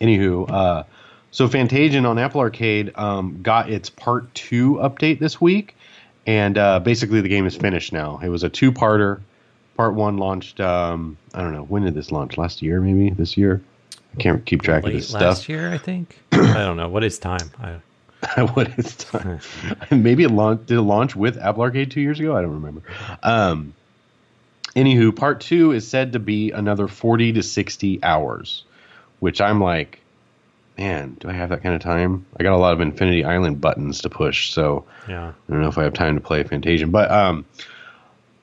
Anywho, 0.00 0.50
uh, 0.50 0.84
so 1.30 1.48
Fantasian 1.48 2.06
on 2.06 2.18
Apple 2.18 2.40
Arcade 2.40 2.92
um, 2.96 3.40
got 3.42 3.70
its 3.70 3.90
part 3.90 4.34
two 4.34 4.74
update 4.74 5.18
this 5.18 5.40
week, 5.40 5.76
and 6.26 6.58
uh, 6.58 6.80
basically 6.80 7.20
the 7.20 7.28
game 7.28 7.46
is 7.46 7.56
finished 7.56 7.92
now. 7.92 8.20
It 8.22 8.28
was 8.28 8.42
a 8.42 8.48
two-parter. 8.48 9.20
Part 9.76 9.94
one 9.94 10.18
launched. 10.18 10.60
Um, 10.60 11.16
I 11.32 11.40
don't 11.40 11.52
know 11.52 11.62
when 11.62 11.84
did 11.84 11.94
this 11.94 12.10
launch? 12.10 12.36
Last 12.36 12.60
year, 12.62 12.80
maybe 12.80 13.10
this 13.10 13.36
year. 13.36 13.62
I 14.12 14.20
can't 14.20 14.44
keep 14.44 14.62
track 14.62 14.84
of 14.84 14.92
this 14.92 15.12
last 15.12 15.20
stuff. 15.20 15.22
Last 15.22 15.48
year, 15.48 15.72
I 15.72 15.78
think. 15.78 16.18
I 16.32 16.64
don't 16.64 16.76
know 16.76 16.88
what 16.88 17.04
is 17.04 17.18
time. 17.18 17.50
I, 17.58 17.78
what 18.52 18.78
is 18.78 18.96
time? 18.96 19.40
Maybe 19.90 20.24
it 20.24 20.30
launched. 20.30 20.66
Did 20.66 20.78
it 20.78 20.82
launch 20.82 21.16
with 21.16 21.38
Apple 21.38 21.62
Arcade 21.62 21.90
two 21.90 22.00
years 22.00 22.20
ago? 22.20 22.36
I 22.36 22.42
don't 22.42 22.54
remember. 22.54 22.82
Um, 23.22 23.72
anywho, 24.76 25.14
part 25.14 25.40
two 25.40 25.72
is 25.72 25.88
said 25.88 26.12
to 26.12 26.18
be 26.18 26.50
another 26.50 26.86
forty 26.88 27.32
to 27.32 27.42
sixty 27.42 28.02
hours, 28.02 28.64
which 29.20 29.40
I'm 29.40 29.60
like, 29.60 30.00
man, 30.80 31.14
do 31.20 31.28
I 31.28 31.32
have 31.34 31.50
that 31.50 31.62
kind 31.62 31.74
of 31.74 31.82
time? 31.82 32.24
I 32.38 32.42
got 32.42 32.54
a 32.54 32.56
lot 32.56 32.72
of 32.72 32.80
Infinity 32.80 33.22
Island 33.22 33.60
buttons 33.60 34.00
to 34.00 34.08
push, 34.08 34.50
so 34.50 34.86
yeah. 35.06 35.28
I 35.28 35.52
don't 35.52 35.60
know 35.60 35.68
if 35.68 35.76
I 35.76 35.84
have 35.84 35.92
time 35.92 36.14
to 36.14 36.22
play 36.22 36.42
Fantasian. 36.42 36.90
But 36.90 37.10
um, 37.10 37.44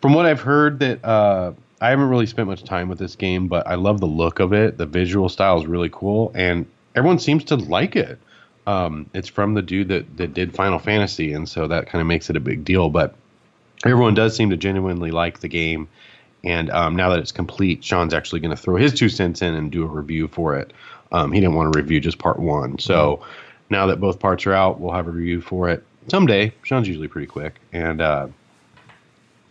from 0.01 0.13
what 0.13 0.27
I've 0.27 0.41
heard, 0.41 0.79
that 0.79 1.03
uh, 1.03 1.53
I 1.81 1.89
haven't 1.89 2.09
really 2.09 2.27
spent 2.27 2.47
much 2.47 2.63
time 2.63 2.89
with 2.89 2.99
this 2.99 3.15
game, 3.15 3.47
but 3.47 3.65
I 3.65 3.73
love 3.73 3.99
the 3.99 4.05
look 4.07 4.39
of 4.39 4.53
it. 4.53 4.77
The 4.77 4.85
visual 4.85 5.29
style 5.29 5.59
is 5.59 5.65
really 5.65 5.89
cool, 5.91 6.31
and 6.35 6.67
everyone 6.95 7.17
seems 7.17 7.43
to 7.45 7.55
like 7.55 7.95
it. 7.95 8.19
Um, 8.67 9.09
it's 9.15 9.29
from 9.29 9.55
the 9.55 9.63
dude 9.63 9.87
that, 9.87 10.17
that 10.17 10.35
did 10.35 10.53
Final 10.53 10.77
Fantasy, 10.77 11.33
and 11.33 11.49
so 11.49 11.67
that 11.67 11.87
kind 11.87 12.01
of 12.01 12.07
makes 12.07 12.29
it 12.29 12.35
a 12.35 12.39
big 12.39 12.63
deal. 12.63 12.89
But 12.89 13.15
everyone 13.83 14.13
does 14.13 14.35
seem 14.35 14.51
to 14.51 14.57
genuinely 14.57 15.09
like 15.09 15.39
the 15.39 15.47
game. 15.47 15.87
And 16.43 16.69
um, 16.69 16.95
now 16.95 17.09
that 17.09 17.19
it's 17.19 17.31
complete, 17.31 17.83
Sean's 17.83 18.13
actually 18.13 18.41
going 18.41 18.55
to 18.55 18.61
throw 18.61 18.75
his 18.75 18.93
two 18.93 19.09
cents 19.09 19.41
in 19.41 19.55
and 19.55 19.71
do 19.71 19.83
a 19.83 19.87
review 19.87 20.27
for 20.27 20.55
it. 20.55 20.71
Um, 21.11 21.31
he 21.31 21.39
didn't 21.39 21.55
want 21.55 21.73
to 21.73 21.79
review 21.79 21.99
just 21.99 22.17
part 22.17 22.39
one. 22.39 22.79
So 22.79 23.23
now 23.69 23.87
that 23.87 23.99
both 23.99 24.19
parts 24.19 24.45
are 24.45 24.53
out, 24.53 24.79
we'll 24.79 24.93
have 24.93 25.07
a 25.07 25.11
review 25.11 25.41
for 25.41 25.69
it 25.69 25.83
someday. 26.07 26.53
Sean's 26.63 26.87
usually 26.87 27.07
pretty 27.07 27.27
quick. 27.27 27.55
And 27.73 28.01
uh, 28.01 28.27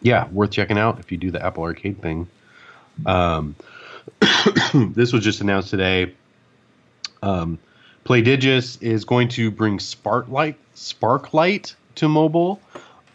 yeah, 0.02 0.28
worth 0.28 0.50
checking 0.50 0.78
out 0.78 0.98
if 0.98 1.10
you 1.10 1.18
do 1.18 1.30
the 1.30 1.44
Apple 1.44 1.64
Arcade 1.64 2.00
thing. 2.00 2.28
Um, 3.04 3.56
this 4.74 5.12
was 5.12 5.24
just 5.24 5.40
announced 5.40 5.70
today. 5.70 6.14
Um, 7.22 7.58
Playdigious 8.04 8.80
is 8.82 9.04
going 9.04 9.28
to 9.30 9.50
bring 9.50 9.78
Sparklight, 9.78 10.54
Sparklight 10.76 11.74
to 11.96 12.08
mobile. 12.08 12.60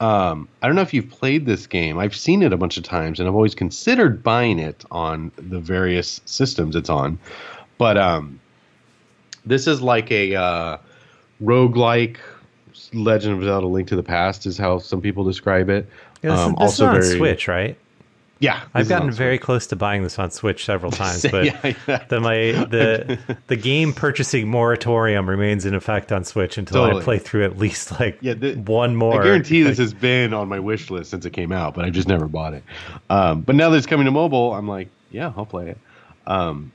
Um, 0.01 0.49
I 0.61 0.67
don't 0.67 0.75
know 0.75 0.81
if 0.81 0.93
you've 0.93 1.09
played 1.09 1.45
this 1.45 1.67
game. 1.67 1.97
I've 1.97 2.15
seen 2.15 2.41
it 2.41 2.51
a 2.51 2.57
bunch 2.57 2.75
of 2.75 2.83
times, 2.83 3.19
and 3.19 3.29
I've 3.29 3.35
always 3.35 3.55
considered 3.55 4.21
buying 4.23 4.59
it 4.59 4.83
on 4.91 5.31
the 5.37 5.59
various 5.59 6.19
systems 6.25 6.75
it's 6.75 6.89
on. 6.89 7.19
But 7.82 7.97
um, 7.97 8.39
this 9.43 9.65
is 9.65 9.82
like 9.82 10.11
a 10.11 10.36
uh, 10.36 10.77
roguelike 11.41 12.17
Legend 12.93 13.39
of 13.39 13.43
Zelda: 13.43 13.65
Link 13.65 13.88
to 13.88 13.95
the 13.95 14.03
Past 14.03 14.45
is 14.45 14.55
how 14.55 14.77
some 14.77 15.01
people 15.01 15.23
describe 15.23 15.67
it. 15.67 15.89
Yeah, 16.21 16.29
this, 16.29 16.39
Um, 16.39 16.53
is, 16.53 16.59
this 16.59 16.73
is 16.75 16.82
on 16.82 17.01
Switch, 17.17 17.47
right? 17.47 17.75
Yeah, 18.38 18.61
I've 18.75 18.88
gotten 18.88 19.09
very 19.09 19.38
Switch. 19.38 19.45
close 19.45 19.67
to 19.67 19.75
buying 19.75 20.03
this 20.03 20.19
on 20.19 20.29
Switch 20.29 20.63
several 20.63 20.91
times, 21.03 21.25
but 21.32 21.45
Yeah, 21.45 21.73
yeah. 21.88 22.03
the 22.07 22.19
my 22.19 22.36
the 22.69 23.17
the 23.47 23.55
game 23.55 23.93
purchasing 23.93 24.47
moratorium 24.47 25.27
remains 25.27 25.65
in 25.65 25.73
effect 25.73 26.11
on 26.11 26.23
Switch 26.23 26.59
until 26.59 26.84
Totally. 26.84 27.01
I 27.01 27.03
play 27.03 27.17
through 27.17 27.45
at 27.45 27.57
least 27.57 27.99
like 27.99 28.19
Yeah, 28.21 28.36
the- 28.36 28.53
one 28.57 28.95
more. 28.95 29.21
I 29.21 29.23
guarantee 29.23 29.63
this 29.63 29.79
has 29.79 29.91
been 29.95 30.36
on 30.36 30.47
my 30.47 30.59
wish 30.59 30.91
list 30.91 31.09
since 31.09 31.25
it 31.25 31.34
came 31.34 31.51
out, 31.51 31.73
but 31.73 31.84
I've 31.86 31.93
just 31.93 32.07
never 32.07 32.27
bought 32.27 32.53
it. 32.53 32.63
Um, 33.09 33.41
but 33.41 33.55
now 33.55 33.71
that 33.71 33.77
it's 33.77 33.88
coming 33.88 34.05
to 34.05 34.11
mobile, 34.11 34.53
I'm 34.53 34.67
like, 34.67 34.89
yeah, 35.09 35.34
I'll 35.36 35.47
play 35.47 35.69
it. 35.69 35.79
Um, 36.27 36.71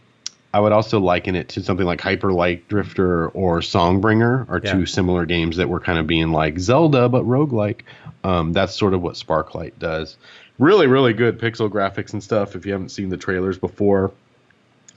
I 0.54 0.60
would 0.60 0.72
also 0.72 1.00
liken 1.00 1.34
it 1.36 1.50
to 1.50 1.62
something 1.62 1.84
like 1.86 2.00
Hyper 2.00 2.32
Light 2.32 2.66
Drifter 2.68 3.28
or 3.28 3.60
Songbringer, 3.60 4.48
are 4.48 4.60
Yeah. 4.64 4.72
two 4.72 4.86
similar 4.86 5.26
games 5.26 5.56
that 5.58 5.68
were 5.68 5.80
kind 5.80 5.98
of 5.98 6.06
being 6.06 6.32
like 6.32 6.58
Zelda 6.58 7.08
but 7.08 7.24
roguelike. 7.24 7.80
Um, 8.24 8.52
that's 8.52 8.74
sort 8.74 8.94
of 8.94 9.02
what 9.02 9.14
Sparklight 9.14 9.72
does. 9.78 10.16
Really, 10.58 10.86
really 10.86 11.12
good 11.12 11.38
pixel 11.38 11.68
graphics 11.68 12.12
and 12.14 12.22
stuff. 12.22 12.56
If 12.56 12.64
you 12.64 12.72
haven't 12.72 12.88
seen 12.88 13.10
the 13.10 13.18
trailers 13.18 13.58
before, 13.58 14.12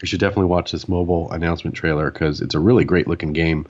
you 0.02 0.08
should 0.08 0.22
definitely 0.22 0.46
watch 0.46 0.72
this 0.72 0.88
mobile 0.88 1.30
announcement 1.32 1.76
trailer 1.76 2.10
because 2.10 2.40
it's 2.40 2.56
a 2.56 2.60
really 2.60 2.86
great 2.86 3.08
looking 3.08 3.34
game. 3.34 3.68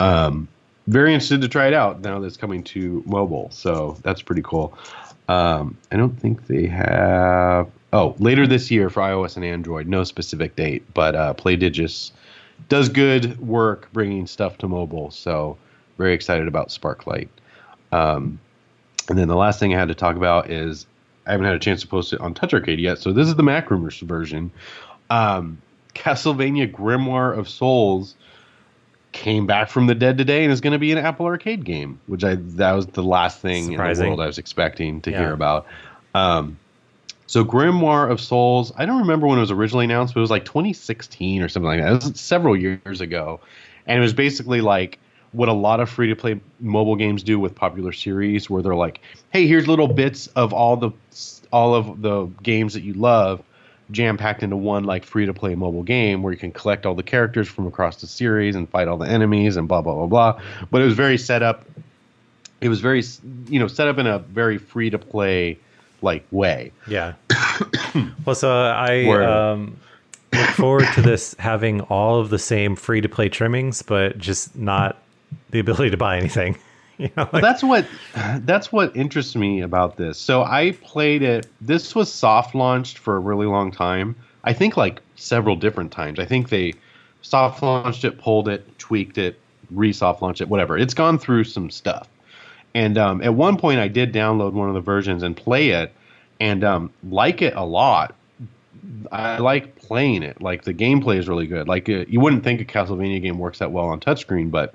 Um, 0.00 0.48
very 0.86 1.14
interested 1.14 1.40
to 1.40 1.48
try 1.48 1.68
it 1.68 1.72
out 1.74 2.00
now 2.02 2.18
that 2.20 2.26
it's 2.26 2.36
coming 2.36 2.62
to 2.64 3.02
mobile. 3.06 3.48
So 3.52 3.96
that's 4.02 4.20
pretty 4.20 4.42
cool. 4.42 4.76
Um, 5.28 5.78
I 5.90 5.96
don't 5.96 6.18
think 6.20 6.46
they 6.46 6.66
have. 6.66 7.70
Oh, 7.92 8.14
later 8.18 8.46
this 8.46 8.70
year 8.70 8.88
for 8.88 9.00
iOS 9.00 9.36
and 9.36 9.44
Android. 9.44 9.86
No 9.86 10.04
specific 10.04 10.56
date, 10.56 10.82
but 10.94 11.14
uh, 11.14 11.34
Playdigious 11.34 12.10
does 12.68 12.88
good 12.88 13.38
work 13.40 13.88
bringing 13.92 14.26
stuff 14.26 14.56
to 14.58 14.68
mobile. 14.68 15.10
So 15.10 15.58
very 15.98 16.14
excited 16.14 16.48
about 16.48 16.68
Sparklight. 16.68 17.28
Um, 17.92 18.38
and 19.08 19.18
then 19.18 19.28
the 19.28 19.36
last 19.36 19.60
thing 19.60 19.74
I 19.74 19.78
had 19.78 19.88
to 19.88 19.94
talk 19.94 20.16
about 20.16 20.50
is 20.50 20.86
I 21.26 21.32
haven't 21.32 21.46
had 21.46 21.54
a 21.54 21.58
chance 21.58 21.82
to 21.82 21.86
post 21.86 22.12
it 22.12 22.20
on 22.20 22.34
TouchArcade 22.34 22.80
yet. 22.80 22.98
So 22.98 23.12
this 23.12 23.28
is 23.28 23.34
the 23.36 23.42
MacRumors 23.42 24.00
version. 24.00 24.50
Um, 25.10 25.60
Castlevania 25.94 26.70
Grimoire 26.72 27.36
of 27.36 27.48
Souls 27.48 28.14
came 29.12 29.46
back 29.46 29.68
from 29.68 29.86
the 29.86 29.94
dead 29.94 30.16
today 30.16 30.42
and 30.42 30.50
is 30.52 30.62
going 30.62 30.72
to 30.72 30.78
be 30.78 30.90
an 30.92 30.98
Apple 30.98 31.26
Arcade 31.26 31.64
game, 31.64 32.00
which 32.06 32.24
I 32.24 32.36
that 32.36 32.72
was 32.72 32.86
the 32.86 33.02
last 33.02 33.40
thing 33.42 33.72
in 33.72 33.78
the 33.78 34.00
world 34.06 34.20
I 34.20 34.26
was 34.26 34.38
expecting 34.38 35.02
to 35.02 35.10
Yeah. 35.10 35.18
hear 35.18 35.32
about. 35.34 35.66
Um, 36.14 36.58
so 37.26 37.44
Grimoire 37.44 38.10
of 38.10 38.20
Souls, 38.20 38.72
I 38.76 38.86
don't 38.86 39.00
remember 39.00 39.26
when 39.26 39.38
it 39.38 39.42
was 39.42 39.50
originally 39.50 39.84
announced, 39.84 40.14
but 40.14 40.20
it 40.20 40.22
was 40.22 40.30
like 40.30 40.44
2016 40.44 41.42
or 41.42 41.48
something 41.48 41.66
like 41.66 41.80
that. 41.80 41.92
It 41.92 42.12
was 42.12 42.20
several 42.20 42.56
years 42.56 43.00
ago, 43.00 43.40
and 43.86 43.98
it 43.98 44.02
was 44.02 44.12
basically 44.12 44.60
like 44.60 44.98
what 45.32 45.48
a 45.48 45.52
lot 45.52 45.80
of 45.80 45.88
free 45.88 46.08
to 46.08 46.16
play 46.16 46.40
mobile 46.60 46.96
games 46.96 47.22
do 47.22 47.38
with 47.40 47.54
popular 47.54 47.92
series, 47.92 48.50
where 48.50 48.62
they're 48.62 48.74
like, 48.74 49.00
"Hey, 49.30 49.46
here's 49.46 49.66
little 49.66 49.88
bits 49.88 50.26
of 50.28 50.52
all 50.52 50.76
the 50.76 50.90
all 51.52 51.74
of 51.74 52.02
the 52.02 52.26
games 52.42 52.74
that 52.74 52.82
you 52.82 52.94
love." 52.94 53.42
jam 53.90 54.16
packed 54.16 54.42
into 54.42 54.56
one 54.56 54.84
like 54.84 55.04
free 55.04 55.26
to 55.26 55.34
play 55.34 55.54
mobile 55.54 55.82
game 55.82 56.22
where 56.22 56.32
you 56.32 56.38
can 56.38 56.50
collect 56.50 56.86
all 56.86 56.94
the 56.94 57.02
characters 57.02 57.46
from 57.46 57.66
across 57.66 58.00
the 58.00 58.06
series 58.06 58.56
and 58.56 58.68
fight 58.70 58.88
all 58.88 58.96
the 58.96 59.08
enemies 59.08 59.56
and 59.56 59.68
blah 59.68 59.82
blah 59.82 59.94
blah 59.94 60.06
blah. 60.06 60.42
But 60.70 60.82
it 60.82 60.86
was 60.86 60.94
very 60.94 61.18
set 61.18 61.42
up. 61.42 61.64
It 62.60 62.68
was 62.68 62.80
very 62.80 63.02
you 63.48 63.58
know 63.58 63.68
set 63.68 63.88
up 63.88 63.98
in 63.98 64.06
a 64.06 64.18
very 64.18 64.58
free 64.58 64.90
to 64.90 64.98
play 64.98 65.58
like 66.02 66.26
way. 66.30 66.72
yeah, 66.86 67.14
Well, 68.26 68.34
so 68.34 68.50
I 68.50 69.04
Word. 69.06 69.24
um, 69.24 69.76
look 70.32 70.48
forward 70.50 70.86
to 70.94 71.02
this 71.02 71.34
having 71.38 71.80
all 71.82 72.20
of 72.20 72.30
the 72.30 72.38
same 72.38 72.76
free 72.76 73.00
to 73.00 73.08
play 73.08 73.28
trimmings, 73.28 73.82
but 73.82 74.18
just 74.18 74.56
not 74.56 74.98
the 75.50 75.58
ability 75.58 75.90
to 75.90 75.96
buy 75.96 76.16
anything. 76.18 76.56
You 76.98 77.10
know, 77.16 77.28
like, 77.32 77.42
that's 77.42 77.64
what 77.64 77.84
that's 78.40 78.70
what 78.70 78.94
interests 78.94 79.34
me 79.34 79.62
about 79.62 79.96
this. 79.96 80.18
So 80.18 80.44
I 80.44 80.72
played 80.82 81.22
it. 81.22 81.48
This 81.60 81.94
was 81.96 82.12
soft 82.12 82.54
launched 82.54 82.98
for 82.98 83.16
a 83.16 83.18
really 83.18 83.46
long 83.46 83.72
time. 83.72 84.14
I 84.44 84.52
think 84.52 84.76
like 84.76 85.00
several 85.16 85.56
different 85.56 85.90
times. 85.90 86.20
I 86.20 86.26
think 86.26 86.50
they 86.50 86.74
soft 87.22 87.60
launched 87.62 88.04
it, 88.04 88.18
pulled 88.18 88.46
it, 88.46 88.78
tweaked 88.78 89.18
it, 89.18 89.40
re-soft 89.70 90.22
launched 90.22 90.42
it, 90.42 90.48
whatever. 90.48 90.78
It's 90.78 90.94
gone 90.94 91.18
through 91.18 91.44
some 91.44 91.70
stuff. 91.70 92.08
And 92.74 92.96
um, 92.98 93.22
at 93.22 93.34
one 93.34 93.56
point, 93.58 93.80
I 93.80 93.88
did 93.88 94.12
download 94.12 94.52
one 94.52 94.68
of 94.68 94.74
the 94.74 94.80
versions 94.80 95.22
and 95.22 95.36
play 95.36 95.70
it, 95.70 95.92
and 96.40 96.64
um, 96.64 96.90
like 97.08 97.42
it 97.42 97.54
a 97.54 97.64
lot. 97.64 98.14
I 99.12 99.38
like 99.38 99.76
playing 99.76 100.22
it. 100.22 100.40
Like 100.40 100.64
the 100.64 100.74
gameplay 100.74 101.18
is 101.18 101.28
really 101.28 101.46
good. 101.46 101.68
Like 101.68 101.88
uh, 101.88 102.04
you 102.08 102.20
wouldn't 102.20 102.44
think 102.44 102.60
a 102.60 102.64
Castlevania 102.64 103.20
game 103.20 103.38
works 103.38 103.58
that 103.58 103.70
well 103.70 103.86
on 103.86 104.00
touchscreen, 104.00 104.50
but 104.50 104.74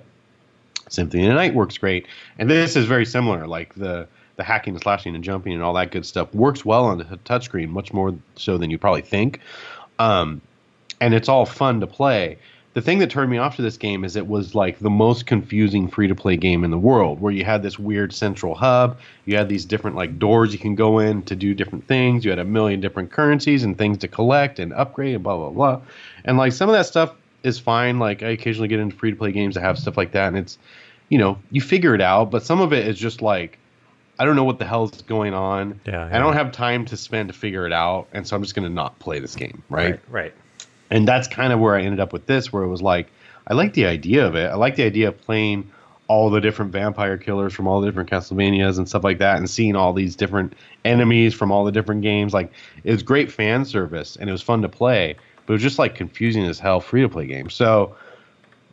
Symphony 0.89 1.23
of 1.23 1.29
the 1.29 1.35
Night 1.35 1.53
works 1.53 1.77
great, 1.77 2.07
and 2.37 2.49
this 2.49 2.75
is 2.75 2.85
very 2.85 3.05
similar. 3.05 3.47
Like 3.47 3.73
the 3.75 4.07
the 4.37 4.43
hacking 4.43 4.75
and 4.75 4.83
slashing 4.83 5.15
and 5.15 5.23
jumping 5.23 5.53
and 5.53 5.63
all 5.63 5.73
that 5.73 5.91
good 5.91 6.05
stuff 6.05 6.33
works 6.33 6.63
well 6.63 6.85
on 6.85 6.99
the 6.99 7.03
touchscreen, 7.25 7.69
much 7.69 7.91
more 7.91 8.15
so 8.35 8.57
than 8.57 8.69
you 8.69 8.77
probably 8.77 9.01
think. 9.01 9.39
Um, 9.99 10.41
and 11.01 11.13
it's 11.13 11.27
all 11.27 11.45
fun 11.45 11.79
to 11.81 11.87
play. 11.87 12.37
The 12.77 12.83
thing 12.83 12.99
that 12.99 13.09
turned 13.09 13.31
me 13.31 13.39
off 13.39 13.55
to 13.55 13.63
this 13.63 13.75
game 13.75 14.05
is 14.05 14.15
it 14.15 14.27
was 14.27 14.53
like 14.53 14.77
the 14.77 14.91
most 14.91 15.25
confusing 15.25 15.87
free 15.87 16.07
to 16.07 16.13
play 16.13 16.37
game 16.37 16.63
in 16.63 16.69
the 16.69 16.77
world, 16.77 17.19
where 17.19 17.33
you 17.33 17.43
had 17.43 17.63
this 17.63 17.79
weird 17.79 18.13
central 18.13 18.53
hub, 18.53 18.99
you 19.25 19.35
had 19.35 19.49
these 19.49 19.65
different 19.65 19.95
like 19.95 20.19
doors 20.19 20.53
you 20.53 20.59
can 20.59 20.75
go 20.75 20.99
in 20.99 21.23
to 21.23 21.35
do 21.35 21.55
different 21.55 21.87
things, 21.87 22.23
you 22.23 22.29
had 22.29 22.37
a 22.37 22.45
million 22.45 22.79
different 22.79 23.09
currencies 23.09 23.63
and 23.63 23.79
things 23.79 23.97
to 23.97 24.07
collect 24.07 24.59
and 24.59 24.73
upgrade 24.73 25.15
and 25.15 25.23
blah 25.23 25.35
blah 25.35 25.49
blah. 25.49 25.81
And 26.23 26.37
like 26.37 26.53
some 26.53 26.69
of 26.69 26.73
that 26.73 26.85
stuff 26.85 27.15
is 27.41 27.57
fine. 27.57 27.97
Like 27.97 28.21
I 28.21 28.27
occasionally 28.27 28.67
get 28.67 28.79
into 28.79 28.95
free 28.95 29.09
to 29.09 29.17
play 29.17 29.31
games 29.31 29.55
that 29.55 29.61
have 29.61 29.79
stuff 29.79 29.97
like 29.97 30.11
that, 30.11 30.27
and 30.27 30.37
it's 30.37 30.59
you 31.09 31.17
know 31.17 31.39
you 31.49 31.61
figure 31.61 31.95
it 31.95 32.01
out. 32.01 32.29
But 32.29 32.43
some 32.43 32.61
of 32.61 32.73
it 32.73 32.87
is 32.87 32.99
just 32.99 33.23
like 33.23 33.57
I 34.19 34.25
don't 34.25 34.35
know 34.35 34.43
what 34.43 34.59
the 34.59 34.65
hell's 34.65 35.01
going 35.01 35.33
on. 35.33 35.79
Yeah, 35.87 36.07
I 36.13 36.19
don't 36.19 36.33
have 36.33 36.51
time 36.51 36.85
to 36.85 36.95
spend 36.95 37.29
to 37.29 37.33
figure 37.33 37.65
it 37.65 37.73
out, 37.73 38.07
and 38.13 38.27
so 38.27 38.35
I'm 38.35 38.43
just 38.43 38.53
gonna 38.53 38.69
not 38.69 38.99
play 38.99 39.19
this 39.19 39.35
game, 39.35 39.63
right? 39.67 39.93
right, 39.93 39.99
right. 40.09 40.33
And 40.89 41.07
that's 41.07 41.27
kind 41.27 41.51
of 41.51 41.59
where 41.59 41.76
I 41.76 41.81
ended 41.81 41.99
up 41.99 42.14
with 42.14 42.26
this, 42.26 42.51
where 42.51 42.64
it 42.64 42.69
was 42.69 42.81
like 42.81 43.07
I 43.47 43.53
like 43.53 43.73
the 43.73 43.85
idea 43.85 44.26
of 44.26 44.35
it. 44.35 44.47
I 44.47 44.55
like 44.55 44.76
the 44.76 44.84
idea 44.84 45.07
of 45.07 45.22
playing 45.22 45.69
all 46.07 46.30
the 46.30 46.39
different 46.39 46.72
vampire 46.72 47.18
killers 47.18 47.53
from 47.53 47.68
all 47.68 47.81
the 47.81 47.88
different 47.88 48.09
Castlevanias 48.09 48.77
and 48.77 48.88
stuff 48.88 49.03
like 49.03 49.18
that, 49.19 49.38
and 49.38 49.49
seeing 49.49 49.76
all 49.76 49.93
these 49.93 50.15
different 50.15 50.53
enemies 50.85 51.34
from 51.34 51.51
all 51.51 51.65
the 51.65 51.72
different 51.72 52.01
games. 52.01 52.34
Like 52.34 52.51
it 52.84 52.91
was 52.91 53.03
great 53.03 53.31
fan 53.31 53.65
service, 53.65 54.15
and 54.15 54.30
it 54.30 54.31
was 54.31 54.41
fun 54.41 54.61
to 54.61 54.69
play, 54.69 55.15
but 55.45 55.53
it 55.53 55.55
was 55.55 55.64
just 55.64 55.80
like 55.80 55.95
confusing 55.95 56.45
as 56.45 56.59
hell 56.59 56.80
free 56.80 57.01
to 57.01 57.09
play 57.09 57.26
game. 57.26 57.49
So 57.49 57.95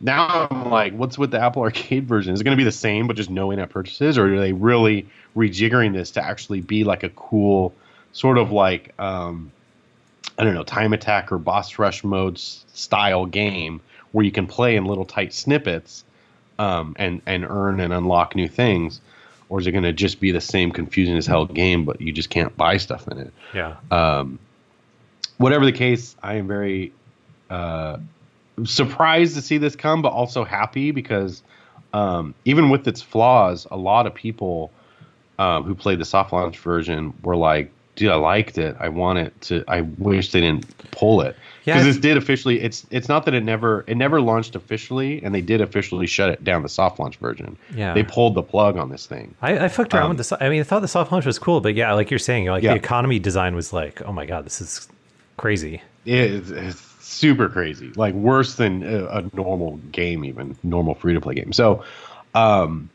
now 0.01 0.47
I'm 0.49 0.69
like, 0.69 0.93
what's 0.93 1.17
with 1.17 1.31
the 1.31 1.39
Apple 1.39 1.61
Arcade 1.61 2.07
version? 2.07 2.33
Is 2.33 2.41
it 2.41 2.43
going 2.43 2.57
to 2.57 2.61
be 2.61 2.65
the 2.65 2.71
same 2.71 3.07
but 3.07 3.15
just 3.15 3.29
no 3.29 3.51
in-app 3.51 3.69
purchases, 3.69 4.17
or 4.17 4.33
are 4.33 4.39
they 4.39 4.53
really 4.53 5.07
rejiggering 5.35 5.93
this 5.93 6.11
to 6.11 6.23
actually 6.23 6.61
be 6.61 6.83
like 6.83 7.03
a 7.03 7.09
cool 7.09 7.73
sort 8.11 8.37
of 8.37 8.51
like 8.51 8.97
um, 8.99 9.51
I 10.37 10.43
don't 10.43 10.53
know, 10.53 10.63
time 10.63 10.93
attack 10.93 11.31
or 11.31 11.37
boss 11.37 11.79
rush 11.79 12.03
mode 12.03 12.37
style 12.37 13.25
game 13.25 13.81
where 14.11 14.25
you 14.25 14.31
can 14.31 14.47
play 14.47 14.75
in 14.75 14.85
little 14.85 15.05
tight 15.05 15.33
snippets 15.33 16.03
um, 16.59 16.95
and 16.97 17.21
and 17.25 17.45
earn 17.45 17.79
and 17.79 17.93
unlock 17.93 18.35
new 18.35 18.47
things, 18.47 19.01
or 19.49 19.59
is 19.59 19.67
it 19.67 19.71
going 19.71 19.83
to 19.83 19.93
just 19.93 20.19
be 20.19 20.31
the 20.31 20.41
same 20.41 20.71
confusing 20.71 21.17
as 21.17 21.25
hell 21.25 21.45
game, 21.45 21.85
but 21.85 22.01
you 22.01 22.11
just 22.11 22.29
can't 22.29 22.55
buy 22.55 22.77
stuff 22.77 23.07
in 23.07 23.17
it? 23.17 23.33
Yeah. 23.53 23.75
Um, 23.91 24.39
whatever 25.37 25.65
the 25.65 25.71
case, 25.71 26.15
I 26.21 26.35
am 26.35 26.47
very 26.47 26.93
uh, 27.49 27.97
surprised 28.63 29.35
to 29.35 29.41
see 29.41 29.57
this 29.57 29.75
come, 29.75 30.01
but 30.01 30.09
also 30.09 30.43
happy 30.43 30.91
because 30.91 31.43
um, 31.93 32.35
even 32.45 32.69
with 32.69 32.87
its 32.87 33.01
flaws, 33.01 33.67
a 33.69 33.77
lot 33.77 34.07
of 34.07 34.13
people 34.13 34.71
um, 35.39 35.63
who 35.63 35.75
played 35.75 35.99
the 35.99 36.05
soft 36.05 36.33
launch 36.33 36.57
version 36.59 37.13
were 37.23 37.35
like, 37.35 37.71
"Dude, 37.95 38.11
I 38.11 38.15
liked 38.15 38.57
it. 38.57 38.75
I 38.79 38.89
want 38.89 39.19
it 39.19 39.41
to. 39.41 39.63
I 39.67 39.81
wish 39.81 40.31
they 40.31 40.41
didn't 40.41 40.65
pull 40.91 41.21
it." 41.21 41.35
Because 41.65 41.81
it's- 41.81 41.95
this 41.95 42.01
did 42.01 42.17
officially. 42.17 42.61
It's 42.61 42.85
it's 42.91 43.09
not 43.09 43.25
that 43.25 43.33
it 43.33 43.43
never 43.43 43.83
it 43.87 43.95
never 43.97 44.21
launched 44.21 44.55
officially, 44.55 45.23
and 45.23 45.33
they 45.33 45.41
did 45.41 45.61
officially 45.61 46.05
shut 46.05 46.29
it 46.29 46.43
down 46.43 46.61
the 46.61 46.69
soft 46.69 46.99
launch 46.99 47.17
version. 47.17 47.57
Yeah. 47.75 47.93
they 47.95 48.03
pulled 48.03 48.35
the 48.35 48.43
plug 48.43 48.77
on 48.77 48.89
this 48.89 49.05
thing. 49.07 49.33
I, 49.41 49.57
I 49.65 49.67
fucked 49.67 49.93
around 49.95 50.03
Um, 50.03 50.09
with 50.09 50.17
the. 50.19 50.23
so- 50.25 50.37
I 50.39 50.49
mean, 50.49 50.59
I 50.59 50.63
thought 50.63 50.81
the 50.81 50.87
soft 50.87 51.11
launch 51.11 51.25
was 51.25 51.39
cool, 51.39 51.61
but 51.61 51.73
yeah, 51.75 51.91
like 51.93 52.11
you're 52.11 52.19
saying, 52.19 52.45
like 52.47 52.61
Yeah. 52.63 52.71
the 52.73 52.77
economy 52.79 53.17
design 53.17 53.55
was 53.55 53.73
like, 53.73 54.01
oh 54.05 54.11
my 54.11 54.25
god, 54.27 54.45
this 54.45 54.61
is 54.61 54.87
crazy. 55.37 55.81
It's, 56.05 56.51
it's 56.51 56.79
super 57.03 57.49
crazy, 57.49 57.91
like 57.95 58.13
worse 58.13 58.55
than 58.55 58.83
a, 58.83 59.05
a 59.05 59.23
normal 59.33 59.77
game, 59.91 60.23
even 60.23 60.55
normal 60.61 60.93
free 60.93 61.15
to 61.15 61.21
play 61.21 61.33
game. 61.33 61.51
So, 61.51 61.83
um, 62.35 62.89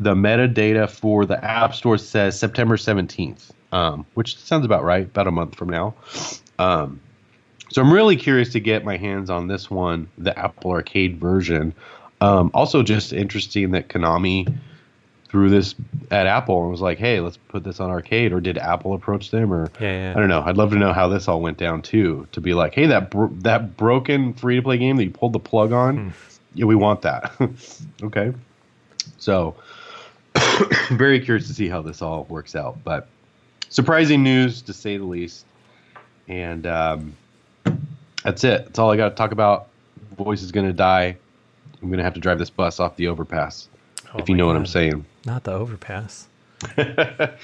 the 0.00 0.14
metadata 0.14 0.88
for 0.90 1.26
the 1.26 1.42
App 1.44 1.74
Store 1.74 1.98
says 1.98 2.38
September 2.38 2.76
seventeenth, 2.76 3.52
um, 3.72 4.06
which 4.14 4.36
sounds 4.36 4.64
about 4.64 4.84
right, 4.84 5.04
about 5.04 5.26
a 5.26 5.30
month 5.30 5.56
from 5.56 5.68
now. 5.68 5.94
Um, 6.58 7.00
so 7.70 7.80
I'm 7.82 7.92
really 7.92 8.16
curious 8.16 8.50
to 8.50 8.60
get 8.60 8.84
my 8.84 8.96
hands 8.96 9.30
on 9.30 9.46
this 9.46 9.70
one, 9.70 10.08
the 10.18 10.36
Apple 10.36 10.72
Arcade 10.72 11.18
version. 11.18 11.72
Um, 12.20 12.50
also, 12.52 12.82
just 12.82 13.12
interesting 13.12 13.70
that 13.72 13.88
Konami 13.88 14.52
threw 15.28 15.48
this 15.48 15.76
at 16.10 16.26
Apple 16.26 16.62
and 16.62 16.70
was 16.70 16.80
like, 16.80 16.98
"Hey, 16.98 17.20
let's 17.20 17.36
put 17.36 17.62
this 17.62 17.78
on 17.78 17.88
arcade." 17.88 18.32
Or 18.32 18.40
did 18.40 18.58
Apple 18.58 18.94
approach 18.94 19.30
them? 19.30 19.52
Or 19.52 19.70
Yeah, 19.80 19.92
yeah. 19.92 20.12
I 20.14 20.18
don't 20.18 20.28
know. 20.28 20.42
I'd 20.44 20.56
love 20.56 20.70
to 20.70 20.76
know 20.76 20.92
how 20.92 21.08
this 21.08 21.28
all 21.28 21.40
went 21.40 21.56
down 21.56 21.82
too. 21.82 22.26
To 22.32 22.40
be 22.40 22.52
like, 22.52 22.74
"Hey, 22.74 22.86
that 22.86 23.10
bro- 23.10 23.32
that 23.42 23.76
broken 23.76 24.34
free 24.34 24.56
to 24.56 24.62
play 24.62 24.76
game 24.76 24.96
that 24.96 25.04
you 25.04 25.10
pulled 25.10 25.32
the 25.32 25.38
plug 25.38 25.72
on, 25.72 26.12
yeah, 26.54 26.64
we 26.64 26.74
want 26.74 27.02
that." 27.02 27.32
okay, 28.02 28.32
so 29.18 29.54
very 30.90 31.20
curious 31.20 31.46
to 31.46 31.54
see 31.54 31.68
how 31.68 31.82
this 31.82 32.02
all 32.02 32.24
works 32.24 32.56
out, 32.56 32.78
but 32.84 33.08
surprising 33.70 34.22
news 34.22 34.60
to 34.62 34.74
say 34.74 34.98
the 34.98 35.04
least. 35.04 35.46
And 36.28 36.66
um, 36.66 37.16
that's 38.22 38.44
it. 38.44 38.66
That's 38.66 38.78
all 38.78 38.90
I 38.90 38.96
got 38.96 39.08
to 39.08 39.14
talk 39.14 39.32
about. 39.32 39.68
Voice 40.16 40.42
is 40.42 40.52
going 40.52 40.66
to 40.66 40.74
die. 40.74 41.16
I'm 41.80 41.88
going 41.88 41.98
to 41.98 42.04
have 42.04 42.14
to 42.14 42.20
drive 42.20 42.38
this 42.38 42.50
bus 42.50 42.78
off 42.78 42.96
the 42.96 43.08
overpass. 43.08 43.68
Oh 44.14 44.18
if 44.18 44.28
you 44.28 44.34
know 44.34 44.46
what 44.46 44.56
I'm 44.56 44.66
saying. 44.66 45.06
Not 45.24 45.44
the 45.44 45.52
overpass. 45.52 46.28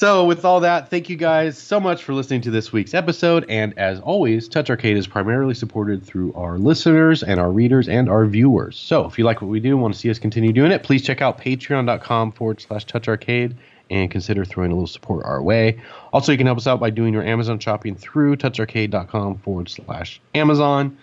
So, 0.00 0.24
with 0.24 0.46
all 0.46 0.60
that, 0.60 0.88
thank 0.88 1.10
you 1.10 1.16
guys 1.16 1.58
so 1.58 1.78
much 1.78 2.04
for 2.04 2.14
listening 2.14 2.40
to 2.42 2.50
this 2.50 2.72
week's 2.72 2.94
episode. 2.94 3.44
And 3.50 3.78
as 3.78 4.00
always, 4.00 4.48
TouchArcade 4.48 4.96
is 4.96 5.06
primarily 5.06 5.52
supported 5.52 6.02
through 6.02 6.32
our 6.32 6.56
listeners 6.56 7.22
and 7.22 7.38
our 7.38 7.52
readers 7.52 7.86
and 7.86 8.08
our 8.08 8.24
viewers. 8.24 8.78
So, 8.78 9.04
if 9.04 9.18
you 9.18 9.26
like 9.26 9.42
what 9.42 9.48
we 9.48 9.60
do 9.60 9.72
and 9.72 9.82
want 9.82 9.92
to 9.92 10.00
see 10.00 10.08
us 10.08 10.18
continue 10.18 10.54
doing 10.54 10.72
it, 10.72 10.84
please 10.84 11.02
check 11.02 11.20
out 11.20 11.38
patreon.com 11.38 12.32
forward 12.32 12.62
slash 12.62 12.86
touch 12.86 13.08
arcade 13.08 13.54
and 13.90 14.10
consider 14.10 14.44
throwing 14.44 14.70
a 14.70 14.74
little 14.74 14.86
support 14.86 15.24
our 15.24 15.42
way. 15.42 15.80
Also, 16.12 16.32
you 16.32 16.38
can 16.38 16.46
help 16.46 16.58
us 16.58 16.66
out 16.66 16.80
by 16.80 16.90
doing 16.90 17.12
your 17.12 17.24
Amazon 17.24 17.58
shopping 17.58 17.94
through 17.94 18.36
toucharcade.com 18.36 19.38
forward 19.38 19.68
slash 19.68 20.20
Amazon. 20.34 20.96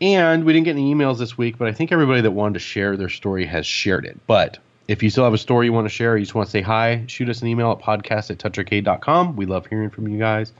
And 0.00 0.44
we 0.44 0.52
didn't 0.52 0.64
get 0.64 0.72
any 0.72 0.94
emails 0.94 1.18
this 1.18 1.36
week, 1.36 1.58
but 1.58 1.68
I 1.68 1.72
think 1.72 1.92
everybody 1.92 2.20
that 2.22 2.30
wanted 2.30 2.54
to 2.54 2.60
share 2.60 2.96
their 2.96 3.08
story 3.08 3.46
has 3.46 3.66
shared 3.66 4.04
it. 4.06 4.18
But 4.26 4.58
if 4.88 5.02
you 5.02 5.10
still 5.10 5.24
have 5.24 5.34
a 5.34 5.38
story 5.38 5.66
you 5.66 5.72
want 5.72 5.86
to 5.86 5.92
share, 5.94 6.16
you 6.16 6.24
just 6.24 6.34
want 6.34 6.46
to 6.46 6.50
say 6.50 6.62
hi, 6.62 7.04
shoot 7.06 7.28
us 7.28 7.42
an 7.42 7.48
email 7.48 7.70
at 7.72 7.78
podcast 7.80 8.30
at 8.30 8.38
toucharcade.com. 8.38 9.36
We 9.36 9.46
love 9.46 9.66
hearing 9.66 9.90
from 9.90 10.08
you 10.08 10.18
guys. 10.18 10.52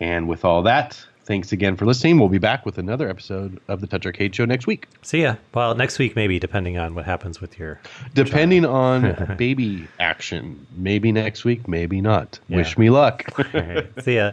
And 0.00 0.28
with 0.28 0.44
all 0.44 0.62
that, 0.62 1.02
thanks 1.26 1.52
again 1.52 1.76
for 1.76 1.84
listening. 1.84 2.18
We'll 2.18 2.28
be 2.28 2.38
back 2.38 2.64
with 2.64 2.78
another 2.78 3.08
episode 3.08 3.60
of 3.68 3.80
the 3.80 3.86
TouchArcade 3.86 4.32
Show 4.32 4.44
next 4.44 4.66
week. 4.66 4.86
See 5.02 5.22
ya. 5.22 5.36
Well, 5.52 5.74
next 5.74 5.98
week 5.98 6.16
maybe, 6.16 6.38
depending 6.38 6.78
on 6.78 6.94
what 6.94 7.04
happens 7.04 7.40
with 7.40 7.58
your. 7.58 7.80
Depending 8.14 8.64
on 8.64 9.34
baby 9.38 9.86
action. 10.00 10.66
Maybe 10.76 11.12
next 11.12 11.44
week, 11.44 11.68
maybe 11.68 12.00
not. 12.00 12.38
Yeah. 12.48 12.58
Wish 12.58 12.78
me 12.78 12.90
luck. 12.90 13.24
See 14.02 14.16
ya. 14.16 14.32